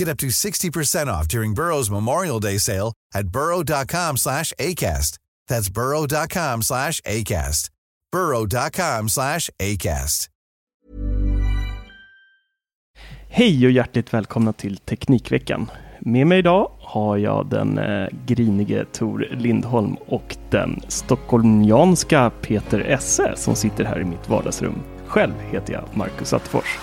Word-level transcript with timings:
Get 0.00 0.08
up 0.08 0.18
to 0.18 0.28
60% 0.28 1.08
off 1.08 1.28
during 1.28 1.54
Burrow's 1.54 1.90
Memorial 1.90 2.40
Day 2.40 2.58
sale 2.58 2.94
at 3.14 3.28
burrow.com 3.28 4.16
slash 4.16 4.50
ACAST. 4.58 5.18
That's 5.46 5.68
burrow.com 5.68 6.62
slash 6.62 7.02
ACAST. 7.02 7.70
burrow.com 8.12 9.08
slash 9.08 9.50
ACAST. 9.58 10.28
Hej 13.28 13.66
och 13.66 13.72
hjärtligt 13.72 14.14
välkomna 14.14 14.52
till 14.52 14.76
Teknikveckan. 14.76 15.70
Med 16.00 16.26
mig 16.26 16.38
idag 16.38 16.70
har 16.78 17.16
jag 17.16 17.46
den 17.46 17.78
eh, 17.78 18.08
grinige 18.26 18.84
Tor 18.84 19.28
Lindholm 19.30 19.94
och 19.94 20.36
den 20.50 20.80
stockholmianska 20.88 22.30
Peter 22.42 22.80
Esse 22.80 23.32
som 23.36 23.54
sitter 23.54 23.84
här 23.84 24.00
i 24.00 24.04
mitt 24.04 24.28
vardagsrum. 24.28 24.82
Själv 25.06 25.34
heter 25.52 25.72
jag 25.72 25.84
Marcus 25.94 26.32
Attefors. 26.32 26.78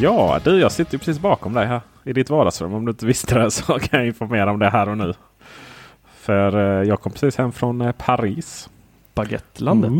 Ja, 0.00 0.40
du, 0.44 0.60
jag 0.60 0.72
sitter 0.72 0.98
precis 0.98 1.18
bakom 1.18 1.52
dig 1.52 1.66
här 1.66 1.80
i 2.04 2.12
ditt 2.12 2.30
vardagsrum. 2.30 2.74
Om 2.74 2.84
du 2.84 2.90
inte 2.90 3.06
visste 3.06 3.38
det 3.38 3.50
så 3.50 3.78
kan 3.78 4.00
jag 4.00 4.06
informera 4.06 4.50
om 4.50 4.58
det 4.58 4.70
här 4.70 4.88
och 4.88 4.98
nu. 4.98 5.14
För 6.14 6.56
eh, 6.80 6.88
jag 6.88 7.00
kom 7.00 7.12
precis 7.12 7.36
hem 7.36 7.52
från 7.52 7.80
eh, 7.80 7.92
Paris. 7.92 8.70
Baguettelandet. 9.14 9.90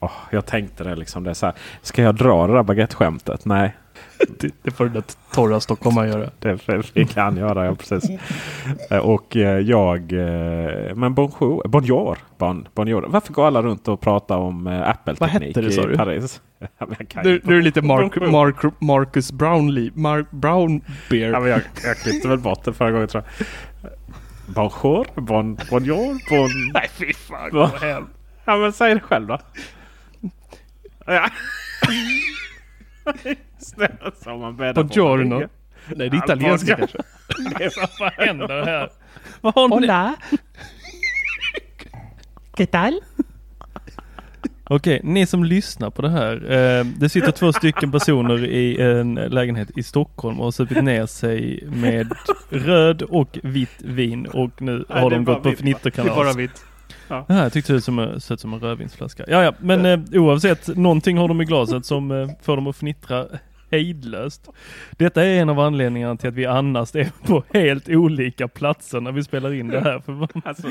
Oh, 0.00 0.12
jag 0.30 0.46
tänkte 0.46 0.84
det 0.84 0.96
liksom. 0.96 1.24
Det 1.24 1.30
är 1.30 1.34
så 1.34 1.46
här, 1.46 1.54
ska 1.82 2.02
jag 2.02 2.14
dra 2.14 2.46
det 2.46 2.52
där 2.52 2.62
baguetteskämtet? 2.62 3.44
Nej, 3.44 3.76
Det, 4.40 4.54
det 4.62 4.70
får 4.70 4.84
den 4.84 4.92
där 4.94 5.02
torra 5.32 5.60
stockholmaren 5.60 6.08
göra. 6.10 6.30
det, 6.38 6.58
det 6.94 7.04
kan 7.04 7.36
jag 7.36 7.48
göra. 7.48 7.66
Ja, 7.66 7.74
precis. 7.74 8.10
Eh, 8.90 8.98
Och 8.98 9.36
eh, 9.36 9.58
jag... 9.58 10.12
eh, 10.12 10.94
Men 10.94 11.14
bonjour. 11.14 11.68
Bonjour. 11.68 12.18
Bon, 12.38 12.68
bonjour. 12.74 13.04
Varför 13.08 13.32
går 13.32 13.46
alla 13.46 13.62
runt 13.62 13.88
och 13.88 14.00
pratar 14.00 14.36
om 14.36 14.66
Apple-teknik 14.66 15.54
det, 15.54 15.60
i 15.62 15.76
du? 15.76 15.96
Paris? 15.96 16.40
Inte. 17.00 17.40
du 17.44 17.58
är 17.58 17.62
lite 17.62 17.82
Mark. 17.82 18.16
Mark, 18.16 18.56
Marcus 18.80 19.32
Brownlee. 19.32 19.90
Mark 19.94 20.30
Brown 20.30 20.80
Bear. 21.10 21.30
Ja, 21.32 21.40
men 21.40 21.50
jag, 21.50 21.60
jag 21.84 21.96
klippte 21.96 22.28
väl 22.28 22.38
bort 22.38 22.64
det 22.64 22.72
förra 22.72 22.90
gången 22.90 23.08
tror 23.08 23.24
jag. 23.38 23.46
Bonjour, 24.54 25.06
bon, 25.20 25.58
bonjour, 25.70 26.30
bon... 26.30 26.72
Nej 26.74 26.88
fy 26.92 27.12
fan, 27.12 27.50
gå 27.50 27.66
hem. 27.66 28.06
Ja 28.44 28.56
men 28.56 28.72
säg 28.72 28.94
det 28.94 29.00
själv 29.00 29.26
då. 29.26 29.38
Ja. 31.06 31.28
Snälla 33.68 34.38
man 34.38 34.56
bäddar 34.56 34.82
på. 34.82 34.84
Buongiorno. 34.84 35.38
Nej, 35.38 36.10
det 36.10 36.16
är 36.16 36.24
italienska 36.24 36.76
kanske. 36.76 36.98
Vad 38.00 38.12
händer 38.12 38.64
här? 38.64 38.90
Vad 39.40 39.54
har 39.54 39.68
ni? 39.68 39.74
Hola. 39.74 40.16
¿Qué 42.56 42.66
tal? 42.66 43.00
Okej, 44.70 45.00
ni 45.04 45.26
som 45.26 45.44
lyssnar 45.44 45.90
på 45.90 46.02
det 46.02 46.10
här. 46.10 46.52
Eh, 46.52 46.84
det 46.84 47.08
sitter 47.08 47.30
två 47.30 47.52
stycken 47.52 47.92
personer 47.92 48.44
i 48.44 48.80
en 48.80 49.14
lägenhet 49.14 49.78
i 49.78 49.82
Stockholm 49.82 50.38
och 50.38 50.44
har 50.44 50.52
supit 50.52 50.84
ner 50.84 51.06
sig 51.06 51.64
med 51.66 52.12
röd 52.50 53.02
och 53.02 53.38
vitt 53.42 53.82
vin 53.82 54.26
och 54.26 54.62
nu 54.62 54.84
Nej, 54.88 55.02
har 55.02 55.10
de 55.10 55.24
gått 55.24 55.42
på 55.42 55.48
fnitterkalas. 55.48 56.14
Det 56.14 56.20
är 56.20 56.24
bara 56.24 56.32
vitt. 56.32 56.64
Ja, 57.08 57.24
jag 57.28 57.52
tyckte 57.52 57.72
det 57.72 57.80
såg 57.80 58.00
ut 58.30 58.40
som 58.40 58.52
en 58.52 58.60
rödvinsflaska. 58.60 59.24
Ja, 59.28 59.42
ja, 59.42 59.52
men 59.60 59.86
eh, 59.86 60.20
oavsett, 60.22 60.76
någonting 60.76 61.18
har 61.18 61.28
de 61.28 61.40
i 61.40 61.44
glaset 61.44 61.86
som 61.86 62.10
eh, 62.10 62.28
får 62.42 62.56
dem 62.56 62.66
att 62.66 62.76
fnittra 62.76 63.26
hejdlöst. 63.70 64.48
Detta 64.90 65.24
är 65.24 65.40
en 65.40 65.48
av 65.48 65.60
anledningarna 65.60 66.16
till 66.16 66.28
att 66.28 66.34
vi 66.34 66.46
annars 66.46 66.94
är 66.94 67.10
på 67.26 67.44
helt 67.52 67.88
olika 67.88 68.48
platser 68.48 69.00
när 69.00 69.12
vi 69.12 69.24
spelar 69.24 69.52
in 69.54 69.68
det 69.68 69.80
här. 69.80 70.00
För 70.00 70.28
Alltså, 70.48 70.68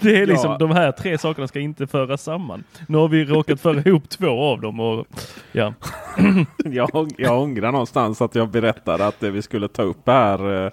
det 0.00 0.16
är 0.16 0.26
liksom, 0.26 0.50
Ja. 0.50 0.58
de 0.58 0.70
här 0.70 0.92
tre 0.92 1.18
sakerna 1.18 1.48
ska 1.48 1.60
inte 1.60 1.86
föras 1.86 2.22
samman. 2.22 2.64
Nu 2.88 2.98
har 2.98 3.08
vi 3.08 3.24
råkat 3.24 3.60
föra 3.60 3.80
ihop 3.80 4.08
två 4.08 4.42
av 4.42 4.60
dem 4.60 4.80
och 4.80 5.06
ja. 5.52 5.74
jag, 6.64 7.10
jag 7.18 7.40
ångrar 7.42 7.72
någonstans 7.72 8.22
att 8.22 8.34
jag 8.34 8.48
berättade 8.48 9.06
att 9.06 9.20
det 9.20 9.30
vi 9.30 9.42
skulle 9.42 9.68
ta 9.68 9.82
upp 9.82 10.06
här 10.06 10.72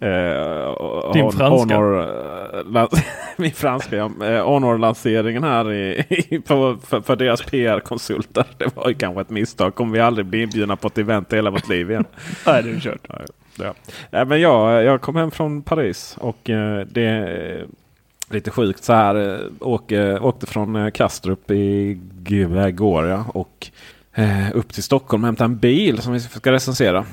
eh, 0.00 1.12
Din 1.12 1.32
franska. 1.32 1.76
Honor, 1.76 2.00
eh, 2.76 2.86
min 3.36 3.52
franska, 3.52 3.96
ja. 3.96 4.10
Eh, 4.26 4.44
Honor-lanseringen 4.46 5.44
här 5.44 5.72
i, 5.72 6.04
i, 6.08 6.38
på, 6.40 6.76
för, 6.86 7.00
för 7.00 7.16
deras 7.16 7.42
PR-konsulter. 7.42 8.44
Det 8.58 8.76
var 8.76 8.88
ju 8.88 8.94
kanske 8.94 9.20
ett 9.20 9.30
misstag. 9.30 9.74
Kommer 9.74 9.92
vi 9.92 10.00
aldrig 10.00 10.26
bli 10.26 10.42
inbjudna 10.42 10.76
på 10.76 10.88
ett 10.88 10.98
event 10.98 11.32
i 11.32 11.36
hela 11.36 11.50
vårt 11.50 11.68
liv 11.68 11.90
igen. 11.90 12.04
Nej, 12.46 12.62
det 12.62 12.70
är 12.70 12.80
kört. 12.80 13.06
Ja, 13.08 13.14
ja. 13.58 13.74
Nej, 14.10 14.24
men 14.24 14.40
jag, 14.40 14.84
jag 14.84 15.00
kom 15.00 15.16
hem 15.16 15.30
från 15.30 15.62
Paris 15.62 16.16
och 16.20 16.50
eh, 16.50 16.86
det 16.90 17.02
är 17.04 17.66
lite 18.30 18.50
sjukt 18.50 18.84
så 18.84 18.92
här. 18.92 19.40
Åke, 19.60 20.18
åkte 20.18 20.46
från 20.46 20.90
Kastrup 20.92 21.50
i 21.50 21.98
g- 22.22 22.70
går 22.70 23.06
ja, 23.06 23.24
och 23.34 23.70
eh, 24.14 24.46
upp 24.54 24.72
till 24.72 24.82
Stockholm 24.82 25.22
och 25.22 25.28
hämta 25.28 25.44
en 25.44 25.56
bil 25.58 26.02
som 26.02 26.12
vi 26.12 26.20
ska 26.20 26.52
recensera 26.52 27.04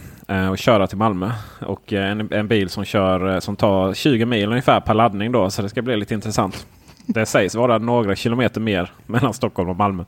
och 0.51 0.57
köra 0.57 0.87
till 0.87 0.97
Malmö. 0.97 1.31
Och 1.61 1.93
eh, 1.93 2.11
en, 2.11 2.27
en 2.33 2.47
bil 2.47 2.69
som, 2.69 2.85
kör, 2.85 3.33
eh, 3.33 3.39
som 3.39 3.55
tar 3.55 3.93
20 3.93 4.25
mil 4.25 4.49
ungefär 4.49 4.79
per 4.79 4.93
laddning 4.93 5.31
då 5.31 5.49
så 5.49 5.61
det 5.61 5.69
ska 5.69 5.81
bli 5.81 5.97
lite 5.97 6.13
intressant. 6.13 6.67
Det 7.05 7.25
sägs 7.25 7.55
vara 7.55 7.77
några 7.77 8.15
kilometer 8.15 8.61
mer 8.61 8.91
mellan 9.05 9.33
Stockholm 9.33 9.69
och 9.69 9.75
Malmö. 9.75 10.03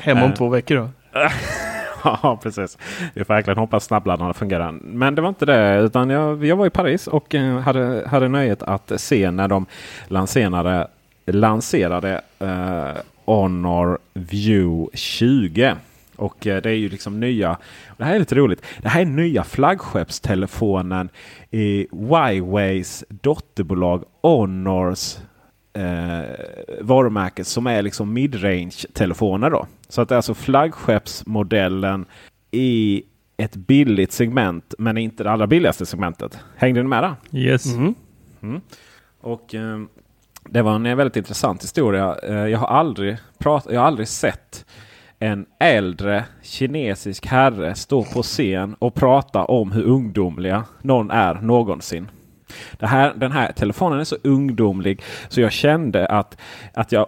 Hem 0.00 0.18
om 0.18 0.30
Eh. 0.30 0.34
två 0.34 0.48
veckor 0.48 0.76
då. 0.76 0.88
Ja, 2.22 2.38
precis. 2.42 2.78
Vi 3.14 3.24
får 3.24 3.34
verkligen 3.34 3.58
hoppas 3.58 3.84
snabbladdarna 3.84 4.34
fungerar. 4.34 4.72
Men 4.82 5.14
det 5.14 5.22
var 5.22 5.28
inte 5.28 5.46
det. 5.46 5.80
Utan 5.80 6.10
jag, 6.10 6.44
jag 6.44 6.56
var 6.56 6.66
i 6.66 6.70
Paris 6.70 7.06
och 7.06 7.34
eh, 7.34 7.58
hade, 7.58 8.08
hade 8.08 8.28
nöjet 8.28 8.62
att 8.62 8.92
se 8.96 9.30
när 9.30 9.48
de 9.48 9.66
lanserade, 10.08 10.88
lanserade 11.26 12.20
eh, 12.38 13.00
Honor 13.24 13.98
View 14.14 14.96
20. 14.96 15.74
Och 16.16 16.46
eh, 16.46 16.62
det 16.62 16.70
är 16.70 16.74
ju 16.74 16.88
liksom 16.88 17.20
nya. 17.20 17.58
Det 17.96 18.04
här 18.04 18.14
är 18.14 18.18
lite 18.18 18.34
roligt. 18.34 18.62
Det 18.82 18.88
här 18.88 19.00
är 19.00 19.04
nya 19.04 19.44
flaggskeppstelefonen 19.44 21.08
i 21.50 21.86
Huaweis 21.92 23.04
dotterbolag 23.08 24.04
Honors 24.22 25.16
eh, 25.72 26.22
varumärket 26.80 27.46
som 27.46 27.66
är 27.66 27.82
liksom 27.82 28.12
midrange 28.12 28.76
telefoner 28.92 29.50
då. 29.50 29.66
Så 29.88 30.02
att 30.02 30.08
det 30.08 30.14
är 30.14 30.16
alltså 30.16 30.34
flaggskeppsmodellen 30.34 32.06
i 32.50 33.02
ett 33.36 33.56
billigt 33.56 34.12
segment 34.12 34.74
men 34.78 34.98
inte 34.98 35.24
det 35.24 35.30
allra 35.30 35.46
billigaste 35.46 35.86
segmentet. 35.86 36.38
Hängde 36.56 36.82
ni 36.82 36.88
med 36.88 37.02
där? 37.02 37.38
Yes. 37.40 37.66
Och 39.20 39.54
eh, 39.54 39.78
Det 40.48 40.62
var 40.62 40.74
en 40.74 40.96
väldigt 40.96 41.16
intressant 41.16 41.62
historia. 41.62 42.16
Eh, 42.22 42.34
jag 42.34 42.58
har 42.58 42.66
aldrig, 42.66 43.16
prat, 43.38 43.66
jag 43.70 43.80
har 43.80 43.86
aldrig 43.86 44.08
sett 44.08 44.66
en 45.24 45.46
äldre 45.60 46.24
kinesisk 46.42 47.26
herre 47.26 47.74
stå 47.74 48.04
på 48.04 48.22
scen 48.22 48.74
och 48.78 48.94
prata 48.94 49.44
om 49.44 49.72
hur 49.72 49.82
ungdomliga 49.82 50.64
någon 50.82 51.10
är 51.10 51.34
någonsin. 51.34 52.08
Det 52.78 52.86
här, 52.86 53.14
den 53.16 53.32
här 53.32 53.52
telefonen 53.52 54.00
är 54.00 54.04
så 54.04 54.16
ungdomlig 54.22 55.02
så 55.28 55.40
jag 55.40 55.52
kände 55.52 56.06
att, 56.06 56.40
att 56.74 56.92
jag 56.92 57.06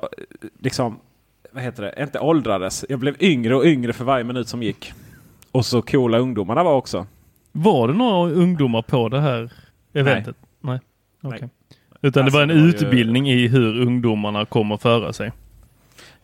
liksom, 0.61 0.99
vad 1.53 1.63
heter 1.63 1.83
det, 1.83 2.03
inte 2.03 2.19
åldrades. 2.19 2.85
Jag 2.89 2.99
blev 2.99 3.17
yngre 3.21 3.57
och 3.57 3.65
yngre 3.65 3.93
för 3.93 4.05
varje 4.05 4.25
minut 4.25 4.49
som 4.49 4.63
gick. 4.63 4.93
Och 5.53 5.67
så 5.67 5.83
coola 5.83 6.19
ungdomarna 6.19 6.63
var 6.63 6.75
också. 6.75 7.07
Var 7.53 7.89
det 7.89 7.95
några 7.95 8.31
ungdomar 8.31 8.83
på 8.83 9.09
det 9.09 9.21
här 9.21 9.51
eventet? 9.93 10.37
Nej. 10.61 10.81
Nej. 11.21 11.35
Okay. 11.35 11.49
Utan 12.03 12.25
alltså, 12.25 12.39
det 12.39 12.47
var 12.47 12.53
en 12.53 12.59
det 12.59 12.63
var 12.63 12.69
utbildning 12.69 13.27
ju... 13.27 13.45
i 13.45 13.49
hur 13.49 13.81
ungdomarna 13.81 14.45
kommer 14.45 14.77
föra 14.77 15.13
sig. 15.13 15.33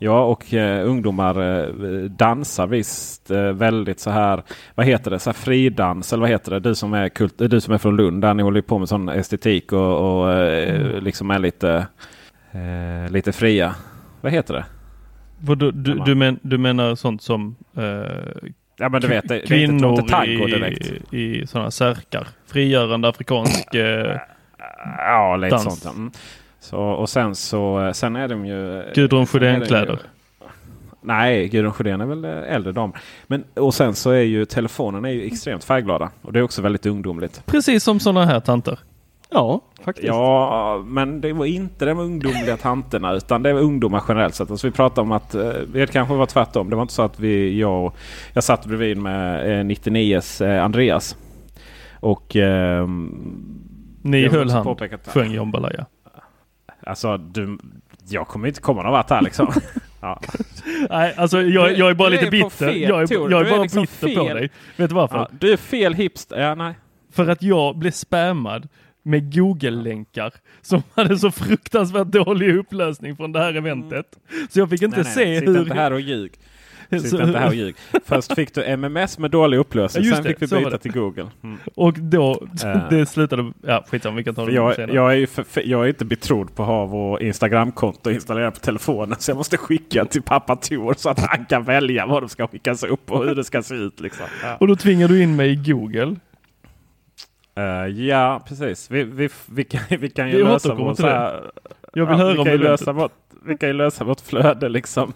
Ja, 0.03 0.25
och 0.25 0.55
eh, 0.55 0.89
ungdomar 0.89 1.41
eh, 1.41 2.05
dansar 2.05 2.67
visst 2.67 3.31
eh, 3.31 3.43
väldigt 3.43 4.01
så 4.01 4.11
här. 4.11 4.43
Vad 4.75 4.87
heter 4.87 5.11
det? 5.11 5.19
Så 5.19 5.31
här 5.31 5.35
fridans 5.35 6.13
eller 6.13 6.21
vad 6.21 6.31
heter 6.31 6.51
det? 6.51 6.61
Du 6.61 6.75
som 6.75 6.95
är, 6.95 7.09
kult, 7.09 7.35
du 7.39 7.61
som 7.61 7.75
är 7.75 7.79
från 7.79 7.97
Lund 7.97 8.23
där 8.23 8.35
ni 8.35 8.43
håller 8.43 8.63
på 8.63 8.79
med 8.79 8.89
sån 8.89 9.09
estetik 9.09 9.73
och, 9.73 10.21
och 10.21 10.33
eh, 10.33 10.75
mm. 10.75 11.05
liksom 11.05 11.31
är 11.31 11.39
lite, 11.39 11.87
eh, 12.53 13.13
lite 13.13 13.33
fria. 13.33 13.75
Vad 14.21 14.33
heter 14.33 14.55
det? 14.55 14.65
Vad 15.39 15.59
du, 15.59 15.71
du, 15.71 15.95
du, 15.95 16.15
men, 16.15 16.39
du 16.43 16.59
menar 16.59 16.95
sånt 16.95 17.23
som 17.23 17.57
eh, 17.77 17.83
ja, 18.77 18.89
men 18.89 19.01
du 19.01 19.09
vet, 19.09 19.29
det, 19.29 19.41
kvinnor 19.41 19.97
det 20.09 20.17
är 20.17 20.25
inte, 20.25 20.59
direkt. 20.59 20.87
i, 21.11 21.41
i 21.41 21.47
sådana 21.47 21.71
särkar? 21.71 22.29
Frigörande 22.47 23.09
afrikansk 23.09 23.69
Ja, 24.99 25.37
lite 25.37 25.55
dans. 25.55 25.81
sånt. 25.81 25.97
Mm. 25.97 26.11
Så, 26.63 26.79
och 26.79 27.09
sen 27.09 27.35
så 27.35 27.91
sen 27.95 28.17
är 28.17 28.29
de 28.29 28.47
ju... 28.47 28.85
Gudrun 28.95 29.27
Sjödén-kläder. 29.27 29.99
Nej, 31.01 31.49
Gudrun 31.49 31.73
Sjödén 31.73 32.01
är 32.01 32.07
väl 32.07 32.25
äldre 32.25 32.73
dam. 32.73 32.93
Men, 33.27 33.45
och 33.55 33.75
sen 33.75 33.95
så 33.95 34.11
är 34.11 34.23
ju 34.23 34.45
telefonen 34.45 35.05
är 35.05 35.11
ju 35.11 35.27
extremt 35.27 35.65
färgglada. 35.65 36.11
Och 36.23 36.33
det 36.33 36.39
är 36.39 36.43
också 36.43 36.63
väldigt 36.63 36.87
ungdomligt. 36.87 37.47
Precis 37.47 37.85
som 37.85 38.01
sådana 38.01 38.27
här 38.27 38.41
tanter. 38.41 38.79
Ja, 39.31 39.61
faktiskt. 39.85 40.09
Ja, 40.09 40.83
men 40.87 41.21
det 41.21 41.33
var 41.33 41.47
inte 41.47 41.85
de 41.85 41.99
ungdomliga 41.99 42.57
tanterna 42.57 43.13
utan 43.13 43.43
det 43.43 43.53
var 43.53 43.61
ungdomar 43.61 44.03
generellt 44.09 44.35
sett. 44.35 44.51
Alltså 44.51 44.67
vi 44.67 44.73
pratade 44.73 45.01
om 45.01 45.13
att 45.13 45.35
eh, 45.35 45.51
det 45.73 45.93
kanske 45.93 46.15
var 46.15 46.27
tvärtom. 46.27 46.71
Det 46.71 46.77
var 46.77 46.83
inte 46.83 46.95
så 46.95 47.03
att 47.03 47.21
vi, 47.21 47.61
jag, 47.61 47.93
jag 48.33 48.45
satt 48.45 48.67
bredvid 48.67 48.97
med 48.97 49.61
eh, 49.61 49.65
99s 49.65 50.47
eh, 50.47 50.65
Andreas. 50.65 51.17
Och 52.01 52.37
eh, 52.37 52.87
ni 54.03 54.29
höll 54.29 54.51
hand, 54.51 54.81
sjöng 55.07 55.33
Jambalaya. 55.33 55.87
Alltså, 56.87 57.17
du, 57.17 57.59
jag 58.09 58.29
kommer 58.29 58.49
inte 58.49 58.61
komma 58.61 58.83
någon 58.83 58.93
vart 58.93 59.11
här 59.11 59.23
liksom. 59.23 59.53
ja. 60.01 60.21
Nej, 60.91 61.15
alltså 61.17 61.43
jag, 61.43 61.79
jag 61.79 61.91
är 61.91 61.95
bara 61.95 62.09
lite 62.09 62.31
bitter. 62.31 62.71
Jag 62.71 63.03
är, 63.03 63.31
jag 63.31 63.47
är 63.47 63.51
bara 63.51 63.63
liksom 63.63 63.83
bitter 63.83 64.09
fel. 64.09 64.17
på 64.17 64.35
dig. 64.35 64.51
Vet 64.77 64.91
du 64.91 64.95
varför? 64.95 65.17
Ja, 65.17 65.29
du 65.41 65.53
är 65.53 65.57
fel 65.57 65.95
hipster. 65.95 66.41
Ja, 66.41 66.55
nej. 66.55 66.75
För 67.13 67.29
att 67.29 67.43
jag 67.43 67.77
blev 67.77 67.91
spammad 67.91 68.69
med 69.03 69.35
Google-länkar 69.35 70.33
som 70.63 70.83
hade 70.95 71.19
så 71.19 71.31
fruktansvärt 71.31 72.07
dålig 72.07 72.57
upplösning 72.57 73.17
från 73.17 73.33
det 73.33 73.39
här 73.39 73.55
eventet. 73.55 74.07
Så 74.51 74.59
jag 74.59 74.71
fick 74.71 74.83
inte 74.83 74.97
nej, 74.97 75.13
nej, 75.17 75.41
se 75.41 75.47
hur... 75.47 75.61
inte 75.61 75.75
här 75.75 75.93
och 75.93 76.01
ljug. 76.01 76.33
Sitt 77.01 77.13
inte 77.13 77.39
här 77.39 77.49
och 77.49 77.55
ljug. 77.55 77.77
Först 78.05 78.35
fick 78.35 78.55
du 78.55 78.65
MMS 78.65 79.19
med 79.19 79.31
dålig 79.31 79.59
upplösning. 79.59 80.05
Sen 80.05 80.25
fick 80.25 80.43
vi 80.43 80.47
byta 80.47 80.79
till 80.79 80.93
Google. 80.93 81.27
Mm. 81.43 81.59
Och 81.75 81.93
då, 81.99 82.47
det 82.91 83.07
slutade, 83.07 83.53
ja 83.67 83.85
skitsamma 83.89 84.17
vi 84.17 84.25
kan 84.25 84.35
ta 84.35 84.47
det 84.47 84.53
jag, 84.53 84.75
senare. 84.75 84.97
Jag 84.97 85.19
är, 85.19 85.27
för, 85.27 85.43
för, 85.43 85.61
jag 85.61 85.85
är 85.85 85.89
inte 85.89 86.05
betrodd 86.05 86.55
på 86.55 86.63
att 86.63 86.69
ha 86.69 86.87
vår 86.87 87.23
Instagramkonto 87.23 88.11
installerat 88.11 88.55
på 88.55 88.61
telefonen. 88.61 89.17
Så 89.19 89.31
jag 89.31 89.37
måste 89.37 89.57
skicka 89.57 90.05
till 90.05 90.23
pappa 90.23 90.57
Tor 90.57 90.95
så 90.97 91.11
att 91.11 91.21
han 91.21 91.45
kan 91.45 91.65
välja 91.65 92.07
vad 92.07 92.23
de 92.23 92.29
ska 92.29 92.47
skickas 92.47 92.83
upp 92.83 93.11
och 93.11 93.25
hur 93.25 93.35
det 93.35 93.45
ska 93.45 93.63
se 93.63 93.75
ut. 93.75 94.01
Liksom. 94.01 94.27
Ja. 94.43 94.57
Och 94.61 94.69
då 94.69 94.77
tvingar 94.77 95.09
du 95.09 95.23
in 95.23 95.37
mig 95.37 95.51
i 95.51 95.73
Google. 95.73 96.17
Uh, 97.59 98.01
ja, 98.07 98.43
precis. 98.49 98.91
Vi, 98.91 99.05
vi, 99.05 99.29
vi, 99.47 99.65
kan, 99.65 99.81
vi 99.89 100.11
kan 100.11 100.31
ju 100.31 100.37
vi 100.37 100.43
lösa 100.45 100.75
vår... 100.75 100.97
Jag 101.95 102.07
vill 102.07 102.19
ja, 102.19 102.25
höra 102.25 102.39
om 102.39 102.45
det. 102.45 102.57
Lösa 102.57 102.93
vårt, 102.93 103.13
vi 103.47 103.57
kan 103.57 103.69
ju 103.69 103.73
lösa 103.73 104.05
vårt 104.05 104.21
flöde 104.21 104.69
liksom 104.69 105.13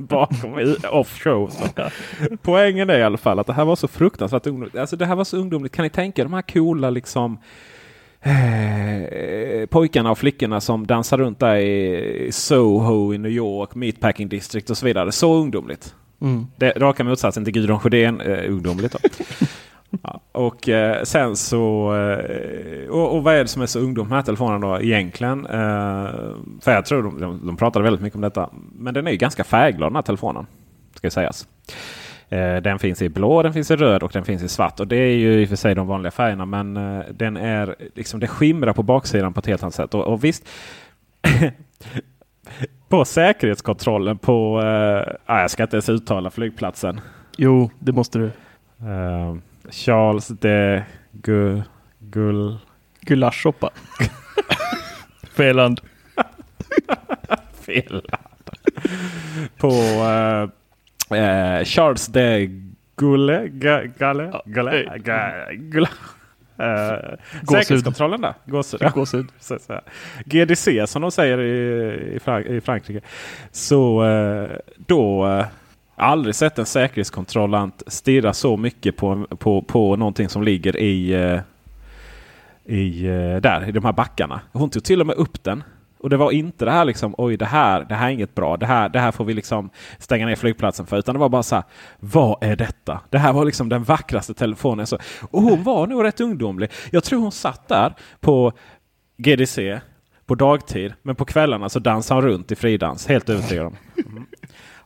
bakom 0.00 0.76
off 0.90 1.18
show. 1.18 1.52
Poängen 2.42 2.90
är 2.90 2.98
i 2.98 3.02
alla 3.02 3.18
fall 3.18 3.38
att 3.38 3.46
det 3.46 3.52
här 3.52 3.64
var 3.64 3.76
så 3.76 3.88
fruktansvärt 3.88 4.46
ungdomligt. 4.46 4.76
Alltså 4.76 4.96
det 4.96 5.06
här 5.06 5.16
var 5.16 5.24
så 5.24 5.36
ungdomligt. 5.36 5.74
Kan 5.74 5.82
ni 5.82 5.90
tänka 5.90 6.22
er 6.22 6.24
de 6.24 6.34
här 6.34 6.42
coola 6.42 6.90
liksom 6.90 7.38
eh, 8.20 9.66
pojkarna 9.66 10.10
och 10.10 10.18
flickorna 10.18 10.60
som 10.60 10.86
dansar 10.86 11.18
runt 11.18 11.40
där 11.40 11.56
i 11.56 12.28
Soho 12.32 13.14
i 13.14 13.18
New 13.18 13.32
York, 13.32 13.74
Meatpacking 13.74 14.28
District 14.28 14.70
och 14.70 14.78
så 14.78 14.86
vidare. 14.86 15.12
Så 15.12 15.34
ungdomligt. 15.34 15.94
Mm. 16.20 16.46
Det 16.56 16.70
raka 16.70 17.04
motsatsen 17.04 17.44
till 17.44 17.52
Gudrun 17.52 17.78
Sjödén, 17.78 18.20
eh, 18.20 18.50
ungdomligt. 18.50 18.96
Ja, 20.02 20.20
och 20.32 20.68
eh, 20.68 21.02
sen 21.02 21.36
så... 21.36 21.94
Eh, 21.96 22.88
och, 22.88 23.16
och, 23.16 23.22
vad 23.22 23.34
är 23.34 23.42
det 23.42 23.48
som 23.48 23.62
är 23.62 23.66
så 23.66 23.78
ungdom 23.78 24.08
med 24.08 24.12
den 24.12 24.18
här 24.18 24.24
telefonen 24.24 24.60
då 24.60 24.80
egentligen? 24.80 25.46
Eh, 25.46 26.10
för 26.60 26.72
jag 26.72 26.86
tror 26.86 27.02
de, 27.02 27.20
de, 27.20 27.46
de 27.46 27.56
pratade 27.56 27.82
väldigt 27.82 28.02
mycket 28.02 28.14
om 28.14 28.20
detta. 28.20 28.50
Men 28.72 28.94
den 28.94 29.06
är 29.06 29.10
ju 29.10 29.16
ganska 29.16 29.44
färgglad 29.44 29.90
den 29.90 29.96
här 29.96 30.02
telefonen. 30.02 30.46
Ska 30.94 31.10
sägas. 31.10 31.48
Eh, 32.28 32.56
den 32.56 32.78
finns 32.78 33.02
i 33.02 33.08
blå, 33.08 33.42
den 33.42 33.52
finns 33.52 33.70
i 33.70 33.76
röd 33.76 34.02
och 34.02 34.10
den 34.12 34.24
finns 34.24 34.42
i 34.42 34.48
svart. 34.48 34.80
Och 34.80 34.88
det 34.88 34.96
är 34.96 35.16
ju 35.16 35.40
i 35.40 35.44
och 35.44 35.48
för 35.48 35.56
sig 35.56 35.74
de 35.74 35.86
vanliga 35.86 36.10
färgerna. 36.10 36.44
Men 36.46 36.76
eh, 36.76 37.04
den 37.10 37.36
är 37.36 37.76
liksom, 37.94 38.20
det 38.20 38.26
skimrar 38.26 38.72
på 38.72 38.82
baksidan 38.82 39.32
på 39.32 39.40
ett 39.40 39.46
helt 39.46 39.62
annat 39.62 39.74
sätt. 39.74 39.94
Och, 39.94 40.04
och 40.04 40.24
visst. 40.24 40.48
på 42.88 43.04
säkerhetskontrollen 43.04 44.18
på... 44.18 44.60
Eh, 44.62 45.36
jag 45.40 45.50
ska 45.50 45.62
inte 45.62 45.76
ens 45.76 45.88
uttala 45.88 46.30
flygplatsen. 46.30 47.00
Jo, 47.36 47.70
det 47.78 47.92
måste 47.92 48.18
du. 48.18 48.30
Charles 49.70 50.28
de 50.28 50.82
Gu, 51.12 51.62
Gull... 51.98 52.58
Gulaschsoppa. 53.00 53.70
Fel 55.36 55.56
land. 55.56 55.80
Fel 57.66 57.92
land. 57.92 58.24
På 59.56 59.68
uh, 59.68 60.48
uh, 61.18 61.64
Charles 61.64 62.06
de 62.06 62.48
Gulle... 62.96 63.48
Galle? 63.48 64.40
Galle? 64.44 64.98
Gulle? 65.52 65.88
Uh, 66.60 67.16
säkerhetskontrollen 67.50 68.20
där. 68.20 68.34
Gåshud. 68.44 68.82
Ja. 68.82 68.90
Gåshud. 68.90 69.28
GDC 70.24 70.86
som 70.86 71.02
de 71.02 71.10
säger 71.10 71.40
i, 71.40 72.14
i, 72.14 72.20
Frank 72.20 72.46
i 72.46 72.60
Frankrike. 72.60 73.00
Så 73.52 74.04
uh, 74.04 74.48
då 74.76 75.26
uh, 75.98 76.08
aldrig 76.08 76.34
sett 76.34 76.58
en 76.58 76.66
säkerhetskontrollant 76.66 77.82
stirra 77.86 78.32
så 78.32 78.56
mycket 78.56 78.96
på, 78.96 79.26
på, 79.38 79.62
på 79.62 79.96
någonting 79.96 80.28
som 80.28 80.42
ligger 80.42 80.76
i, 80.76 81.12
eh, 81.12 81.40
i, 82.76 83.06
eh, 83.06 83.40
där, 83.40 83.68
i 83.68 83.72
de 83.72 83.84
här 83.84 83.92
backarna. 83.92 84.40
Hon 84.52 84.70
tog 84.70 84.84
till 84.84 85.00
och 85.00 85.06
med 85.06 85.16
upp 85.16 85.44
den. 85.44 85.62
Och 86.00 86.10
det 86.10 86.16
var 86.16 86.30
inte 86.30 86.64
det 86.64 86.70
här 86.70 86.84
liksom, 86.84 87.14
oj 87.18 87.36
det 87.36 87.44
här, 87.44 87.86
det 87.88 87.94
här 87.94 88.08
är 88.08 88.12
inget 88.12 88.34
bra. 88.34 88.56
Det 88.56 88.66
här, 88.66 88.88
det 88.88 88.98
här 88.98 89.12
får 89.12 89.24
vi 89.24 89.34
liksom 89.34 89.70
stänga 89.98 90.26
ner 90.26 90.36
flygplatsen 90.36 90.86
för. 90.86 90.98
Utan 90.98 91.14
det 91.14 91.18
var 91.18 91.28
bara 91.28 91.42
så 91.42 91.54
här, 91.54 91.64
vad 92.00 92.42
är 92.42 92.56
detta? 92.56 93.00
Det 93.10 93.18
här 93.18 93.32
var 93.32 93.44
liksom 93.44 93.68
den 93.68 93.84
vackraste 93.84 94.34
telefonen. 94.34 94.86
Så, 94.86 94.98
och 95.30 95.42
hon 95.42 95.62
var 95.62 95.86
nog 95.86 96.04
rätt 96.04 96.20
ungdomlig. 96.20 96.70
Jag 96.90 97.04
tror 97.04 97.20
hon 97.20 97.32
satt 97.32 97.68
där 97.68 97.94
på 98.20 98.52
GDC 99.16 99.80
på 100.26 100.34
dagtid. 100.34 100.94
Men 101.02 101.16
på 101.16 101.24
kvällarna 101.24 101.68
så 101.68 101.78
dansade 101.78 102.20
hon 102.20 102.30
runt 102.30 102.52
i 102.52 102.56
fridans. 102.56 103.06
Helt 103.06 103.28
övertygad 103.28 103.66
om. 103.66 103.76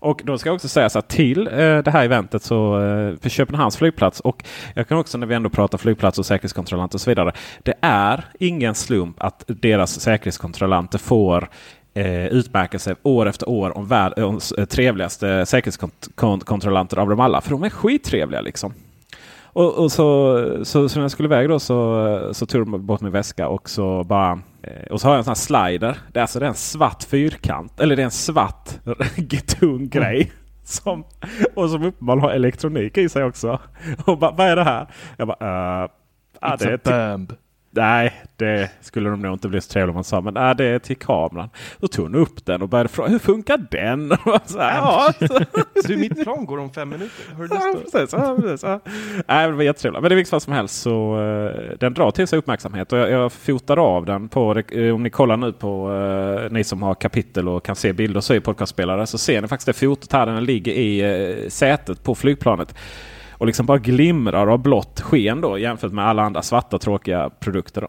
Och 0.03 0.23
då 0.25 0.39
ska 0.39 0.49
jag 0.49 0.55
också 0.55 0.69
säga 0.69 0.89
så 0.89 0.99
att 0.99 1.09
till 1.09 1.47
eh, 1.47 1.53
det 1.79 1.91
här 1.91 2.05
eventet 2.05 2.43
så 2.43 2.81
eh, 2.81 3.17
för 3.21 3.29
Köpenhamns 3.29 3.77
flygplats 3.77 4.21
och 4.21 4.45
jag 4.75 4.89
kan 4.89 4.99
också 4.99 5.19
när 5.19 5.27
vi 5.27 5.35
ändå 5.35 5.51
pratar 5.51 5.79
flygplats 5.79 6.19
och 6.19 6.27
säkerhetskontrollanter 6.27 6.97
och 6.97 7.01
så 7.01 7.11
vidare. 7.11 7.33
Det 7.63 7.75
är 7.81 8.25
ingen 8.39 8.75
slump 8.75 9.23
att 9.23 9.45
deras 9.47 10.01
säkerhetskontrollanter 10.01 10.99
får 10.99 11.49
eh, 11.95 12.27
utmärkelse 12.27 12.95
år 13.03 13.29
efter 13.29 13.49
år 13.49 13.79
om, 13.79 13.87
värld, 13.87 14.19
om 14.19 14.41
eh, 14.59 14.65
trevligaste 14.65 15.47
säkerhetskontrollanter 15.47 16.97
av 16.97 17.09
dem 17.09 17.21
alla. 17.21 17.41
För 17.41 17.51
de 17.51 17.63
är 17.63 17.71
skittrevliga 17.71 18.41
liksom. 18.41 18.75
Och, 19.53 19.75
och 19.75 19.93
så, 19.93 20.65
så, 20.65 20.89
så 20.89 20.99
när 20.99 21.05
jag 21.05 21.11
skulle 21.11 21.27
iväg 21.27 21.49
då 21.49 21.59
så, 21.59 22.31
så 22.33 22.47
tog 22.47 22.67
de 22.67 22.87
bort 22.87 23.01
min 23.01 23.13
väska 23.13 23.49
och 23.49 23.71
så 23.71 24.05
bara 24.05 24.41
eh, 24.63 24.93
och 24.93 25.01
så 25.01 25.09
har 25.09 25.15
jag 25.15 25.19
en 25.19 25.25
sån 25.25 25.31
här 25.31 25.69
slider. 25.69 25.99
Det 26.13 26.19
är 26.19 26.23
alltså 26.23 26.41
det 26.41 26.47
är 26.47 26.49
en 26.49 26.55
svart 26.55 27.03
fyrkant. 27.03 27.81
Eller 27.81 27.97
det 27.97 28.03
är 28.03 28.05
en 28.05 28.11
svart 28.11 28.71
tung 29.61 29.89
grej. 29.89 30.17
Mm. 30.17 30.37
Som, 30.65 31.05
och 31.55 31.71
som 31.71 31.83
uppenbarligen 31.83 32.25
har 32.25 32.31
elektronik 32.31 32.99
i 32.99 33.09
sig 33.09 33.25
också. 33.25 33.59
Och 34.07 34.19
bara, 34.19 34.31
vad 34.31 34.47
är 34.47 34.57
det 34.57 34.65
här? 34.65 34.87
Jag 35.17 35.29
bara, 35.29 35.83
uh, 35.85 35.89
It's 36.41 36.81
det 36.83 36.93
a 36.93 37.17
bomb. 37.17 37.33
Nej, 37.75 38.23
det 38.37 38.71
skulle 38.81 39.11
de 39.11 39.23
nog 39.23 39.33
inte 39.33 39.49
bli 39.49 39.61
så 39.61 39.73
trevligt 39.73 39.91
om 39.91 39.95
man 39.95 40.05
sa. 40.05 40.21
Men 40.21 40.35
nej, 40.35 40.55
det 40.55 40.65
är 40.65 40.79
till 40.79 40.97
kameran. 40.97 41.51
Då 41.79 41.89
tog 41.89 42.05
hon 42.05 42.15
upp 42.15 42.47
den 42.47 42.63
och 42.63 42.69
började 42.69 42.89
fråga 42.89 43.09
hur 43.09 43.19
funkar 43.19 43.67
den? 43.71 44.09
så 44.45 44.59
här, 44.59 44.77
ja, 44.77 45.13
Du, 45.85 45.97
mitt 45.97 46.23
plan 46.23 46.47
går 46.47 46.59
om 46.59 46.71
fem 46.73 46.89
minuter. 46.89 47.35
Har 47.37 47.43
du 47.43 47.55
Ja, 47.55 47.75
precis. 47.85 48.13
Ja, 48.13 48.37
precis. 48.41 48.63
Ja. 48.63 48.81
Nej, 49.27 49.47
det 49.47 49.53
var 49.53 49.63
jättetrevligt. 49.63 50.03
Men 50.03 50.13
i 50.13 50.15
vilket 50.15 50.31
fall 50.31 50.41
som 50.41 50.53
helst 50.53 50.83
så 50.83 51.17
uh, 51.21 51.77
den 51.81 51.95
drar 51.95 52.11
till 52.11 52.27
sig 52.27 52.39
uppmärksamhet. 52.39 52.93
Och 52.93 52.99
jag, 52.99 53.11
jag 53.11 53.33
fotar 53.33 53.77
av 53.77 54.07
den 54.07 54.29
på, 54.29 54.63
uh, 54.75 54.95
om 54.95 55.03
ni 55.03 55.11
kollar 55.11 55.37
nu 55.37 55.53
på 55.53 55.91
uh, 55.91 56.53
ni 56.53 56.65
som 56.65 56.83
har 56.83 56.95
kapitel 56.95 57.49
och 57.49 57.65
kan 57.65 57.77
se 57.77 57.93
bilder 57.93 58.21
så 58.21 58.35
i 58.35 58.41
podcastspelare 58.41 59.07
så 59.07 59.19
ser 59.19 59.43
ni 59.43 59.49
faktiskt 59.49 59.67
det 59.67 59.87
fotot 59.87 60.13
här. 60.13 60.27
Den 60.27 60.45
ligger 60.45 60.73
i 60.73 61.51
sätet 61.51 62.03
på 62.03 62.15
flygplanet. 62.15 62.75
Och 63.43 63.47
liksom 63.47 63.67
bara 63.67 63.79
glimrar 63.79 64.47
av 64.47 64.59
blått 64.59 65.01
sken 65.01 65.41
då 65.41 65.59
jämfört 65.59 65.93
med 65.93 66.07
alla 66.07 66.23
andra 66.23 66.43
svarta 66.43 66.79
tråkiga 66.79 67.31
produkter. 67.31 67.81
Då. 67.81 67.89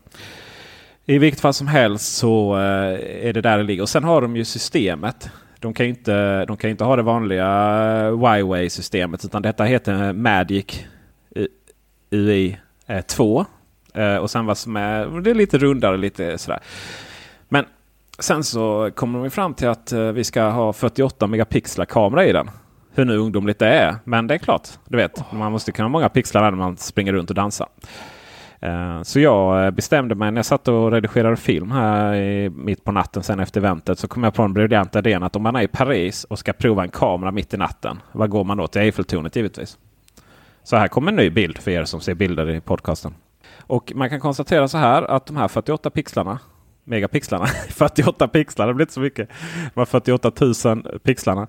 I 1.05 1.17
vilket 1.17 1.41
fall 1.41 1.53
som 1.53 1.67
helst 1.67 2.15
så 2.15 2.55
eh, 2.55 3.27
är 3.27 3.33
det 3.33 3.41
där 3.41 3.57
det 3.57 3.63
ligger. 3.63 3.81
Och 3.81 3.89
sen 3.89 4.03
har 4.03 4.22
de 4.22 4.36
ju 4.36 4.45
systemet. 4.45 5.29
De 5.60 5.74
kan 5.74 5.86
ju 5.86 5.89
inte, 5.89 6.45
de 6.45 6.57
kan 6.57 6.69
inte 6.69 6.83
ha 6.83 6.95
det 6.95 7.01
vanliga 7.01 7.45
eh, 7.45 8.17
Huawei-systemet 8.17 9.25
utan 9.25 9.41
detta 9.41 9.63
heter 9.63 10.13
Magic 10.13 10.86
eh, 11.36 11.45
UI 12.12 12.57
2. 13.07 13.45
Och 14.22 14.31
sen 14.31 14.45
vad 14.45 14.57
som 14.57 14.75
är, 14.75 15.22
det 15.22 15.29
är 15.29 15.36
lite 15.36 15.57
rundare 15.57 15.98
lite 15.98 16.38
sådär. 16.38 16.60
Men 17.50 17.65
sen 18.19 18.43
så 18.43 18.91
kommer 18.95 19.19
de 19.19 19.29
fram 19.29 19.53
till 19.53 19.67
att 19.67 19.91
vi 19.91 20.24
ska 20.24 20.43
ha 20.43 20.74
48 20.74 21.27
megapixlar 21.27 21.86
kamera 21.86 22.25
i 22.25 22.31
den. 22.31 22.50
Hur 22.95 23.05
nu 23.05 23.17
ungdomligt 23.17 23.59
det 23.59 23.67
är. 23.67 23.95
Men 24.03 24.27
det 24.27 24.33
är 24.33 24.38
klart, 24.38 24.69
du 24.88 24.97
vet. 24.97 25.31
Man 25.31 25.51
måste 25.51 25.71
kunna 25.71 25.85
ha 25.85 25.89
många 25.89 26.09
pixlar 26.09 26.41
när 26.41 26.57
man 26.57 26.77
springer 26.77 27.13
runt 27.13 27.29
och 27.29 27.35
dansar. 27.35 27.67
Eh, 28.59 29.01
så 29.01 29.19
jag 29.19 29.65
eh, 29.65 29.71
bestämde 29.71 30.15
mig 30.15 30.31
när 30.31 30.39
jag 30.39 30.45
satt 30.45 30.67
och 30.67 30.91
redigerade 30.91 31.35
film 31.35 31.71
här 31.71 32.15
i, 32.15 32.50
mitt 32.50 32.83
på 32.83 32.91
natten 32.91 33.23
sen 33.23 33.39
efter 33.39 33.62
eventet. 33.62 34.00
Så 34.00 34.07
kom 34.07 34.23
jag 34.23 34.33
på 34.33 34.41
den 34.41 34.53
briljanta 34.53 35.00
idén 35.00 35.23
att 35.23 35.35
om 35.35 35.43
man 35.43 35.55
är 35.55 35.62
i 35.62 35.67
Paris 35.67 36.23
och 36.23 36.39
ska 36.39 36.53
prova 36.53 36.83
en 36.83 36.89
kamera 36.89 37.31
mitt 37.31 37.53
i 37.53 37.57
natten. 37.57 38.01
Vad 38.12 38.29
går 38.29 38.43
man 38.43 38.57
då? 38.57 38.67
Till 38.67 38.81
Eiffeltornet 38.81 39.35
givetvis. 39.35 39.77
Så 40.63 40.75
här 40.75 40.88
kommer 40.88 41.12
en 41.12 41.15
ny 41.15 41.29
bild 41.29 41.57
för 41.57 41.71
er 41.71 41.83
som 41.83 42.01
ser 42.01 42.13
bilder 42.13 42.50
i 42.50 42.62
podcasten. 42.62 43.13
Och 43.59 43.91
man 43.95 44.09
kan 44.09 44.19
konstatera 44.19 44.67
så 44.67 44.77
här 44.77 45.01
att 45.01 45.25
de 45.25 45.38
här 45.38 45.47
48 45.47 45.89
pixlarna 45.89 46.39
megapixlarna. 46.83 47.45
48 47.69 48.27
pixlar, 48.27 48.67
det 48.67 48.73
blir 48.73 48.83
inte 48.83 48.93
så 48.93 49.00
mycket. 49.00 49.29
De 49.73 49.79
här 49.79 49.85
48 49.85 50.31
000 50.65 51.00
pixlarna. 51.03 51.47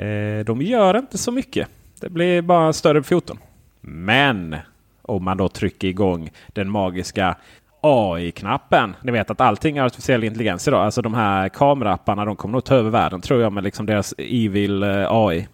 Eh, 0.00 0.44
de 0.44 0.62
gör 0.62 0.98
inte 0.98 1.18
så 1.18 1.32
mycket. 1.32 1.68
Det 2.00 2.10
blir 2.10 2.42
bara 2.42 2.72
större 2.72 3.02
foton. 3.02 3.38
Men 3.80 4.56
om 5.02 5.24
man 5.24 5.36
då 5.36 5.48
trycker 5.48 5.88
igång 5.88 6.30
den 6.46 6.70
magiska 6.70 7.36
AI-knappen. 7.80 8.96
Ni 9.02 9.12
vet 9.12 9.30
att 9.30 9.40
allting 9.40 9.76
är 9.76 9.84
artificiell 9.84 10.24
intelligens 10.24 10.68
idag. 10.68 10.84
Alltså 10.84 11.02
de 11.02 11.14
här 11.14 11.48
kameraapparna 11.48 12.24
de 12.24 12.36
kommer 12.36 12.52
nog 12.52 12.64
ta 12.64 12.74
över 12.74 12.90
världen 12.90 13.20
tror 13.20 13.42
jag 13.42 13.52
med 13.52 13.64
liksom 13.64 13.86
deras 13.86 14.14
evil 14.18 14.82
eh, 14.82 15.12
AI. 15.12 15.48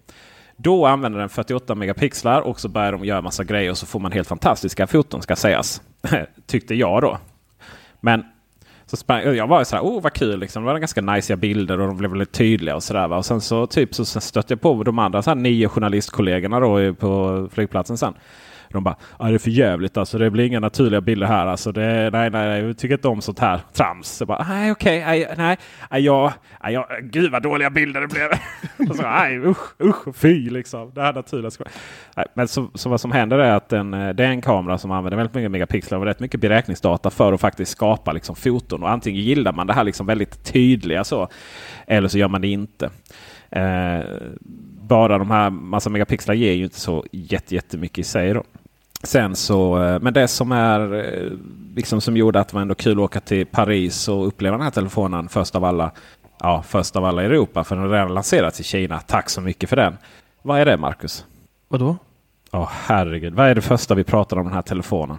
Då 0.55 0.85
använder 0.85 1.19
den 1.19 1.29
48 1.29 1.75
megapixlar 1.75 2.41
och 2.41 2.59
så 2.59 2.69
börjar 2.69 2.91
de 2.91 3.05
göra 3.05 3.21
massa 3.21 3.43
grejer 3.43 3.71
och 3.71 3.77
så 3.77 3.85
får 3.85 3.99
man 3.99 4.11
helt 4.11 4.27
fantastiska 4.27 4.87
foton 4.87 5.21
ska 5.21 5.35
sägas. 5.35 5.81
Tyckte 6.45 6.75
jag 6.75 7.01
då. 7.01 7.17
Men 8.01 8.23
så 8.89 8.97
sprang, 8.97 9.35
jag 9.35 9.47
var 9.47 9.63
så 9.63 9.75
här, 9.75 9.83
oh 9.83 10.01
vad 10.01 10.13
kul 10.13 10.39
liksom. 10.39 10.63
Det 10.63 10.71
var 10.71 10.79
ganska 10.79 11.01
nice 11.01 11.37
bilder 11.37 11.79
och 11.79 11.87
de 11.87 11.97
blev 11.97 12.11
väldigt 12.11 12.31
tydliga 12.31 12.75
och 12.75 12.83
sådär. 12.83 13.13
Och 13.13 13.25
sen 13.25 13.41
så 13.41 13.67
typ 13.67 13.95
så 13.95 14.05
stötte 14.05 14.53
jag 14.53 14.61
på 14.61 14.83
de 14.83 14.99
andra 14.99 15.21
så 15.21 15.29
här, 15.29 15.35
nio 15.35 15.67
journalistkollegorna 15.67 16.59
då 16.59 16.79
eh, 16.79 16.93
på 16.93 17.47
flygplatsen 17.53 17.97
sen. 17.97 18.13
De 18.69 18.83
bara, 18.83 18.95
ah, 19.17 19.27
det 19.27 19.33
är 19.33 19.37
för 19.37 19.49
jävligt 19.49 19.97
alltså. 19.97 20.17
Det 20.17 20.31
blir 20.31 20.45
inga 20.45 20.59
naturliga 20.59 21.01
bilder 21.01 21.27
här. 21.27 21.47
Alltså, 21.47 21.71
det, 21.71 22.09
nej, 22.13 22.29
nej, 22.29 22.47
nej, 22.47 22.63
jag 22.63 22.77
tycker 22.77 22.95
inte 22.95 23.07
om 23.07 23.21
sånt 23.21 23.39
här 23.39 23.61
trams. 23.73 24.19
Jag 24.19 24.27
bara, 24.27 24.45
nej, 24.49 24.71
okej, 24.71 25.01
okay, 25.01 25.35
nej, 25.37 25.57
nej, 25.91 26.03
jag, 26.03 26.33
nej, 26.63 26.73
jag, 26.73 26.85
gud 27.01 27.31
vad 27.31 27.43
dåliga 27.43 27.69
bilder 27.69 28.01
det 28.01 28.07
blev. 28.07 28.29
och 28.89 28.95
så, 28.95 29.01
nej, 29.01 29.37
usch, 29.37 29.81
usch, 29.81 30.15
fy 30.15 30.49
liksom. 30.49 30.91
Det 30.95 31.01
här 31.01 31.13
naturliga. 31.13 31.51
Nej, 32.15 32.25
men 32.33 32.47
så, 32.47 32.69
så 32.73 32.89
vad 32.89 33.01
som 33.01 33.11
händer 33.11 33.37
är 33.37 33.51
att 33.51 33.69
den, 33.69 33.93
eh, 33.93 34.09
det 34.09 34.25
är 34.25 34.29
en 34.29 34.41
kamera 34.41 34.77
som 34.77 34.91
använder 34.91 35.17
väldigt 35.17 35.35
mycket 35.35 35.51
megapixlar 35.51 35.99
och 35.99 36.05
rätt 36.05 36.19
mycket 36.19 36.39
beräkningsdata 36.39 37.09
för 37.09 37.33
att 37.33 37.41
faktiskt 37.41 37.71
skapa 37.71 38.11
liksom 38.11 38.35
foton. 38.35 38.83
Och 38.83 38.89
antingen 38.89 39.21
gillar 39.21 39.53
man 39.53 39.67
det 39.67 39.73
här 39.73 39.83
liksom 39.83 40.05
väldigt 40.05 40.43
tydliga 40.53 41.03
så. 41.03 41.29
Eller 41.87 42.07
så 42.07 42.17
gör 42.17 42.27
man 42.27 42.41
det 42.41 42.47
inte. 42.47 42.89
Eh, 43.49 43.99
bara 44.81 45.17
de 45.17 45.31
här 45.31 45.49
massa 45.49 45.89
megapixlar 45.89 46.35
ger 46.35 46.53
ju 46.53 46.63
inte 46.63 46.79
så 46.79 47.05
jättemycket 47.11 47.97
i 47.97 48.03
sig. 48.03 48.33
Då. 48.33 48.43
Sen 49.03 49.35
så, 49.35 49.75
men 50.01 50.13
det 50.13 50.27
som 50.27 50.51
är 50.51 51.05
liksom 51.75 52.01
som 52.01 52.17
gjorde 52.17 52.39
att 52.39 52.47
det 52.47 52.55
var 52.55 52.61
ändå 52.61 52.75
kul 52.75 52.91
att 52.91 53.03
åka 53.03 53.19
till 53.19 53.45
Paris 53.45 54.07
och 54.07 54.27
uppleva 54.27 54.57
den 54.57 54.63
här 54.63 54.71
telefonen 54.71 55.29
först 55.29 55.55
av 55.55 55.65
alla. 55.65 55.91
Ja, 56.39 56.63
först 56.67 56.95
av 56.95 57.05
alla 57.05 57.23
i 57.23 57.25
Europa 57.25 57.63
för 57.63 57.75
den 57.75 57.85
har 57.85 57.91
redan 57.91 58.13
lanserats 58.13 58.59
i 58.59 58.63
Kina. 58.63 58.99
Tack 58.99 59.29
så 59.29 59.41
mycket 59.41 59.69
för 59.69 59.75
den. 59.75 59.97
Vad 60.41 60.59
är 60.59 60.65
det 60.65 60.77
Marcus? 60.77 61.25
Vadå? 61.67 61.97
Ja, 62.51 62.59
oh, 62.59 62.69
herregud. 62.71 63.33
Vad 63.33 63.47
är 63.47 63.55
det 63.55 63.61
första 63.61 63.95
vi 63.95 64.03
pratar 64.03 64.37
om 64.37 64.45
den 64.45 64.53
här 64.53 64.61
telefonen? 64.61 65.17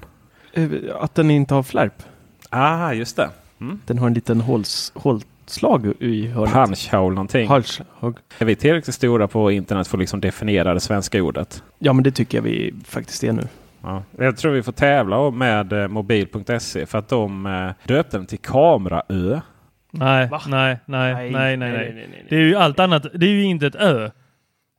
Att 1.01 1.15
den 1.15 1.31
inte 1.31 1.55
har 1.55 1.63
flärp. 1.63 2.03
Ah, 2.51 2.93
just 2.93 3.17
det. 3.17 3.31
Mm. 3.61 3.81
Den 3.87 3.99
har 3.99 4.07
en 4.07 4.15
liten 4.15 4.41
håls, 4.41 4.93
hålslag 4.95 5.93
i 5.99 6.27
hörnet. 6.27 6.53
Punchhole 6.53 7.15
någonting. 7.15 7.49
Punchhole. 7.49 8.15
Är 8.39 8.45
vi 8.45 8.57
tillräckligt 8.57 8.95
stora 8.95 9.29
på 9.29 9.51
internet 9.51 9.89
för 9.89 9.97
att 9.97 10.01
liksom 10.01 10.21
definiera 10.21 10.75
det 10.75 10.81
svenska 10.81 11.23
ordet? 11.23 11.63
Ja, 11.79 11.93
men 11.93 12.05
det 12.05 12.11
tycker 12.11 12.39
jag 12.39 12.43
vi 12.43 12.75
faktiskt 12.85 13.25
är 13.25 13.33
nu. 13.33 13.49
Ja. 13.83 14.03
Jag 14.19 14.37
tror 14.37 14.53
vi 14.53 14.63
får 14.63 14.73
tävla 14.73 15.31
med 15.31 15.91
mobil.se 15.91 16.87
för 16.87 16.99
att 16.99 17.09
de 17.09 17.73
döpte 17.85 18.17
den 18.17 18.27
till 18.27 18.39
Kameraö. 18.39 19.41
Nej, 19.91 20.31
nej, 20.49 20.79
nej, 20.87 21.31
nej, 21.31 21.57
nej, 21.57 21.57
nej. 21.57 22.27
Det 22.29 22.37
är 22.37 22.41
ju 22.41 22.57
allt 22.57 22.79
annat. 22.79 23.07
Det 23.15 23.27
är 23.27 23.31
ju 23.31 23.45
inte 23.45 23.67
ett 23.67 23.75
ö. 23.75 24.11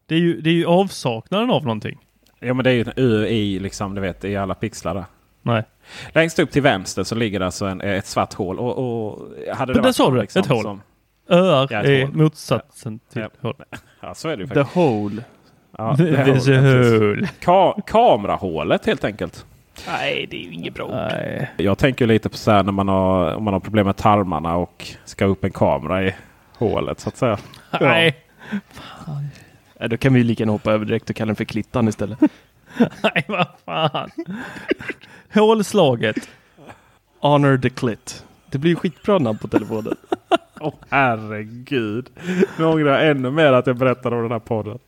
Det 0.06 0.15
är 0.15 0.20
ju, 0.20 0.41
det 0.41 0.50
är 0.50 0.53
ju 0.53 0.65
avsaknaden 0.65 1.50
av 1.50 1.63
någonting. 1.63 2.00
Ja, 2.39 2.53
men 2.53 2.63
det 2.63 2.70
är 2.70 2.74
ju 2.74 2.82
en 2.82 2.94
ö 2.96 3.25
i 3.25 3.60
liksom, 3.60 3.96
du 3.96 4.01
vet, 4.01 4.25
i 4.25 4.36
alla 4.36 4.56
pixlar 4.56 4.94
där. 4.94 5.06
Nej. 5.41 5.63
Längst 6.13 6.39
upp 6.39 6.51
till 6.51 6.62
vänster 6.62 7.03
så 7.03 7.15
ligger 7.15 7.39
det 7.39 7.46
alltså 7.46 7.65
en, 7.65 7.82
ett 7.82 8.06
svart 8.06 8.34
hål. 8.34 8.60
Och, 8.60 8.77
och 8.77 9.29
hade 9.56 9.74
men 9.74 9.84
där 9.84 9.91
sa 9.91 10.12
du 10.12 10.22
liksom, 10.22 10.39
ett 10.39 10.48
hål. 10.48 10.63
Som... 10.63 10.82
Öar 11.29 11.68
ja, 11.70 11.82
är 11.82 12.06
hål. 12.06 12.15
motsatsen 12.15 13.00
ja. 13.08 13.13
till 13.13 13.22
ja. 13.22 13.29
hål. 13.41 13.56
Ja, 14.01 14.13
så 14.13 14.29
är 14.29 14.38
det 14.38 14.44
ju 14.44 14.48
faktiskt. 14.48 14.74
The 14.74 14.79
hole. 14.79 15.24
Ja, 15.79 15.95
There's 15.95 16.50
a 16.50 16.62
hole. 16.62 17.27
Ka 17.39 17.81
kamerahålet 17.88 18.86
helt 18.86 19.03
enkelt. 19.03 19.45
Nej, 19.88 20.27
det 20.29 20.36
är 20.38 20.41
ju 20.41 20.53
inget 20.53 20.74
bra 20.74 20.86
ord. 20.86 21.48
Jag 21.57 21.77
tänker 21.77 22.07
lite 22.07 22.29
på 22.29 22.38
så 22.38 22.51
här 22.51 22.63
när 22.63 22.71
man 22.71 22.88
har, 22.88 23.33
om 23.33 23.43
man 23.43 23.53
har 23.53 23.59
problem 23.59 23.86
med 23.86 23.98
tarmarna 23.98 24.55
och 24.55 24.88
ska 25.05 25.25
upp 25.25 25.43
en 25.43 25.51
kamera 25.51 26.03
i 26.03 26.15
hålet 26.57 27.00
så 27.00 27.09
att 27.09 27.17
säga. 27.17 27.38
Nej. 27.81 28.15
Fan. 28.71 29.27
Ja, 29.79 29.88
då 29.88 29.98
kan 29.98 30.13
vi 30.13 30.19
ju 30.19 30.25
lika 30.25 30.41
gärna 30.41 30.51
hoppa 30.51 30.71
över 30.71 30.86
direkt 30.86 31.09
och 31.09 31.15
kalla 31.15 31.27
den 31.27 31.36
för 31.36 31.45
Klittan 31.45 31.88
istället. 31.88 32.19
Nej, 33.03 33.25
vad 33.27 33.48
fan. 33.65 34.09
Hålslaget. 35.33 36.29
Honor 37.19 37.57
the 37.57 37.69
clit. 37.69 38.24
Det 38.51 38.57
blir 38.57 38.75
skitbra 38.75 39.19
namn 39.19 39.38
på 39.38 39.48
telefonen. 39.48 39.95
Oh, 40.62 40.74
herregud. 40.89 42.10
Nu 42.58 42.66
ångrar 42.66 42.92
jag 42.92 43.10
ännu 43.12 43.32
mer 43.32 43.54
att 43.54 43.68
jag 43.68 43.78
berättade 43.78 44.16
om 44.16 44.22
den 44.22 44.32
här 44.32 44.39
podden. 44.39 44.80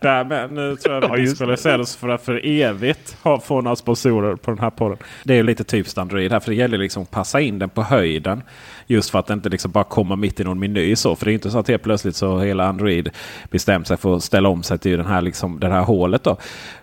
Därmed, 0.00 0.52
nu 0.52 0.76
tror 0.76 0.94
jag 0.94 1.04
att 1.04 1.18
vi 1.18 1.22
diskvalificeras 1.22 1.96
för 1.96 2.08
att 2.08 2.22
för 2.22 2.46
evigt 2.46 3.16
ha, 3.22 3.40
få 3.40 3.60
några 3.60 3.76
sponsorer 3.76 4.36
på 4.36 4.50
den 4.50 4.60
här 4.60 4.70
podden. 4.70 4.98
Det 5.24 5.32
är 5.32 5.36
ju 5.36 5.42
lite 5.42 5.64
typiskt 5.64 5.98
Android 5.98 6.32
här. 6.32 6.40
För 6.40 6.50
det 6.50 6.56
gäller 6.56 6.78
liksom 6.78 7.02
att 7.02 7.10
passa 7.10 7.40
in 7.40 7.58
den 7.58 7.68
på 7.68 7.82
höjden. 7.82 8.42
Just 8.86 9.10
för 9.10 9.18
att 9.18 9.30
inte 9.30 9.48
liksom 9.48 9.70
bara 9.70 9.84
kommer 9.84 10.16
mitt 10.16 10.40
i 10.40 10.44
någon 10.44 10.58
meny. 10.58 10.96
Så. 10.96 11.16
För 11.16 11.24
det 11.24 11.32
är 11.32 11.34
inte 11.34 11.50
så 11.50 11.58
att 11.58 11.68
helt 11.68 11.82
plötsligt 11.82 12.16
så 12.16 12.38
hela 12.38 12.66
Android 12.66 13.10
bestämt 13.50 13.86
sig 13.86 13.96
för 13.96 14.16
att 14.16 14.24
ställa 14.24 14.48
om 14.48 14.62
sig 14.62 14.78
till 14.78 14.96
den 14.96 15.06
här, 15.06 15.22
liksom, 15.22 15.60
det 15.60 15.68
här 15.68 15.82
hålet. 15.82 16.24
Då. 16.24 16.36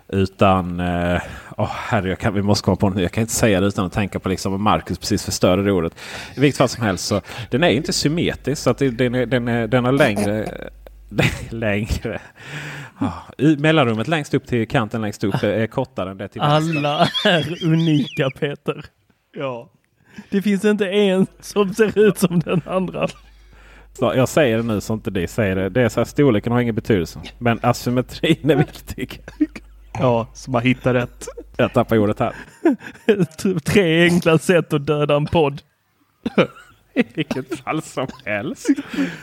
Utan, 0.08 0.80
eh, 0.80 1.20
oh, 1.56 1.70
herre, 1.70 2.08
jag 2.08 2.18
kan, 2.18 2.34
vi 2.34 2.42
måste 2.42 2.64
komma 2.64 2.76
på 2.76 2.88
något. 2.88 3.02
Jag 3.02 3.12
kan 3.12 3.20
inte 3.20 3.32
säga 3.32 3.60
det 3.60 3.66
utan 3.66 3.86
att 3.86 3.92
tänka 3.92 4.18
på 4.18 4.28
liksom 4.28 4.62
Marcus 4.62 4.98
precis 4.98 5.24
förstörde 5.24 5.62
det 5.62 5.72
ordet. 5.72 5.94
I 6.36 6.40
vilket 6.40 6.58
fall 6.58 6.68
som 6.68 6.84
helst 6.84 7.06
så 7.06 7.20
den 7.50 7.64
är 7.64 7.68
inte 7.68 7.92
symmetrisk. 7.92 8.62
Så 8.62 8.70
att 8.70 8.78
den, 8.78 9.14
är, 9.14 9.26
den, 9.26 9.48
är, 9.48 9.66
den 9.66 9.84
har 9.84 9.92
längre 9.92 10.48
längre. 11.50 12.20
Oh, 13.00 13.58
mellanrummet 13.58 14.08
längst 14.08 14.34
upp 14.34 14.46
till 14.46 14.68
kanten 14.68 15.02
längst 15.02 15.24
upp 15.24 15.42
är 15.42 15.66
kortare 15.66 16.10
än 16.10 16.16
det 16.16 16.28
till 16.28 16.40
Alla 16.40 17.08
är 17.24 17.64
unika 17.64 18.30
Peter. 18.30 18.84
Ja. 19.36 19.70
Det 20.30 20.42
finns 20.42 20.64
inte 20.64 20.88
en 20.88 21.26
som 21.40 21.74
ser 21.74 21.98
ut 21.98 22.18
som 22.18 22.40
den 22.40 22.62
andra. 22.66 23.08
Så 23.98 24.12
jag 24.16 24.28
säger 24.28 24.56
det 24.56 24.62
nu 24.62 24.80
så 24.80 24.94
inte 24.94 25.10
det 25.10 25.28
säger 25.28 25.56
det. 25.56 25.68
det 25.68 25.82
är 25.82 25.88
så 25.88 26.00
här, 26.00 26.04
storleken 26.04 26.52
har 26.52 26.60
ingen 26.60 26.74
betydelse. 26.74 27.20
Men 27.38 27.58
asymmetrin 27.62 28.50
är 28.50 28.56
viktig. 28.56 29.20
Ja, 29.98 30.26
så 30.32 30.50
man 30.50 30.62
hittar 30.62 30.94
rätt. 30.94 31.28
Jag 31.56 31.72
tappar 31.72 31.98
ordet 31.98 32.18
här. 32.20 32.34
Tre 33.64 34.04
enkla 34.04 34.38
sätt 34.38 34.72
att 34.72 34.86
döda 34.86 35.16
en 35.16 35.26
podd. 35.26 35.62
I 36.94 37.02
vilket 37.14 37.58
fall 37.58 37.82
som 37.82 38.06
helst 38.24 38.68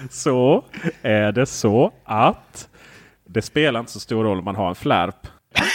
så 0.10 0.64
är 1.02 1.32
det 1.32 1.46
så 1.46 1.94
att 2.06 2.70
det 3.26 3.42
spelar 3.42 3.80
inte 3.80 3.92
så 3.92 4.00
stor 4.00 4.24
roll 4.24 4.38
om 4.38 4.46
man 4.46 4.56
har 4.56 4.70
en 4.70 4.76
flärp. 4.76 5.28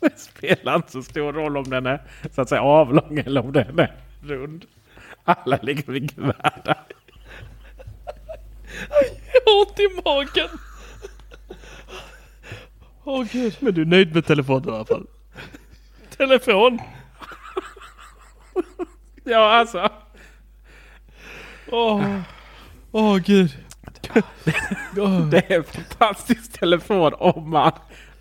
Det 0.00 0.18
spelar 0.20 0.76
inte 0.76 0.92
så 0.92 1.02
stor 1.02 1.32
roll 1.32 1.56
om 1.56 1.70
den 1.70 1.86
är 1.86 2.02
så 2.34 2.42
att 2.42 2.48
säga 2.48 2.62
avlång 2.62 3.18
eller 3.26 3.40
om 3.40 3.52
den 3.52 3.78
är 3.78 3.96
rund. 4.22 4.64
Alla 5.24 5.58
ligger 5.62 5.92
vid 5.92 6.12
gevärdar. 6.16 6.86
Jag 9.32 9.52
har 9.52 9.60
ont 9.60 9.80
i 9.80 10.02
magen. 10.04 10.48
Åh 13.10 13.26
gud. 13.32 13.56
Men 13.60 13.74
du 13.74 13.82
är 13.82 13.86
nöjd 13.86 14.14
med 14.14 14.26
telefonen 14.26 14.68
i 14.68 14.72
alla 14.72 14.84
fall? 14.84 15.06
Telefon. 16.16 16.78
Ja 19.24 19.38
alltså. 19.38 19.88
Åh. 21.70 22.18
Åh 22.92 23.16
gud. 23.16 23.50
Åh. 24.96 25.28
Det 25.28 25.50
är 25.50 25.56
en 25.56 25.64
fantastisk 25.64 26.60
telefon 26.60 27.12
om 27.18 27.50
man, 27.50 27.72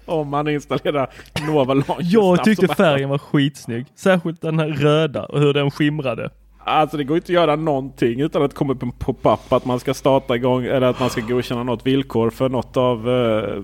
om 0.05 0.29
man 0.29 0.47
installerar 0.47 1.09
Nova 1.47 1.73
Launcher 1.73 1.95
Jag 1.99 2.43
tyckte 2.43 2.67
färgen 2.67 3.09
var 3.09 3.17
skitsnygg. 3.17 3.85
Särskilt 3.95 4.41
den 4.41 4.59
här 4.59 4.67
röda 4.67 5.25
och 5.25 5.39
hur 5.39 5.53
den 5.53 5.71
skimrade. 5.71 6.29
Alltså 6.63 6.97
det 6.97 7.03
går 7.03 7.17
inte 7.17 7.25
att 7.25 7.29
göra 7.29 7.55
någonting 7.55 8.21
utan 8.21 8.43
att 8.43 8.51
det 8.51 8.57
kommer 8.57 8.73
upp 8.73 8.83
en 8.83 8.91
pop-up 8.91 9.53
att 9.53 9.65
man 9.65 9.79
ska 9.79 9.93
starta 9.93 10.35
igång 10.35 10.65
eller 10.65 10.87
att 10.87 10.99
man 10.99 11.09
ska 11.09 11.21
godkänna 11.21 11.63
något 11.63 11.85
villkor 11.85 12.29
för 12.29 12.49
något 12.49 12.77
av 12.77 13.09
uh, 13.09 13.63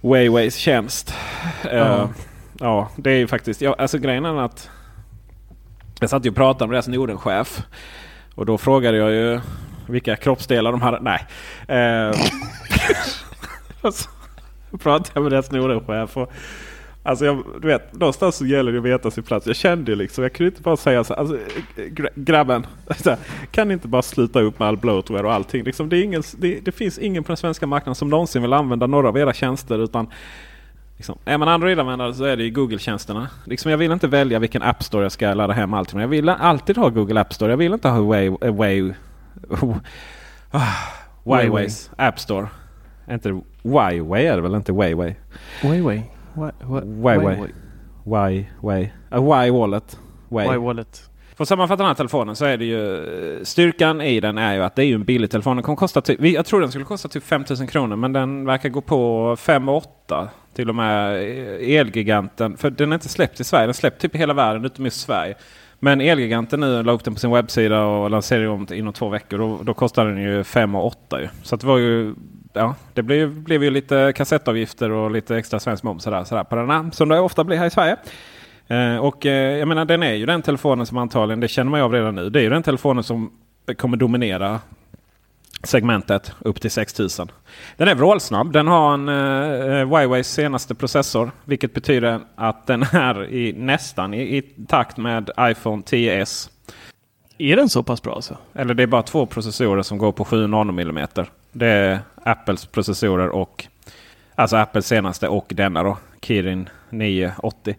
Wayways 0.00 0.56
tjänst. 0.56 1.14
Eh, 1.64 1.76
Ja. 1.76 2.08
ja, 2.60 2.88
det 2.96 3.10
är 3.10 3.16
ju 3.16 3.26
faktiskt. 3.26 3.60
Ja, 3.60 3.74
alltså 3.78 3.98
grejen 3.98 4.24
är 4.24 4.40
att 4.44 4.70
jag 6.00 6.10
satt 6.10 6.26
ju 6.26 6.30
och 6.30 6.36
pratade 6.36 6.68
med 6.68 6.74
deras 6.74 6.88
Nordenchef. 6.88 7.62
Och 8.34 8.46
då 8.46 8.58
frågade 8.58 8.96
jag 8.96 9.10
ju 9.10 9.40
vilka 9.88 10.16
kroppsdelar 10.16 10.72
de 10.72 10.82
hade. 10.82 11.00
Nej. 11.00 11.26
Eh, 11.68 12.12
så 13.92 14.08
pratade 14.78 15.10
jag 15.14 15.22
med 15.22 15.32
deras 15.32 15.50
Nordenchef. 15.50 16.16
Och, 16.16 16.32
Alltså 17.02 17.24
jag, 17.24 17.44
du 17.62 17.68
vet, 17.68 17.92
någonstans 17.92 18.36
så 18.36 18.46
gäller 18.46 18.72
det 18.72 18.78
att 18.78 18.84
veta 18.84 19.10
sin 19.10 19.24
plats. 19.24 19.46
Jag 19.46 19.56
kände 19.56 19.92
ju 19.92 19.96
liksom, 19.96 20.24
jag 20.24 20.32
kunde 20.32 20.48
inte 20.48 20.62
bara 20.62 20.76
säga 20.76 21.04
så 21.04 21.14
alltså, 21.14 21.38
gra- 21.76 22.12
grabben, 22.14 22.66
så 22.96 23.10
här, 23.10 23.18
kan 23.50 23.68
ni 23.68 23.74
inte 23.74 23.88
bara 23.88 24.02
sluta 24.02 24.40
upp 24.40 24.58
med 24.58 24.68
all 24.68 24.76
bloatware 24.76 25.26
och 25.26 25.32
allting? 25.32 25.64
Liksom, 25.64 25.88
det, 25.88 26.00
ingen, 26.02 26.22
det, 26.38 26.60
det 26.60 26.72
finns 26.72 26.98
ingen 26.98 27.24
på 27.24 27.28
den 27.28 27.36
svenska 27.36 27.66
marknaden 27.66 27.94
som 27.94 28.08
någonsin 28.10 28.42
vill 28.42 28.52
använda 28.52 28.86
några 28.86 29.08
av 29.08 29.18
era 29.18 29.32
tjänster. 29.32 29.78
Utan 29.78 30.06
liksom, 30.96 31.18
är 31.24 31.38
man 31.38 31.48
Android-användare 31.48 32.14
så 32.14 32.24
är 32.24 32.36
det 32.36 32.44
ju 32.44 32.50
Google-tjänsterna. 32.50 33.28
Liksom, 33.44 33.70
jag 33.70 33.78
vill 33.78 33.92
inte 33.92 34.08
välja 34.08 34.38
vilken 34.38 34.62
App 34.62 34.82
Store 34.82 35.04
jag 35.04 35.12
ska 35.12 35.34
ladda 35.34 35.52
hem 35.52 35.74
allt. 35.74 35.94
Men 35.94 36.00
jag 36.00 36.08
vill 36.08 36.28
alltid 36.28 36.76
ha 36.76 36.88
Google 36.88 37.20
App 37.20 37.34
Store. 37.34 37.52
Jag 37.52 37.56
vill 37.56 37.72
inte 37.72 37.88
ha 37.88 38.00
Way, 38.00 38.92
ah, 40.50 40.60
Wayways 41.24 41.90
App 41.96 42.20
Store. 42.20 42.48
Inte 43.10 43.40
Wyway 43.62 44.26
är 44.26 44.36
det 44.36 44.42
väl 44.42 44.54
inte 44.54 44.72
Wayway? 44.72 45.14
Huawei. 45.62 46.02
Wa- 46.34 46.52
wa- 46.62 47.02
Huawei. 47.02 47.36
Why, 48.04 48.46
way. 48.60 48.88
A 49.10 49.20
why 49.20 49.50
wallet. 49.50 49.98
Way. 50.28 50.46
Huawei 50.46 50.58
Wallet. 50.66 51.10
För 51.36 51.42
att 51.44 51.48
sammanfatta 51.48 51.82
den 51.82 51.86
här 51.88 51.94
telefonen 51.94 52.36
så 52.36 52.44
är 52.44 52.56
det 52.56 52.64
ju 52.64 53.40
styrkan 53.44 54.00
i 54.00 54.20
den 54.20 54.38
är 54.38 54.54
ju 54.54 54.62
att 54.62 54.76
det 54.76 54.82
är 54.82 54.86
ju 54.86 54.94
en 54.94 55.04
billig 55.04 55.30
telefon. 55.30 55.56
Den 55.56 55.62
kommer 55.62 55.76
kosta 55.76 56.00
typ, 56.00 56.24
jag 56.24 56.46
tror 56.46 56.60
den 56.60 56.70
skulle 56.70 56.84
kosta 56.84 57.08
typ 57.08 57.24
5000 57.24 57.66
kronor 57.66 57.96
men 57.96 58.12
den 58.12 58.44
verkar 58.44 58.68
gå 58.68 58.80
på 58.80 59.36
5 59.38 59.68
8 59.68 60.28
till 60.54 60.68
och 60.68 60.74
med 60.74 61.16
Elgiganten. 61.60 62.56
För 62.56 62.70
den 62.70 62.92
är 62.92 62.94
inte 62.94 63.08
släppt 63.08 63.40
i 63.40 63.44
Sverige. 63.44 63.66
Den 63.66 63.74
släppt 63.74 64.00
typ 64.00 64.14
i 64.14 64.18
hela 64.18 64.34
världen 64.34 64.64
utom 64.64 64.86
i 64.86 64.90
Sverige. 64.90 65.34
Men 65.78 66.00
Elgiganten 66.00 66.60
nu 66.60 66.82
la 66.82 66.92
upp 66.92 67.04
den 67.04 67.14
på 67.14 67.20
sin 67.20 67.30
webbsida 67.30 67.84
och 67.84 68.10
lanserade 68.10 68.48
om 68.48 68.66
inom 68.72 68.92
två 68.92 69.08
veckor. 69.08 69.38
Då, 69.38 69.58
då 69.62 69.74
kostar 69.74 70.06
den 70.06 70.22
ju 70.22 70.44
5 70.44 70.74
8 70.74 71.20
ju. 71.20 71.28
Så 71.42 71.54
att 71.54 71.60
det 71.60 71.66
var 71.66 71.78
ju 71.78 72.14
Ja, 72.52 72.74
det 72.94 73.02
blev, 73.02 73.40
blev 73.42 73.64
ju 73.64 73.70
lite 73.70 74.12
kassettavgifter 74.16 74.90
och 74.90 75.10
lite 75.10 75.36
extra 75.36 75.60
svensk 75.60 75.82
moms 75.82 76.02
sådär, 76.02 76.24
sådär 76.24 76.44
på 76.44 76.56
den 76.56 76.70
här, 76.70 76.90
som 76.92 77.08
det 77.08 77.20
ofta 77.20 77.44
blir 77.44 77.56
här 77.56 77.66
i 77.66 77.70
Sverige. 77.70 77.96
Eh, 78.66 78.96
och 78.96 79.26
eh, 79.26 79.58
jag 79.58 79.68
menar 79.68 79.84
den 79.84 80.02
är 80.02 80.12
ju 80.12 80.26
den 80.26 80.42
telefonen 80.42 80.86
som 80.86 80.98
antagligen, 80.98 81.40
det 81.40 81.48
känner 81.48 81.70
man 81.70 81.80
ju 81.80 81.84
av 81.84 81.92
redan 81.92 82.14
nu, 82.14 82.30
det 82.30 82.40
är 82.40 82.42
ju 82.42 82.50
den 82.50 82.62
telefonen 82.62 83.04
som 83.04 83.30
kommer 83.76 83.96
dominera 83.96 84.60
segmentet 85.62 86.32
upp 86.38 86.60
till 86.60 86.70
6000. 86.70 87.30
Den 87.76 87.88
är 87.88 87.94
vrålsnabb. 87.94 88.52
Den 88.52 88.66
har 88.66 88.94
en 88.94 89.08
uh, 89.08 89.88
Huaweis 89.88 90.28
senaste 90.28 90.74
processor. 90.74 91.30
Vilket 91.44 91.74
betyder 91.74 92.20
att 92.34 92.66
den 92.66 92.82
är 92.82 93.32
i, 93.32 93.52
nästan 93.52 94.14
i, 94.14 94.36
i 94.36 94.42
takt 94.68 94.96
med 94.96 95.30
iPhone 95.40 95.82
10s. 95.82 96.50
Är 97.38 97.56
den 97.56 97.68
så 97.68 97.82
pass 97.82 98.02
bra 98.02 98.14
alltså? 98.14 98.36
Eller 98.54 98.74
det 98.74 98.82
är 98.82 98.86
bara 98.86 99.02
två 99.02 99.26
processorer 99.26 99.82
som 99.82 99.98
går 99.98 100.12
på 100.12 100.24
7 100.24 100.46
nanomillimeter. 100.46 101.30
Det 101.52 101.66
är 101.66 101.98
Apples 102.22 102.66
processorer 102.66 103.28
och 103.28 103.66
alltså 104.34 104.56
Apples 104.56 104.86
senaste 104.86 105.28
och 105.28 105.52
denna 105.54 105.82
då. 105.82 105.98
Kirin 106.22 106.68
980. 106.90 107.76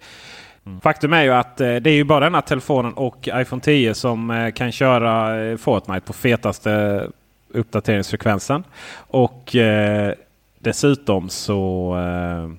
Faktum 0.81 1.13
är 1.13 1.23
ju 1.23 1.33
att 1.33 1.61
eh, 1.61 1.75
det 1.75 1.89
är 1.89 1.93
ju 1.93 2.03
bara 2.03 2.19
denna 2.19 2.41
telefonen 2.41 2.93
och 2.93 3.29
iPhone 3.33 3.61
10 3.61 3.93
som 3.93 4.31
eh, 4.31 4.51
kan 4.51 4.71
köra 4.71 5.43
eh, 5.43 5.57
Fortnite 5.57 6.01
på 6.01 6.13
fetaste 6.13 7.03
uppdateringsfrekvensen. 7.49 8.63
Och 8.95 9.55
eh, 9.55 10.13
dessutom 10.59 11.29
så 11.29 11.93
eh, 11.97 12.51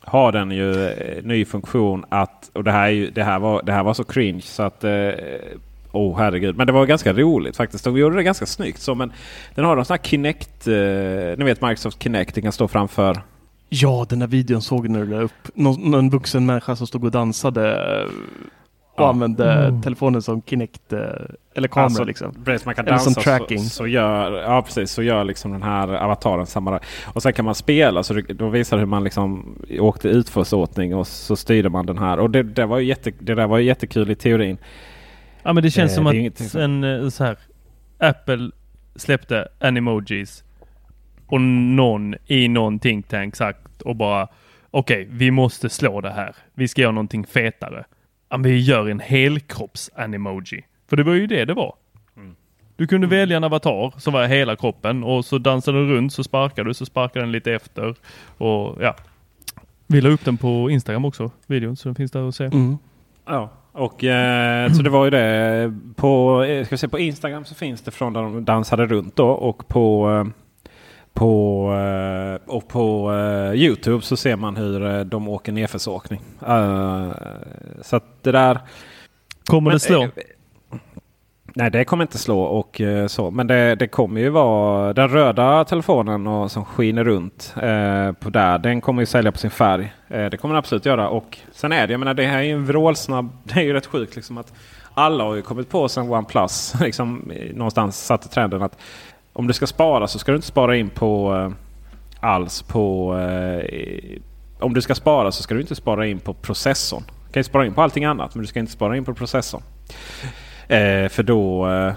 har 0.00 0.32
den 0.32 0.50
ju 0.50 0.94
ny 1.22 1.44
funktion 1.44 2.04
att, 2.08 2.50
och 2.52 2.64
det 2.64 2.72
här, 2.72 2.84
är 2.84 2.90
ju, 2.90 3.10
det 3.10 3.24
här, 3.24 3.38
var, 3.38 3.62
det 3.62 3.72
här 3.72 3.82
var 3.82 3.94
så 3.94 4.04
cringe 4.04 4.42
så 4.42 4.62
att 4.62 4.84
eh, 4.84 5.10
Oh 5.98 6.18
herregud, 6.18 6.56
men 6.56 6.66
det 6.66 6.72
var 6.72 6.86
ganska 6.86 7.12
roligt 7.12 7.56
faktiskt. 7.56 7.84
De 7.84 7.96
gjorde 7.96 8.16
det 8.16 8.22
ganska 8.22 8.46
snyggt. 8.46 8.80
Så, 8.80 8.94
men 8.94 9.12
den 9.54 9.64
har 9.64 9.76
en 9.76 9.84
sån 9.84 9.94
här 9.94 10.04
Kinect, 10.04 10.66
eh, 10.66 10.74
ni 11.38 11.44
vet 11.44 11.62
Microsoft 11.62 12.02
Kinect, 12.02 12.34
den 12.34 12.42
kan 12.42 12.52
stå 12.52 12.68
framför. 12.68 13.20
Ja, 13.68 14.06
den 14.08 14.18
där 14.18 14.26
videon 14.26 14.62
såg 14.62 14.84
jag 14.84 14.90
när 14.90 15.00
du 15.00 15.06
la 15.06 15.20
upp. 15.20 15.50
Någon, 15.54 15.90
någon 15.90 16.10
vuxen 16.10 16.46
människa 16.46 16.76
som 16.76 16.86
stod 16.86 17.04
och 17.04 17.10
dansade 17.10 17.72
eh, 18.00 18.08
och 18.94 19.04
Ja. 19.04 19.08
använde 19.08 19.80
telefonen 19.84 20.22
som 20.22 20.42
Kinect 20.42 20.92
eh, 20.92 20.98
eller 21.54 21.68
kamera 21.68 21.84
Alltså, 21.84 22.04
liksom. 22.04 22.34
Precis, 22.44 22.66
man 22.66 22.74
kan 22.74 22.86
Eller 22.86 22.98
som 22.98 23.12
dansa 23.12 23.38
tracking. 23.38 23.58
Så, 23.58 23.68
så, 23.68 23.86
gör, 23.86 24.32
ja, 24.42 24.62
precis, 24.62 24.90
så 24.90 25.02
gör 25.02 25.24
liksom 25.24 25.52
den 25.52 25.62
här 25.62 25.88
avataren 25.88 26.46
samma. 26.46 26.80
Och 27.14 27.22
sen 27.22 27.32
kan 27.32 27.44
man 27.44 27.54
spela, 27.54 28.02
så 28.02 28.20
då 28.28 28.48
visar 28.48 28.76
det 28.76 28.80
hur 28.80 28.86
man 28.86 29.04
liksom 29.04 29.58
åkte 29.78 30.08
utförsåtning 30.08 30.94
och 30.94 31.06
så 31.06 31.36
styrde 31.36 31.68
man 31.68 31.86
den 31.86 31.98
här. 31.98 32.18
Och 32.18 32.30
det, 32.30 32.42
det, 32.42 32.66
var 32.66 32.78
ju 32.78 32.86
jätte, 32.86 33.12
det 33.18 33.34
där 33.34 33.46
var 33.46 33.58
ju 33.58 33.64
jättekul 33.64 34.10
i 34.10 34.14
teorin. 34.14 34.58
Ja 35.48 35.52
men 35.52 35.62
det 35.62 35.70
känns 35.70 35.92
Eh, 35.92 35.94
som 35.94 36.04
det 36.04 36.26
att 36.26 36.54
en 36.54 36.84
eh, 36.84 37.08
så 37.08 37.24
här 37.24 37.38
Apple 37.98 38.50
släppte 38.96 39.48
Animojis 39.60 40.44
och 41.26 41.40
någon 41.40 42.14
i 42.26 42.48
någon 42.48 42.78
think 42.78 43.08
tank 43.08 43.36
sagt 43.36 43.82
och 43.82 43.96
bara 43.96 44.28
okej, 44.70 45.08
vi 45.10 45.30
måste 45.30 45.68
slå 45.68 46.00
det 46.00 46.10
här. 46.10 46.36
Vi 46.54 46.68
ska 46.68 46.82
göra 46.82 46.92
någonting 46.92 47.26
fetare. 47.26 47.84
Ja, 48.28 48.36
men 48.36 48.50
vi 48.50 48.58
gör 48.58 48.88
en 48.88 49.00
helkropps-animoji. 49.00 50.62
För 50.88 50.96
det 50.96 51.02
var 51.02 51.14
ju 51.14 51.26
det 51.26 51.44
det 51.44 51.54
var. 51.54 51.74
Mm. 52.16 52.36
Du 52.76 52.86
kunde 52.86 53.06
välja 53.06 53.36
en 53.36 53.44
avatar 53.44 54.00
som 54.00 54.12
var 54.12 54.26
hela 54.26 54.56
kroppen 54.56 55.04
och 55.04 55.24
så 55.24 55.38
dansade 55.38 55.78
du 55.78 55.94
runt 55.94 56.12
så 56.12 56.24
sparkade 56.24 56.70
du 56.70 56.74
så 56.74 56.86
sparkade 56.86 57.24
den 57.24 57.32
lite 57.32 57.52
efter. 57.52 57.94
Och 58.38 58.82
ja. 58.82 58.96
Vi 59.86 60.00
la 60.00 60.08
upp 60.08 60.24
den 60.24 60.36
på 60.36 60.70
Instagram 60.70 61.04
också, 61.04 61.30
videon, 61.46 61.76
så 61.76 61.88
den 61.88 61.94
finns 61.94 62.10
där 62.10 62.28
att 62.28 62.34
se. 62.34 62.44
Mm. 62.44 62.78
Ja, 63.26 63.50
och 63.72 64.04
eh, 64.04 64.72
så 64.72 64.82
det 64.82 64.90
var 64.90 65.04
ju 65.04 65.10
det. 65.10 65.74
På, 65.96 66.42
eh, 66.42 66.64
ska 66.64 66.74
vi 66.74 66.78
se, 66.78 66.88
på 66.88 66.98
Instagram 66.98 67.44
så 67.44 67.54
finns 67.54 67.80
det 67.80 67.90
från 67.90 68.12
där 68.12 68.22
de 68.22 68.44
dansade 68.44 68.86
runt 68.86 69.16
då 69.16 69.28
och 69.28 69.68
på 69.68 70.10
eh, 70.10 70.32
på, 71.12 71.72
eh, 71.74 72.54
och 72.54 72.68
på 72.68 73.12
eh, 73.12 73.54
Youtube 73.54 74.04
så 74.04 74.16
ser 74.16 74.36
man 74.36 74.56
hur 74.56 75.04
de 75.04 75.28
åker 75.28 75.52
nedförsåkning. 75.52 76.20
Uh, 76.48 77.12
så 77.82 77.96
att 77.96 78.22
det 78.22 78.32
där... 78.32 78.58
Kommer 79.44 79.70
Men, 79.70 79.76
det 79.76 79.80
slå? 79.80 80.08
Nej, 81.54 81.70
det 81.70 81.84
kommer 81.84 82.04
inte 82.04 82.18
slå 82.18 82.40
och 82.40 82.80
eh, 82.80 83.06
så. 83.06 83.30
Men 83.30 83.46
det, 83.46 83.74
det 83.74 83.88
kommer 83.88 84.20
ju 84.20 84.28
vara 84.28 84.92
den 84.92 85.08
röda 85.08 85.64
telefonen 85.64 86.26
och, 86.26 86.50
som 86.50 86.64
skiner 86.64 87.04
runt 87.04 87.54
eh, 87.62 88.12
på 88.12 88.30
där. 88.30 88.58
Den 88.58 88.80
kommer 88.80 89.02
ju 89.02 89.06
sälja 89.06 89.32
på 89.32 89.38
sin 89.38 89.50
färg. 89.50 89.92
Eh, 90.08 90.26
det 90.26 90.36
kommer 90.36 90.54
den 90.54 90.58
absolut 90.58 90.86
göra. 90.86 91.08
Och 91.08 91.38
sen 91.52 91.72
är 91.72 91.86
det, 91.86 91.92
jag 91.92 91.98
menar 91.98 92.14
det 92.14 92.26
här 92.26 92.38
är 92.38 92.42
ju 92.42 92.52
en 92.52 92.66
vrålsnabb. 92.66 93.30
Det 93.44 93.60
är 93.60 93.64
ju 93.64 93.72
rätt 93.72 93.86
sjukt 93.86 94.16
liksom 94.16 94.38
att 94.38 94.52
alla 94.94 95.24
har 95.24 95.34
ju 95.34 95.42
kommit 95.42 95.70
på 95.70 95.88
sen 95.88 96.12
OnePlus 96.12 96.74
liksom 96.80 97.32
någonstans 97.54 98.06
satte 98.06 98.28
trenden 98.28 98.62
att 98.62 98.78
om 99.32 99.46
du 99.46 99.52
ska 99.52 99.66
spara 99.66 100.06
så 100.06 100.18
ska 100.18 100.32
du 100.32 100.36
inte 100.36 100.48
spara 100.48 100.76
in 100.76 100.90
på 100.90 101.34
eh, 101.36 101.50
alls 102.20 102.62
på 102.62 103.16
eh, 103.18 104.18
om 104.60 104.74
du 104.74 104.82
ska 104.82 104.94
spara 104.94 105.32
så 105.32 105.42
ska 105.42 105.54
du 105.54 105.60
inte 105.60 105.74
spara 105.74 106.06
in 106.06 106.18
på 106.18 106.34
processorn. 106.34 107.02
Du 107.26 107.32
kan 107.32 107.40
ju 107.40 107.44
spara 107.44 107.66
in 107.66 107.74
på 107.74 107.82
allting 107.82 108.04
annat 108.04 108.34
men 108.34 108.42
du 108.42 108.48
ska 108.48 108.60
inte 108.60 108.72
spara 108.72 108.96
in 108.96 109.04
på 109.04 109.14
processorn. 109.14 109.62
Eh, 110.68 111.08
för 111.08 111.22
då, 111.22 111.68
eh, 111.70 111.92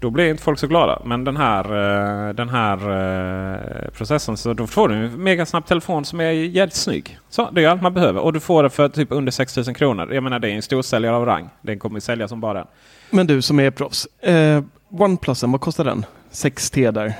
då 0.00 0.10
blir 0.10 0.30
inte 0.30 0.42
folk 0.42 0.58
så 0.58 0.66
glada. 0.66 1.02
Men 1.04 1.24
den 1.24 1.36
här, 1.36 1.64
eh, 1.64 2.34
den 2.34 2.48
här 2.48 2.76
eh, 2.76 3.90
processorn 3.90 4.36
så 4.36 4.52
då 4.52 4.66
får 4.66 4.88
du 4.88 4.94
en 4.94 5.22
megasnabb 5.22 5.66
telefon 5.66 6.04
som 6.04 6.20
är 6.20 6.30
jävligt 6.30 6.74
snygg. 6.74 7.18
Så 7.28 7.50
det 7.50 7.64
är 7.64 7.68
allt 7.68 7.82
man 7.82 7.94
behöver. 7.94 8.20
Och 8.20 8.32
du 8.32 8.40
får 8.40 8.62
det 8.62 8.70
för 8.70 8.88
typ 8.88 9.08
under 9.12 9.32
6000 9.32 9.74
kronor. 9.74 10.14
Jag 10.14 10.22
menar 10.22 10.38
det 10.38 10.48
är 10.50 10.54
en 10.54 10.62
storsäljare 10.62 11.16
av 11.16 11.26
rang. 11.26 11.48
Den 11.62 11.78
kommer 11.78 11.96
att 11.96 12.04
sälja 12.04 12.28
som 12.28 12.40
bara 12.40 12.54
den. 12.54 12.66
Men 13.10 13.26
du 13.26 13.42
som 13.42 13.60
är 13.60 13.70
proffs. 13.70 14.06
Eh, 14.06 14.62
OnePlusen, 14.90 15.52
vad 15.52 15.60
kostar 15.60 15.84
den? 15.84 16.04
6T 16.32 16.90
där. 16.90 17.12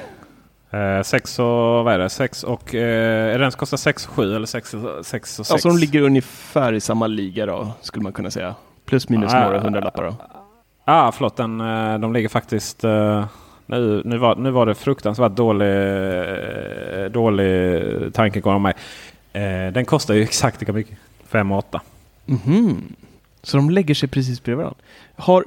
Eh, 0.98 1.02
6 1.02 1.38
och 1.38 1.44
vad 1.84 1.94
är 1.94 1.98
det? 1.98 2.10
6 2.10 2.44
och... 2.44 2.74
Eh, 2.74 3.34
är 3.34 3.38
den 3.38 3.50
kostar 3.50 3.76
6 3.76 4.06
och 4.06 4.12
7 4.12 4.36
eller 4.36 4.46
6 4.46 4.74
och 4.74 5.06
6? 5.06 5.38
Och 5.38 5.46
6? 5.46 5.50
Alltså 5.52 5.68
de 5.68 5.78
ligger 5.78 6.00
ungefär 6.02 6.72
i 6.72 6.80
samma 6.80 7.06
liga 7.06 7.46
då, 7.46 7.72
skulle 7.80 8.02
man 8.02 8.12
kunna 8.12 8.30
säga. 8.30 8.54
Plus 8.86 9.08
minus 9.08 9.34
Ah, 9.34 9.44
några 9.44 9.60
hundralappar 9.60 10.02
då. 10.04 10.41
Ah, 10.84 11.12
förlåt. 11.12 11.36
Den, 11.36 11.60
eh, 11.60 11.98
de 11.98 12.12
ligger 12.12 12.28
faktiskt... 12.28 12.84
Eh, 12.84 13.26
nu, 13.66 14.02
nu, 14.04 14.18
var, 14.18 14.36
nu 14.36 14.50
var 14.50 14.66
det 14.66 14.74
fruktansvärt 14.74 15.32
dålig, 15.32 15.66
eh, 15.68 17.04
dålig 17.04 18.14
tankegång 18.14 18.54
av 18.54 18.60
mig. 18.60 18.74
Den 19.72 19.84
kostar 19.84 20.14
ju 20.14 20.22
exakt 20.22 20.60
lika 20.60 20.72
mycket. 20.72 20.98
5 21.26 21.52
och 21.52 21.58
8. 21.58 21.80
Mhm. 22.26 22.94
Så 23.42 23.56
de 23.56 23.70
lägger 23.70 23.94
sig 23.94 24.08
precis 24.08 24.42
bredvid 24.42 24.64
varandra. 24.64 24.80
Har, 25.16 25.46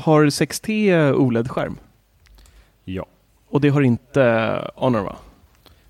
har 0.00 0.24
6T 0.24 1.12
OLED-skärm? 1.12 1.78
Ja. 2.84 3.06
Och 3.48 3.60
det 3.60 3.68
har 3.68 3.82
inte 3.82 4.70
Honor 4.74 5.00
va? 5.00 5.16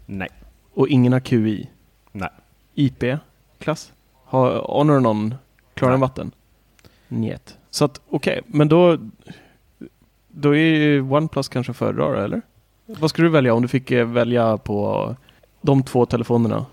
Nej. 0.07 0.29
Och 0.75 0.89
ingen 0.89 1.13
har 1.13 1.21
QI? 1.21 1.71
Nej. 2.13 2.31
IP-klass? 2.75 3.93
Har 4.25 4.59
Honor 4.59 5.01
någon 5.01 5.35
klarare 5.75 5.95
än 5.95 6.01
Nej. 6.01 6.09
vatten? 6.09 6.31
Njet. 7.09 7.59
Så 7.77 7.85
att 7.85 8.01
okej, 8.11 8.41
men 8.47 8.69
då 8.69 8.99
då 10.29 10.55
är 10.55 10.61
ju 10.61 11.01
OnePlus 11.01 11.49
kanske 11.49 11.71
att 11.71 11.77
föredra 11.77 12.25
eller? 12.25 12.43
Vad 12.87 13.11
skulle 13.11 13.29
du 13.29 13.33
välja 13.33 13.55
om 13.55 13.63
du 13.63 13.69
fick 13.69 13.91
eh, 13.91 14.07
välja 14.07 14.57
på 14.57 15.17
de 15.61 15.83
två 15.83 16.07
telefonerna? 16.07 16.67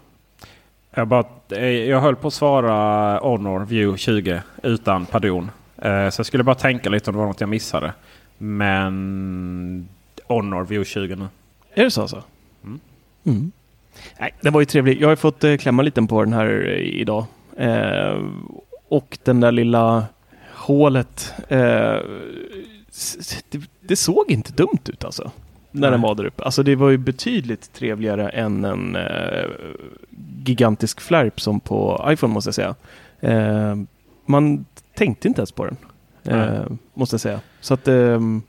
Jag, 0.93 1.07
bara, 1.07 1.25
eh, 1.49 1.65
jag 1.65 2.01
höll 2.01 2.15
på 2.15 2.27
att 2.27 2.33
svara 2.33 3.17
Honor 3.17 3.65
View 3.65 3.97
20 3.97 4.41
utan 4.63 5.05
pardon. 5.05 5.51
Eh, 5.77 6.09
så 6.09 6.19
jag 6.19 6.25
skulle 6.25 6.43
bara 6.43 6.55
tänka 6.55 6.89
lite 6.89 7.09
om 7.09 7.15
det 7.15 7.19
var 7.19 7.27
något 7.27 7.41
jag 7.41 7.49
missade. 7.49 7.93
Men 8.37 9.87
Honor 10.27 10.63
View 10.63 10.85
20 10.85 11.15
nu. 11.15 11.27
Är 11.73 11.83
det 11.83 11.91
så 11.91 12.01
alltså? 12.01 12.23
Mm. 12.63 12.79
Mm. 13.23 13.51
Nej, 14.19 14.33
det 14.41 14.49
var 14.49 14.59
ju 14.61 14.65
trevligt. 14.65 15.01
Jag 15.01 15.09
har 15.09 15.15
fått 15.15 15.43
klämma 15.59 15.81
lite 15.81 16.01
på 16.01 16.23
den 16.23 16.33
här 16.33 16.67
idag. 16.77 17.25
Eh, 17.57 18.17
och 18.87 19.17
den 19.23 19.39
där 19.39 19.51
lilla 19.51 20.05
hålet. 20.63 21.33
Eh, 21.47 21.99
det, 23.49 23.61
det 23.81 23.95
såg 23.95 24.31
inte 24.31 24.53
dumt 24.53 24.81
ut 24.85 25.03
alltså. 25.03 25.31
När 25.71 25.91
den 25.91 25.99
Nej. 25.99 26.09
var 26.09 26.15
där 26.15 26.25
uppe. 26.25 26.43
Alltså 26.43 26.63
det 26.63 26.75
var 26.75 26.89
ju 26.89 26.97
betydligt 26.97 27.73
trevligare 27.73 28.29
än 28.29 28.65
en 28.65 28.95
eh, 28.95 29.49
gigantisk 30.45 31.01
flärp 31.01 31.41
som 31.41 31.59
på 31.59 32.05
iPhone 32.07 32.33
måste 32.33 32.47
jag 32.47 32.55
säga. 32.55 32.75
Eh, 33.19 33.75
man 34.25 34.65
tänkte 34.95 35.27
inte 35.27 35.39
ens 35.41 35.51
på 35.51 35.65
den. 35.65 35.77
Eh, 36.23 36.63
måste 36.93 37.13
jag 37.13 37.21
säga. 37.21 37.39
Så 37.61 37.73
att 37.73 37.87
ehm, 37.87 38.41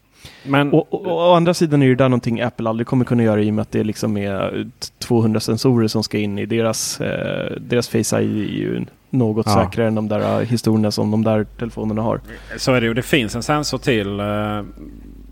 Men 0.42 0.72
och, 0.72 0.94
och, 0.94 1.06
å 1.06 1.34
andra 1.34 1.54
sidan 1.54 1.82
är 1.82 1.88
det 1.88 1.94
där 1.94 2.08
någonting 2.08 2.40
Apple 2.40 2.68
aldrig 2.68 2.86
kommer 2.86 3.04
kunna 3.04 3.22
göra 3.22 3.42
i 3.42 3.50
och 3.50 3.54
med 3.54 3.62
att 3.62 3.72
det 3.72 3.84
liksom 3.84 4.16
är 4.16 4.70
200 4.98 5.40
sensorer 5.40 5.88
som 5.88 6.02
ska 6.02 6.18
in 6.18 6.38
i 6.38 6.46
deras, 6.46 7.00
eh, 7.00 7.56
deras 7.60 7.88
Face 7.88 8.20
ID 8.20 8.86
något 9.14 9.46
Ja. 9.46 9.52
säkrare 9.54 9.88
än 9.88 9.94
de 9.94 10.08
där 10.08 10.40
eh, 10.40 10.46
historierna 10.46 10.90
som 10.90 11.10
de 11.10 11.24
där 11.24 11.44
telefonerna 11.58 12.02
har. 12.02 12.20
så 12.56 12.72
är 12.72 12.80
det 12.80 12.86
ju. 12.86 12.94
Det 12.94 13.02
finns 13.02 13.34
en 13.36 13.42
sensor 13.42 13.78
till. 13.78 14.20
eh, 14.20 14.62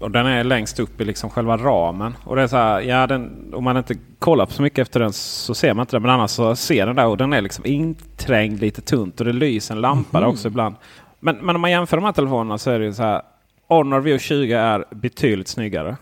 Och 0.01 0.11
den 0.11 0.27
är 0.27 0.45
längst 0.45 0.81
upp 0.81 1.01
i 1.01 1.05
liksom 1.05 1.31
själva 1.31 1.57
ramen. 1.57 2.15
Och 2.25 2.37
det 2.37 2.43
är 2.43 2.47
så 2.47 2.57
här, 2.57 2.81
ja, 2.81 3.07
den, 3.07 3.51
om 3.55 3.65
man 3.65 3.77
inte 3.77 3.95
kollar 4.19 4.47
på 4.47 4.53
så 4.53 4.63
mycket 4.63 4.79
efter 4.79 5.01
den 5.01 5.13
så 5.13 5.55
ser 5.55 5.75
man 5.75 5.83
inte 5.83 5.97
det. 5.97 6.01
Men 6.01 6.11
annars 6.11 6.31
så 6.31 6.57
ser 6.57 6.87
den 6.87 6.97
där 6.97 7.07
och 7.07 7.17
den 7.17 7.33
är 7.33 7.41
liksom 7.41 7.67
inträngd 7.67 8.61
lite 8.61 8.81
tunt. 8.81 9.21
Och 9.21 9.27
det 9.27 9.33
lyser 9.33 9.75
en 9.75 9.81
lampa 9.81 10.21
där 10.21 10.27
också 10.27 10.49
ibland. 10.49 10.75
Men, 11.21 11.37
men 11.37 11.55
om 11.55 11.61
man 11.61 11.71
jämför 11.71 11.97
de 11.97 12.05
här 12.05 12.13
telefonerna 12.13 12.59
så 12.59 12.71
är 12.71 12.79
det 12.79 12.85
ju 12.85 12.93
så 12.93 13.03
här. 13.03 13.23
Honor 13.69 14.01
View 14.01 14.19
20 14.25 14.53
är 14.55 14.85
betydligt 14.91 15.49
snyggare. 15.49 15.97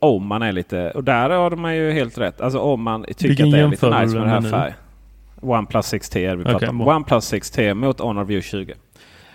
Om 0.00 0.26
man 0.26 0.42
är 0.42 0.52
lite... 0.52 0.90
Och 0.90 1.04
där 1.04 1.30
har 1.30 1.50
man 1.50 1.76
ju 1.76 1.90
helt 1.92 2.18
rätt. 2.18 2.40
Alltså 2.40 2.58
om 2.58 2.82
man 2.82 3.04
tycker 3.04 3.28
Vilken 3.28 3.46
att 3.46 3.52
det 3.52 3.58
är 3.60 3.68
lite 3.68 4.00
nice 4.00 4.16
med 4.16 4.26
det 4.26 4.30
här 4.30 4.40
med 4.40 4.42
nu? 4.42 4.50
färg. 4.50 4.74
OnePlus 5.40 5.92
6T 5.92 6.30
är 6.30 6.36
vi 6.36 6.44
pratar 6.44 6.56
Okej, 6.56 6.68
om. 6.68 6.80
OnePlus 6.80 7.32
6T 7.32 7.74
mot 7.74 8.00
Honor 8.00 8.24
View 8.24 8.48
20. 8.48 8.74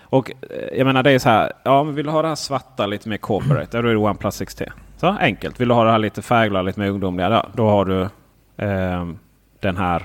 Och 0.00 0.30
eh, 0.30 0.78
jag 0.78 0.86
menar 0.86 1.02
det 1.02 1.10
är 1.10 1.18
så 1.18 1.28
här. 1.28 1.52
Ja, 1.64 1.84
men 1.84 1.94
vill 1.94 2.06
du 2.06 2.12
ha 2.12 2.22
det 2.22 2.28
här 2.28 2.34
svarta 2.34 2.86
lite 2.86 3.08
mer 3.08 3.16
corporate? 3.16 3.82
Då 3.82 3.88
är 3.88 3.92
det 3.92 3.98
OnePlus 3.98 4.40
6T. 4.40 4.70
Så 4.96 5.06
enkelt. 5.06 5.60
Vill 5.60 5.68
du 5.68 5.74
ha 5.74 5.84
det 5.84 5.90
här 5.90 5.98
lite 5.98 6.22
färgglada, 6.22 6.62
lite 6.62 6.80
mer 6.80 6.88
ungdomliga? 6.88 7.30
Ja, 7.30 7.46
då 7.54 7.68
har 7.68 7.84
du 7.84 8.08
ehm, 8.56 9.18
den 9.60 9.76
här 9.76 10.02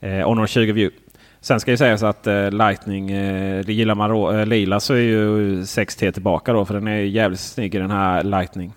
eh, 0.00 0.26
Honor 0.26 0.46
20 0.46 0.72
View. 0.72 0.96
Sen 1.40 1.60
ska 1.60 1.70
ju 1.70 1.76
sägas 1.76 2.02
att 2.02 2.26
eh, 2.26 2.50
Lightning, 2.50 3.10
eh, 3.10 3.64
det 3.64 3.72
gillar 3.72 3.94
man 3.94 4.10
då, 4.10 4.32
eh, 4.32 4.46
lila 4.46 4.80
så 4.80 4.94
är 4.94 4.98
ju 4.98 5.60
6T 5.62 6.12
tillbaka 6.12 6.52
då 6.52 6.64
för 6.64 6.74
den 6.74 6.88
är 6.88 6.96
jävligt 6.96 7.40
snygg 7.40 7.74
i 7.74 7.78
den 7.78 7.90
här 7.90 8.22
Lightning. 8.24 8.72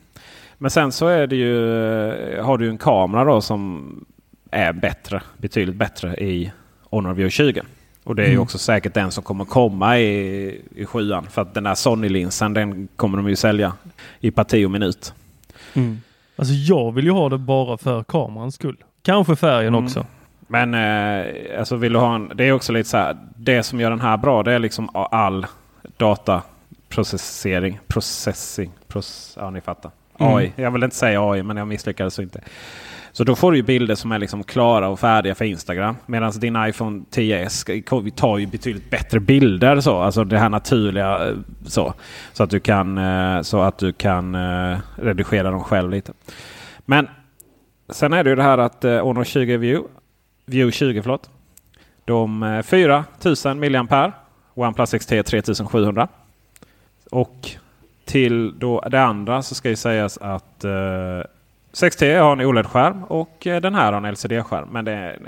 Men 0.58 0.72
sen 0.72 0.92
så 0.92 1.08
är 1.08 1.28
det 1.28 1.36
ju, 1.36 2.10
eh, 2.12 2.46
har 2.46 2.58
du 2.58 2.70
en 2.70 2.78
kamera 2.78 3.24
då 3.24 3.42
som 3.42 4.06
är 4.52 4.74
bättre, 4.74 5.22
betydligt 5.38 5.76
bättre 5.76 6.16
i 6.16 6.52
Honor 6.90 7.14
View 7.14 7.30
20. 7.32 7.62
Och 8.04 8.16
det 8.16 8.22
är 8.24 8.28
ju 8.28 8.32
Mm. 8.34 8.44
också 8.44 8.58
säkert 8.58 8.94
den 8.94 9.12
som 9.12 9.24
kommer 9.24 9.46
komma 9.46 10.00
i, 10.00 10.62
i 10.76 10.86
sjuan. 10.86 11.28
För 11.32 11.42
att 11.42 11.54
den 11.54 11.64
där 11.64 11.76
Sony-linsen 11.76 12.54
den 12.54 12.88
kommer 12.96 13.18
de 13.18 13.30
ju 13.30 13.36
sälja 13.36 13.74
i 14.20 14.32
parti 14.32 14.66
och 14.66 14.72
minut. 14.72 15.14
Alltså 16.36 16.54
jag 16.54 16.92
vill 16.92 17.06
ju 17.06 17.12
ha 17.12 17.30
det 17.30 17.38
bara 17.38 17.78
för 17.78 18.04
kamerans 18.04 18.56
skull. 18.56 18.78
Kanske 19.02 19.36
färgen 19.36 19.74
Mm. 19.74 19.86
också. 19.86 20.06
Men 20.48 20.74
eh, 20.74 21.60
alltså 21.60 21.76
vill 21.76 21.94
du 21.94 22.00
ha 22.00 22.16
en, 22.16 22.32
det 22.36 22.44
är 22.44 22.52
också 22.52 22.74
lite 22.74 22.90
så 22.90 22.98
här. 22.98 23.18
Det 23.36 23.64
som 23.64 23.80
gör 23.80 23.90
den 23.90 24.02
här 24.02 24.18
bra 24.18 24.44
det 24.44 24.54
är 24.54 24.60
liksom 24.60 24.90
all 24.94 25.46
dataprocessering. 25.98 27.80
Processing. 27.88 28.72
Proce, 28.88 29.40
ja 29.40 29.50
ni 29.50 29.62
fattar. 29.62 29.92
Mm. 30.20 30.34
AI. 30.34 30.52
Jag 30.56 30.72
vill 30.72 30.84
inte 30.84 30.96
säga 30.96 31.22
AI 31.32 31.44
men 31.44 31.58
jag 31.58 31.68
misslyckades 31.68 32.20
inte. 32.20 32.42
Så 33.12 33.24
då 33.24 33.36
får 33.36 33.52
du 33.52 33.58
ju 33.58 33.64
bilder 33.64 33.96
som 33.96 34.12
är 34.12 34.20
liksom 34.20 34.44
klara 34.44 34.90
och 34.90 35.00
färdiga 35.00 35.36
för 35.36 35.46
Instagram. 35.46 35.96
Medan 36.06 36.32
din 36.32 36.58
iPhone 36.68 37.04
10s 37.12 38.12
tar 38.12 38.38
ju 38.38 38.48
betydligt 38.48 38.90
bättre 38.90 39.20
bilder. 39.20 39.80
Så. 39.80 40.00
Alltså 40.00 40.24
det 40.24 40.40
här 40.40 40.50
naturliga. 40.50 41.28
Eh, 41.28 41.36
så, 41.66 41.94
så 42.34 42.44
att 42.44 42.50
du 42.50 42.60
kan, 42.60 42.98
eh, 42.98 43.42
så 43.42 43.62
att 43.62 43.78
du 43.78 43.92
kan 43.92 44.36
eh, 44.36 44.78
redigera 44.96 45.52
dem 45.52 45.64
själv 45.64 45.90
lite. 45.90 46.14
Men 46.80 47.08
sen 47.90 48.14
är 48.14 48.24
det 48.24 48.30
ju 48.30 48.36
det 48.36 48.44
här 48.44 48.58
att 48.58 48.84
Honor 48.84 49.24
20 49.24 49.58
View, 49.58 49.90
View 50.46 50.72
20 50.72 51.02
förlåt. 51.02 51.30
De 52.06 52.62
4000 52.66 53.60
mAh. 53.60 54.10
OnePlus 54.54 54.92
XT 54.92 55.10
3700. 55.26 56.08
Och 57.12 57.50
till 58.06 58.60
då 58.60 58.82
det 58.82 59.02
andra 59.02 59.42
så 59.42 59.56
ska 59.56 59.70
ju 59.70 59.76
sägas 59.76 60.18
att 60.18 60.64
eh, 60.64 61.22
6T 61.74 62.20
har 62.20 62.32
en 62.32 62.42
OLED-skärm 62.42 63.04
och 63.04 63.48
eh, 63.48 63.62
den 63.62 63.76
här 63.76 63.94
har 63.94 64.02
en 64.02 64.14
LCD-skärm. 64.14 64.70
Men 64.72 64.86
det, 64.86 65.20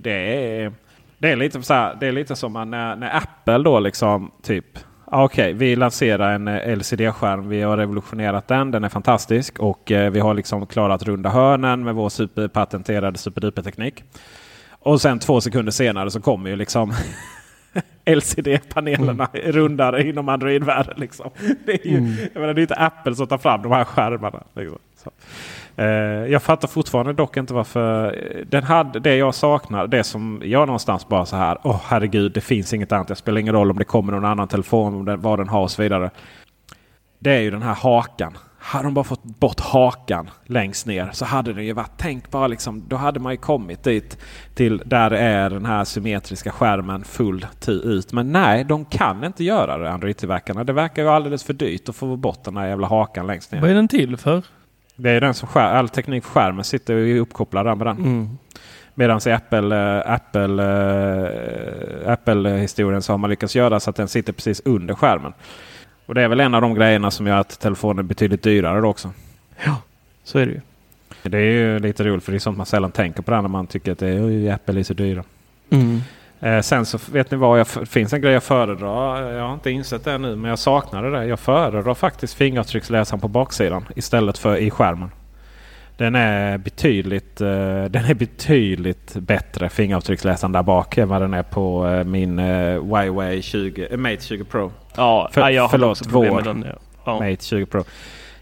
det, 0.00 0.10
är, 0.10 0.72
det, 1.18 1.30
är 1.30 1.36
lite 1.36 1.62
så 1.62 1.74
här, 1.74 1.96
det 2.00 2.06
är 2.06 2.12
lite 2.12 2.36
som 2.36 2.52
när, 2.52 2.96
när 2.96 3.16
Apple 3.16 3.58
då 3.58 3.80
liksom 3.80 4.30
typ 4.42 4.78
ah, 5.04 5.24
Okej, 5.24 5.52
vi 5.52 5.76
lanserar 5.76 6.32
en 6.32 6.48
eh, 6.48 6.76
LCD-skärm. 6.76 7.48
Vi 7.48 7.62
har 7.62 7.76
revolutionerat 7.76 8.48
den. 8.48 8.70
Den 8.70 8.84
är 8.84 8.88
fantastisk 8.88 9.58
och 9.58 9.92
eh, 9.92 10.10
vi 10.10 10.20
har 10.20 10.34
liksom 10.34 10.66
klarat 10.66 11.02
runda 11.02 11.30
hörnen 11.30 11.84
med 11.84 11.94
vår 11.94 12.08
superpatenterade 12.08 13.18
superduper-teknik. 13.18 14.04
Och 14.70 15.00
sen 15.00 15.18
två 15.18 15.40
sekunder 15.40 15.72
senare 15.72 16.10
så 16.10 16.20
kommer 16.20 16.50
ju 16.50 16.56
liksom 16.56 16.92
LCD-panelerna 18.04 19.28
rundare 19.32 20.08
inom 20.08 20.28
Android-världen. 20.28 20.94
Liksom. 20.96 21.30
Det, 21.66 21.72
är 21.72 21.88
ju, 21.88 22.00
menar, 22.34 22.54
det 22.54 22.60
är 22.60 22.62
inte 22.62 22.74
Apple 22.74 23.14
som 23.14 23.26
tar 23.26 23.38
fram 23.38 23.62
de 23.62 23.72
här 23.72 23.84
skärmarna. 23.84 24.42
Liksom. 24.54 24.78
Eh, 25.76 25.86
jag 26.32 26.42
fattar 26.42 26.68
fortfarande 26.68 27.12
dock 27.12 27.36
inte 27.36 27.54
varför 27.54 28.06
eh, 28.06 28.46
den 28.46 28.64
hade 28.64 29.00
det 29.00 29.16
jag 29.16 29.34
saknar. 29.34 29.86
Det 29.86 30.04
som 30.04 30.42
jag 30.44 30.66
någonstans 30.66 31.08
bara 31.08 31.26
så 31.26 31.36
här. 31.36 31.58
Åh 31.62 31.80
herregud, 31.84 32.32
det 32.32 32.40
finns 32.40 32.74
inget 32.74 32.92
annat. 32.92 33.08
Det 33.08 33.16
spelar 33.16 33.40
ingen 33.40 33.54
roll 33.54 33.70
om 33.70 33.78
det 33.78 33.84
kommer 33.84 34.12
någon 34.12 34.24
annan 34.24 34.48
telefon, 34.48 34.94
om 34.94 35.04
den, 35.04 35.20
vad 35.20 35.38
den 35.38 35.48
har 35.48 35.62
och 35.62 35.70
så 35.70 35.82
vidare. 35.82 36.10
Det 37.18 37.30
är 37.30 37.40
ju 37.40 37.50
den 37.50 37.62
här 37.62 37.74
hakan. 37.74 38.36
Hade 38.58 38.84
de 38.84 38.94
bara 38.94 39.04
fått 39.04 39.24
bort 39.24 39.60
hakan 39.60 40.30
längst 40.46 40.86
ner 40.86 41.10
så 41.12 41.24
hade 41.24 41.52
det 41.52 41.62
ju 41.64 41.72
varit, 41.72 41.92
tänk 41.96 42.30
bara 42.30 42.46
liksom, 42.46 42.84
då 42.88 42.96
hade 42.96 43.20
man 43.20 43.32
ju 43.32 43.36
kommit 43.36 43.82
dit 43.82 44.18
till 44.54 44.82
där 44.86 45.10
är 45.10 45.50
den 45.50 45.66
här 45.66 45.84
symmetriska 45.84 46.50
skärmen 46.50 47.04
full 47.04 47.46
ut. 47.68 48.12
Men 48.12 48.32
nej, 48.32 48.64
de 48.64 48.84
kan 48.84 49.24
inte 49.24 49.44
göra 49.44 49.78
det 49.78 49.90
Android-tillverkarna. 49.90 50.64
Det 50.64 50.72
verkar 50.72 51.02
ju 51.02 51.08
alldeles 51.08 51.44
för 51.44 51.52
dyrt 51.52 51.88
att 51.88 51.96
få 51.96 52.16
bort 52.16 52.44
den 52.44 52.56
här 52.56 52.66
jävla 52.66 52.86
hakan 52.86 53.26
längst 53.26 53.52
ner. 53.52 53.60
Vad 53.60 53.70
är 53.70 53.74
den 53.74 53.88
till 53.88 54.16
för? 54.16 54.42
Det 54.96 55.10
är 55.10 55.20
den 55.20 55.34
som 55.34 55.48
skär, 55.48 55.74
all 55.74 55.88
teknik 55.88 56.22
på 56.24 56.28
skärmen 56.28 56.64
sitter 56.64 56.94
ju 56.94 57.18
uppkopplad 57.18 57.78
med 57.78 57.86
den. 57.86 57.96
Mm. 57.98 58.38
Medan 58.94 59.20
i 59.26 59.30
Apple, 59.30 59.76
eh, 59.76 60.12
Apple, 60.12 60.62
eh, 60.64 62.12
Apple-historien 62.12 63.02
så 63.02 63.12
har 63.12 63.18
man 63.18 63.30
lyckats 63.30 63.56
göra 63.56 63.80
så 63.80 63.90
att 63.90 63.96
den 63.96 64.08
sitter 64.08 64.32
precis 64.32 64.62
under 64.64 64.94
skärmen. 64.94 65.32
Och 66.06 66.14
det 66.14 66.22
är 66.22 66.28
väl 66.28 66.40
en 66.40 66.54
av 66.54 66.60
de 66.62 66.74
grejerna 66.74 67.10
som 67.10 67.26
gör 67.26 67.36
att 67.36 67.60
telefonen 67.60 67.98
är 67.98 68.02
betydligt 68.02 68.42
dyrare 68.42 68.80
då 68.80 68.88
också. 68.88 69.10
Så 70.24 70.38
är 70.38 70.46
det 70.46 70.52
ju. 70.52 70.60
Det 71.22 71.38
är 71.38 71.42
ju 71.42 71.78
lite 71.78 72.04
roligt 72.04 72.24
för 72.24 72.32
det 72.32 72.38
är 72.38 72.40
sånt 72.40 72.56
man 72.56 72.66
sällan 72.66 72.92
tänker 72.92 73.22
på 73.22 73.30
när 73.30 73.42
man 73.48 73.66
tycker 73.66 73.92
att 73.92 73.98
det 73.98 74.08
är, 74.08 74.26
"Oj, 74.26 74.50
Apple 74.50 74.80
är 74.80 74.84
så 74.84 74.94
dyra. 74.94 75.24
Mm. 75.70 76.00
Eh, 76.44 76.60
sen 76.60 76.86
så 76.86 76.98
vet 77.12 77.30
ni 77.30 77.36
vad, 77.36 77.60
jag, 77.60 77.66
finns 77.66 78.12
en 78.12 78.20
grej 78.20 78.32
jag 78.32 78.42
föredrar. 78.42 79.32
Jag 79.32 79.46
har 79.46 79.54
inte 79.54 79.70
insett 79.70 80.04
det 80.04 80.18
nu 80.18 80.36
men 80.36 80.48
jag 80.48 80.58
saknar 80.58 81.02
det. 81.02 81.24
Jag 81.24 81.40
föredrar 81.40 81.94
faktiskt 81.94 82.34
fingeravtrycksläsaren 82.34 83.20
på 83.20 83.28
baksidan 83.28 83.84
istället 83.96 84.38
för 84.38 84.56
i 84.56 84.70
skärmen. 84.70 85.10
Den 85.96 86.14
är 86.14 86.58
betydligt, 86.58 87.40
eh, 87.40 87.84
den 87.84 88.04
är 88.04 88.14
betydligt 88.14 89.14
bättre 89.14 89.68
fingeravtrycksläsaren 89.68 90.52
där 90.52 90.62
bak 90.62 90.98
än 90.98 91.08
vad 91.08 91.20
den 91.22 91.34
är 91.34 91.42
på 91.42 91.88
eh, 91.88 92.04
min 92.04 92.38
eh, 92.38 92.82
Huawei 92.84 93.42
20, 93.42 93.86
eh, 93.90 93.96
Mate 93.96 94.22
20 94.22 94.44
Pro. 94.44 94.72
Ja, 94.96 95.28
För- 95.32 95.48
jag 95.50 95.62
har 95.62 95.68
förlåt, 95.68 95.90
också 95.90 96.10
problem 96.10 96.34
med 96.34 96.44
den. 96.44 96.64
Ja. 96.68 96.78
Ja. 97.04 97.12
Mate 97.12 97.44
20 97.44 97.66
Pro. 97.66 97.80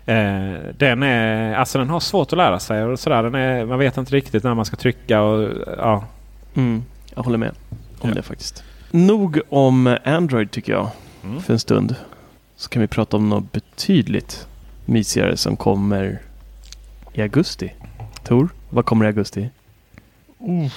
Eh, 0.07 0.55
den, 0.79 1.03
är, 1.03 1.55
alltså 1.55 1.79
den 1.79 1.91
har 1.91 2.01
svårt 2.01 2.33
att 2.33 2.37
lära 2.39 2.59
sig. 2.59 2.85
Och 2.85 2.99
sådär. 2.99 3.23
Den 3.23 3.35
är, 3.35 3.65
man 3.65 3.79
vet 3.79 3.97
inte 3.97 4.15
riktigt 4.15 4.45
när 4.45 4.55
man 4.55 4.65
ska 4.65 4.77
trycka. 4.77 5.23
Och, 5.23 5.51
ja. 5.79 6.05
Mm, 6.55 6.85
jag 7.15 7.23
håller 7.23 7.39
med 7.39 7.55
om 8.05 8.09
Ja. 8.09 8.15
det 8.15 8.23
faktiskt. 8.23 8.65
Nog 8.91 9.41
om 9.49 9.97
Android 10.05 10.51
tycker 10.51 10.73
jag 10.73 10.89
Mm. 11.25 11.41
för 11.43 11.53
en 11.53 11.59
stund. 11.59 11.95
Så 12.57 12.69
kan 12.69 12.83
vi 12.83 12.89
prata 12.89 13.17
om 13.17 13.29
något 13.29 13.53
betydligt 13.53 14.47
mysigare 14.85 15.37
som 15.37 15.57
kommer 15.57 16.19
i 17.13 17.23
augusti. 17.23 17.73
Tor, 18.25 18.49
vad 18.71 18.85
kommer 18.85 19.05
i 19.05 19.09
augusti? 19.09 19.51
Eh, 20.41 20.71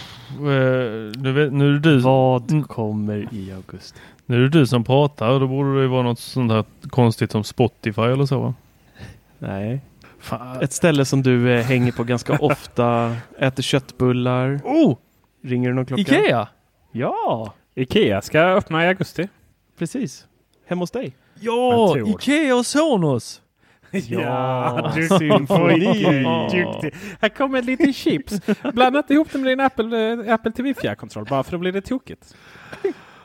nu, 1.22 1.32
vet, 1.32 1.54
nu, 1.54 1.68
är 1.70 1.74
det 1.74 1.80
du, 1.80 2.00
Vad 2.00 2.52
Mm. 2.52 2.64
kommer 2.64 3.28
i 3.34 3.52
augusti? 3.54 4.00
nu 4.26 4.36
är 4.36 4.40
det 4.42 4.50
du 4.50 4.68
som 4.68 4.84
pratar. 4.84 5.40
Då 5.40 5.48
borde 5.48 5.82
det 5.82 5.88
vara 5.88 6.04
något 6.04 6.20
sånt 6.20 6.52
här 6.52 6.64
konstigt 6.90 7.32
som 7.32 7.44
Spotify 7.44 8.02
eller 8.02 8.26
så 8.26 8.40
va? 8.40 8.54
Nej. 9.40 9.82
Fan. 10.20 10.62
Ett 10.62 10.74
ställe 10.74 11.06
som 11.06 11.24
du 11.24 11.52
eh, 11.52 11.64
hänger 11.66 11.92
på 11.92 12.04
ganska 12.04 12.34
ofta, 12.42 13.16
äter 13.40 13.64
köttbullar. 13.64 14.60
Oh! 14.64 14.98
Ringer 15.44 15.70
det 15.70 15.76
någon 15.76 15.86
klocka? 15.86 16.02
Ikea! 16.02 16.48
Ja, 16.98 17.54
Ikea 17.76 18.22
ska 18.22 18.40
öppna 18.42 18.86
i 18.86 18.88
augusti. 18.88 19.28
precis. 19.78 20.28
Hemma 20.68 20.82
hos 20.82 20.92
dig. 20.92 21.16
Ja! 21.40 21.96
Ikea 22.08 22.56
och 22.56 22.66
Sonos! 22.66 23.42
Ja, 23.92 24.92
duktig 24.96 25.18
symfoni. 25.18 26.04
Duktig. 26.52 26.94
Här 27.22 27.30
kommer 27.30 27.62
lite 27.62 27.94
chips. 27.94 28.42
Blanda 28.74 29.00
inte 29.00 29.14
ihop 29.14 29.28
det 29.32 29.38
med 29.38 29.48
din 29.48 29.60
Apple, 29.60 30.12
eh, 30.28 30.34
Apple 30.34 30.52
TV 30.52 30.74
fjärrkontroll 30.74 31.26
bara 31.30 31.44
för 31.44 31.52
då 31.52 31.58
blir 31.58 31.72
det 31.72 31.82
tokigt. 31.82 32.36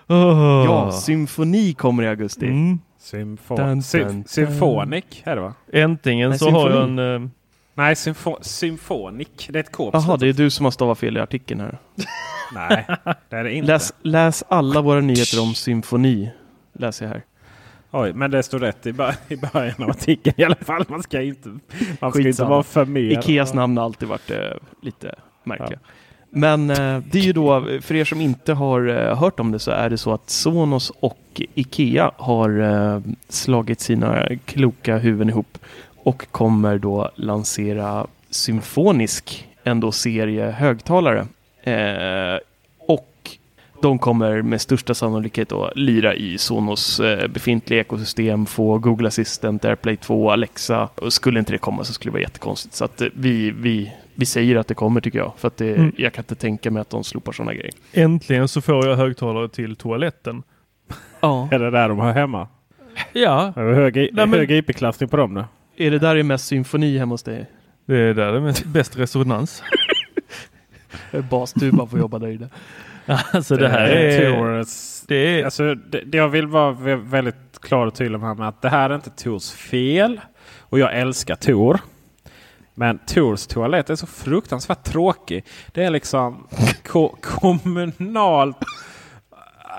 Ja, 0.07 0.93
symfoni 0.93 1.75
kommer 1.75 2.03
i 2.03 2.09
augusti. 2.09 2.47
Mm. 2.47 2.79
Symfo 2.99 3.57
Dun, 3.57 3.67
dun, 3.67 3.83
dun. 4.07 4.25
Symphonic 4.27 5.05
är 5.25 5.37
det 5.37 5.43
va? 5.43 5.55
Äntligen 5.73 6.31
Nej, 6.31 6.39
så 6.39 6.51
har 6.51 6.71
jag 6.71 6.87
symfoni. 6.89 7.03
en... 7.03 7.31
Nej, 7.75 7.97
symfo 7.97 8.37
Symphonic. 8.41 9.29
Det 9.49 9.59
är 9.59 9.61
ett 9.61 9.73
K 9.73 9.91
Jaha, 9.93 10.17
det 10.17 10.29
är 10.29 10.33
du 10.33 10.51
som 10.51 10.65
har 10.65 10.71
stavat 10.71 10.99
fel 10.99 11.17
i 11.17 11.21
artikeln 11.21 11.61
här. 11.61 11.79
Nej, 12.55 12.87
det 13.29 13.37
är 13.37 13.45
det 13.45 13.53
inte. 13.53 13.73
Läs, 13.73 13.93
läs 14.03 14.45
alla 14.49 14.81
våra 14.81 15.01
nyheter 15.01 15.43
om 15.43 15.55
symfoni. 15.55 16.31
Läser 16.73 17.07
jag 17.07 17.13
här. 17.13 17.23
Oj, 17.91 18.13
men 18.13 18.31
det 18.31 18.43
står 18.43 18.59
rätt 18.59 18.87
i, 18.87 18.91
i 19.29 19.37
början 19.53 19.83
av 19.83 19.91
artikeln 19.91 20.35
i 20.39 20.45
alla 20.45 20.55
fall. 20.55 20.85
Man 20.89 21.03
ska 21.03 21.23
inte, 21.23 21.59
man 22.01 22.13
ska 22.13 22.29
inte 22.29 22.45
vara 22.45 22.63
för 22.63 22.85
mer. 22.85 23.19
Ikeas 23.19 23.55
namn 23.55 23.77
har 23.77 23.85
alltid 23.85 24.09
varit 24.09 24.31
eh, 24.31 24.39
lite 24.83 25.15
märkliga. 25.45 25.79
Men 26.31 26.71
eh, 26.71 26.99
det 27.11 27.19
är 27.19 27.23
ju 27.23 27.33
då, 27.33 27.67
för 27.81 27.95
er 27.95 28.05
som 28.05 28.21
inte 28.21 28.53
har 28.53 28.89
eh, 28.89 29.19
hört 29.19 29.41
om 29.41 29.53
det 29.53 29.59
så 29.59 29.71
är 29.71 29.91
det 29.91 29.99
så 29.99 30.13
att 30.13 30.31
Sonos 30.31 30.93
och 31.01 31.43
Ikea 31.55 32.11
har 32.17 32.61
eh, 32.61 33.01
slagit 33.29 33.81
sina 33.81 34.29
kloka 34.45 34.99
huvuden 34.99 35.29
ihop 35.29 35.59
och 36.03 36.27
kommer 36.31 36.79
då 36.79 37.11
lansera 37.15 38.07
Symfonisk, 38.31 39.49
en 39.65 39.81
då 39.81 39.93
serie 39.93 40.51
högtalare. 40.51 41.27
Eh, 41.63 42.39
och 42.79 43.07
de 43.83 43.99
kommer 43.99 44.43
med 44.43 44.61
största 44.61 44.95
sannolikhet 44.95 45.49
då 45.49 45.71
lira 45.75 46.15
i 46.15 46.39
Sonos 46.39 47.01
eh, 47.01 47.29
befintliga 47.29 47.81
ekosystem, 47.81 48.47
få 48.47 48.79
Google 48.79 49.09
Assistant, 49.09 49.65
AirPlay 49.65 49.97
2, 49.97 50.31
Alexa. 50.31 50.89
Och 50.95 51.13
skulle 51.13 51.39
inte 51.39 51.53
det 51.53 51.59
komma 51.59 51.85
så 51.85 51.93
skulle 51.93 52.11
det 52.11 52.13
vara 52.13 52.23
jättekonstigt. 52.23 52.75
Så 52.75 52.85
att 52.85 53.01
eh, 53.01 53.09
vi, 53.15 53.51
vi, 53.51 53.93
vi 54.15 54.27
säger 54.27 54.57
att 54.57 54.67
det 54.69 54.75
kommer 54.75 55.01
tycker 55.01 55.19
jag. 55.19 55.33
För 55.37 55.49
att 55.49 55.57
det, 55.57 55.75
Mm. 55.75 55.93
jag 55.97 56.13
kan 56.13 56.23
inte 56.23 56.35
tänka 56.35 56.71
mig 56.71 56.81
att 56.81 56.91
de 56.91 57.05
slopar 57.05 57.33
sådana 57.33 57.55
grejer. 57.55 57.73
Äntligen 57.93 58.49
så 58.49 58.61
får 58.61 58.87
jag 58.89 58.97
högtalare 58.97 59.49
till 59.49 59.77
toaletten. 59.77 60.43
Ja. 61.21 61.49
Är 61.53 61.59
det 61.59 61.71
där 61.71 61.89
de 61.89 61.99
har 61.99 62.13
hemma? 62.13 62.49
Ja, 63.13 63.53
Är 63.57 63.63
det 63.65 63.75
Hög, 63.75 63.97
Nej, 63.97 64.11
men- 64.13 64.31
hög 64.33 64.51
IP-klassning 64.51 65.09
på 65.09 65.17
dem 65.17 65.35
nu? 65.35 65.45
Är 65.81 65.91
det 65.91 65.99
där 65.99 66.15
det 66.15 66.21
är 66.21 66.25
mest 66.25 66.47
symfoni 66.47 66.99
hemma 66.99 67.15
hos 67.15 67.23
dig? 67.23 67.47
det 67.87 67.97
är 67.97 68.15
där 68.15 68.33
det 68.33 68.39
är 68.39 68.41
mest- 68.41 68.65
bäst 68.67 68.97
resonans. 68.99 69.63
Bastuba 71.31 71.87
får 71.87 71.99
jobba 71.99 72.19
där 72.19 72.29
inne. 72.29 72.49
Alltså 73.33 73.57
det 73.57 73.69
här 73.69 73.87
är... 73.89 74.31
Tors, 74.63 75.01
Det 75.07 75.15
är 75.41 75.45
alltså, 75.45 75.75
det, 75.75 76.01
det 76.07 76.19
jag 76.19 76.29
vill 76.29 76.47
vara 76.47 76.73
vä- 76.73 77.09
väldigt 77.11 77.61
klar 77.61 77.87
och 77.87 77.95
tydlig 77.95 78.21
med, 78.21 78.37
med 78.37 78.49
att 78.49 78.63
det 78.63 78.69
här 78.69 78.91
är 78.91 78.95
inte 78.95 79.11
Tors 79.11 79.51
fel. 79.51 80.21
Och 80.59 80.79
jag 80.79 80.95
älskar 80.99 81.35
Tor. 81.35 81.81
Men 82.75 82.99
Tors 82.99 83.47
toalett 83.47 83.91
är 83.91 83.95
så 83.97 84.07
fruktansvärt 84.07 84.85
tråkig. 84.85 85.45
Det 85.73 85.85
är 85.85 85.91
liksom 85.91 86.47
ko 86.87 87.17
kommunalt. 87.23 88.57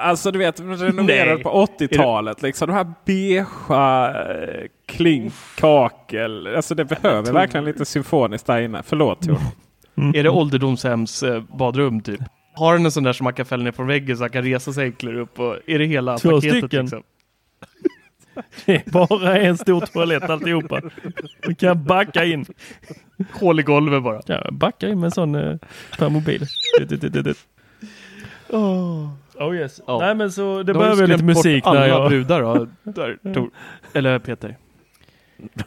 Alltså 0.01 0.31
du 0.31 0.39
vet, 0.39 0.59
renoverad 0.59 1.35
Nej. 1.35 1.43
på 1.43 1.65
80-talet. 1.79 2.41
Liksom, 2.41 2.67
de 2.67 2.73
här 2.73 2.93
beigea 3.05 4.13
eh, 4.33 4.67
klink, 4.87 5.33
kakel. 5.57 6.55
Alltså 6.55 6.75
det 6.75 6.85
behöver 6.85 7.23
Tor. 7.25 7.33
verkligen 7.33 7.65
lite 7.65 7.85
symfoniskt 7.85 8.45
där 8.45 8.61
inne. 8.61 8.81
Förlåt 8.85 9.21
Tor. 9.21 9.37
Är 10.13 10.23
det 10.23 10.29
ålderdomshems 10.29 11.23
eh, 11.23 11.43
badrum 11.57 12.01
typ? 12.01 12.19
Har 12.55 12.73
den 12.73 12.85
en 12.85 12.91
sån 12.91 13.03
där 13.03 13.13
som 13.13 13.23
man 13.23 13.33
kan 13.33 13.45
fälla 13.45 13.63
ner 13.63 13.71
från 13.71 13.87
väggen 13.87 14.17
så 14.17 14.23
han 14.23 14.29
kan 14.29 14.43
resa 14.43 14.73
sig 14.73 14.85
enklare 14.85 15.19
upp? 15.19 15.39
Och 15.39 15.55
är 15.67 15.79
det 15.79 15.85
hela 15.85 16.17
Två 16.17 16.29
paketet? 16.29 16.57
stycken. 16.57 16.81
Liksom? 16.81 17.03
Det 18.65 18.75
är 18.75 18.91
bara 18.91 19.37
en 19.39 19.57
stor 19.57 19.81
toalett 19.81 20.23
alltihopa. 20.23 20.81
Du 21.41 21.55
kan 21.55 21.83
backa 21.83 22.25
in. 22.25 22.45
Hål 23.33 23.59
i 23.59 23.63
golvet 23.63 24.03
bara. 24.03 24.21
Ja, 24.25 24.47
backa 24.51 24.89
in 24.89 24.99
med 24.99 25.05
en 25.07 25.11
sån 25.11 25.35
eh, 25.35 25.55
per 25.97 26.09
mobil. 26.09 26.45
Oh 29.41 29.55
yes. 29.55 29.81
Ja. 29.87 29.99
Nej 29.99 30.15
men 30.15 30.31
så 30.31 30.63
det 30.63 30.73
behöver 30.73 31.07
lite 31.07 31.17
skrämt 31.17 31.21
bort 31.21 31.45
musik 31.45 31.67
alla 31.67 31.79
när 31.79 31.87
jag... 31.87 32.09
brudar 32.09 32.41
då? 32.41 32.67
Där, 32.91 33.33
Tor. 33.33 33.49
Eller 33.93 34.19
Peter. 34.19 34.57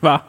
Va? 0.00 0.20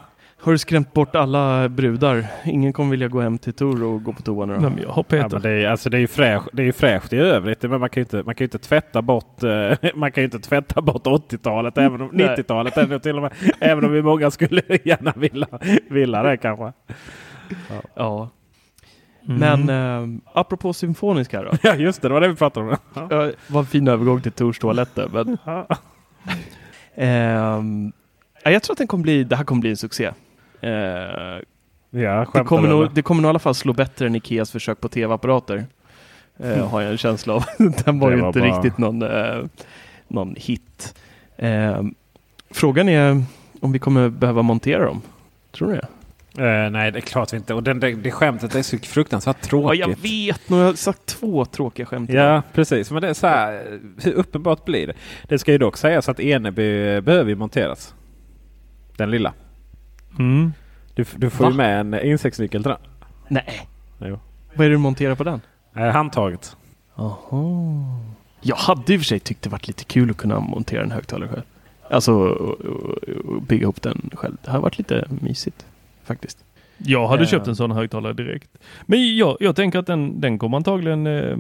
Har 0.46 0.52
du 0.52 0.58
skrämt 0.58 0.94
bort 0.94 1.16
alla 1.16 1.70
brudar? 1.70 2.26
Ingen 2.46 2.74
kommer 2.74 2.92
vilja 2.92 3.08
gå 3.08 3.22
hem 3.22 3.38
till 3.38 3.54
Tor 3.54 3.84
och 3.84 4.04
gå 4.04 4.14
på 4.14 4.22
toa 4.22 4.46
nu 4.46 4.54
då? 4.54 4.60
Nej, 4.60 4.70
men 4.70 4.82
jag 4.84 4.90
har 4.90 5.00
Ja, 5.00 5.04
Peter. 5.04 5.30
men 5.30 5.42
det, 5.42 5.50
är, 5.50 5.68
alltså 5.68 5.90
det, 5.90 5.98
är 5.98 6.02
ju 6.02 6.08
fräsch, 6.08 6.44
det 6.54 6.62
är 6.62 6.66
ju 6.66 6.74
fräscht 6.74 7.14
i 7.14 7.18
övrigt. 7.18 7.62
Men 7.62 7.80
man 7.80 7.90
kan 7.90 8.02
ju 8.02 8.04
inte, 8.04 8.24
man 8.24 8.36
kan 8.36 8.44
ju 8.44 8.46
inte 8.46 8.60
tvätta 8.60 9.02
bort, 9.02 9.44
eh, 9.44 9.78
man 9.96 10.12
kan 10.12 10.22
ju 10.22 10.26
inte 10.26 10.40
tvätta 10.40 10.82
bort 10.82 11.06
80-talet, 11.06 11.78
även 11.78 12.02
om 12.02 12.10
Nej. 12.14 12.28
90-talet 12.28 12.78
ändå 12.78 13.00
till 13.00 13.16
och 13.16 13.22
med. 13.22 13.32
Även 13.60 13.86
om 13.86 13.92
vi 13.92 14.02
många 14.02 14.32
skulle 14.32 14.62
gärna 14.84 15.14
vilja, 15.16 15.48
vilja 15.90 16.24
det 16.24 16.38
kanske. 16.38 16.74
Ja. 17.96 18.30
Mm. 19.28 19.40
Men 19.66 19.70
eh, 20.14 20.20
apropå 20.34 20.74
symfoniska 20.74 21.42
då. 21.42 21.52
Ja 21.64 21.76
just 21.76 22.02
det, 22.02 22.08
det 22.08 22.14
var 22.14 22.22
det 22.22 22.28
vi 22.28 22.36
pratade 22.36 22.66
om. 22.70 22.78
Ja. 22.94 23.32
Var 23.48 23.60
en 23.60 23.66
fin 23.66 23.88
övergång 23.88 24.22
till 24.22 24.32
Tors 24.32 24.60
toaletter. 24.60 25.10
Men, 25.14 25.38
ja, 28.44 28.52
jag 28.52 28.64
tror 28.64 28.74
att 28.74 28.78
den 28.78 28.88
kommer 28.88 29.02
bli, 29.04 29.24
det 29.24 29.36
här 29.36 29.44
kommer 29.44 29.62
bli 29.62 29.70
en 29.70 29.78
succé. 29.78 30.06
Eh, 30.62 30.72
Ja, 31.90 32.26
det, 32.34 32.44
kommer 32.44 32.70
nog, 32.70 32.94
det 32.94 33.02
kommer 33.02 33.22
nog 33.22 33.30
i 33.30 33.32
alla 33.32 33.40
fall 33.40 33.56
slå 33.56 33.74
bättre 33.74 34.06
än 34.08 34.16
Ikeas 34.16 34.52
försök 34.52 34.82
på 34.82 34.90
tv-apparater. 34.90 35.66
Eh, 36.38 36.68
Har 36.70 36.82
jag 36.82 36.92
en 36.92 36.98
känsla 36.98 37.34
av. 37.34 37.44
den 37.58 38.00
var 38.00 38.10
Det 38.10 38.16
ju 38.16 38.22
var 38.22 38.28
inte 38.28 38.40
bara- 38.40 38.50
riktigt 38.56 38.78
någon, 38.78 39.02
eh, 39.02 39.44
någon 40.08 40.36
hit. 40.38 40.96
Ehm, 41.38 41.96
frågan 42.50 42.90
är 42.90 43.24
om 43.62 43.72
vi 43.72 43.80
kommer 43.80 44.10
behöva 44.10 44.42
montera 44.42 44.86
dem. 44.86 45.02
Tror 45.52 45.68
du 45.68 45.76
det? 45.76 45.88
Eh, 46.38 46.69
nej, 46.71 46.91
det 46.91 47.00
är 47.00 47.02
klart 47.02 47.34
vi 47.34 47.38
inte. 47.38 47.54
Och 47.54 47.63
den, 47.63 47.80
det, 47.80 47.95
det 47.95 48.12
skämtet 48.12 48.56
är 48.56 48.62
så 48.62 48.78
fruktansvärt 48.78 49.38
Ja, 49.41 49.48
tråkigt. 49.48 49.80
jag 49.80 49.88
vet. 50.02 50.50
Nu 50.50 50.56
har 50.58 50.63
jag 50.63 50.78
sagt 50.78 51.06
två 51.06 51.45
tråkiga 51.45 51.86
skämt. 51.86 52.10
Ja, 52.10 52.41
precis. 52.54 52.91
Men 52.91 53.02
det 53.02 53.10
är 53.10 53.13
så 53.13 53.28
här, 53.28 53.80
hur 54.04 54.13
uppenbart 54.13 54.65
blir 54.65 54.88
det? 54.88 54.93
Det 55.28 55.39
ska 55.39 55.52
ju 55.52 55.58
dock 55.58 55.78
sägas 55.78 56.10
att 56.10 56.19
Eneby 56.19 57.02
behöver 57.02 57.30
ju 57.30 57.36
monteras. 57.36 57.93
Den 58.98 59.12
lilla. 59.12 59.34
Mm. 60.19 60.54
Du, 60.93 61.06
du 61.15 61.30
får 61.30 61.43
Va? 61.43 61.50
ju 61.52 61.56
med 61.58 61.80
en 61.80 62.02
insektsnyckel 62.06 62.63
till 62.63 62.69
den. 62.71 62.80
Nej. 63.28 63.67
Jo. 64.00 64.19
Vad 64.56 64.65
är 64.65 64.69
det 64.69 64.76
du 64.76 64.80
monterar 64.80 65.15
på 65.15 65.24
den? 65.24 65.41
Eh, 65.76 65.84
handtaget. 65.88 66.56
Jaha. 66.95 68.00
Jag 68.41 68.56
hade 68.56 68.93
i 68.93 68.98
och 68.98 69.02
för 69.02 69.06
sig 69.06 69.19
tyckt 69.19 69.41
det 69.41 69.50
varit 69.50 69.67
lite 69.67 69.84
kul 69.84 70.10
att 70.12 70.17
kunna 70.17 70.39
montera 70.39 70.84
en 70.84 70.91
högtalare 70.91 71.30
själv. 71.30 71.43
Alltså 71.89 72.13
och, 72.13 72.62
och, 72.62 73.04
och 73.26 73.41
bygga 73.41 73.62
ihop 73.63 73.82
den 73.82 74.10
själv. 74.13 74.38
Det 74.45 74.52
har 74.52 74.60
varit 74.60 74.78
lite 74.78 75.06
mysigt 75.10 75.65
faktiskt. 76.06 76.38
Jag 76.78 77.08
hade 77.08 77.24
Eh. 77.24 77.28
köpt 77.28 77.48
en 77.48 77.56
sån 77.56 77.72
högtalare 77.72 78.13
direkt. 78.13 78.50
Men 78.86 79.18
jag, 79.18 79.38
jag 79.39 79.56
tänker 79.56 79.80
att 79.80 79.88
den, 79.88 80.22
den 80.22 80.39
kommer 80.39 80.58
antagligen 80.58 81.08
eh, 81.08 81.38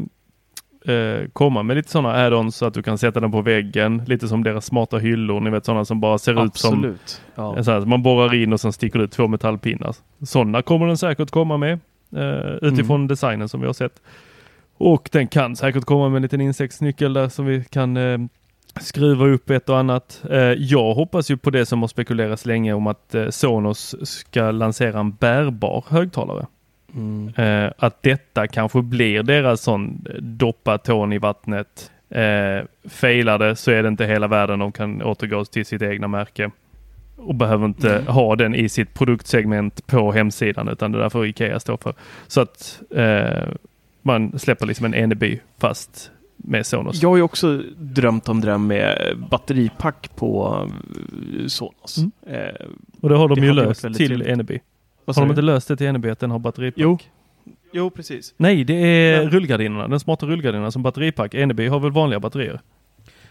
eh, 0.95 1.27
komma 1.33 1.63
med 1.63 1.77
lite 1.77 1.91
sådana 1.91 2.13
add-ons 2.15 2.51
så 2.57 2.65
att 2.65 2.73
du 2.73 2.83
kan 2.83 2.97
sätta 2.97 3.19
den 3.19 3.31
på 3.31 3.41
väggen. 3.41 4.01
Lite 4.07 4.27
som 4.27 4.43
deras 4.43 4.65
smarta 4.65 4.97
hyllor. 4.97 5.39
Ni 5.39 5.49
vet 5.49 5.65
sådana 5.65 5.85
som 5.85 5.99
bara 5.99 6.17
ser 6.17 6.45
ut 6.45 6.55
som 6.57 6.73
Absolut. 6.73 7.21
Ja. 7.35 7.63
så 7.63 7.71
här, 7.71 7.81
man 7.81 8.03
borrar 8.03 8.33
in 8.33 8.53
och 8.53 8.59
sen 8.61 8.73
sticker 8.73 8.99
ut 8.99 9.11
två 9.11 9.27
metallpinnar. 9.27 9.95
Sådana 10.25 10.61
kommer 10.61 10.87
den 10.87 10.97
säkert 10.97 11.29
komma 11.31 11.57
med 11.57 11.79
eh, 12.15 12.51
utifrån 12.61 12.95
Mm. 12.95 13.07
designen 13.07 13.49
som 13.49 13.61
vi 13.61 13.65
har 13.67 13.73
sett. 13.73 14.01
Och 14.77 15.09
den 15.11 15.27
kan 15.27 15.55
säkert 15.55 15.83
komma 15.85 16.09
med 16.09 16.15
en 16.15 16.21
liten 16.21 16.41
insektsnyckel 16.41 17.13
där 17.13 17.29
som 17.29 17.45
vi 17.45 17.63
kan 17.63 17.97
skruva 18.81 19.25
upp 19.25 19.49
ett 19.49 19.69
och 19.69 19.77
annat. 19.77 20.23
Eh, 20.29 20.39
jag 20.39 20.93
hoppas 20.93 21.31
ju 21.31 21.37
på 21.37 21.49
det 21.49 21.65
som 21.65 21.81
har 21.81 21.87
spekulerats 21.87 22.45
länge 22.45 22.73
om 22.73 22.87
att 22.87 23.15
eh, 23.15 23.29
Sonos 23.29 23.95
ska 24.09 24.51
lansera 24.51 24.99
en 24.99 25.11
bärbar 25.11 25.85
högtalare. 25.87 26.45
Mm. 26.95 27.33
Eh, 27.37 27.71
att 27.77 28.03
detta 28.03 28.47
kanske 28.47 28.81
blir 28.81 29.23
deras 29.23 29.61
sån 29.61 30.05
doppa 30.19 30.77
tån 30.77 31.13
i 31.13 31.17
vattnet. 31.17 31.91
Failar 32.89 33.39
det 33.39 33.55
så 33.55 33.71
är 33.71 33.83
det 33.83 33.87
inte 33.87 34.05
hela 34.05 34.27
världen. 34.27 34.59
De 34.59 34.71
kan 34.71 35.01
återgå 35.01 35.45
till 35.45 35.65
sitt 35.65 35.81
egna 35.81 36.07
märke 36.07 36.51
och 37.15 37.35
behöver 37.35 37.65
inte 37.65 38.03
ha 38.07 38.35
den 38.35 38.55
i 38.55 38.69
sitt 38.69 38.93
produktsegment 38.93 39.87
på 39.87 40.11
hemsidan 40.11 40.67
utan 40.67 40.91
det 40.91 40.97
där 40.97 41.09
får 41.09 41.25
Ikea 41.25 41.59
stå 41.59 41.77
för. 41.77 41.93
Så 42.27 42.41
att 42.41 42.81
eh, 42.95 43.47
man 44.01 44.39
släpper 44.39 44.65
liksom 44.65 44.85
en 44.85 44.93
Eneby 44.93 45.39
fast 45.57 46.11
med 46.47 46.65
Sonos. 46.65 47.01
Jag 47.01 47.09
har 47.09 47.15
ju 47.17 47.21
också 47.23 47.61
drömt 47.77 48.29
om 48.29 48.41
det 48.41 48.47
där 48.47 48.57
med 48.57 49.17
batteripack 49.31 50.09
på 50.15 50.59
eh, 51.39 51.47
Sonos. 51.47 51.97
Mm. 51.97 52.11
Eh, 52.27 52.65
och 53.01 53.09
det 53.09 53.15
har 53.17 53.27
de 53.29 53.39
det 53.39 53.45
ju 53.45 53.53
löst 53.53 53.81
till 53.81 53.93
trevligt. 53.95 54.27
Eneby. 54.27 54.59
vad 55.05 55.15
Har 55.15 55.23
de 55.23 55.29
inte 55.29 55.41
löst 55.41 55.67
det 55.67 55.77
till 55.77 55.87
Eneby 55.87 56.09
att 56.09 56.19
den 56.19 56.31
har 56.31 56.39
batteripack? 56.39 56.79
Jo. 56.81 56.97
Jo, 57.73 57.89
precis. 57.89 58.33
Nej, 58.37 58.63
det 58.63 58.73
är 58.73 59.21
Men- 59.21 59.29
rullgardinerna. 59.31 59.87
Den 59.87 59.99
smarta 59.99 60.25
rullgardinerna 60.25 60.71
som 60.71 60.83
batteripack. 60.83 61.33
Eneby 61.33 61.67
har 61.67 61.79
väl 61.79 61.91
vanliga 61.91 62.19
batterier? 62.19 62.61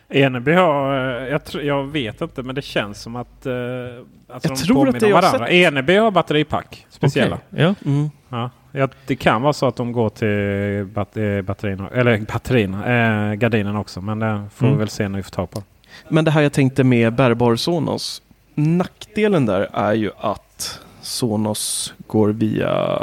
Eneby 0.09 0.53
har, 0.53 0.94
eh, 1.22 1.29
jag, 1.29 1.40
tr- 1.40 1.62
jag 1.62 1.85
vet 1.85 2.20
inte 2.20 2.42
men 2.42 2.55
det 2.55 2.62
känns 2.62 3.00
som 3.03 3.16
att, 3.16 3.46
eh, 3.46 3.53
alltså 3.55 3.98
Jag 4.29 4.42
de 4.42 4.57
tror 4.57 4.74
påminner 4.77 4.88
att 4.96 5.00
det 5.00 5.07
om 5.07 5.12
varandra. 5.12 5.38
sett- 5.46 5.50
Eneby 5.55 5.96
har 5.96 6.11
batteripack. 6.11 6.87
Speciella. 6.90 7.38
Okej, 7.53 7.62
Ja. 7.62 7.74
Mm. 7.90 8.11
Ja. 8.29 8.50
Ja, 8.77 8.89
det 9.07 9.17
kan 9.17 9.43
vara 9.43 9.53
så 9.53 9.67
att 9.67 9.77
de 9.77 9.93
går 9.93 10.09
till 10.09 10.87
bat 10.95 11.17
eh, 11.17 11.43
batterierna, 11.43 11.89
eller 11.89 12.19
batterierna, 12.19 13.29
eh, 13.31 13.35
gardinerna 13.35 13.81
också. 13.81 14.01
Men 14.01 14.19
det 14.19 14.43
får 14.55 14.67
Mm. 14.67 14.77
vi 14.77 14.79
väl 14.79 14.89
se 14.89 15.09
när 15.09 15.17
vi 15.17 15.23
får 15.23 15.31
tag 15.31 15.51
på. 15.51 15.63
Men 16.09 16.25
det 16.25 16.31
här 16.31 16.43
jag 16.43 16.53
tänkte 16.53 16.85
med 16.85 17.15
bärbar 17.15 17.57
Sonos. 17.57 18.23
Nackdelen 18.55 19.47
där 19.47 19.69
är 19.73 19.93
ju 19.93 20.11
att 20.21 20.81
Sonos 21.01 21.95
går 22.07 22.29
via 22.29 23.03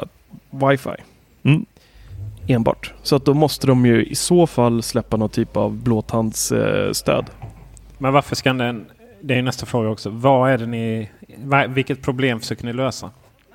wifi. 0.49 0.89
Mm. 1.43 1.65
Enbart. 2.47 2.93
Så 3.03 3.15
att 3.15 3.25
då 3.25 3.33
måste 3.33 3.67
de 3.67 3.85
ju 3.85 4.05
i 4.05 4.15
så 4.15 4.47
fall 4.47 4.83
släppa 4.83 5.17
någon 5.17 5.29
typ 5.29 5.57
av 5.57 5.73
blåtandsstöd. 5.73 7.25
Men 7.97 8.13
varför 8.13 8.35
ska 8.35 8.53
den... 8.53 8.85
Det 9.21 9.35
är 9.35 9.41
nästa 9.41 9.65
fråga 9.65 9.89
också. 9.89 10.09
Vad 10.09 10.51
är 10.51 10.57
det 10.57 10.65
ni... 10.65 11.09
Vilket 11.69 12.01
problem 12.01 12.39
försöker 12.39 12.65
ni 12.65 12.73
lösa? 12.73 13.09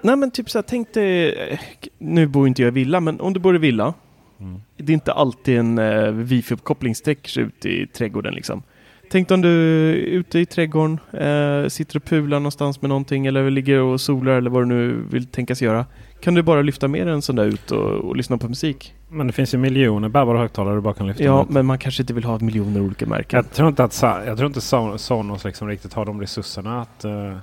Nej 0.06 0.16
men 0.16 0.30
typ 0.30 0.50
så 0.50 0.58
här, 0.58 0.62
tänk 0.68 0.92
dig, 0.94 1.32
eh, 1.50 1.58
nu 1.98 2.26
bor 2.26 2.48
inte 2.48 2.62
jag 2.62 2.68
i 2.68 2.70
villa, 2.74 3.00
men 3.00 3.20
om 3.20 3.32
du 3.32 3.40
bor 3.40 3.54
i 3.54 3.58
villa. 3.58 3.94
Mm. 4.40 4.60
Det 4.76 4.92
är 4.92 4.94
inte 4.94 5.12
alltid 5.12 5.58
en 5.58 5.78
uh, 5.78 6.12
wifi-uppkoppling 6.12 6.94
sträcker 6.94 7.30
sig 7.30 7.42
ut 7.42 7.66
i 7.66 7.86
trädgården 7.86 8.34
liksom. 8.34 8.62
Tänk 9.10 9.30
om 9.30 9.40
du 9.42 9.48
är 9.90 9.94
ute 9.94 10.38
i 10.38 10.46
trädgården, 10.46 10.98
eh, 11.12 11.68
sitter 11.68 11.96
och 11.96 12.04
pular 12.04 12.38
någonstans 12.40 12.82
med 12.82 12.88
någonting 12.88 13.26
eller 13.26 13.50
ligger 13.50 13.80
och 13.80 14.00
solar 14.00 14.32
eller 14.32 14.50
vad 14.50 14.62
du 14.62 14.66
nu 14.66 15.02
vill 15.10 15.26
tänkas 15.26 15.62
göra. 15.62 15.86
Kan 16.20 16.34
du 16.34 16.42
bara 16.42 16.62
lyfta 16.62 16.88
med 16.88 17.08
en 17.08 17.22
sån 17.22 17.36
där 17.36 17.44
ut 17.44 17.70
och, 17.70 17.90
och 17.90 18.16
lyssna 18.16 18.38
på 18.38 18.48
musik? 18.48 18.94
Men 19.08 19.26
det 19.26 19.32
finns 19.32 19.54
ju 19.54 19.58
miljoner 19.58 20.08
bärbara 20.08 20.38
högtalare 20.38 20.74
du 20.74 20.80
bara 20.80 20.94
kan 20.94 21.06
lyfta 21.06 21.24
Ja, 21.24 21.36
med. 21.44 21.50
men 21.54 21.66
man 21.66 21.78
kanske 21.78 22.02
inte 22.02 22.14
vill 22.14 22.24
ha 22.24 22.38
miljoner 22.38 22.80
olika 22.80 23.06
märken. 23.06 23.36
Jag 23.36 23.52
tror 23.52 23.68
inte 23.68 23.84
att 23.84 23.92
Sa- 23.92 24.24
jag 24.24 24.36
tror 24.38 24.46
inte 24.46 24.60
Son- 24.60 24.96
Sonos 24.98 25.44
liksom 25.44 25.68
riktigt 25.68 25.92
har 25.94 26.04
de 26.04 26.20
resurserna 26.20 26.80
att... 26.80 27.04
eh, 27.04 27.36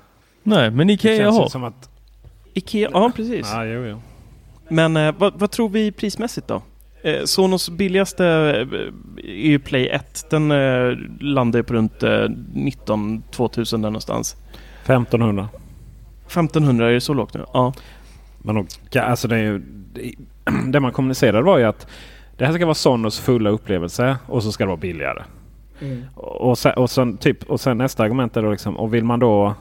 Nej, 0.43 0.71
men 0.71 0.89
Ikea 0.89 1.31
har. 1.31 1.43
ju 1.43 1.49
som 1.49 1.63
att... 1.63 1.89
Ikea, 2.53 2.89
ja 2.93 3.11
precis. 3.15 3.49
Ja, 3.53 3.65
jo, 3.65 3.85
jo. 3.85 4.01
Men 4.67 4.97
eh, 4.97 5.15
vad, 5.17 5.39
vad 5.39 5.51
tror 5.51 5.69
vi 5.69 5.91
prismässigt 5.91 6.47
då? 6.47 6.61
Eh, 7.03 7.23
Sonos 7.23 7.69
billigaste 7.69 8.25
eh, 8.25 8.79
är 9.23 9.49
ju 9.49 9.59
Play 9.59 9.87
1. 9.87 10.25
Den 10.29 10.51
eh, 10.51 10.97
landar 11.19 11.59
ju 11.59 11.63
på 11.63 11.73
runt 11.73 12.03
eh, 12.03 12.09
19-2000 12.09 13.71
där 13.71 13.77
någonstans. 13.77 14.35
1500. 14.83 15.49
1500 16.27 16.89
är 16.89 16.93
det 16.93 17.01
så 17.01 17.13
lågt 17.13 17.33
nu? 17.33 17.45
Ja. 17.53 17.73
Men 18.37 18.67
alltså 18.95 19.27
det, 19.27 19.35
är 19.35 19.39
ju, 19.39 19.61
det, 19.93 20.13
det 20.71 20.79
man 20.79 20.91
kommunicerade 20.91 21.43
var 21.43 21.57
ju 21.57 21.63
att 21.63 21.87
det 22.37 22.45
här 22.45 22.53
ska 22.53 22.65
vara 22.65 22.75
Sonos 22.75 23.19
fulla 23.19 23.49
upplevelse 23.49 24.17
och 24.27 24.43
så 24.43 24.51
ska 24.51 24.63
det 24.63 24.67
vara 24.67 24.77
billigare. 24.77 25.23
Och, 26.15 26.57
sen, 26.57 26.73
och, 26.73 26.89
sen, 26.89 27.17
typ, 27.17 27.43
och 27.43 27.59
sen 27.59 27.77
nästa 27.77 28.03
argument 28.03 28.37
är 28.37 28.41
då 28.41 28.51
liksom, 28.51 28.77
och 28.77 28.93
vill 28.93 29.03
man 29.03 29.19
då 29.19 29.55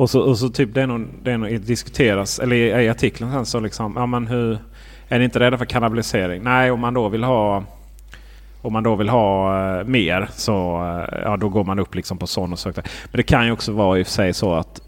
och 0.00 0.10
så, 0.10 0.20
och 0.20 0.38
så 0.38 0.48
typ 0.48 0.74
det 0.74 0.82
är 0.82 0.86
nog, 0.86 1.06
det 1.22 1.32
är 1.32 1.38
nog 1.38 1.60
diskuteras, 1.60 2.38
eller 2.38 2.56
i, 2.56 2.84
i 2.84 2.88
artikeln 2.88 3.32
sen 3.32 3.46
så 3.46 3.60
liksom, 3.60 3.92
ja 3.96 4.06
men 4.06 4.26
hur 4.26 4.58
är 5.08 5.18
ni 5.18 5.24
inte 5.24 5.40
rädda 5.40 5.58
för 5.58 5.64
kannibalisering? 5.64 6.42
Nej, 6.42 6.70
om 6.70 6.80
man 6.80 6.94
då 6.94 7.08
vill 7.08 7.24
ha 7.24 7.64
om 8.62 8.72
man 8.72 8.82
då 8.82 8.96
vill 8.96 9.08
ha 9.08 9.58
eh, 9.78 9.84
mer 9.84 10.28
så 10.32 10.82
eh, 10.82 11.18
ja, 11.24 11.36
då 11.36 11.48
går 11.48 11.64
man 11.64 11.78
upp 11.78 11.94
liksom 11.94 12.18
på 12.18 12.26
Sonos. 12.26 12.64
högtalare. 12.64 12.90
Men 13.04 13.16
det 13.16 13.22
kan 13.22 13.46
ju 13.46 13.52
också 13.52 13.72
vara 13.72 13.98
i 13.98 14.02
och 14.02 14.06
för 14.06 14.12
sig 14.12 14.32
så 14.32 14.54
att 14.54 14.80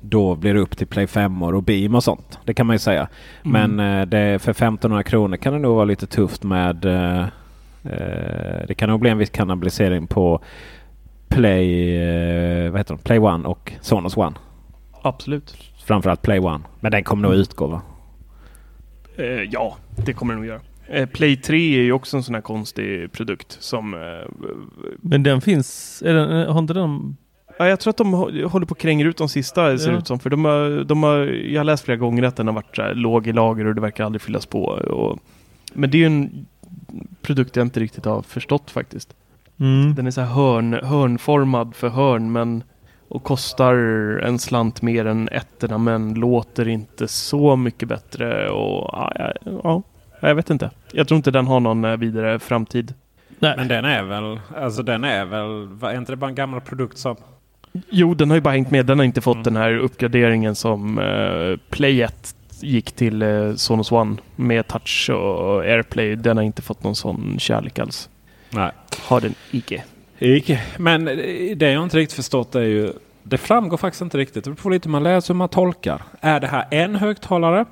då 0.00 0.34
blir 0.34 0.54
det 0.54 0.60
upp 0.60 0.76
till 0.76 0.86
Play 0.86 1.06
5 1.06 1.42
och 1.42 1.62
Beam 1.62 1.94
och 1.94 2.04
sånt. 2.04 2.38
Det 2.44 2.54
kan 2.54 2.66
man 2.66 2.74
ju 2.74 2.78
säga. 2.78 3.08
Men 3.42 3.80
eh, 3.80 4.06
det, 4.06 4.42
för 4.42 4.50
1500 4.50 5.02
kronor 5.02 5.36
kan 5.36 5.52
det 5.52 5.58
nog 5.58 5.74
vara 5.74 5.84
lite 5.84 6.06
tufft 6.06 6.42
med... 6.42 6.84
Eh, 6.84 7.26
det 8.68 8.74
kan 8.74 8.88
nog 8.88 9.00
bli 9.00 9.10
en 9.10 9.18
viss 9.18 9.30
kannibalisering 9.30 10.06
på 10.06 10.40
Play, 11.30 11.96
eh, 11.96 12.70
vad 12.70 12.80
heter 12.80 12.94
de? 12.94 13.02
Play 13.02 13.18
One 13.18 13.48
och 13.48 13.72
Sonos 13.80 14.16
One. 14.16 14.36
Absolut. 15.02 15.56
Framförallt 15.84 16.22
Play 16.22 16.38
One. 16.38 16.60
Men 16.80 16.92
den 16.92 17.04
kommer 17.04 17.22
nog 17.28 17.36
utgå 17.38 17.66
va? 17.66 17.82
Eh, 19.16 19.24
ja, 19.26 19.76
det 20.06 20.12
kommer 20.12 20.34
den 20.34 20.40
nog 20.42 20.48
göra. 20.48 20.60
Eh, 20.88 21.06
Play 21.08 21.36
3 21.36 21.56
är 21.78 21.82
ju 21.82 21.92
också 21.92 22.16
en 22.16 22.22
sån 22.22 22.34
här 22.34 22.42
konstig 22.42 23.12
produkt 23.12 23.56
som... 23.60 23.94
Eh, 23.94 24.00
Men 24.96 25.22
den 25.22 25.40
finns, 25.40 26.02
är 26.06 26.14
den, 26.14 26.46
har 26.52 26.58
inte 26.58 26.74
den... 26.74 27.16
ja, 27.58 27.68
jag 27.68 27.80
tror 27.80 27.90
att 27.90 27.96
de 27.96 28.14
hå- 28.14 28.44
håller 28.44 28.66
på 28.66 28.72
att 28.74 28.78
kränga 28.80 29.04
ut 29.06 29.16
de 29.16 29.28
sista 29.28 29.78
ser 29.78 29.86
det 29.86 29.92
Ja. 29.92 29.98
ut 29.98 30.06
som. 30.06 30.18
För 30.18 30.30
de 30.30 30.44
har, 30.44 30.84
de 30.84 31.02
har, 31.02 31.18
jag 31.26 31.60
har 31.60 31.64
läst 31.64 31.84
flera 31.84 31.96
gånger 31.98 32.22
att 32.22 32.36
den 32.36 32.46
har 32.46 32.54
varit 32.54 32.76
så 32.76 32.82
här, 32.82 32.94
låg 32.94 33.26
i 33.26 33.32
lager 33.32 33.66
och 33.66 33.74
det 33.74 33.80
verkar 33.80 34.04
aldrig 34.04 34.22
fyllas 34.22 34.46
på. 34.46 34.62
Och, 34.64 35.18
men 35.74 35.90
det 35.90 35.96
är 35.96 36.00
ju 36.00 36.06
en 36.06 36.46
produkt 37.22 37.56
jag 37.56 37.66
inte 37.66 37.80
riktigt 37.80 38.04
har 38.04 38.22
förstått 38.22 38.70
faktiskt. 38.70 39.14
Mm. 39.60 39.94
Den 39.94 40.06
är 40.06 40.10
så 40.10 40.20
här 40.20 40.28
hörn, 40.34 40.80
hörnformad 40.82 41.74
för 41.74 41.88
hörn 41.88 42.32
men 42.32 42.62
och 43.08 43.22
kostar 43.22 43.74
en 44.24 44.38
slant 44.38 44.82
mer 44.82 45.04
än 45.06 45.28
ettorna 45.28 45.78
men 45.78 46.14
låter 46.14 46.68
inte 46.68 47.08
så 47.08 47.56
mycket 47.56 47.88
bättre 47.88 48.50
och 48.50 48.90
ja, 48.92 49.12
ja, 49.14 49.32
ja, 49.62 49.82
jag 50.20 50.34
vet 50.34 50.50
inte. 50.50 50.70
Jag 50.92 51.08
tror 51.08 51.16
inte 51.16 51.30
den 51.30 51.46
har 51.46 51.60
någon 51.60 51.84
eh, 51.84 51.96
vidare 51.96 52.38
framtid. 52.38 52.94
Nej. 53.38 53.54
Men 53.56 53.68
den 53.68 53.84
är 53.84 54.02
väl... 54.02 54.40
Alltså 54.56 54.82
den 54.82 55.04
är 55.04 55.24
väl... 55.24 55.66
Var 55.68 55.92
inte 55.92 56.12
det 56.12 56.16
bara 56.16 56.28
en 56.28 56.34
gammal 56.34 56.60
produkt 56.60 56.98
som... 56.98 57.16
Jo, 57.90 58.14
den 58.14 58.30
har 58.30 58.36
ju 58.36 58.40
bara 58.40 58.54
hängt 58.54 58.70
med. 58.70 58.86
Den 58.86 58.98
har 58.98 59.04
inte 59.04 59.20
fått 59.20 59.34
Mm. 59.34 59.44
den 59.44 59.56
här 59.56 59.76
uppgraderingen 59.78 60.54
som 60.54 60.98
eh, 60.98 61.56
Play 61.70 62.02
1 62.02 62.34
gick 62.60 62.92
till 62.92 63.22
eh, 63.22 63.54
Sonos 63.54 63.92
One 63.92 64.16
med 64.36 64.66
touch 64.68 65.10
och 65.10 65.60
AirPlay. 65.64 66.16
Den 66.16 66.36
har 66.36 66.44
inte 66.44 66.62
fått 66.62 66.82
någon 66.84 66.96
sån 66.96 67.36
kärlek 67.38 67.78
alls. 67.78 68.08
Nej. 68.50 68.70
Har 69.02 69.20
den 69.20 69.34
icke. 69.50 69.84
Icke. 70.18 70.62
Men 70.78 71.04
det 71.56 71.70
jag 71.72 71.82
inte 71.82 71.96
riktigt 71.96 72.16
förstått 72.16 72.54
är 72.54 72.60
ju... 72.62 72.92
Det 73.22 73.38
framgår 73.38 73.76
faktiskt 73.76 74.02
inte 74.02 74.18
riktigt. 74.18 74.44
Det 74.44 74.50
beror 74.50 74.62
på 74.62 74.68
lite 74.68 74.88
hur 74.88 74.92
man 74.92 75.02
läser 75.02 75.32
och 75.32 75.34
hur 75.34 75.38
man 75.38 75.48
tolkar. 75.48 76.02
Är 76.20 76.40
det 76.40 76.46
här 76.46 76.66
en 76.70 76.94
högtalare? 76.96 77.64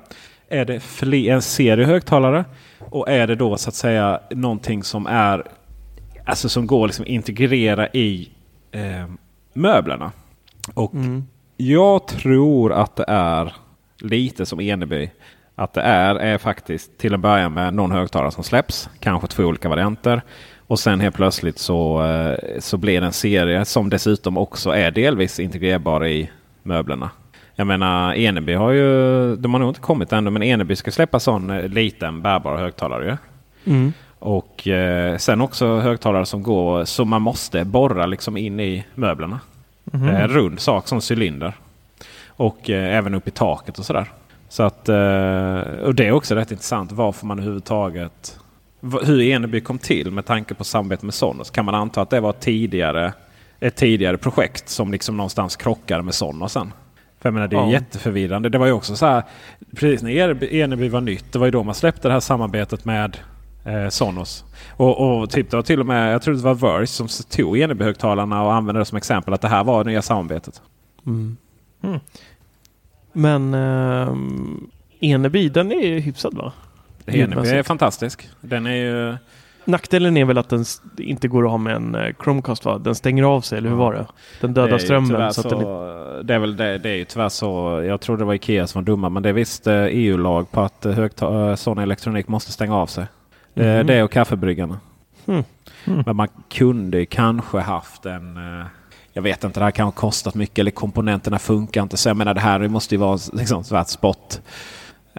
Är 0.49 0.65
det 0.65 0.79
fler, 0.79 1.33
en 1.33 1.41
serie 1.41 1.85
högtalare? 1.85 2.45
Och 2.79 3.09
är 3.09 3.27
det 3.27 3.35
då 3.35 3.57
så 3.57 3.69
att 3.69 3.75
säga 3.75 4.19
någonting 4.29 4.83
som 4.83 5.07
är... 5.07 5.43
Alltså 6.25 6.49
som 6.49 6.67
går 6.67 6.87
liksom 6.87 7.05
integrera 7.07 7.87
i 7.87 8.29
eh, 8.71 9.05
möblerna. 9.53 10.11
Och 10.73 10.93
Mm. 10.93 11.23
jag 11.57 12.07
tror 12.07 12.73
att 12.73 12.95
det 12.95 13.05
är 13.07 13.53
lite 13.99 14.45
som 14.45 14.59
Eneby. 14.59 15.09
Att 15.55 15.73
det 15.73 15.81
är, 15.81 16.15
är 16.15 16.37
faktiskt 16.37 16.97
till 16.97 17.13
att 17.13 17.19
börja 17.19 17.49
med 17.49 17.73
någon 17.73 17.91
högtalare 17.91 18.31
som 18.31 18.43
släpps. 18.43 18.89
Kanske 18.99 19.27
två 19.27 19.43
olika 19.43 19.69
varianter. 19.69 20.21
Och 20.69 20.79
sen 20.79 20.99
helt 20.99 21.15
plötsligt 21.15 21.59
så, 21.59 22.03
eh, 22.03 22.59
så 22.59 22.77
blir 22.77 23.01
det 23.01 23.07
en 23.07 23.13
serie 23.13 23.65
som 23.65 23.89
dessutom 23.89 24.37
också 24.37 24.69
är 24.69 24.91
delvis 24.91 25.39
integrerbar 25.39 26.07
i 26.07 26.29
möblerna. 26.63 27.09
Jag 27.55 27.67
menar 27.67 28.13
Eneby 28.13 28.53
har 28.53 28.71
ju, 28.71 29.35
de 29.35 29.53
har 29.53 29.59
nog 29.59 29.69
inte 29.69 29.81
kommit 29.81 30.13
ännu, 30.13 30.29
men 30.29 30.43
Eneby 30.43 30.75
ska 30.75 30.91
släppa 30.91 31.19
sån 31.19 31.49
eh, 31.49 31.67
liten 31.67 32.21
bärbar 32.21 32.57
högtalare. 32.57 33.17
Mm. 33.65 33.93
Och 34.19 34.67
eh, 34.67 35.17
sen 35.17 35.41
också 35.41 35.79
högtalare 35.79 36.25
som 36.25 36.43
går 36.43 36.85
så 36.85 37.05
man 37.05 37.21
måste 37.21 37.65
borra 37.65 38.05
liksom 38.05 38.37
in 38.37 38.59
i 38.59 38.85
möblerna. 38.95 39.39
Det 39.83 39.97
är 39.97 40.21
en 40.21 40.27
rund 40.27 40.59
sak 40.59 40.87
som 40.87 41.01
cylinder. 41.11 41.53
Och 42.27 42.69
eh, 42.69 42.97
även 42.97 43.13
upp 43.13 43.27
i 43.27 43.31
taket 43.31 43.79
och 43.79 43.85
sådär. 43.85 44.05
Så 44.49 44.63
att, 44.63 44.89
eh, 44.89 45.83
och 45.83 45.95
det 45.95 46.07
är 46.07 46.11
också 46.11 46.35
rätt 46.35 46.51
intressant 46.51 46.91
varför 46.91 47.25
man 47.25 47.39
överhuvudtaget... 47.39 48.38
Hur 48.81 49.21
Eneby 49.21 49.61
kom 49.61 49.77
till 49.77 50.11
med 50.11 50.25
tanke 50.25 50.53
på 50.53 50.63
samarbete 50.63 51.05
med 51.05 51.13
Sonos. 51.13 51.49
Kan 51.49 51.65
man 51.65 51.75
anta 51.75 52.01
att 52.01 52.09
det 52.09 52.19
var 52.19 52.31
tidigare, 52.33 53.13
ett 53.59 53.75
tidigare 53.75 54.17
projekt 54.17 54.69
som 54.69 54.91
liksom 54.91 55.17
någonstans 55.17 55.55
krockade 55.55 56.03
med 56.03 56.13
Sonos 56.13 56.53
sen? 56.53 56.73
För 57.19 57.29
jag 57.29 57.33
menar 57.33 57.47
det 57.47 57.55
är 57.55 57.59
Ja. 57.59 57.71
jätteförvirrande. 57.71 58.49
Det 58.49 58.57
var 58.57 58.65
ju 58.65 58.71
också 58.71 58.95
så 58.95 59.05
här, 59.05 59.23
precis 59.75 60.03
när 60.03 60.09
Eneby- 60.09 60.89
var 60.89 61.01
nytt, 61.01 61.33
det 61.33 61.39
var 61.39 61.45
ju 61.47 61.51
då 61.51 61.63
man 61.63 61.75
släppte 61.75 62.07
det 62.07 62.13
här 62.13 62.19
samarbetet 62.19 62.85
med 62.85 63.17
Eh, 63.65 63.89
Sonos. 63.89 64.45
Och, 64.71 65.21
och 65.21 65.29
typ 65.29 65.49
det 65.49 65.55
var 65.57 65.63
till 65.63 65.79
och 65.79 65.85
med, 65.85 66.13
jag 66.13 66.21
tror 66.21 66.33
det 66.35 66.41
var 66.41 66.53
Verse 66.53 66.93
som 66.93 67.07
tog 67.29 67.57
Eneby-högtalarna 67.57 68.43
och 68.43 68.53
använde 68.53 68.81
det 68.81 68.85
som 68.85 68.97
exempel 68.97 69.33
att 69.33 69.41
det 69.41 69.47
här 69.47 69.63
var 69.63 69.83
det 69.83 69.89
nya 69.89 70.01
samarbetet. 70.01 70.61
Mm. 71.05 71.37
Men 73.13 73.53
eh, 73.53 74.13
Eneby, 74.99 75.49
den 75.49 75.71
är 75.71 75.99
hyfsad 75.99 76.33
va? 76.33 76.53
Eneby 77.15 77.49
är 77.49 77.63
fantastisk. 77.63 78.29
Den 78.41 78.65
är 78.65 78.75
ju... 78.75 79.17
Nackdelen 79.65 80.17
är 80.17 80.25
väl 80.25 80.37
att 80.37 80.49
den 80.49 80.65
inte 80.97 81.27
går 81.27 81.43
att 81.45 81.49
ha 81.51 81.57
med 81.57 81.75
en 81.75 81.95
eh, 81.95 82.13
Chromecast 82.23 82.65
va? 82.65 82.77
Den 82.77 82.95
stänger 82.95 83.23
av 83.23 83.41
sig, 83.41 83.57
eller 83.57 83.69
hur 83.69 83.75
var 83.75 83.93
det? 83.93 84.05
Den 84.41 84.53
det 84.53 84.61
dödar 84.61 84.73
ju 84.73 84.85
strömmen. 84.85 85.33
Så 85.33 85.41
att 85.41 85.49
den 85.49 85.59
så, 85.59 86.21
det, 86.23 86.33
är 86.33 86.39
väl, 86.39 86.57
det, 86.57 86.77
det 86.77 86.89
är 86.89 86.95
ju 86.95 87.05
tyvärr 87.05 87.29
så. 87.29 87.81
Jag 87.87 88.01
tror 88.01 88.17
det 88.17 88.25
var 88.25 88.33
Ikea 88.33 88.67
som 88.67 88.81
var 88.81 88.85
dumma. 88.85 89.09
Men 89.09 89.23
det 89.23 89.29
är 89.29 89.33
visst 89.33 89.67
eh, 89.67 89.73
EU-lag 89.75 90.51
på 90.51 90.61
att 90.61 90.85
eh, 90.85 90.93
högta- 90.93 91.55
sån 91.55 91.77
elektronik 91.77 92.27
måste 92.27 92.51
stänga 92.51 92.75
av 92.75 92.87
sig. 92.87 93.05
Det, 93.53 93.77
Mhm. 93.77 93.87
det 93.87 94.03
och 94.03 94.11
kaffebryggarna. 94.11 94.79
Hmm. 95.25 95.43
Mm. 95.87 96.03
Men 96.05 96.15
man 96.15 96.27
kunde 96.49 97.05
kanske 97.05 97.59
haft 97.59 98.05
en... 98.05 98.39
Jag 99.13 99.21
vet 99.21 99.43
inte, 99.43 99.59
det 99.59 99.63
här 99.63 99.71
kan 99.71 99.85
ha 99.85 99.91
kostat 99.91 100.35
mycket 100.35 100.59
eller 100.59 100.71
komponenterna 100.71 101.39
funkar 101.39 101.81
inte. 101.83 101.97
Så 101.97 102.09
jag 102.09 102.17
menar 102.17 102.33
det 102.33 102.39
här 102.41 102.67
måste 102.67 102.95
ju 102.95 102.99
vara 102.99 103.19
liksom 103.33 103.63
svart 103.63 103.87
spott. 103.87 104.41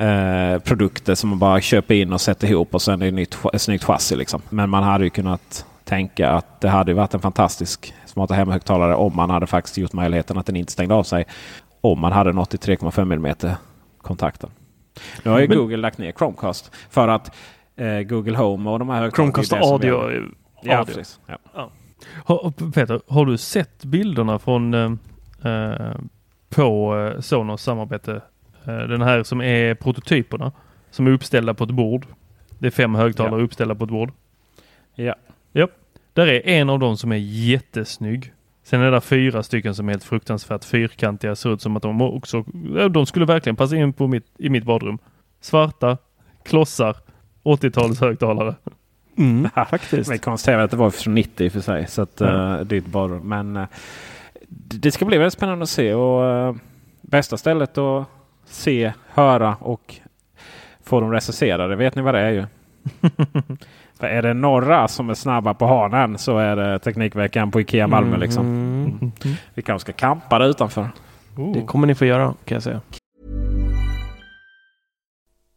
Eh, 0.00 0.58
produkter 0.58 1.14
som 1.14 1.30
man 1.30 1.38
bara 1.38 1.60
köper 1.60 1.94
in 1.94 2.12
och 2.12 2.20
sätter 2.20 2.48
ihop 2.48 2.74
och 2.74 2.82
sen 2.82 3.02
är 3.02 3.06
det 3.06 3.12
nytt, 3.12 3.38
ett 3.52 3.62
snyggt 3.62 3.84
chassi. 3.84 4.16
Liksom. 4.16 4.42
Men 4.50 4.70
man 4.70 4.82
hade 4.82 5.04
ju 5.04 5.10
kunnat 5.10 5.66
tänka 5.84 6.30
att 6.30 6.60
det 6.60 6.68
hade 6.68 6.94
varit 6.94 7.14
en 7.14 7.20
fantastisk 7.20 7.94
smarta 8.06 8.34
hemmahögtalare 8.34 8.94
om 8.94 9.16
man 9.16 9.30
hade 9.30 9.46
faktiskt 9.46 9.78
gjort 9.78 9.92
möjligheten 9.92 10.38
att 10.38 10.46
den 10.46 10.56
inte 10.56 10.72
stängde 10.72 10.94
av 10.94 11.02
sig. 11.02 11.24
Om 11.80 12.00
man 12.00 12.12
hade 12.12 12.32
nått 12.32 12.50
till 12.50 12.58
3,5 12.58 13.12
mm 13.12 13.34
kontakten. 14.02 14.50
Nu 15.22 15.30
har 15.30 15.38
ju 15.38 15.48
Men- 15.48 15.58
Google 15.58 15.76
lagt 15.76 15.98
ner 15.98 16.12
Chromecast 16.12 16.70
för 16.90 17.08
att 17.08 17.34
eh, 17.76 18.00
Google 18.00 18.36
Home 18.38 18.70
och 18.70 18.78
de 18.78 18.88
här. 18.88 19.10
Chromecast 19.10 19.52
audio. 19.52 19.94
är- 20.08 20.28
Ja, 20.62 20.78
audio. 20.78 20.94
precis. 20.94 21.20
Ja. 21.54 21.70
Har, 22.24 22.70
Peter, 22.72 23.00
har 23.08 23.26
du 23.26 23.36
sett 23.38 23.84
bilderna 23.84 24.38
från 24.38 24.74
eh, 24.74 24.92
eh, 25.52 25.96
på 26.50 26.96
eh, 27.14 27.20
Sonos 27.20 27.62
samarbete? 27.62 28.20
Eh, 28.64 28.78
den 28.78 29.02
här 29.02 29.22
som 29.22 29.40
är 29.40 29.74
prototyperna 29.74 30.52
som 30.90 31.06
är 31.06 31.10
uppställda 31.10 31.54
på 31.54 31.64
ett 31.64 31.70
bord. 31.70 32.06
Det 32.58 32.66
är 32.66 32.70
fem 32.70 32.94
högtalare 32.94 33.42
uppställda 33.42 33.74
på 33.74 33.84
ett 33.84 33.90
bord. 33.90 34.12
Ja. 34.94 35.14
Japp. 35.52 35.70
Där 36.12 36.26
är 36.26 36.48
en 36.48 36.70
av 36.70 36.78
dem 36.78 36.96
som 36.96 37.12
är 37.12 37.16
jättesnygg. 37.16 38.32
Sen 38.64 38.80
är 38.80 38.90
det 38.90 39.00
fyra 39.00 39.42
stycken 39.42 39.74
som 39.74 39.88
är 39.88 39.92
helt 39.92 40.04
fruktansvärt 40.04 40.64
fyrkantiga. 40.64 41.36
Ser 41.36 41.52
ut 41.54 41.62
som 41.62 41.76
att 41.76 41.82
de 41.82 42.02
också, 42.02 42.44
ja, 42.76 42.88
de 42.88 43.06
skulle 43.06 43.24
verkligen 43.26 43.56
passa 43.56 43.76
in 43.76 43.92
på 43.92 44.06
mitt, 44.06 44.26
i 44.38 44.48
mitt 44.48 44.64
badrum. 44.64 44.98
Svarta, 45.40 45.98
klossar, 46.44 46.96
80-tals 47.42 48.00
högtalare. 48.00 48.54
Mm, 49.18 49.50
faktiskt. 49.70 50.08
Men 50.10 50.18
konstaterar 50.18 50.62
att 50.64 50.70
det 50.70 50.76
var 50.76 50.90
från 50.90 51.14
90 51.14 51.44
i 51.44 51.48
och 51.48 51.52
för 51.52 51.60
sig. 51.60 51.86
Så 51.88 52.02
att, 52.02 52.20
Ja. 52.20 52.58
eh, 52.58 52.64
det 52.64 52.74
är 52.74 52.76
inte 52.76 52.90
bara, 52.90 53.20
men 53.22 53.56
eh, 53.56 53.66
det 54.48 54.90
ska 54.92 55.04
bli 55.04 55.18
väldigt 55.18 55.32
spännande 55.32 55.62
att 55.62 55.68
se. 55.68 55.94
Och, 55.94 56.24
eh, 56.26 56.54
bästa 57.00 57.36
stället 57.36 57.78
att 57.78 58.06
se, 58.50 58.92
höra 59.08 59.56
och 59.60 59.94
få 60.84 61.00
dem 61.00 61.12
recenserade. 61.12 61.76
Vet 61.76 61.94
ni 61.94 62.02
vad 62.02 62.14
det 62.14 62.20
är 62.20 62.30
ju? 62.30 62.46
För 64.00 64.06
är 64.06 64.22
det 64.22 64.34
några 64.34 64.88
som 64.88 65.10
är 65.10 65.14
snabba 65.14 65.54
på 65.54 65.66
hanen 65.66 66.18
så 66.18 66.38
är 66.38 66.56
det 66.56 66.78
Teknikveckan 66.78 67.50
på 67.50 67.60
Ikea 67.60 67.86
Malmö. 67.86 68.16
Liksom. 68.16 68.46
Mm. 68.46 69.12
Vi 69.54 69.62
kanske 69.62 69.92
ska 69.92 70.06
campa 70.06 70.38
där 70.38 70.48
utanför. 70.48 70.88
Det 71.54 71.62
kommer 71.62 71.86
ni 71.86 71.94
få 71.94 72.04
göra 72.04 72.34
kan 72.44 72.56
jag 72.56 72.62
säga. 72.62 72.80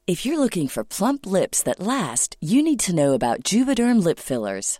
If 0.05 0.25
you're 0.25 0.37
looking 0.37 0.67
for 0.67 0.83
plump 0.83 1.25
lips 1.25 1.63
that 1.63 1.79
last, 1.79 2.35
you 2.41 2.63
need 2.63 2.79
to 2.79 2.91
know 2.91 3.13
about 3.13 3.53
Juvederm 3.53 3.99
lip 4.07 4.19
fillers. 4.19 4.79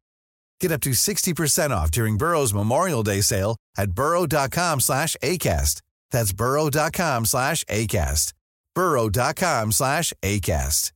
Get 0.61 0.71
up 0.71 0.81
to 0.81 0.91
60% 0.91 1.71
off 1.71 1.89
during 1.89 2.17
Burrow's 2.17 2.53
Memorial 2.53 3.01
Day 3.01 3.21
sale 3.21 3.57
at 3.75 3.91
burrow.com 3.91 4.79
slash 4.79 5.17
ACAST. 5.23 5.81
That's 6.11 6.31
burrow.com 6.31 7.25
slash 7.25 7.63
ACAST. 7.63 8.33
burrow.com 8.75 9.71
slash 9.71 10.13
ACAST. 10.21 10.91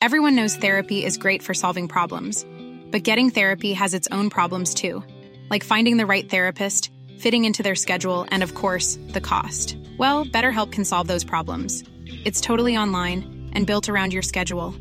Everyone 0.00 0.36
knows 0.36 0.56
therapy 0.56 1.04
is 1.04 1.18
great 1.18 1.42
for 1.42 1.52
solving 1.52 1.88
problems, 1.88 2.46
but 2.90 3.02
getting 3.02 3.28
therapy 3.30 3.74
has 3.74 3.92
its 3.92 4.08
own 4.12 4.30
problems 4.30 4.72
too, 4.72 5.02
like 5.50 5.64
finding 5.64 5.98
the 5.98 6.06
right 6.06 6.30
therapist, 6.30 6.90
fitting 7.18 7.44
into 7.44 7.62
their 7.62 7.74
schedule, 7.74 8.26
and 8.30 8.42
of 8.42 8.54
course, 8.54 8.98
the 9.08 9.20
cost. 9.20 9.76
Well, 9.98 10.24
BetterHelp 10.24 10.72
can 10.72 10.84
solve 10.86 11.08
those 11.08 11.24
problems. 11.24 11.84
It's 12.24 12.40
totally 12.40 12.76
online 12.78 13.50
and 13.52 13.66
built 13.66 13.88
around 13.88 14.12
your 14.12 14.22
schedule. 14.22 14.74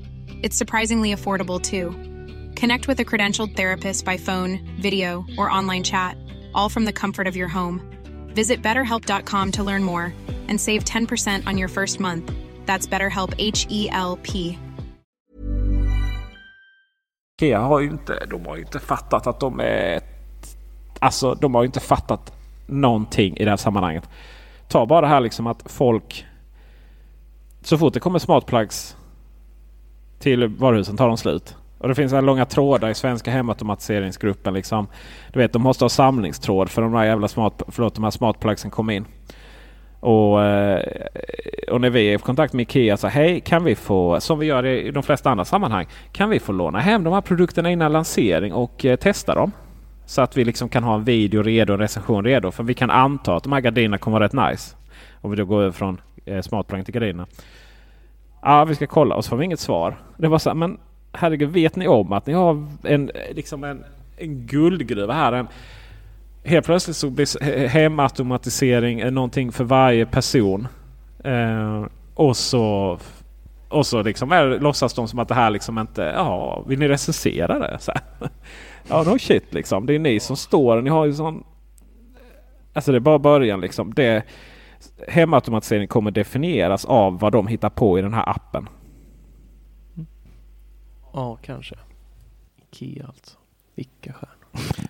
It's 0.43 0.55
surprisingly 0.55 1.13
affordable 1.13 1.61
too. 1.61 1.93
Connect 2.59 2.89
with 2.89 2.99
a 2.99 3.05
credentialed 3.05 3.55
therapist 3.55 4.03
by 4.03 4.17
phone, 4.17 4.59
video, 4.81 5.23
or 5.37 5.49
online 5.49 5.83
chat, 5.83 6.17
all 6.53 6.69
from 6.69 6.85
the 6.85 6.91
comfort 6.91 7.27
of 7.27 7.35
your 7.35 7.47
home. 7.47 7.79
Visit 8.35 8.61
betterhelp.com 8.61 9.51
to 9.51 9.63
learn 9.63 9.83
more 9.83 10.13
and 10.49 10.59
save 10.59 10.83
10% 10.83 11.47
on 11.47 11.57
your 11.57 11.69
first 11.69 11.99
month. 11.99 12.31
That's 12.65 12.85
BetterHelp 12.87 13.33
H 13.37 13.65
E 13.69 13.89
L 13.91 14.19
P. 14.23 14.57
Ikea 17.41 17.59
har 17.59 17.79
ju 17.79 17.87
inte, 17.87 18.25
de 18.25 18.45
har 18.45 18.55
ju 18.55 18.61
inte 18.61 18.79
fattat 18.79 19.27
att 19.27 19.39
de 19.39 19.59
är... 19.59 20.01
Alltså 20.99 21.33
de 21.33 21.55
har 21.55 21.61
ju 21.61 21.65
inte 21.65 21.79
fattat 21.79 22.33
någonting 22.65 23.37
i 23.37 23.43
det 23.43 23.49
här 23.49 23.57
sammanhanget. 23.57 24.09
Ta 24.67 24.85
bara 24.85 25.01
det 25.01 25.07
här 25.07 25.19
liksom 25.19 25.47
att 25.47 25.63
folk... 25.65 26.25
Så 27.61 27.77
fort 27.77 27.93
det 27.93 27.99
kommer 27.99 28.19
smartplugs 28.19 28.95
till 30.19 30.47
varuhusen 30.47 30.97
tar 30.97 31.07
de 31.07 31.17
slut. 31.17 31.55
Och 31.79 31.87
det 31.87 31.95
finns 31.95 32.13
en 32.13 32.25
långa 32.25 32.45
trådar 32.45 32.89
i 32.89 32.93
svenska 32.93 33.31
hemautomatiseringsgruppen. 33.31 34.53
Liksom. 34.53 34.87
Du 35.33 35.39
vet, 35.39 35.53
de 35.53 35.61
måste 35.61 35.83
ha 35.83 35.89
samlingstråd 35.89 36.69
för 36.69 36.81
de 36.81 36.93
här 36.93 37.05
jävla 37.05 37.27
smart, 37.27 37.61
förlåt, 37.67 37.95
de 37.95 38.03
här 38.03 38.11
smartplugsen 38.11 38.71
kom 38.71 38.89
in. 38.89 39.05
Och, 39.99 40.43
eh, 40.43 40.81
och 41.71 41.81
när 41.81 41.89
vi 41.89 42.09
är 42.09 42.15
i 42.15 42.17
kontakt 42.17 42.53
med 42.53 42.63
Ikea 42.63 42.97
så 42.97 43.07
hej 43.07 43.39
kan 43.41 43.63
vi 43.63 43.75
få, 43.75 44.19
som 44.19 44.39
vi 44.39 44.45
gör 44.45 44.65
i 44.65 44.91
de 44.91 45.03
flesta 45.03 45.29
andra 45.29 45.45
sammanhang, 45.45 45.87
kan 46.11 46.29
vi 46.29 46.39
få 46.39 46.51
låna 46.51 46.79
hem 46.79 47.03
de 47.03 47.13
här 47.13 47.21
produkterna 47.21 47.71
innan 47.71 47.91
lansering 47.91 48.53
och 48.53 48.85
eh, 48.85 48.95
testa 48.95 49.35
dem? 49.35 49.51
Så 50.05 50.21
att 50.21 50.37
vi 50.37 50.45
liksom 50.45 50.69
kan 50.69 50.83
ha 50.83 50.95
en 50.95 51.03
video 51.03 51.43
redo, 51.43 51.73
en 51.73 51.79
recension 51.79 52.23
redo. 52.23 52.51
För 52.51 52.63
vi 52.63 52.73
kan 52.73 52.89
anta 52.89 53.35
att 53.35 53.43
de 53.43 53.53
här 53.53 53.61
gardinerna 53.61 53.97
kommer 53.97 54.19
vara 54.19 54.25
rätt 54.25 54.51
nice. 54.51 54.75
Om 55.21 55.31
vi 55.31 55.37
då 55.37 55.45
går 55.45 55.61
över 55.61 55.71
från 55.71 56.01
eh, 56.25 56.41
smartplug 56.41 56.85
till 56.85 56.93
gardinerna. 56.93 57.27
Ja, 58.41 58.65
vi 58.65 58.75
ska 58.75 58.87
kolla 58.87 59.15
och 59.15 59.25
så 59.25 59.29
får 59.29 59.37
vi 59.37 59.45
inget 59.45 59.59
svar. 59.59 60.01
Det 60.17 60.27
var 60.27 60.39
så 60.39 60.49
här, 60.49 60.55
men 60.55 60.77
herregud, 61.13 61.49
vet 61.49 61.75
ni 61.75 61.87
om 61.87 62.13
att 62.13 62.25
ni 62.25 62.33
har 62.33 62.67
en, 62.83 63.11
liksom 63.31 63.63
en, 63.63 63.83
en 64.17 64.45
guldgruva 64.45 65.13
här? 65.13 65.33
En, 65.33 65.47
helt 66.43 66.65
plötsligt 66.65 66.97
så 66.97 67.09
blir 67.09 67.67
hemautomatisering 67.67 69.13
någonting 69.13 69.51
för 69.51 69.63
varje 69.63 70.05
person. 70.05 70.67
Eh, 71.23 71.85
och 72.13 72.37
så, 72.37 72.97
och 73.69 73.85
så 73.85 74.03
liksom 74.03 74.31
är, 74.31 74.59
låtsas 74.59 74.93
de 74.93 75.07
som 75.07 75.19
att 75.19 75.27
det 75.27 75.35
här 75.35 75.49
liksom 75.49 75.79
inte... 75.79 76.01
Ja, 76.01 76.63
vill 76.67 76.79
ni 76.79 76.87
recensera 76.87 77.59
det? 77.59 77.77
Så 77.79 77.91
här. 77.91 78.29
Ja, 78.87 79.03
no 79.03 79.19
shit 79.19 79.53
liksom. 79.53 79.85
Det 79.85 79.95
är 79.95 79.99
ni 79.99 80.19
som 80.19 80.37
står. 80.37 80.81
Ni 80.81 80.89
har 80.89 81.05
ju 81.05 81.13
sån... 81.13 81.43
Alltså 82.73 82.91
det 82.91 82.97
är 82.97 82.99
bara 82.99 83.19
början 83.19 83.61
liksom. 83.61 83.93
Det, 83.93 84.23
hemautomatisering 85.07 85.87
kommer 85.87 86.11
definieras 86.11 86.85
av 86.85 87.19
vad 87.19 87.31
de 87.31 87.47
hittar 87.47 87.69
på 87.69 87.99
i 87.99 88.01
den 88.01 88.13
här 88.13 88.29
appen. 88.29 88.69
Ja, 91.13 91.35
kanske. 91.41 91.75
Ikea 92.71 93.05
alltså. 93.07 93.37
Vilka 93.75 94.13
stjärnor. 94.13 94.35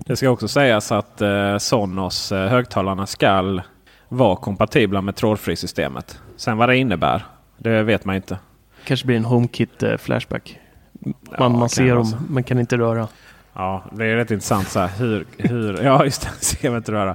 Det 0.05 0.15
ska 0.15 0.29
också 0.29 0.47
sägas 0.47 0.91
att 0.91 1.21
eh, 1.21 1.57
Sonos 1.57 2.31
eh, 2.31 2.49
högtalarna 2.49 3.05
skall 3.05 3.61
vara 4.09 4.35
kompatibla 4.35 5.01
med 5.01 5.15
trådfri-systemet. 5.15 6.19
Sen 6.35 6.57
vad 6.57 6.69
det 6.69 6.77
innebär, 6.77 7.25
det 7.57 7.83
vet 7.83 8.05
man 8.05 8.15
inte. 8.15 8.37
Kanske 8.85 9.05
blir 9.05 9.17
en 9.17 9.25
HomeKit 9.25 9.83
eh, 9.83 9.97
Flashback. 9.97 10.59
Man, 10.91 11.13
Ja, 11.37 11.49
man 11.49 11.69
ser 11.69 11.95
dem, 11.95 12.05
så. 12.05 12.17
men 12.29 12.43
kan 12.43 12.59
inte 12.59 12.77
röra. 12.77 13.07
Ja, 13.53 13.83
det 13.91 14.05
är 14.05 14.15
rätt 14.15 14.31
intressant. 14.31 14.67
Så 14.67 14.79
här, 14.79 14.87
hur, 14.97 15.25
hur, 15.37 15.81
ja, 15.83 16.05
just 16.05 16.21
det. 16.21 16.29
Ser 16.45 16.69
man 16.69 16.77
inte 16.77 16.91
röra. 16.91 17.09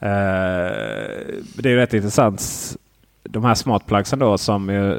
Eh, 0.00 0.72
det 1.54 1.70
är 1.72 1.76
rätt 1.76 1.94
intressant. 1.94 2.42
De 3.22 3.44
här 3.44 3.54
smartplugsen 3.54 4.18
då 4.18 4.38
som 4.38 4.94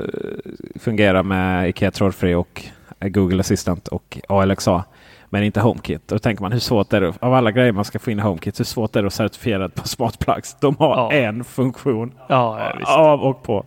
fungerar 0.79 1.23
med 1.23 1.69
Ikea 1.69 1.91
trådfri 1.91 2.33
och 2.35 2.63
Google 3.01 3.39
Assistant 3.39 3.87
och 3.87 4.19
ALXA. 4.29 4.83
Men 5.31 5.43
inte 5.43 5.61
HomeKit. 5.61 6.07
Då 6.07 6.19
tänker 6.19 6.41
man 6.41 6.51
hur 6.51 6.59
svårt 6.59 6.93
är 6.93 7.01
det 7.01 7.13
av 7.19 7.33
alla 7.33 7.51
grejer 7.51 7.71
man 7.71 7.85
ska 7.85 7.99
få 7.99 8.11
in 8.11 8.19
i 8.19 8.21
HomeKit. 8.21 8.59
Hur 8.59 8.65
svårt 8.65 8.95
är 8.95 9.01
det 9.01 9.07
att 9.07 9.13
certifiera 9.13 9.65
ett 9.65 9.75
par 9.75 9.83
smartplugs? 9.87 10.57
De 10.61 10.75
har 10.79 10.95
Ja. 10.95 11.11
en 11.11 11.43
funktion 11.43 12.13
Ja, 12.27 12.73
ja, 12.81 12.97
av 12.97 13.21
och 13.21 13.43
på. 13.43 13.65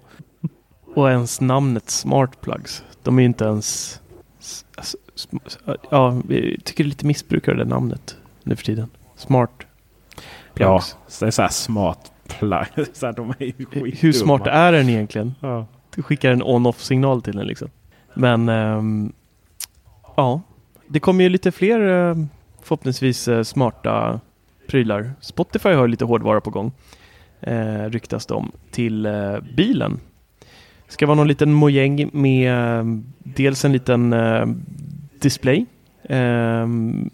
Och 0.95 1.11
ens 1.11 1.41
namnet 1.41 1.91
Smart 1.91 2.41
Plugs. 2.41 2.85
De 3.03 3.19
är 3.19 3.23
ju 3.23 3.27
inte 3.27 3.45
ens... 3.45 4.01
Ja, 5.91 6.21
vi 6.29 6.61
tycker 6.65 6.85
det 6.85 6.89
är 6.89 6.89
lite 6.89 7.07
missbruk 7.07 7.49
av 7.49 7.57
det 7.57 7.65
namnet 7.65 8.17
nu 8.43 8.57
för 8.57 8.65
tiden. 8.65 8.89
Smart 9.17 9.51
Ja, 10.55 10.79
Plugs. 10.79 10.97
så 11.09 11.25
det 11.25 11.29
är 11.29 11.31
så 11.31 11.43
här 11.43 11.49
smart 11.49 12.13
plug. 12.29 12.67
Så 12.93 13.07
här, 13.07 13.13
de 13.13 13.31
är 13.31 13.45
ju 13.45 13.91
Hur 14.01 14.13
smart 14.13 14.47
är 14.47 14.73
den 14.73 14.89
egentligen? 14.89 15.35
Ja. 15.41 15.67
Du 15.95 16.03
skickar 16.03 16.31
en 16.33 16.43
on-off 16.43 16.81
signal 16.83 17.23
till 17.23 17.37
den 17.37 17.47
liksom. 17.47 17.69
Men 18.15 18.49
ehm, 18.49 19.13
ja, 20.17 20.41
det 20.87 21.01
kommer 21.01 21.25
ju 21.25 21.31
lite 21.31 21.53
fler 21.53 22.11
eh, 22.11 22.17
förhoppningsvis 22.63 23.29
eh, 23.29 23.43
smarta 23.43 24.21
prylar. 24.67 25.13
Spotify 25.21 25.69
har 25.69 25.83
ju 25.83 25.89
lite 25.89 26.05
hårdvara 26.05 26.41
på 26.41 26.51
gång. 26.51 26.73
Eh, 27.41 27.91
ryktas 27.91 28.27
det 28.27 28.35
om 28.35 28.53
till 28.71 29.07
eh, 29.07 29.37
bilen. 29.57 30.01
Ska 30.89 31.07
vara 31.07 31.17
någon 31.17 31.29
liten 31.29 31.53
mojäng 31.53 32.11
med 32.13 32.79
eh, 32.79 32.85
dels 33.19 33.65
en 33.65 33.73
liten 33.73 34.13
eh, 34.13 34.47
display. 35.21 35.67
Eh, 36.03 36.69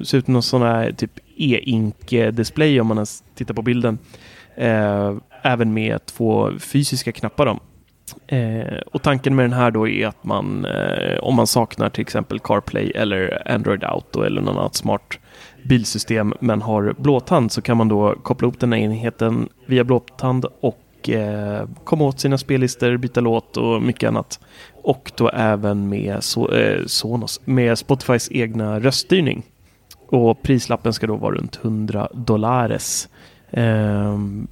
ser 0.05 0.19
ut 0.19 0.25
som 0.25 0.33
någon 0.35 0.43
sån 0.43 0.63
här 0.63 0.93
typ 0.93 1.19
e-ink 1.37 2.11
display 2.33 2.81
om 2.81 2.87
man 2.87 2.97
ens 2.97 3.25
tittar 3.35 3.55
på 3.55 3.63
bilden. 3.63 3.99
Eh, 4.57 5.15
även 5.43 5.75
med 5.75 6.07
två 6.07 6.51
fysiska 6.59 7.13
knappar 7.13 7.47
då. 7.47 7.61
Eh, 8.27 8.79
och 8.93 9.03
tanken 9.03 9.37
med 9.37 9.45
den 9.45 9.53
här 9.53 9.71
då 9.71 9.89
är 9.89 10.07
att 10.07 10.25
man, 10.25 10.65
eh, 10.65 11.19
om 11.19 11.35
man 11.35 11.47
saknar 11.47 11.91
till 11.91 12.03
exempel 12.03 12.41
CarPlay 12.41 12.91
eller 12.95 13.43
Android 13.53 13.85
Auto 13.85 14.23
eller 14.23 14.41
något 14.41 14.57
annat 14.57 14.75
smart 14.75 15.19
bilsystem 15.65 16.35
men 16.41 16.63
har 16.63 16.95
blåtand 16.99 17.53
så 17.53 17.63
kan 17.63 17.77
man 17.77 17.89
då 17.89 18.15
koppla 18.23 18.47
ihop 18.47 18.61
den 18.61 18.73
här 18.73 18.81
enheten 18.81 19.49
via 19.67 19.85
blåtand 19.85 20.47
och 20.61 21.09
eh, 21.09 21.69
komma 21.85 22.05
åt 22.05 22.21
sina 22.21 22.39
spellistor, 22.39 22.97
byta 22.97 23.21
låt 23.21 23.57
och 23.57 23.83
mycket 23.83 24.09
annat. 24.09 24.41
Och 24.83 25.13
då 25.17 25.29
även 25.29 25.89
med, 25.89 26.25
so 26.25 26.53
eh, 26.53 26.85
Sonos, 26.87 27.41
med 27.45 27.79
Spotifys 27.79 28.29
egna 28.33 28.81
röststyrning. 28.81 29.43
Och 30.09 30.43
prislappen 30.43 30.93
ska 30.93 31.07
då 31.07 31.17
vara 31.17 31.35
runt 31.35 31.59
100 31.63 32.09
dollares. 32.15 33.09
Ehm, 33.51 34.49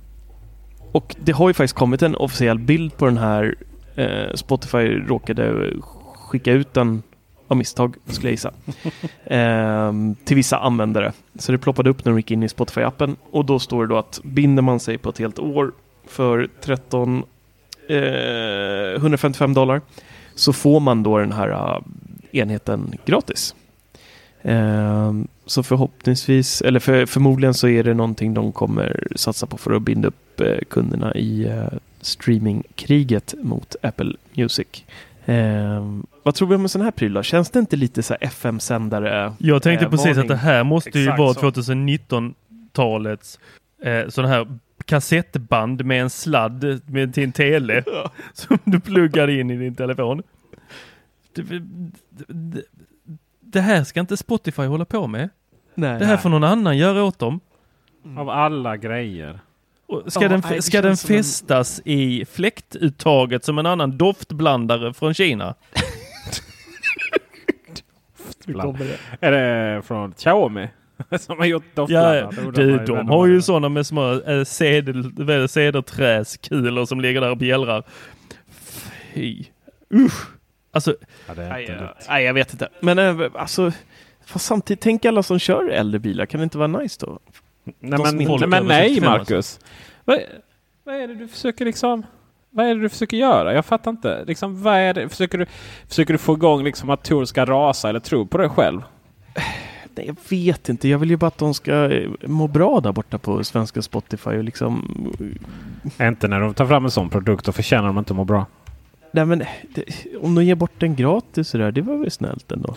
och 0.92 1.16
det 1.18 1.32
har 1.32 1.48
ju 1.48 1.54
faktiskt 1.54 1.74
kommit 1.74 2.02
en 2.02 2.16
officiell 2.16 2.58
bild 2.58 2.96
på 2.96 3.06
den 3.06 3.18
här. 3.18 3.54
Eh, 3.94 4.34
Spotify 4.34 4.78
råkade 4.88 5.72
skicka 6.14 6.52
ut 6.52 6.74
den 6.74 7.02
av 7.48 7.56
misstag, 7.56 7.96
skulle 8.06 8.28
jag 8.28 8.32
gissa. 8.32 8.52
Ehm, 9.24 10.16
till 10.24 10.36
vissa 10.36 10.58
användare. 10.58 11.12
Så 11.38 11.52
det 11.52 11.58
ploppade 11.58 11.90
upp 11.90 12.04
när 12.04 12.12
de 12.12 12.18
gick 12.18 12.30
in 12.30 12.42
i 12.42 12.46
Spotify-appen. 12.46 13.16
Och 13.30 13.44
då 13.44 13.58
står 13.58 13.86
det 13.86 13.94
då 13.94 13.98
att 13.98 14.20
binder 14.24 14.62
man 14.62 14.80
sig 14.80 14.98
på 14.98 15.10
ett 15.10 15.18
helt 15.18 15.38
år 15.38 15.72
för 16.06 16.48
13 16.60 17.22
eh, 17.88 17.96
155 18.96 19.54
dollar 19.54 19.80
så 20.34 20.52
får 20.52 20.80
man 20.80 21.02
då 21.02 21.18
den 21.18 21.32
här 21.32 21.48
eh, 21.48 21.78
enheten 22.32 22.94
gratis. 23.04 23.54
Ehm, 24.48 25.28
så 25.46 25.62
förhoppningsvis, 25.62 26.62
eller 26.62 26.80
för, 26.80 27.06
förmodligen 27.06 27.54
så 27.54 27.68
är 27.68 27.84
det 27.84 27.94
någonting 27.94 28.34
de 28.34 28.52
kommer 28.52 29.06
satsa 29.16 29.46
på 29.46 29.56
för 29.56 29.72
att 29.72 29.82
binda 29.82 30.08
upp 30.08 30.40
eh, 30.40 30.58
kunderna 30.70 31.14
i 31.14 31.46
eh, 31.46 31.78
streamingkriget 32.00 33.34
mot 33.42 33.76
Apple 33.82 34.12
Music. 34.34 34.66
Ehm, 35.24 36.06
vad 36.22 36.34
tror 36.34 36.48
vi 36.48 36.54
om 36.54 36.62
en 36.62 36.68
sån 36.68 36.82
här 36.82 36.90
pryl? 36.90 37.22
Känns 37.22 37.50
det 37.50 37.58
inte 37.58 37.76
lite 37.76 38.02
så 38.02 38.14
här 38.20 38.24
FM-sändare? 38.24 39.32
Jag 39.38 39.62
tänkte 39.62 39.84
eh, 39.84 39.90
precis 39.90 40.06
varning? 40.06 40.20
att 40.22 40.28
det 40.28 40.36
här 40.36 40.64
måste 40.64 40.98
ju 40.98 41.04
Exakt 41.04 41.18
vara 41.18 41.34
så. 41.34 41.50
2019-talets 41.50 43.38
eh, 43.82 44.08
sån 44.08 44.24
här 44.24 44.58
kassettband 44.84 45.84
med 45.84 46.02
en 46.02 46.10
sladd 46.10 46.80
med, 46.86 47.14
till 47.14 47.24
en 47.24 47.32
tele 47.32 47.84
som 48.32 48.58
du 48.64 48.80
pluggar 48.80 49.28
in 49.28 49.50
i 49.50 49.56
din 49.56 49.74
telefon. 49.74 50.22
Det, 53.56 53.62
här 53.62 53.84
ska 53.84 54.00
inte 54.00 54.16
Spotify 54.16 54.62
hålla 54.62 54.84
på 54.84 55.06
med. 55.06 55.28
Nej. 55.74 55.98
Det 55.98 56.04
här 56.04 56.16
får 56.16 56.28
någon 56.28 56.44
annan 56.44 56.78
göra 56.78 57.04
åt 57.04 57.18
dem. 57.18 57.40
Av 58.18 58.30
alla 58.30 58.76
grejer. 58.76 59.40
Och 59.86 60.12
ska 60.12 60.22
Ja, 60.22 60.28
den, 60.28 60.42
nej, 60.50 60.62
ska 60.62 60.82
den 60.82 60.96
som 60.96 61.14
en- 61.14 61.18
fästas 61.22 61.80
i 61.84 62.24
fläktuttaget 62.24 63.44
som 63.44 63.58
en 63.58 63.66
annan 63.66 63.96
doftblandare 63.98 64.94
från 64.94 65.14
Kina? 65.14 65.54
Är 69.20 69.32
det 69.32 69.82
från 69.82 70.12
Xiaomi? 70.12 70.68
Som 71.20 71.38
har 71.38 71.46
gjort 71.46 71.64
Ja, 71.74 71.82
doftblandare? 71.82 72.30
Det 72.30 72.40
undrar 72.46 72.64
du, 72.78 72.84
de 72.94 73.08
har 73.08 73.26
ju 73.26 73.42
sådana 73.42 73.68
med 73.68 73.86
små 73.86 74.12
äh, 74.20 74.44
cederträskulor 75.46 76.84
som 76.84 77.00
ligger 77.00 77.20
där 77.20 77.30
och 77.30 77.36
bjällrar. 77.36 77.82
Fy. 79.14 79.44
Usch. 79.94 80.26
Alltså, 80.76 80.96
Ja, 81.26 81.34
det 81.34 81.42
är 81.42 81.48
Nej, 81.48 81.80
nej, 82.08 82.24
jag 82.24 82.34
vet 82.34 82.52
inte. 82.52 82.68
Men 82.80 82.98
äh, 82.98 83.30
alltså, 83.34 83.72
fast 84.26 84.46
samtidigt, 84.46 84.80
tänk 84.80 85.04
alla 85.04 85.22
som 85.22 85.38
kör 85.38 85.68
äldre 85.68 85.98
bilar. 86.00 86.26
Kan 86.26 86.40
det 86.40 86.44
inte 86.44 86.58
vara 86.58 86.68
nice 86.68 87.06
då? 87.06 87.18
Nej, 87.64 87.74
De 87.80 88.02
men, 88.02 88.16
nej, 88.16 88.48
men 88.48 88.66
nej 88.66 88.88
65 88.88 89.10
Marcus. 89.10 89.60
Vad, 90.04 90.18
vad 90.84 90.94
är 90.94 91.08
det 91.08 91.14
du 91.14 91.28
försöker 91.28 91.64
liksom... 91.64 92.02
Vad 92.50 92.66
är 92.66 92.74
det 92.74 92.80
du 92.80 92.88
försöker 92.88 93.16
göra? 93.16 93.54
Jag 93.54 93.64
fattar 93.64 93.90
inte. 93.90 94.24
Liksom, 94.24 94.62
vad 94.62 94.74
är 94.74 94.94
det? 94.94 95.08
Försöker, 95.08 95.38
du, 95.38 95.46
försöker 95.88 96.12
du 96.12 96.18
få 96.18 96.32
igång 96.34 96.64
liksom 96.64 96.90
att 96.90 97.04
Tor 97.04 97.24
ska 97.24 97.44
rasa 97.44 97.88
eller 97.88 98.00
tro 98.00 98.26
på 98.26 98.38
dig 98.38 98.48
själv? 98.48 98.82
Nej, 99.94 100.06
jag 100.06 100.16
vet 100.28 100.68
inte. 100.68 100.88
Jag 100.88 100.98
vill 100.98 101.10
ju 101.10 101.16
bara 101.16 101.26
att 101.26 101.38
de 101.38 101.54
ska 101.54 101.90
eh, 101.92 102.10
må 102.22 102.48
bra 102.48 102.80
där 102.80 102.92
borta 102.92 103.18
på 103.18 103.44
svenska 103.44 103.82
Spotify 103.82 104.30
och 104.30 104.44
liksom... 104.44 104.84
Inte 106.00 106.28
när 106.28 106.40
de 106.40 106.54
tar 106.54 106.66
fram 106.66 106.84
en 106.84 106.90
sån 106.90 107.10
produkt 107.10 107.48
och 107.48 107.54
förtjänar 107.54 107.86
de 107.86 107.98
inte 107.98 108.12
att 108.12 108.16
må 108.16 108.24
bra. 108.24 108.46
Nej 109.10 109.24
men 109.24 109.38
det, 109.74 109.84
om 110.20 110.34
de 110.34 110.44
ger 110.44 110.54
bort 110.54 110.80
den 110.80 110.96
gratis 110.96 111.48
sådär, 111.48 111.72
det 111.72 111.82
var 111.82 111.96
väl 111.96 112.10
snällt 112.10 112.52
ändå. 112.52 112.74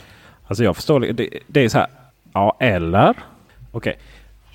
Alltså 0.48 0.64
jag 0.64 0.76
förstår. 0.76 1.00
Det, 1.00 1.30
det 1.48 1.66
är 1.66 1.70
så 1.70 1.78
här. 1.78 1.88
Ja, 2.34 2.58
eller? 2.60 3.16
Okej. 3.72 3.98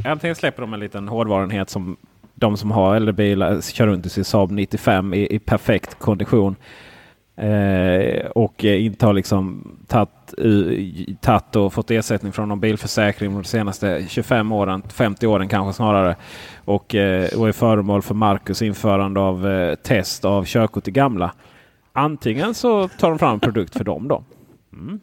Antingen 0.04 0.36
släpper 0.36 0.62
de 0.62 0.74
en 0.74 0.80
liten 0.80 1.08
hårdvarenhet 1.08 1.70
som 1.70 1.96
de 2.34 2.56
som 2.56 2.70
har 2.70 2.96
äldre 2.96 3.12
bilar 3.12 3.60
kör 3.60 3.86
runt 3.86 4.06
i 4.06 4.08
sin 4.08 4.24
Saab 4.24 4.50
95 4.50 5.14
i, 5.14 5.34
i 5.34 5.38
perfekt 5.38 5.98
kondition. 5.98 6.56
Eh, 7.36 8.26
och 8.26 8.64
inte 8.64 9.06
har 9.06 9.12
liksom 9.12 9.68
tagit 9.86 11.56
och 11.56 11.72
fått 11.72 11.90
ersättning 11.90 12.32
från 12.32 12.48
någon 12.48 12.60
bilförsäkring 12.60 13.34
de 13.34 13.44
senaste 13.44 14.06
25 14.08 14.52
åren, 14.52 14.82
50 14.88 15.26
åren 15.26 15.48
kanske 15.48 15.76
snarare. 15.76 16.16
Och, 16.64 16.94
eh, 16.94 17.38
och 17.38 17.48
är 17.48 17.52
föremål 17.52 18.02
för 18.02 18.14
Marcus 18.14 18.62
införande 18.62 19.20
av 19.20 19.48
eh, 19.48 19.74
test 19.74 20.24
av 20.24 20.44
körkort 20.44 20.88
i 20.88 20.90
gamla. 20.90 21.32
Antingen 21.96 22.54
så 22.54 22.88
tar 22.88 23.08
de 23.08 23.18
fram 23.18 23.34
en 23.34 23.40
produkt 23.40 23.76
för 23.76 23.84
dem 23.84 24.08
då. 24.08 24.24
Mm. 24.72 25.00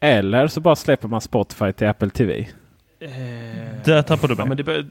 Eller 0.00 0.46
så 0.46 0.60
bara 0.60 0.76
släpper 0.76 1.08
man 1.08 1.20
Spotify 1.20 1.72
till 1.72 1.86
Apple 1.86 2.10
TV. 2.10 2.48
Eh, 3.00 3.08
Där 3.84 4.02
tappar 4.02 4.28
du 4.28 4.34
mig. 4.34 4.42
Ja, 4.42 4.48
men 4.48 4.56
det 4.56 4.64
bör... 4.64 4.86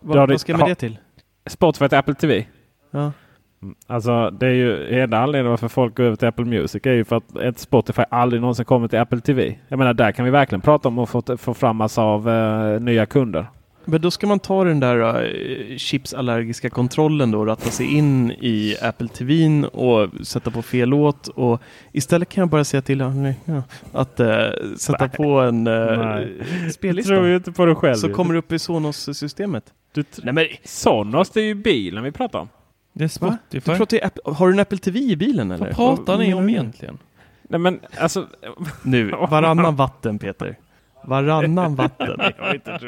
vad, 0.00 0.28
vad 0.28 0.40
ska 0.40 0.56
med 0.56 0.68
det 0.68 0.74
till? 0.74 0.98
Spotify 1.46 1.88
till 1.88 1.98
Apple 1.98 2.14
TV? 2.14 2.46
Ja. 2.90 3.12
Mm. 3.62 3.74
Alltså 3.86 4.30
det 4.30 4.46
är 4.46 4.50
ju 4.50 5.00
enda 5.02 5.18
anledningen 5.18 5.50
varför 5.50 5.68
folk 5.68 5.96
går 5.96 6.04
över 6.04 6.16
till 6.16 6.28
Apple 6.28 6.44
Music 6.44 6.86
är 6.86 6.92
ju 6.92 7.04
för 7.04 7.16
att 7.16 7.36
ett 7.36 7.58
Spotify 7.58 8.02
aldrig 8.10 8.40
någonsin 8.42 8.64
kommer 8.64 8.88
till 8.88 8.98
Apple 8.98 9.20
TV. 9.20 9.58
Jag 9.68 9.78
menar 9.78 9.94
där 9.94 10.12
kan 10.12 10.24
vi 10.24 10.30
verkligen 10.30 10.60
prata 10.60 10.88
om 10.88 10.98
att 10.98 11.08
få, 11.08 11.36
få 11.36 11.54
fram 11.54 11.76
massa 11.76 12.02
av 12.02 12.28
uh, 12.28 12.80
nya 12.80 13.06
kunder. 13.06 13.46
Men 13.84 14.00
då 14.00 14.10
ska 14.10 14.26
man 14.26 14.38
ta 14.38 14.64
den 14.64 14.80
där 14.80 15.24
uh, 15.24 15.76
chipsallergiska 15.76 16.70
kontrollen 16.70 17.30
då 17.30 17.38
och 17.38 17.46
ratta 17.46 17.70
sig 17.70 17.94
in 17.94 18.30
i 18.30 18.76
Apple 18.82 19.08
TV 19.08 19.64
och 19.72 20.26
sätta 20.26 20.50
på 20.50 20.62
fel 20.62 20.88
låt. 20.88 21.28
Och 21.28 21.62
istället 21.92 22.28
kan 22.28 22.42
jag 22.42 22.48
bara 22.48 22.64
säga 22.64 22.82
till 22.82 23.00
honom 23.00 23.32
ja, 23.44 23.62
att 23.92 24.20
uh, 24.20 24.26
sätta 24.76 25.06
Nej. 25.06 25.16
på 25.16 25.40
en 25.40 25.66
uh, 25.66 26.26
spellista. 26.72 27.08
Tror 27.08 27.34
inte 27.34 27.52
på 27.52 27.66
dig 27.66 27.74
själv. 27.74 27.94
Så 27.94 28.08
kommer 28.08 28.32
det 28.34 28.38
upp 28.38 28.52
i 28.52 28.58
Sonos-systemet. 28.58 29.72
Nej 30.22 30.34
men 30.34 30.46
Sonos 30.64 31.30
det 31.30 31.40
är 31.40 31.44
ju 31.44 31.54
bilen 31.54 32.04
vi 32.04 32.12
pratar 32.12 32.38
om. 32.38 32.48
Det 32.92 33.04
är 33.04 33.08
Spotify. 33.08 33.38
Du 33.50 33.60
pratar 33.60 34.06
Apple, 34.06 34.22
har 34.24 34.46
du 34.46 34.52
en 34.52 34.60
Apple 34.60 34.78
TV 34.78 34.98
i 34.98 35.16
bilen 35.16 35.50
eller? 35.50 35.66
Vad 35.66 35.74
pratar 35.74 36.18
ni 36.18 36.34
om 36.34 36.48
egentligen? 36.48 36.98
Nej 37.42 37.60
men 37.60 37.80
alltså. 37.98 38.26
Nu, 38.82 39.10
varannan 39.30 39.76
vatten 39.76 40.18
Peter. 40.18 40.56
Varannan 41.06 41.74
vatten. 41.76 42.20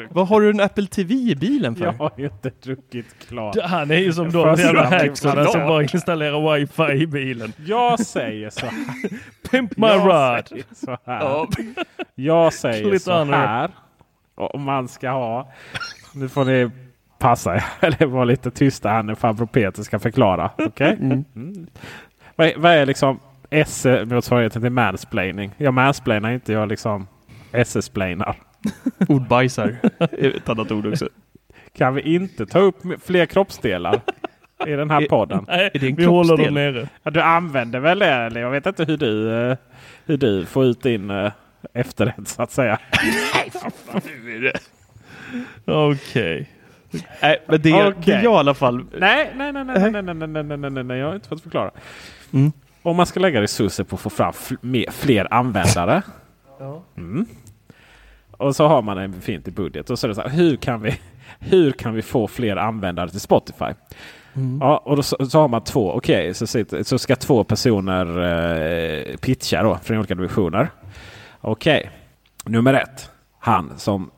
Vad 0.09 0.27
har 0.27 0.41
du 0.41 0.49
en 0.49 0.59
Apple 0.59 0.87
TV 0.87 1.13
i 1.13 1.35
bilen 1.35 1.75
för? 1.75 1.85
Jag 1.85 1.93
har 1.93 2.11
inte 2.17 2.51
druckit 2.63 3.05
klart. 3.27 3.57
Han 3.63 3.91
är 3.91 3.97
ju 3.97 4.13
som 4.13 4.31
de 4.31 4.55
jävla 4.55 4.89
hacksarna 4.89 5.45
som 5.45 5.61
bara 5.61 5.83
installerar 5.83 6.57
wifi 6.57 7.03
i 7.03 7.07
bilen. 7.07 7.53
Jag 7.65 7.99
säger 7.99 8.49
så 8.49 8.65
här. 8.65 8.73
Pimp 9.51 9.77
my 9.77 9.87
rod. 9.87 10.47
Säger 10.47 10.65
så 10.75 10.97
här. 11.05 11.47
Jag 12.15 12.53
säger 12.53 12.99
så 12.99 13.23
här. 13.23 13.69
Om 14.35 14.63
man 14.63 14.87
ska 14.87 15.09
ha. 15.09 15.51
Nu 16.13 16.29
får 16.29 16.45
ni 16.45 16.69
passa 17.19 17.63
eller 17.79 18.05
vara 18.05 18.25
lite 18.25 18.51
tysta 18.51 18.89
här 18.89 19.03
när 19.03 19.15
farbror 19.15 19.45
Peter 19.45 19.83
ska 19.83 19.99
förklara. 19.99 20.51
Okay? 20.57 20.93
Mm. 20.93 21.25
Mm. 21.35 21.67
Vad, 22.35 22.51
vad, 22.57 22.71
är 22.71 22.85
liksom 22.85 23.19
S-motsvarigheten 23.49 24.61
till 24.61 24.71
mansplaining? 24.71 25.51
Jag 25.57 25.73
mansplainar 25.73 26.31
inte, 26.31 26.53
jag 26.53 26.69
liksom 26.69 27.07
SS-plainar. 27.57 28.35
Ordbajsar 29.07 29.75
ett 30.17 30.49
annat 30.49 30.71
ord 30.71 30.85
också. 30.85 31.09
Kan 31.77 31.95
vi 31.95 32.01
inte 32.01 32.45
ta 32.45 32.59
upp 32.59 32.75
fler 33.05 33.25
kroppsdelar 33.25 34.01
i 34.65 34.71
den 34.71 34.89
här 34.89 35.07
podden? 35.09 35.45
Nej, 35.47 35.69
vi 35.73 36.05
håller 36.05 36.37
dem 36.37 36.53
nere. 36.53 36.87
Ja, 37.03 37.11
du 37.11 37.21
använder 37.21 37.79
väl 37.79 37.99
det? 37.99 38.05
Eller 38.05 38.41
jag 38.41 38.51
vet 38.51 38.65
inte 38.65 38.83
hur 38.83 38.97
du, 38.97 39.31
eh, 39.31 39.57
hur 40.05 40.17
du 40.17 40.45
får 40.45 40.65
ut 40.65 40.81
din 40.81 41.11
uh, 41.11 41.31
efterrätt 41.73 42.27
så 42.27 42.41
att 42.41 42.51
säga. 42.51 42.79
Nej, 42.93 43.51
är 44.35 44.41
det. 44.41 44.59
Okej. 45.65 46.41
Okay. 46.41 46.45
Nej, 47.21 47.43
men 47.47 47.61
det, 47.61 47.73
okay. 47.73 47.93
det 48.05 48.13
är 48.13 48.23
jag 48.23 48.33
i 48.33 48.37
alla 48.37 48.53
fall. 48.53 48.85
Nej, 48.97 49.33
nej, 49.35 49.53
nej, 49.53 49.63
nej, 49.65 49.91
nej, 49.91 50.03
nej, 50.03 50.13
nej, 50.13 50.27
nej, 50.27 50.57
nej, 50.57 50.69
nej, 50.71 50.83
nej, 50.83 50.99
jag 50.99 51.07
har 51.07 51.15
inte 51.15 51.29
fått 51.29 51.41
förklara. 51.41 51.71
Mm. 52.33 52.51
Om 52.81 52.95
man 52.95 53.05
ska 53.05 53.19
lägga 53.19 53.41
resurser 53.41 53.83
på 53.83 53.95
att 53.95 54.01
få 54.01 54.09
fram 54.09 54.33
fler 54.91 55.33
användare. 55.33 56.01
Mm. 56.97 57.25
Och 58.37 58.55
så 58.55 58.67
har 58.67 58.81
man 58.81 58.97
en 58.97 59.11
befintlig 59.11 59.55
budget. 59.55 59.89
Och 59.89 59.99
så 59.99 60.07
är 60.07 60.09
det 60.09 60.15
så 60.15 60.21
här, 60.21 60.29
hur 60.29 60.55
kan 60.55 60.81
vi, 60.81 60.99
hur 61.39 61.71
kan 61.71 61.93
vi 61.93 62.01
få 62.01 62.27
fler 62.27 62.55
användare 62.55 63.09
till 63.09 63.19
Spotify? 63.19 63.73
Mm. 64.33 64.59
Ja, 64.61 64.77
och 64.77 64.95
då 64.95 65.03
så, 65.03 65.29
så, 65.29 65.39
har 65.39 65.47
man 65.47 65.63
två. 65.63 65.91
Okej, 65.91 66.31
okay, 66.31 66.33
så, 66.33 66.65
så 66.83 66.99
ska 66.99 67.15
två 67.15 67.43
personer 67.43 68.05
eh, 68.23 69.17
pitcha 69.17 69.63
då 69.63 69.79
från 69.83 69.97
olika 69.97 70.15
divisioner. 70.15 70.69
Okej, 71.41 71.79
okay. 71.79 71.91
nummer 72.53 72.73
ett. 72.73 73.11
Han 73.39 73.73
som 73.77 74.11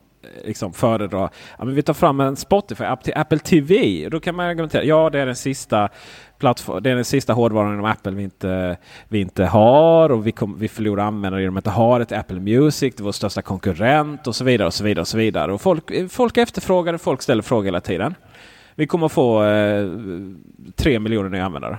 liksom 0.46 0.74
föredrar. 0.74 1.30
Ja, 1.58 1.66
men 1.66 1.76
vi 1.76 1.82
tar 1.82 1.94
fram 1.94 2.20
en 2.20 2.36
Spotify-app 2.36 3.04
till 3.04 3.14
Apple 3.16 3.40
TV. 3.40 4.10
Då 4.10 4.20
kan 4.20 4.36
man 4.36 4.46
argumentera. 4.46 4.84
Ja, 4.84 5.10
det 5.10 5.20
är 5.20 5.26
den 5.26 5.36
sista 5.36 5.90
plattform, 6.40 6.84
det 6.84 6.90
är 6.90 6.96
den 6.96 7.06
sista 7.06 7.34
hårdvaran 7.34 7.74
inom 7.74 7.86
Apple 7.86 8.12
vi 8.12 8.24
inte, 8.24 8.78
vi 9.08 9.20
inte 9.20 9.46
har 9.46 10.12
och 10.12 10.28
vi, 10.28 10.32
kom, 10.32 10.56
vi 10.60 10.68
förlorar 10.68 11.04
användare 11.04 11.42
genom 11.42 11.58
att 11.58 11.62
inte 11.62 11.70
ha 11.70 12.02
ett 12.02 12.12
Apple 12.12 12.40
Music. 12.40 12.96
Det 12.96 13.02
är 13.02 13.04
vår 13.04 13.12
största 13.12 13.42
konkurrent 13.42 14.28
och 14.28 14.36
så 14.36 14.44
vidare 14.44 14.68
och 14.68 14.74
så 14.74 14.84
vidare 14.84 15.02
och 15.02 15.08
så 15.08 15.18
vidare. 15.18 15.54
Och 15.54 15.62
folk, 15.62 16.12
folk 16.12 16.38
efterfrågar 16.38 16.94
och 16.94 17.02
folk 17.02 17.22
ställer 17.22 17.42
frågor 17.42 17.66
hela 17.66 17.82
tiden. 17.82 18.16
Vi 18.76 18.88
kommer 18.88 19.06
att 19.06 19.12
få 19.12 19.44
eh, 19.44 19.88
tre 20.76 21.00
miljoner 21.00 21.30
nya 21.30 21.46
användare. 21.46 21.78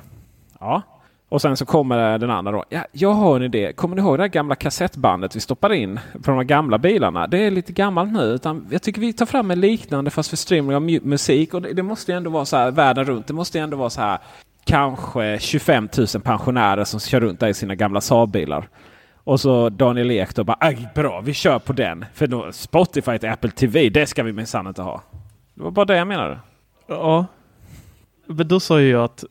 Ja, 0.61 0.83
och 1.31 1.43
sen 1.43 1.57
så 1.57 1.67
kommer 1.67 2.19
den 2.19 2.31
andra 2.31 2.53
då. 2.53 2.65
Ja, 2.69 2.85
jag 2.93 3.13
har 3.13 3.37
en 3.37 3.43
idé. 3.43 3.73
Kommer 3.73 3.97
ni 3.97 4.03
ihåg 4.03 4.19
det 4.19 4.29
gamla 4.29 4.55
kassettbandet 4.55 5.37
vi 5.37 5.41
stoppade 5.41 5.77
in 5.77 6.01
på 6.23 6.31
de 6.31 6.47
gamla 6.47 6.79
bilarna? 6.79 7.27
Det 7.27 7.39
är 7.39 7.51
lite 7.51 7.73
gammalt 7.73 8.13
nu. 8.13 8.23
Utan 8.23 8.67
jag 8.71 8.83
tycker 8.83 9.01
vi 9.01 9.13
tar 9.13 9.27
fram 9.27 9.51
en 9.51 9.61
liknande 9.61 10.11
fast 10.11 10.31
för 10.31 10.37
streaming 10.37 10.77
av 10.77 10.83
musik. 10.83 11.55
Och 11.55 11.63
det, 11.63 11.73
det 11.73 11.83
måste 11.83 12.15
ändå 12.15 12.31
vara 12.31 12.45
så 12.45 12.57
här 12.57 12.71
världen 12.71 13.05
runt. 13.05 13.27
Det 13.27 13.33
måste 13.33 13.61
ändå 13.61 13.77
vara 13.77 13.91
så 13.91 14.01
här 14.01 14.19
kanske 14.71 15.39
25 15.41 15.89
000 15.99 16.07
pensionärer 16.23 16.85
som 16.85 17.01
kör 17.01 17.21
runt 17.21 17.41
där 17.41 17.49
i 17.49 17.55
sina 17.55 17.75
gamla 17.75 18.01
Saab-bilar. 18.01 18.69
Och 19.25 19.41
så 19.41 19.69
Daniel 19.69 20.11
Ek 20.11 20.35
då 20.35 20.45
bara 20.45 20.73
bra, 20.95 21.21
vi 21.21 21.35
kör 21.35 21.59
på 21.59 21.73
den. 21.73 22.05
För 22.15 22.27
då, 22.27 22.53
Spotify 22.53 23.19
till 23.19 23.29
Apple 23.29 23.51
TV, 23.51 23.89
det 23.89 24.07
ska 24.07 24.23
vi 24.23 24.33
minsann 24.33 24.67
inte 24.67 24.83
ha. 24.83 25.03
Det 25.55 25.63
var 25.63 25.71
bara 25.71 25.85
det 25.85 25.97
jag 25.97 26.09
menade. 26.09 26.39
Ja. 26.87 27.27
Men 28.27 28.49
då 28.49 28.61
sa 28.61 28.81
jag 28.81 29.05
att 29.05 29.25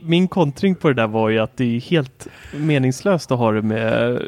min 0.00 0.28
kontring 0.28 0.74
på 0.74 0.88
det 0.88 0.94
där 0.94 1.06
var 1.06 1.28
ju 1.28 1.38
att 1.38 1.56
det 1.56 1.76
är 1.76 1.80
helt 1.80 2.28
meningslöst 2.56 3.32
att 3.32 3.38
ha 3.38 3.52
det 3.52 3.62
med 3.62 4.22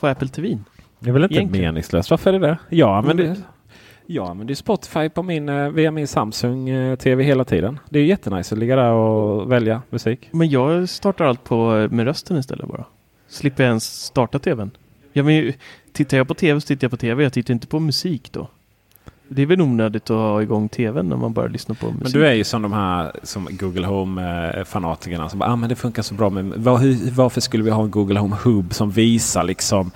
på 0.00 0.06
Apple 0.06 0.28
TV. 0.28 0.58
Det 0.98 1.08
är 1.08 1.12
väl 1.12 1.22
inte 1.22 1.34
Egentligen. 1.34 1.64
meningslöst? 1.64 2.10
Varför 2.10 2.32
är 2.32 2.38
det 2.38 2.46
det? 2.46 2.58
Ja, 2.68 3.02
men 3.02 3.16
det, 3.16 3.36
ja, 4.14 4.34
men 4.34 4.46
det 4.46 4.52
är 4.52 4.54
Spotify 4.54 5.08
på 5.08 5.22
min, 5.22 5.48
eh, 5.48 5.68
via 5.68 5.90
min 5.90 6.08
Samsung 6.08 6.68
eh, 6.68 6.96
TV 6.96 7.24
hela 7.24 7.44
tiden. 7.44 7.78
Det 7.88 7.98
är 7.98 8.04
jättenice 8.04 8.54
att 8.54 8.58
ligga 8.58 8.76
där 8.76 8.92
och 8.92 9.52
välja 9.52 9.82
musik. 9.90 10.28
Men 10.30 10.48
jag 10.48 10.88
startar 10.88 11.24
allt 11.24 11.44
på, 11.44 11.76
eh, 11.76 11.90
med 11.90 12.04
rösten 12.04 12.36
istället 12.36 12.68
bara. 12.68 12.84
Slipper 13.28 13.64
jag 13.64 13.68
ens 13.68 14.04
starta 14.04 14.38
TVn. 14.38 14.70
Jag 15.12 15.26
men, 15.26 15.52
tittar 15.92 16.16
jag 16.16 16.28
på 16.28 16.34
TV 16.34 16.60
så 16.60 16.66
tittar 16.66 16.84
jag 16.84 16.90
på 16.90 16.96
TV. 16.96 17.22
Jag 17.22 17.32
tittar 17.32 17.54
inte 17.54 17.66
på 17.66 17.80
musik 17.80 18.32
då. 18.32 18.48
Det 19.28 19.42
är 19.42 19.46
väl 19.46 19.60
onödigt 19.60 20.02
att 20.02 20.16
ha 20.16 20.42
igång 20.42 20.68
tvn 20.68 21.08
när 21.08 21.16
man 21.16 21.32
bara 21.32 21.46
lyssnar 21.46 21.74
på 21.74 21.86
musik. 21.86 22.02
Men 22.02 22.12
du 22.12 22.26
är 22.26 22.32
ju 22.32 22.44
som 22.44 22.62
de 22.62 22.72
här 22.72 23.12
som 23.22 23.48
Google 23.50 23.86
Home-fanatikerna 23.86 25.28
som 25.28 25.38
bara, 25.38 25.52
ah, 25.52 25.56
men 25.56 25.68
det 25.68 25.76
funkar 25.76 26.02
så 26.02 26.14
bra 26.14 26.30
med 26.30 26.44
var, 26.44 27.10
Varför 27.16 27.40
skulle 27.40 27.64
vi 27.64 27.70
ha 27.70 27.82
en 27.82 27.90
Google 27.90 28.20
Home 28.20 28.36
Hub 28.44 28.74
som 28.74 28.90
visar 28.90 29.44
liksom 29.44 29.90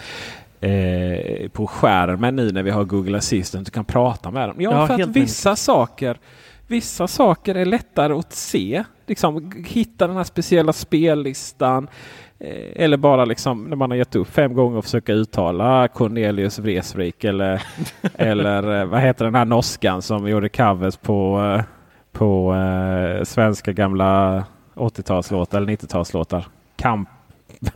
eh, 0.65 1.49
på 1.49 1.67
skärmen 1.67 2.37
nu 2.37 2.53
när 2.53 2.63
vi 2.63 2.71
har 2.71 2.85
Google 2.85 3.19
Assistant. 3.19 3.67
Du 3.67 3.71
kan 3.71 3.85
prata 3.85 4.31
med 4.31 4.49
dem. 4.49 4.57
Ja, 4.59 4.71
ja 4.71 4.87
för 4.87 5.03
att 5.03 5.09
vissa 5.09 5.57
saker 5.57 6.19
Vissa 6.67 7.09
saker 7.09 7.55
är 7.55 7.65
lättare 7.65 8.13
att 8.13 8.33
se. 8.33 8.85
Liksom, 9.07 9.53
hitta 9.67 10.07
den 10.07 10.17
här 10.17 10.25
speciella 10.25 10.73
spellistan. 10.73 11.89
Eh, 12.39 12.83
eller 12.85 12.97
bara 12.97 13.25
liksom 13.25 13.65
när 13.65 13.77
man 13.77 13.91
har 13.91 13.99
gett 13.99 14.17
upp 14.17 14.29
fem 14.29 14.55
gånger 14.55 14.79
och 14.79 14.85
försöka 14.85 15.13
uttala 15.13 15.89
Cornelius 15.89 16.59
Vreeswijk 16.59 17.25
eller, 17.25 17.63
eller 18.15 18.81
eh, 18.81 18.87
vad 18.87 19.01
heter 19.01 19.25
den 19.25 19.35
här 19.35 19.45
norskan 19.45 20.03
som 20.03 20.29
gjorde 20.29 20.49
covers 20.49 20.97
på, 20.97 21.41
eh, 21.59 21.65
på 22.13 22.55
uh, 22.55 23.25
svenska 23.25 23.73
gamla 23.73 24.45
80-talslåtar 24.75 25.59
eller 25.59 25.73
90-talslåtar. 25.73 26.45
Kamp, 26.77 27.09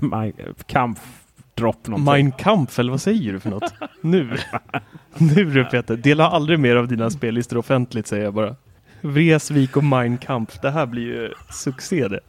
kamp 0.67 0.99
drop 1.59 1.87
någonting. 1.87 2.13
Mein 2.13 2.33
Kampf 2.33 2.79
eller 2.79 2.91
vad 2.91 3.01
säger 3.01 3.33
du 3.33 3.41
för 3.41 3.51
något? 3.51 3.75
nu. 4.01 4.37
nu 5.19 5.45
du 5.45 5.65
Peter, 5.65 5.97
dela 5.97 6.29
aldrig 6.29 6.59
mer 6.59 6.77
av 6.77 6.89
dina 6.89 7.11
spellistor 7.11 7.57
offentligt 7.57 8.07
säger 8.07 8.25
jag 8.25 8.35
bara. 8.35 8.57
Vreeswijk 9.01 9.77
och 9.77 9.85
Mein 9.85 10.19
Kampf, 10.19 10.59
det 10.63 10.71
här 10.71 10.87
blir 10.87 11.03
ju 11.03 11.33
succé 11.51 12.09
det. 12.09 12.21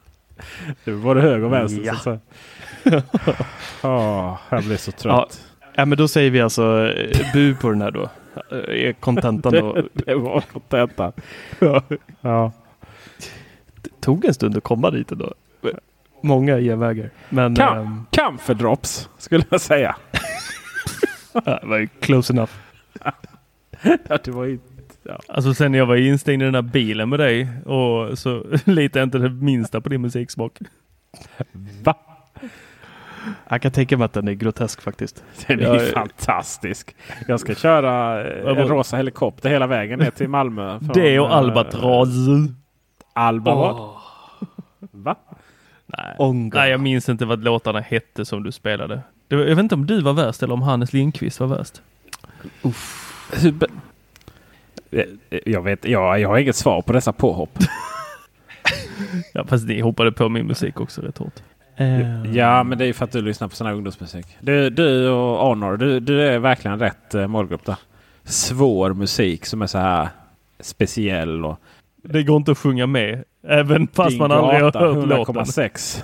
Det 0.84 0.92
var 0.92 1.16
det 1.16 1.22
höger 1.22 1.44
och 1.44 1.54
vänster. 1.54 1.82
Ja. 1.84 1.96
Så 1.96 2.20
oh, 3.88 4.38
jag 4.50 4.64
blir 4.64 4.78
så 4.78 4.92
trött. 4.92 5.40
Ja. 5.42 5.50
Ja, 5.76 5.86
men 5.86 5.98
då 5.98 6.08
säger 6.08 6.32
vi 6.32 6.42
alltså 6.42 6.88
eh, 6.88 7.34
bu 7.34 7.56
på 7.56 7.70
den 7.70 7.82
här 7.82 7.92
då. 7.92 8.10
Eh, 8.52 8.88
Är 8.88 8.94
kontentan 8.94 9.54
då. 9.54 9.74
det, 9.74 9.88
det 10.06 10.16
var 10.16 10.42
kontentan. 10.42 11.12
Ja. 11.60 11.84
Ja. 12.22 12.52
Det 13.82 14.02
tog 14.02 14.26
en 14.26 14.34
stund 14.34 14.58
att 14.58 14.64
komma 14.64 14.92
dit 14.92 15.12
ändå. 15.12 15.34
Många 16.24 16.58
genvägar. 16.60 17.10
Men 17.30 17.56
Kam 17.56 17.78
ehm, 17.78 18.06
Camphordrops 18.12 19.10
skulle 19.18 19.44
jag 19.50 19.62
säga. 19.62 19.96
det 21.34 21.60
var 21.64 21.78
ju 21.78 21.88
close 22.00 22.34
enough. 22.34 22.52
Ja, 24.10 24.18
det 24.24 24.32
var 24.32 24.46
ju... 24.46 24.60
Ja. 25.04 25.20
Alltså 25.28 25.54
sen 25.54 25.74
jag 25.74 25.86
var 25.86 25.96
instängd 25.96 26.42
i 26.42 26.46
den 26.46 26.56
här 26.56 26.62
bilen 26.62 27.10
med 27.10 27.20
dig 27.20 27.48
och 27.66 28.20
så 28.20 28.46
litar 28.66 29.00
jag 29.00 29.08
inte 29.08 29.18
det 29.18 29.30
minsta 29.30 29.82
på 29.82 29.90
din 29.90 30.02
musiksmak. 30.02 30.58
Va? 31.84 31.96
Jag 33.50 33.62
kan 33.62 33.72
tänka 33.72 33.98
mig 33.98 34.06
att 34.06 34.14
den 34.14 34.28
är 34.28 34.34
grotesk 34.34 34.82
faktiskt. 34.82 35.24
Den 35.48 35.60
är 35.60 35.64
Jag- 35.76 35.88
fantastisk. 35.88 36.96
Jag 37.28 37.40
ska 37.40 37.56
köra 37.56 38.22
eh, 38.28 38.50
en 38.50 38.56
var- 38.56 38.66
rosa 38.66 38.98
helikopter 38.98 39.50
hela 39.50 39.68
vägen 39.68 40.00
ner 40.00 40.12
till 40.12 40.28
Malmö. 40.30 40.80
från, 40.80 40.88
Det 40.94 41.20
och 41.20 41.28
eh, 41.28 41.34
Albatross. 41.36 42.10
Alba 43.14 43.56
vad? 43.56 43.90
Va? 44.92 45.16
Nej. 45.98 46.16
Nej, 46.54 46.72
jag 46.72 46.80
minns 46.80 47.10
inte 47.10 47.26
vad 47.26 47.44
låtarna 47.44 47.80
hette 47.80 48.26
som 48.26 48.44
du 48.44 48.52
spelade. 48.52 49.02
Det 49.28 49.36
var, 49.36 49.44
jag 49.44 49.56
vet 49.56 49.64
inte 49.64 49.76
om 49.76 49.86
du 49.86 50.02
var 50.02 50.14
värst 50.14 50.44
eller 50.44 50.54
om 50.54 50.62
Hannes 50.62 50.94
Lindqvist 50.94 51.40
var 51.40 51.48
värst. 51.48 51.82
Hur 53.34 53.52
be- 53.52 53.68
Eh, 54.92 55.06
Jag 55.46 55.62
vet, 55.62 55.86
jag, 55.86 56.20
jag 56.20 56.30
har 56.30 56.38
inget 56.38 56.56
svar 56.56 56.82
på 56.82 56.94
dessa 56.94 57.14
påhopp. 57.14 57.58
Ja, 59.34 59.46
fast 59.48 59.68
ni 59.68 59.82
hoppade 59.82 60.12
på 60.12 60.30
min 60.30 60.46
musik 60.48 60.80
också 60.80 61.02
rätt 61.02 61.18
hårt. 61.18 61.40
Ja, 62.34 62.64
men 62.64 62.78
det 62.78 62.84
är 62.84 62.88
ju 62.88 62.94
för 62.94 63.04
att 63.06 63.12
du 63.12 63.22
lyssnar 63.22 63.48
på 63.48 63.56
sån 63.56 63.68
här 63.68 63.74
ungdomsmusik. 63.74 64.26
Du, 64.40 64.70
du 64.70 65.10
och 65.10 65.38
Honor, 65.48 65.78
du, 65.78 66.00
du 66.00 66.22
är 66.22 66.40
verkligen 66.40 66.80
rätt 66.80 67.16
eh, 67.16 67.28
målgrupp 67.28 67.66
där. 67.66 67.76
Svår 68.24 68.94
musik 68.94 69.46
som 69.46 69.62
är 69.62 69.68
så 69.68 69.78
här 69.78 70.10
speciell. 70.60 71.46
Och 71.46 71.60
Det 72.04 72.24
går 72.24 72.38
inte 72.38 72.52
att 72.52 72.58
sjunga 72.58 72.88
med, 72.88 73.24
även 73.47 73.88
fast 73.88 74.10
Din 74.10 74.20
man 74.20 74.32
aldrig 74.32 74.54
har 74.54 74.62
gata, 74.62 74.80
hört 74.80 75.08
låten. 75.08 75.36
100,6. 75.36 76.04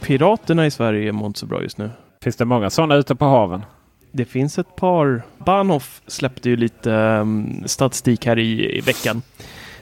Piraterna 0.00 0.66
i 0.66 0.70
Sverige 0.70 1.12
mår 1.12 1.26
inte 1.26 1.38
så 1.38 1.46
bra 1.46 1.62
just 1.62 1.78
nu. 1.78 1.90
Finns 2.22 2.36
det 2.36 2.44
många 2.44 2.70
sådana 2.70 2.94
ute 2.94 3.14
på 3.14 3.24
haven? 3.24 3.64
Det 4.12 4.24
finns 4.24 4.58
ett 4.58 4.76
par. 4.76 5.22
Bahnhof 5.38 6.02
släppte 6.06 6.50
ju 6.50 6.56
lite 6.56 6.90
um, 6.90 7.62
statistik 7.66 8.26
här 8.26 8.38
i, 8.38 8.78
i 8.78 8.80
veckan. 8.80 9.22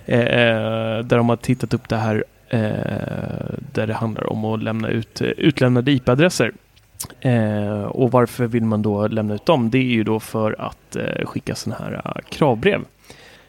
Eh, 0.07 0.21
eh, 0.21 0.99
där 1.05 1.17
de 1.17 1.29
har 1.29 1.37
tittat 1.37 1.75
upp 1.75 1.89
det 1.89 1.97
här 1.97 2.25
eh, 2.49 2.61
där 3.73 3.87
det 3.87 3.95
handlar 3.95 4.33
om 4.33 4.45
att 4.45 4.63
lämna 4.63 4.89
ut 4.89 5.21
eh, 5.21 5.29
utlämnade 5.29 5.93
IP-adresser. 5.93 6.53
Eh, 7.21 7.83
och 7.83 8.11
varför 8.13 8.47
vill 8.47 8.65
man 8.65 8.83
då 8.83 9.07
lämna 9.07 9.35
ut 9.35 9.47
dem? 9.47 9.71
Det 9.71 9.79
är 9.79 9.83
ju 9.83 10.05
då 10.05 10.21
för 10.21 10.57
att 10.59 10.97
eh, 10.97 11.25
skicka 11.27 11.55
sådana 11.55 11.85
här 11.85 12.03
eh, 12.05 12.23
kravbrev. 12.31 12.81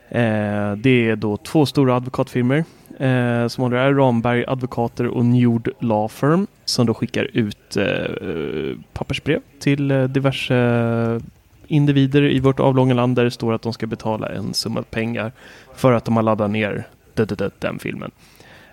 Eh, 0.10 0.72
det 0.76 1.10
är 1.10 1.16
då 1.16 1.38
två 1.38 1.66
stora 1.66 1.96
advokatfirmor 1.96 2.64
eh, 3.00 3.48
som 3.48 3.62
håller 3.64 3.78
det 3.78 3.84
här, 3.84 3.94
Ramberg 3.94 4.46
Advokater 4.48 5.08
och 5.08 5.26
Njord 5.26 5.70
Law 5.80 6.08
Firm 6.08 6.48
som 6.66 6.86
då 6.86 6.94
skickar 6.94 7.30
ut 7.34 7.78
eh, 7.78 8.78
pappersbrev 8.94 9.40
till 9.60 9.92
eh, 9.92 10.04
diverse 10.04 11.22
individer 11.68 12.22
i 12.22 12.40
vårt 12.40 12.60
avlånga 12.60 12.94
land 12.94 13.16
där 13.16 13.24
det 13.24 13.32
står 13.32 13.54
att 13.54 13.62
de 13.62 13.74
ska 13.74 13.88
betala 13.88 14.30
en 14.30 14.54
summa 14.54 14.84
pengar 14.84 15.32
för 15.76 15.94
att 15.94 16.06
de 16.06 16.16
har 16.16 16.24
laddat 16.24 16.52
ner 16.52 16.84
d- 17.14 17.26
d- 17.26 17.36
d- 17.38 17.50
den 17.60 17.80
filmen. 17.80 18.12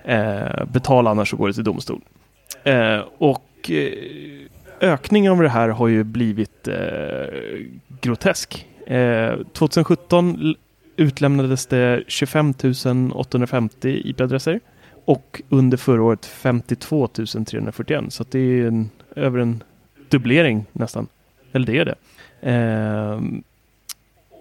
Eh, 0.04 0.64
betala 0.72 1.10
annars 1.10 1.30
så 1.30 1.36
går 1.36 1.48
det 1.48 1.54
till 1.54 1.64
domstol. 1.64 2.00
Eh, 2.64 3.00
och 3.18 3.70
eh, 3.70 3.92
ökningen 4.80 5.32
av 5.32 5.42
det 5.42 5.48
här 5.48 5.68
har 5.68 5.88
ju 5.88 6.04
blivit 6.04 6.68
eh, 6.68 6.74
grotesk. 8.00 8.66
Eh, 8.86 9.36
2017 9.52 10.54
utlämnades 10.96 11.66
det 11.66 12.04
25 12.06 12.54
850 13.14 14.02
IP-adresser 14.04 14.60
och 15.04 15.42
under 15.48 15.76
förra 15.76 16.02
året 16.02 16.26
52 16.26 17.06
341. 17.06 18.04
Så 18.08 18.22
att 18.22 18.30
det 18.30 18.38
är 18.38 18.66
en, 18.66 18.90
över 19.16 19.38
en 19.38 19.62
dubblering 20.08 20.64
nästan. 20.72 21.06
Eller 21.52 21.66
det 21.66 21.78
är 21.78 21.84
det. 21.84 21.96
Eh, 22.50 23.20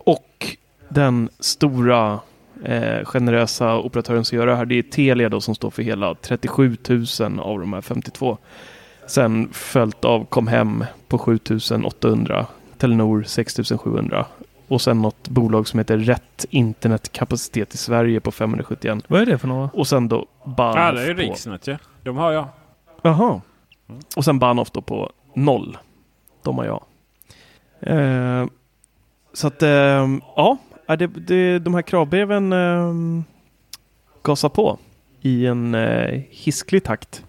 och 0.06 0.58
den 0.90 1.30
stora 1.40 2.20
eh, 2.64 3.06
generösa 3.06 3.78
operatören 3.78 4.26
som 4.26 4.38
gör 4.38 4.48
det 4.48 4.56
här, 4.56 4.66
det 4.66 4.76
är 4.76 4.84
Telia 4.84 5.30
då 5.30 5.42
som 5.42 5.56
står 5.56 5.70
för 5.70 5.84
hela 5.84 6.16
37 6.16 6.78
000 7.20 7.40
av 7.40 7.60
de 7.60 7.74
här 7.74 7.82
52. 7.82 8.38
Sen 9.08 9.50
följt 9.52 10.06
av 10.06 10.26
Comhem 10.26 10.86
på 11.08 11.18
7 11.18 11.40
800, 11.86 12.46
Telenor 12.78 13.24
6 13.24 13.56
700 13.80 14.26
och 14.68 14.82
sen 14.82 15.02
något 15.02 15.30
bolag 15.30 15.68
som 15.68 15.80
heter 15.80 15.98
Rätt 15.98 16.46
internetkapacitet 16.50 17.74
i 17.74 17.78
Sverige 17.78 18.20
på 18.20 18.32
571. 18.32 19.04
Vad 19.08 19.22
är 19.22 19.26
det 19.26 19.38
för 19.38 19.48
några? 19.48 19.70
Och 19.74 19.88
sen 19.88 20.08
då 20.08 20.26
Bahnhof 20.46 20.78
Ja, 20.78 20.92
det 20.92 21.02
är 21.02 21.08
ju 21.08 21.16
på... 21.16 21.22
Riksnet 21.22 21.68
ju. 21.68 21.78
De 22.04 22.18
har 22.18 22.32
jag. 22.32 22.48
Jaha. 23.02 23.42
Och 24.16 24.26
sen 24.26 24.40
Bahnhof 24.40 24.72
då 24.72 24.82
på 24.82 25.12
noll. 25.34 25.78
De 26.44 26.58
har 26.58 26.66
jag. 26.66 26.84
Eh, 27.80 28.48
så 29.34 29.48
att, 29.48 29.64
eh, 29.64 30.08
ja. 30.36 30.58
Det, 30.88 31.08
det, 31.08 31.60
de 31.60 31.74
här 31.74 31.82
kravbreven 31.82 32.54
eh, 32.54 32.94
gasar 34.24 34.50
på 34.50 34.78
i 35.22 35.46
en 35.46 35.76
eh, 35.76 36.22
hisklig 36.30 36.84
takt. 36.84 37.24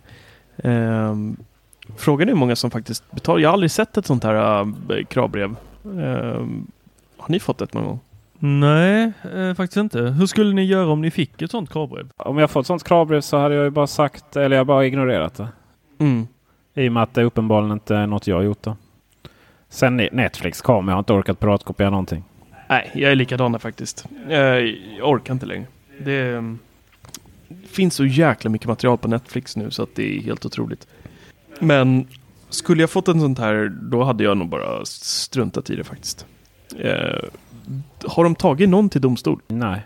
Eh, 1.88 1.94
frågan 1.96 2.28
är 2.28 2.32
hur 2.32 2.38
många 2.38 2.56
som 2.56 2.70
faktiskt 2.70 3.10
betalar. 3.10 3.40
Jag 3.40 3.48
har 3.48 3.52
aldrig 3.52 3.70
sett 3.70 3.96
ett 3.96 4.06
sånt 4.06 4.24
här 4.24 4.60
eh, 4.60 5.04
kravbrev. 5.04 5.56
Eh, 5.84 6.46
har 7.16 7.28
ni 7.28 7.40
fått 7.40 7.60
ett 7.60 7.74
någon 7.74 7.84
gång? 7.84 8.00
Nej, 8.38 9.12
eh, 9.34 9.54
faktiskt 9.54 9.76
inte. 9.76 10.00
Hur 10.00 10.26
skulle 10.26 10.54
ni 10.54 10.64
göra 10.64 10.88
om 10.88 11.00
ni 11.00 11.10
fick 11.10 11.42
ett 11.42 11.50
sånt 11.50 11.70
kravbrev? 11.70 12.10
Om 12.16 12.38
jag 12.38 12.50
fått 12.50 12.66
sånt 12.66 12.84
kravbrev 12.84 13.20
så 13.20 13.38
hade 13.38 13.54
jag 13.54 13.64
ju 13.64 13.70
bara 13.70 13.86
sagt, 13.86 14.36
eller 14.36 14.56
jag 14.56 14.66
bara 14.66 14.86
ignorerat 14.86 15.34
det. 15.34 15.48
Mm. 15.98 16.26
I 16.74 16.88
och 16.88 16.92
med 16.92 17.02
att 17.02 17.14
det 17.14 17.22
uppenbarligen 17.22 17.72
inte 17.72 17.96
är 17.96 18.06
något 18.06 18.26
jag 18.26 18.44
gjort 18.44 18.62
då. 18.62 18.76
Sen 19.68 19.96
Netflix 19.96 20.62
kom, 20.62 20.88
jag 20.88 20.94
har 20.94 20.98
inte 20.98 21.12
orkat 21.12 21.40
piratkopiera 21.40 21.90
någonting. 21.90 22.24
Nej, 22.68 22.90
jag 22.94 23.12
är 23.12 23.14
likadan 23.14 23.60
faktiskt. 23.60 24.06
Jag, 24.28 24.66
jag 24.98 25.08
orkar 25.08 25.34
inte 25.34 25.46
längre. 25.46 25.66
Det 25.98 26.28
mm, 26.28 26.58
finns 27.66 27.94
så 27.94 28.04
jäkla 28.04 28.50
mycket 28.50 28.68
material 28.68 28.98
på 28.98 29.08
Netflix 29.08 29.56
nu 29.56 29.70
så 29.70 29.82
att 29.82 29.94
det 29.94 30.16
är 30.16 30.22
helt 30.22 30.46
otroligt. 30.46 30.86
Men 31.60 32.08
skulle 32.50 32.82
jag 32.82 32.90
fått 32.90 33.08
en 33.08 33.20
sånt 33.20 33.38
här, 33.38 33.68
då 33.82 34.02
hade 34.04 34.24
jag 34.24 34.36
nog 34.36 34.48
bara 34.48 34.84
struntat 34.84 35.70
i 35.70 35.76
det 35.76 35.84
faktiskt. 35.84 36.26
Eh, 36.78 37.24
har 38.04 38.24
de 38.24 38.34
tagit 38.34 38.68
någon 38.68 38.88
till 38.88 39.00
domstol? 39.00 39.40
Nej. 39.48 39.80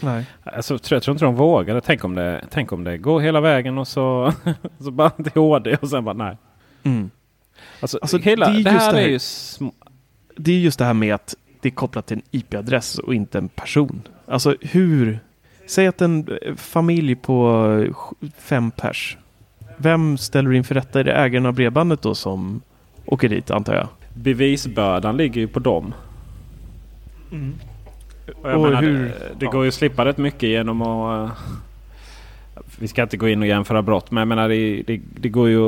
Nej. 0.00 0.26
Alltså, 0.44 0.78
tror- 0.78 0.96
jag 0.96 1.02
tror 1.02 1.14
inte 1.14 1.24
de 1.24 1.34
vågade. 1.34 1.80
Tänk 1.80 2.04
om 2.04 2.14
det, 2.14 2.44
tänk 2.50 2.72
om 2.72 2.84
det 2.84 2.98
går 2.98 3.20
hela 3.20 3.40
vägen 3.40 3.78
och 3.78 3.88
så, 3.88 4.32
så 4.80 4.90
bara 4.90 5.10
till 5.10 5.32
HD 5.42 5.76
och 5.76 5.88
sen 5.88 6.04
bara 6.04 6.14
nej. 6.14 6.36
Mm. 6.82 7.10
Alltså, 7.80 7.98
Alltså, 8.02 8.18
hela, 8.18 8.50
det 8.50 8.60
är 8.60 8.64
det, 8.64 8.70
här 8.70 8.92
det 8.92 8.98
här- 8.98 9.04
är 9.06 9.08
ju 9.08 9.18
sm- 9.18 9.72
Det 10.36 10.52
är 10.52 10.58
just 10.58 10.78
det 10.78 10.84
här 10.84 10.94
med 10.94 11.14
att 11.14 11.34
det 11.60 11.68
är 11.68 11.72
kopplat 11.72 12.06
till 12.06 12.16
en 12.16 12.22
IP-adress 12.30 12.98
och 12.98 13.14
inte 13.14 13.38
en 13.38 13.48
person. 13.48 14.02
Alltså 14.26 14.56
hur... 14.60 15.20
Säg 15.66 15.86
att 15.86 16.00
en 16.00 16.28
eh, 16.42 16.54
familj 16.56 17.14
på 17.14 17.86
fem 18.38 18.70
pers. 18.70 19.16
Vem 19.82 20.18
ställer 20.18 20.52
inför 20.52 20.74
rätta? 20.74 21.00
Är 21.00 21.04
det 21.04 21.12
ägaren 21.12 21.46
av 21.46 21.52
bredbandet 21.54 22.02
då 22.02 22.14
som 22.14 22.60
åker 23.04 23.28
dit 23.28 23.50
antar 23.50 23.74
jag? 23.74 23.88
bevisbördan 24.14 25.16
ligger 25.16 25.40
ju 25.40 25.46
på 25.48 25.58
dem. 25.60 25.94
Och 28.42 28.50
jag 28.50 28.56
Och 28.56 28.62
menar, 28.62 28.82
hur- 28.82 29.04
det, 29.04 29.12
det 29.38 29.46
går 29.46 29.62
ju 29.64 29.68
att 29.68 29.74
slippa 29.74 30.04
rätt 30.04 30.18
mycket 30.18 30.48
genom 30.48 30.82
att... 30.82 31.30
eh, 31.30 31.36
vi 32.78 32.88
ska 32.88 33.02
inte 33.02 33.16
gå 33.16 33.28
in 33.28 33.40
och 33.42 33.46
jämföra 33.48 33.82
brott, 33.82 34.10
men 34.10 34.20
jag 34.20 34.28
menar 34.28 34.48
det, 34.48 34.82
det, 34.86 35.00
det 35.20 35.28
går, 35.28 35.48
ju, 35.48 35.60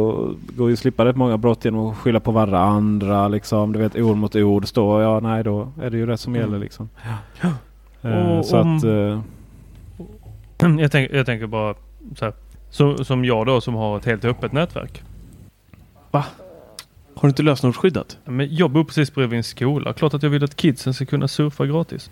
går 0.56 0.68
ju 0.68 0.72
att 0.72 0.78
slippa 0.78 1.04
rätt 1.04 1.16
många 1.16 1.36
brott 1.38 1.64
genom 1.64 1.86
att 1.86 1.96
skylla 1.96 2.20
på 2.20 2.32
varandra. 2.32 3.28
Liksom. 3.28 3.72
Du 3.72 3.78
vet, 3.78 3.96
ord 3.96 4.16
mot 4.16 4.36
ord 4.36 4.66
står 4.68 5.02
ja, 5.02 5.20
nej 5.20 5.44
då 5.44 5.72
är 5.82 5.90
det 5.90 5.96
ju 5.96 6.06
rätt 6.06 6.20
som 6.20 6.34
Mm. 6.34 6.46
gäller. 6.46 6.58
Liksom. 6.58 6.88
Ja. 7.42 7.48
Eh, 8.10 8.38
Och 8.38 8.44
så 8.46 8.60
om- 8.60 8.76
att... 8.76 8.84
eh, 8.84 9.20
jag, 10.80 10.92
tänk, 10.92 11.10
jag 11.12 11.26
tänker 11.26 11.46
bara 11.46 11.74
så 12.16 12.24
här. 12.24 12.34
Som, 12.72 13.04
som 13.04 13.24
jag 13.24 13.46
då 13.46 13.60
som 13.60 13.74
har 13.74 13.96
ett 13.96 14.04
helt 14.04 14.24
öppet 14.24 14.52
nätverk. 14.52 15.02
Har 16.10 17.22
du 17.22 17.28
inte 17.28 17.42
lösenordsskyddat? 17.42 18.18
Men 18.24 18.56
jag 18.56 18.70
bor 18.70 18.84
precis 18.84 19.14
bredvid 19.14 19.36
en 19.36 19.44
skola. 19.44 19.92
Klart 19.92 20.14
att 20.14 20.22
jag 20.22 20.30
vill 20.30 20.44
att 20.44 20.56
kidsen 20.56 20.94
ska 20.94 21.06
kunna 21.06 21.28
surfa 21.28 21.66
gratis. 21.66 22.10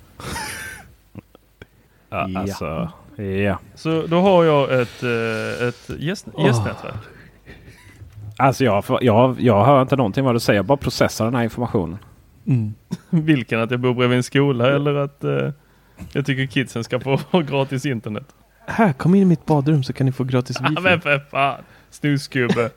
ja. 2.11 2.28
Alltså, 2.36 2.90
ja. 3.22 3.58
Så 3.74 4.06
då 4.06 4.20
har 4.20 4.44
jag 4.44 4.80
ett, 4.80 5.02
eh, 5.02 5.68
ett 5.68 5.90
gäst, 5.98 6.26
gästnätverk. 6.38 6.94
Alltså 8.36 8.64
jag, 8.64 8.84
jag, 9.00 9.40
jag 9.40 9.64
hör 9.64 9.82
inte 9.82 9.96
någonting 9.96 10.24
vad 10.24 10.34
du 10.34 10.40
säger. 10.40 10.58
Jag 10.58 10.66
bara 10.66 10.78
processar 10.78 11.24
den 11.24 11.34
här 11.34 11.42
informationen. 11.42 11.98
Vilken? 13.11 13.61
Att 13.61 13.70
jag 13.70 13.80
bor 13.80 13.94
bredvid 13.94 14.16
en 14.16 14.22
skola 14.22 14.74
eller 14.74 14.94
att 14.94 15.24
eh, 15.24 15.50
jag 16.12 16.26
tycker 16.26 16.46
kidsen 16.46 16.84
ska 16.84 17.00
få 17.00 17.18
gratis 17.50 17.86
internet? 17.86 18.34
Här, 18.66 18.92
kom 18.92 19.14
in 19.14 19.22
i 19.22 19.24
mitt 19.24 19.46
badrum 19.46 19.82
så 19.82 19.92
kan 19.92 20.06
ni 20.06 20.12
få 20.12 20.24
gratis 20.24 20.61
wifi. 20.61 20.80
men 20.82 21.00
för 21.00 21.18
fan. 21.30 21.62
Snusgubbe. 21.90 22.70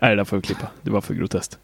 Nej, 0.00 0.10
det 0.10 0.16
där 0.16 0.24
får 0.24 0.36
vi 0.36 0.42
klippa. 0.42 0.66
Det 0.82 0.90
var 0.90 1.00
för 1.00 1.14
groteskt. 1.14 1.58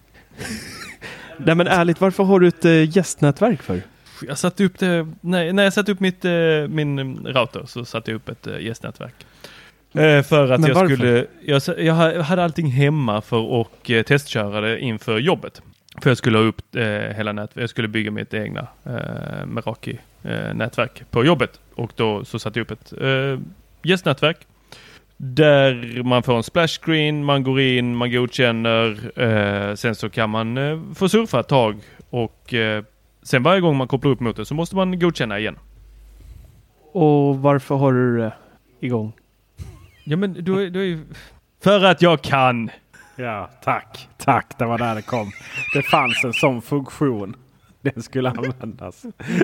Nej 1.37 1.55
men 1.55 1.67
ärligt, 1.67 2.01
varför 2.01 2.25
har 2.25 2.41
du 2.41 2.49
ett 2.49 2.65
äh, 2.65 2.97
gästnätverk 2.97 3.63
för? 3.63 3.83
Jag 4.29 4.39
satte 4.39 4.65
upp 4.65 4.79
det, 4.79 5.07
nej, 5.21 5.53
när 5.53 5.63
jag 5.65 5.73
satte 5.73 5.93
upp 5.93 6.01
mitt, 6.01 6.25
eh, 6.25 6.33
min 6.69 7.19
router 7.27 7.63
så 7.67 7.85
satte 7.85 8.11
jag 8.11 8.17
upp 8.17 8.29
ett 8.29 8.47
uh, 8.47 8.61
gästnätverk. 8.63 9.15
Eh, 9.93 10.23
för 10.23 10.51
att 10.53 10.61
Men 10.61 10.69
jag 10.69 10.75
varför? 10.75 10.95
skulle, 10.95 11.27
jag, 11.45 11.63
jag 11.79 11.95
ha- 11.95 12.23
hade 12.23 12.45
allting 12.45 12.67
hemma 12.71 13.21
för 13.21 13.61
att 13.61 14.07
testköra 14.07 14.61
det 14.61 14.81
inför 14.81 15.19
jobbet. 15.19 15.63
För 16.03 16.11
jag 16.11 16.17
skulle 16.19 16.39
ha 16.39 16.45
upp 16.45 16.63
hela 17.17 17.33
nätverket, 17.33 17.61
jag 17.61 17.71
skulle 17.71 17.89
bygga 17.89 18.11
mitt 18.11 18.35
egna 18.35 18.67
Meraki 19.47 19.99
nätverk 20.55 21.03
på 21.11 21.25
jobbet. 21.25 21.61
Och 21.75 21.93
då 21.97 22.25
så 22.25 22.39
satte 22.39 22.59
jag 22.59 22.71
upp 22.71 22.81
ett 22.81 22.93
uh, 23.03 23.39
gästnätverk. 23.83 24.47
Där 25.17 26.03
man 26.03 26.23
får 26.23 26.37
en 26.37 26.43
splash 26.43 26.81
screen, 26.83 27.25
man 27.25 27.43
går 27.43 27.61
in, 27.61 27.97
man 27.97 28.13
godkänner. 28.13 29.11
eh, 29.23 29.75
sen 29.75 29.95
så 29.95 30.11
kan 30.11 30.31
man 30.31 30.59
eh, 30.59 30.81
få 30.95 31.09
surfa 31.09 31.41
ett 31.41 31.49
tag 31.49 31.77
och 32.11 32.55
eh, 32.55 32.85
sen 33.23 33.43
varje 33.43 33.61
gång 33.61 33.77
man 33.77 33.89
kopplar 33.89 34.11
upp 34.13 34.21
mot 34.21 34.37
det 34.37 34.45
så 34.45 34.55
måste 34.55 34.77
man 34.77 34.99
godkänna 34.99 35.39
igen. 35.39 35.59
Och 36.93 37.39
varför 37.39 37.75
har 37.77 37.93
du 37.93 38.19
det 38.19 38.33
igång? 38.81 39.13
Ja 40.05 40.17
men 40.17 40.33
du, 40.45 40.67
är- 40.67 40.71
du 40.71 40.81
är 40.81 40.85
ju... 40.85 41.05
För 41.63 41.85
att 41.85 42.03
jag 42.03 42.23
kan! 42.23 42.71
Ja, 43.17 43.51
tack. 43.65 44.09
Tack, 44.19 44.59
det 44.59 44.65
var 44.65 44.79
där 44.79 44.95
det 44.95 45.03
kom. 45.03 45.31
Det 45.75 45.83
fanns 45.83 46.25
en 46.25 46.33
sån 46.33 46.63
funktion. 46.63 47.37
Den 47.95 48.03
skulle 48.03 48.31
användas. 48.31 49.03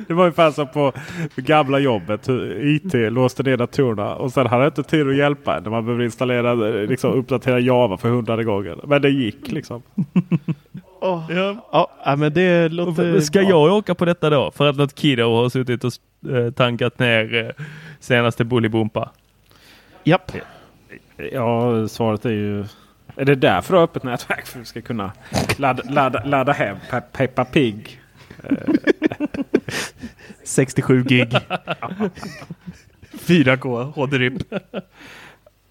Det 0.09 0.15
var 0.15 0.25
ungefär 0.25 0.51
som 0.51 0.69
på 0.69 0.93
gamla 1.37 1.79
jobbet. 1.79 2.29
IT 2.61 2.95
låste 3.13 3.43
ner 3.43 3.57
datorerna 3.57 4.15
och 4.15 4.33
sen 4.33 4.47
hade 4.47 4.63
jag 4.65 4.71
inte 4.71 4.83
tid 4.83 5.09
att 5.09 5.17
hjälpa 5.17 5.61
när 5.61 5.71
man 5.71 5.85
behöver 5.85 6.05
installera, 6.05 6.55
liksom 6.87 7.13
uppdatera 7.13 7.59
Java 7.61 7.97
för 7.97 8.09
hundrade 8.09 8.45
gången. 8.45 8.81
Men 8.85 9.03
det 9.03 9.11
gick 9.11 9.53
liksom. 9.53 9.83
Ja. 11.01 11.27
Ja, 12.05 12.17
men 12.19 12.33
det 12.33 12.69
låter 12.69 13.21
Ska 13.21 13.41
bra. 13.41 13.49
jag 13.49 13.73
åka 13.73 13.95
på 13.95 14.05
detta 14.05 14.31
då? 14.31 14.51
För 14.51 14.67
att 14.69 14.77
något 14.77 14.95
kiddo 14.95 15.23
har 15.37 15.49
suttit 15.49 15.85
och 15.85 15.93
eh, 16.37 16.51
tankat 16.51 16.99
ner 16.99 17.35
eh, 17.59 17.65
senaste 18.01 18.45
Bullybumpa. 18.45 19.11
Japp. 20.05 20.33
Ja, 21.33 21.89
svaret 21.89 22.25
är 22.25 22.31
ju... 22.31 22.65
Är 23.17 23.25
det 23.25 23.35
därför 23.35 23.73
du 23.73 23.77
har 23.79 23.85
öppet 23.85 24.03
nätverk? 24.03 24.47
För 24.47 24.59
att 24.59 24.63
du 24.65 24.69
ska 24.69 24.81
kunna 24.81 25.13
ladda, 25.57 25.83
ladda, 25.91 26.25
ladda 26.25 26.53
hem 26.53 26.77
Pe- 26.91 27.03
Peppa 27.13 27.45
Pig. 27.45 28.01
67 30.45 31.03
gig. 31.03 31.37
4K 33.13 33.93
HD-RIP. 33.95 34.43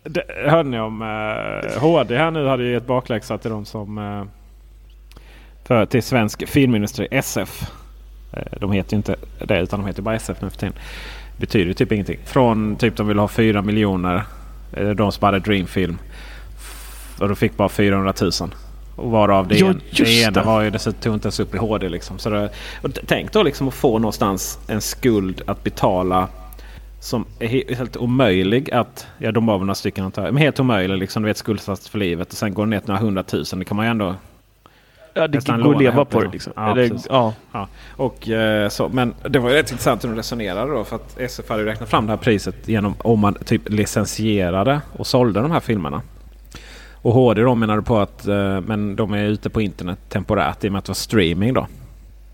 Det, 0.03 0.23
hörde 0.45 0.69
ni 0.69 0.79
om 0.79 1.01
eh, 1.01 1.81
HD 1.81 2.17
här 2.17 2.31
nu 2.31 2.47
hade 2.47 2.63
ju 2.63 2.77
ett 2.77 2.87
bakläxa 2.87 3.37
till 3.37 3.51
de 3.51 3.65
som 3.65 3.97
eh, 3.97 4.23
för, 5.63 5.85
till 5.85 6.03
svensk 6.03 6.47
filmindustri 6.47 7.07
SF. 7.11 7.71
Eh, 8.33 8.59
de 8.59 8.71
heter 8.71 8.93
ju 8.93 8.97
inte 8.97 9.15
det 9.45 9.61
utan 9.61 9.79
de 9.79 9.87
heter 9.87 10.01
bara 10.01 10.15
SF 10.15 10.41
nu 10.41 10.49
för 10.49 10.57
tiden. 10.57 10.73
Betyder 11.37 11.73
typ 11.73 11.91
ingenting. 11.91 12.19
Från 12.25 12.75
typ 12.75 12.95
de 12.97 13.07
vill 13.07 13.19
ha 13.19 13.27
4 13.27 13.61
miljoner. 13.61 14.23
Eh, 14.73 14.89
de 14.89 15.11
som 15.11 15.25
hade 15.25 15.39
Dreamfilm. 15.39 15.97
Och 17.19 17.27
de 17.27 17.35
fick 17.35 17.57
bara 17.57 17.69
400 17.69 18.13
000. 18.21 18.31
Och 18.95 19.11
varav 19.11 19.47
det, 19.47 19.55
Ja, 19.57 19.67
en, 19.67 19.81
det 19.97 20.21
ena 20.21 20.43
var 20.43 20.61
ju 20.61 20.69
dessutom 20.69 21.13
inte 21.13 21.25
ens 21.25 21.39
upp 21.39 21.55
i 21.55 21.57
HD. 21.57 21.89
Liksom. 21.89 22.19
Så 22.19 22.29
det, 22.29 22.49
tänk 23.05 23.31
då 23.31 23.43
liksom 23.43 23.67
att 23.67 23.73
få 23.73 23.99
någonstans 23.99 24.59
en 24.67 24.81
skuld 24.81 25.41
att 25.45 25.63
betala 25.63 26.27
som 26.99 27.25
är 27.39 27.47
he- 27.47 27.75
helt 27.75 27.97
omöjlig 27.97 28.71
att... 28.71 29.07
Ja, 29.17 29.31
de 29.31 29.45
var 29.45 29.57
väl 29.57 29.65
några 29.65 29.75
stycken 29.75 30.05
antar. 30.05 30.23
Men 30.23 30.37
helt 30.37 30.59
omöjlig 30.59 30.97
liksom. 30.97 31.23
Du 31.23 31.27
vet 31.27 31.37
skuldsatt 31.37 31.87
för 31.87 31.99
livet. 31.99 32.27
Och 32.31 32.37
sen 32.37 32.53
går 32.53 32.65
det 32.65 32.69
ner 32.69 32.79
till 32.79 32.87
några 32.89 33.01
hundratusen. 33.01 33.59
Det 33.59 33.65
kan 33.65 33.77
man 33.77 33.85
ju 33.85 33.89
ändå... 33.89 34.15
Ja, 35.13 35.27
det 35.27 35.47
går 35.47 35.75
att 35.75 35.81
leva 35.81 36.05
på 36.05 36.19
det 36.21 36.29
liksom. 36.31 36.53
liksom. 36.53 36.53
Ja, 36.55 36.71
Eller, 36.71 36.99
ja. 37.09 37.33
Ja, 37.51 37.67
och, 37.95 38.29
eh, 38.29 38.69
så, 38.69 38.89
men 38.89 39.13
det 39.29 39.39
var 39.39 39.49
ju 39.49 39.55
rätt 39.55 39.71
intressant 39.71 40.03
hur 40.03 40.09
de 40.09 40.15
resonerade 40.15 40.71
då. 40.71 40.83
För 40.83 40.95
att 40.95 41.19
SF 41.19 41.49
hade 41.49 41.65
räknat 41.65 41.89
fram 41.89 42.05
det 42.05 42.11
här 42.11 42.17
priset 42.17 42.67
genom 42.67 42.95
om 42.97 43.19
man 43.19 43.33
typ 43.33 43.69
licensierade 43.69 44.81
och 44.91 45.07
sålde 45.07 45.41
de 45.41 45.51
här 45.51 45.59
filmerna. 45.59 46.01
Och 47.05 47.13
HD 47.13 47.41
då 47.41 47.55
menade 47.55 47.81
på 47.81 47.97
att 47.97 48.27
eh, 48.27 48.61
men 48.61 48.95
de 48.95 49.13
är 49.13 49.23
ute 49.23 49.49
på 49.49 49.61
internet 49.61 49.99
temporärt 50.09 50.63
i 50.63 50.67
och 50.67 50.71
med 50.71 50.79
att 50.79 50.85
det 50.85 50.89
var 50.89 50.95
streaming 50.95 51.53
då. 51.53 51.67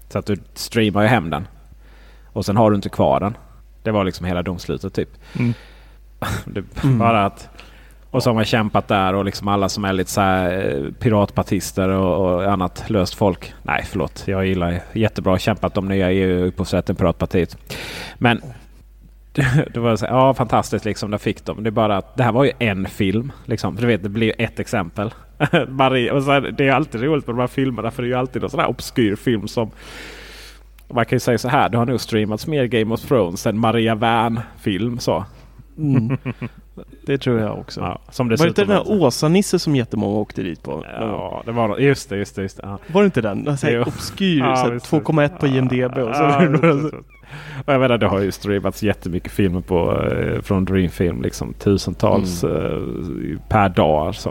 Så 0.09 0.19
att 0.19 0.26
du 0.26 0.38
streamar 0.53 1.01
ju 1.01 1.07
hem 1.07 1.30
den. 1.30 1.47
Och 2.34 2.45
sen 2.45 2.57
har 2.57 2.72
du 2.72 2.76
inte 2.76 2.89
kvar 2.89 3.19
den. 3.19 3.38
Det 3.84 3.91
var 3.91 4.03
liksom 4.03 4.26
hela 4.26 4.43
domslutet 4.43 4.93
typ. 4.93 5.09
Mm. 5.39 5.53
det, 6.45 6.63
bara 6.84 7.26
att, 7.26 7.49
och 8.11 8.24
så 8.24 8.30
har 8.30 8.36
man 8.36 8.45
kämpat 8.45 8.88
där 8.88 9.13
och 9.13 9.26
liksom 9.26 9.47
alla 9.47 9.69
som 9.69 9.86
är 9.86 9.93
lite 9.93 10.11
så 10.11 10.22
här 10.22 10.76
eh, 10.76 10.91
piratpartister 10.91 11.89
och, 11.89 12.26
och 12.26 12.51
annat 12.51 12.89
löst 12.89 13.13
folk. 13.13 13.53
Nej 13.63 13.86
förlåt, 13.86 14.24
jag 14.26 14.45
gillar 14.45 14.82
jättebra 14.93 15.39
kämpat 15.39 15.74
de 15.74 15.88
nya 15.88 16.11
EU-upphovsrätten 16.11 16.95
Piratpartiet. 16.95 17.57
Men 18.17 18.41
det 19.73 19.79
var 19.79 19.95
så 19.95 20.05
här, 20.05 20.13
ja 20.13 20.34
fantastiskt 20.34 20.86
liksom, 20.86 21.11
där 21.11 21.17
fick 21.17 21.45
de. 21.45 21.63
Det 21.63 21.69
är 21.69 21.71
bara 21.71 21.97
att 21.97 22.17
det 22.17 22.23
här 22.23 22.32
var 22.32 22.43
ju 22.43 22.51
en 22.59 22.86
film. 22.86 23.32
Liksom. 23.45 23.75
För 23.75 23.82
du 23.82 23.88
vet, 23.88 24.03
det 24.03 24.09
blir 24.09 24.27
ju 24.27 24.34
ett 24.45 24.59
exempel. 24.59 25.13
Marie, 25.67 26.11
och 26.11 26.23
så 26.23 26.39
det 26.39 26.67
är 26.67 26.71
alltid 26.73 27.01
roligt 27.01 27.27
med 27.27 27.36
de 27.36 27.39
här 27.39 27.47
filmerna 27.47 27.91
för 27.91 28.03
det 28.03 28.07
är 28.07 28.09
ju 28.09 28.15
alltid 28.15 28.41
någon 28.41 28.51
sån 28.51 28.59
här 28.59 28.69
obskyr 28.69 29.15
film 29.15 29.47
som 29.47 29.71
man 30.93 31.05
kan 31.05 31.15
ju 31.15 31.19
säga 31.19 31.38
så 31.38 31.47
här, 31.47 31.69
det 31.69 31.77
har 31.77 31.86
nog 31.86 32.01
streamats 32.01 32.47
mer 32.47 32.65
Game 32.65 32.93
of 32.93 33.01
Thrones 33.01 33.45
än 33.47 33.57
Maria 33.59 33.95
Wern-film. 33.95 34.99
Så. 34.99 35.25
Mm. 35.77 36.17
Det 37.05 37.17
tror 37.17 37.39
jag 37.39 37.59
också. 37.59 37.82
Ja, 37.82 38.01
som 38.09 38.29
var 38.29 38.38
det 38.38 38.47
inte 38.47 38.61
den 38.65 38.71
här 38.75 38.84
Åsa-Nisse 38.91 39.59
som 39.59 39.75
jättemånga 39.75 40.17
åkte 40.17 40.43
dit 40.43 40.63
på? 40.63 40.86
Ja, 40.99 41.41
det 41.45 41.51
var. 41.51 41.77
Just 41.77 42.09
det, 42.09 42.17
just 42.17 42.36
det. 42.36 42.41
Just 42.41 42.57
det. 42.57 42.63
Ja. 42.65 42.79
Var 42.88 43.01
det 43.01 43.05
inte 43.05 43.21
den? 43.21 43.47
Här 43.47 43.71
Jo. 43.71 43.82
obskyr, 43.82 44.39
Ja, 44.39 44.55
så 44.55 44.63
här 44.63 44.71
visst. 44.71 44.91
2,1 44.91 45.39
på 45.39 45.47
IMDB 45.47 45.97
och 45.97 46.15
så. 46.15 47.01
Och 47.65 47.73
jag 47.73 47.82
menar, 47.82 47.97
det 47.97 48.07
har 48.07 48.19
ju 48.19 48.32
streamats 48.32 48.84
jättemycket 48.84 49.32
filmer 49.32 49.61
på, 49.61 50.01
eh, 50.11 50.41
från 50.41 50.65
Dreamfilm. 50.65 51.21
Liksom, 51.21 51.53
tusentals 51.53 52.43
Mm. 52.43 52.55
eh, 53.36 53.39
per 53.49 53.69
dag. 53.69 54.15
Så. 54.15 54.29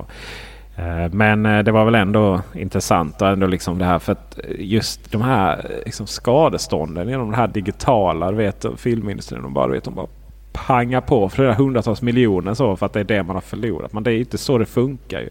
Eh, 0.77 1.13
Men 1.13 1.43
det 1.65 1.73
var 1.73 1.85
väl 1.85 1.95
ändå 1.95 2.41
intressant 2.55 3.23
och 3.23 3.29
ändå 3.29 3.47
liksom 3.47 3.79
det 3.79 3.85
här 3.85 3.99
för 3.99 4.13
att 4.13 4.39
just 4.59 5.13
de 5.13 5.23
här 5.23 5.67
liksom 5.85 6.07
skadestånden 6.07 7.09
genom 7.09 7.31
det 7.31 7.37
här 7.37 7.49
digitala 7.49 8.31
vet, 8.33 8.67
filmindustrin. 8.77 9.43
De 9.43 9.55
bara, 9.55 9.67
vet, 9.67 9.85
de 9.85 9.95
bara 9.95 10.07
pangar 10.53 11.01
på 11.01 11.29
flera 11.29 11.55
hundratals 11.55 12.03
miljoner 12.03 12.55
så 12.55 12.77
för 12.77 12.87
att 12.87 12.93
det 12.93 13.01
är 13.01 13.05
det 13.05 13.23
man 13.23 13.37
har 13.37 13.41
förlorat. 13.41 13.93
Men 13.93 14.03
det 14.03 14.13
är 14.13 14.19
inte 14.19 14.39
så 14.39 14.59
det 14.59 14.67
funkar. 14.67 15.21
Ju. 15.21 15.29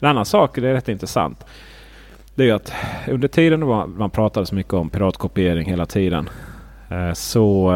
En 0.00 0.08
annan 0.08 0.24
sak, 0.24 0.54
det 0.54 0.68
är 0.68 0.74
rätt 0.74 0.88
intressant. 0.88 1.44
Det 2.34 2.50
är 2.50 2.54
att 2.54 2.72
under 3.08 3.28
tiden 3.28 3.66
man 3.98 4.10
pratade 4.10 4.46
så 4.46 4.54
mycket 4.54 4.72
om 4.74 4.90
piratkopiering 4.90 5.68
hela 5.68 5.86
tiden. 5.86 6.28
Eh, 6.90 7.12
så, 7.12 7.72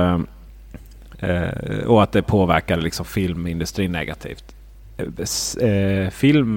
eh, 1.19 1.87
och 1.87 2.03
att 2.03 2.13
det 2.13 2.23
påverkade 2.23 2.83
liksom 2.83 3.07
filmindustrin 3.07 3.93
negativt. 3.93 4.55
Eh, 5.61 6.11
film, 6.11 6.57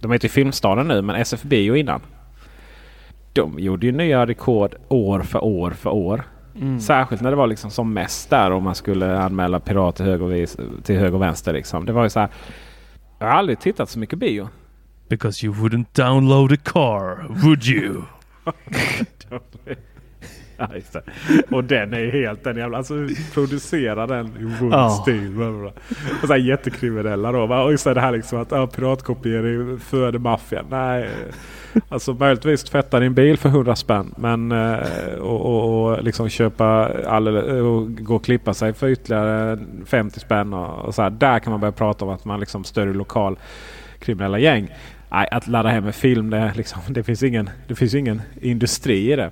de 0.00 0.12
heter 0.12 0.24
ju 0.24 0.28
Filmstaden 0.28 0.88
nu 0.88 1.02
men 1.02 1.16
SF 1.16 1.42
Bio 1.42 1.76
innan. 1.76 2.00
De 3.32 3.58
gjorde 3.58 3.86
ju 3.86 3.92
nya 3.92 4.26
rekord 4.26 4.74
år 4.88 5.20
för 5.20 5.44
år 5.44 5.70
för 5.70 5.90
år. 5.90 6.22
Mm. 6.60 6.80
Särskilt 6.80 7.22
när 7.22 7.30
det 7.30 7.36
var 7.36 7.46
liksom 7.46 7.70
som 7.70 7.92
mest 7.92 8.30
där 8.30 8.50
om 8.50 8.62
man 8.62 8.74
skulle 8.74 9.18
anmäla 9.18 9.60
pirat 9.60 9.96
till 9.96 10.04
höger 10.04 10.24
och, 10.24 10.84
till 10.84 10.98
höger 10.98 11.14
och 11.14 11.22
vänster. 11.22 11.52
Liksom. 11.52 11.86
Det 11.86 11.92
var 11.92 12.02
ju 12.02 12.10
så 12.10 12.20
här. 12.20 12.28
Jag 13.18 13.26
har 13.26 13.34
aldrig 13.34 13.60
tittat 13.60 13.90
så 13.90 13.98
mycket 13.98 14.18
bio. 14.18 14.48
Because 15.08 15.46
you 15.46 15.54
wouldn't 15.54 15.86
download 15.92 16.52
a 16.52 16.56
car, 16.64 17.26
would 17.44 17.64
you? 17.64 18.02
Ja. 20.56 20.68
Och 21.50 21.64
den 21.64 21.94
är 21.94 22.10
helt 22.12 22.44
den 22.44 22.56
jävla... 22.56 22.78
Alltså 22.78 22.94
producera 23.34 24.06
den 24.06 24.26
i 24.26 24.66
Ja. 24.70 25.04
Bla, 25.06 25.52
bla. 25.52 25.72
Och 26.22 26.26
så 26.26 26.32
här 26.32 26.36
jättekriminella 26.36 27.32
då. 27.32 27.46
va? 27.46 27.62
Och 27.62 27.70
just 27.70 27.84
det 27.84 28.00
här 28.00 28.12
liksom 28.12 28.40
att 28.40 28.50
ja, 28.50 28.66
piratkopiering 28.66 29.78
föder 29.78 30.18
maffian. 30.18 30.66
Nej. 30.70 31.08
Alltså 31.88 32.14
möjligtvis 32.14 32.64
tvätta 32.64 33.00
din 33.00 33.14
bil 33.14 33.36
för 33.36 33.48
100 33.48 33.76
spänn. 33.76 34.14
Men 34.16 34.52
eh, 34.52 34.78
och, 35.20 35.40
och, 35.40 35.90
och 35.90 36.04
liksom 36.04 36.28
köpa 36.28 36.90
alldeles, 37.06 37.44
och 37.44 37.96
gå 37.96 38.16
och 38.16 38.24
klippa 38.24 38.54
sig 38.54 38.72
för 38.72 38.88
ytterligare 38.88 39.58
50 39.86 40.20
spänn. 40.20 40.52
Och, 40.54 40.84
och 40.84 40.94
så 40.94 41.02
här. 41.02 41.10
Där 41.10 41.38
kan 41.38 41.50
man 41.50 41.60
börja 41.60 41.72
prata 41.72 42.04
om 42.04 42.10
att 42.10 42.24
man 42.24 42.40
liksom 42.40 42.64
stödjer 42.64 42.94
lokal 42.94 43.38
kriminella 43.98 44.38
gäng. 44.38 44.68
Nej, 45.10 45.28
att 45.30 45.48
ladda 45.48 45.68
hem 45.68 45.86
en 45.86 45.92
film, 45.92 46.30
det, 46.30 46.52
liksom, 46.56 46.80
det, 46.88 47.02
finns 47.02 47.22
ingen, 47.22 47.50
det 47.68 47.74
finns 47.74 47.94
ingen 47.94 48.22
industri 48.40 49.12
i 49.12 49.16
det. 49.16 49.30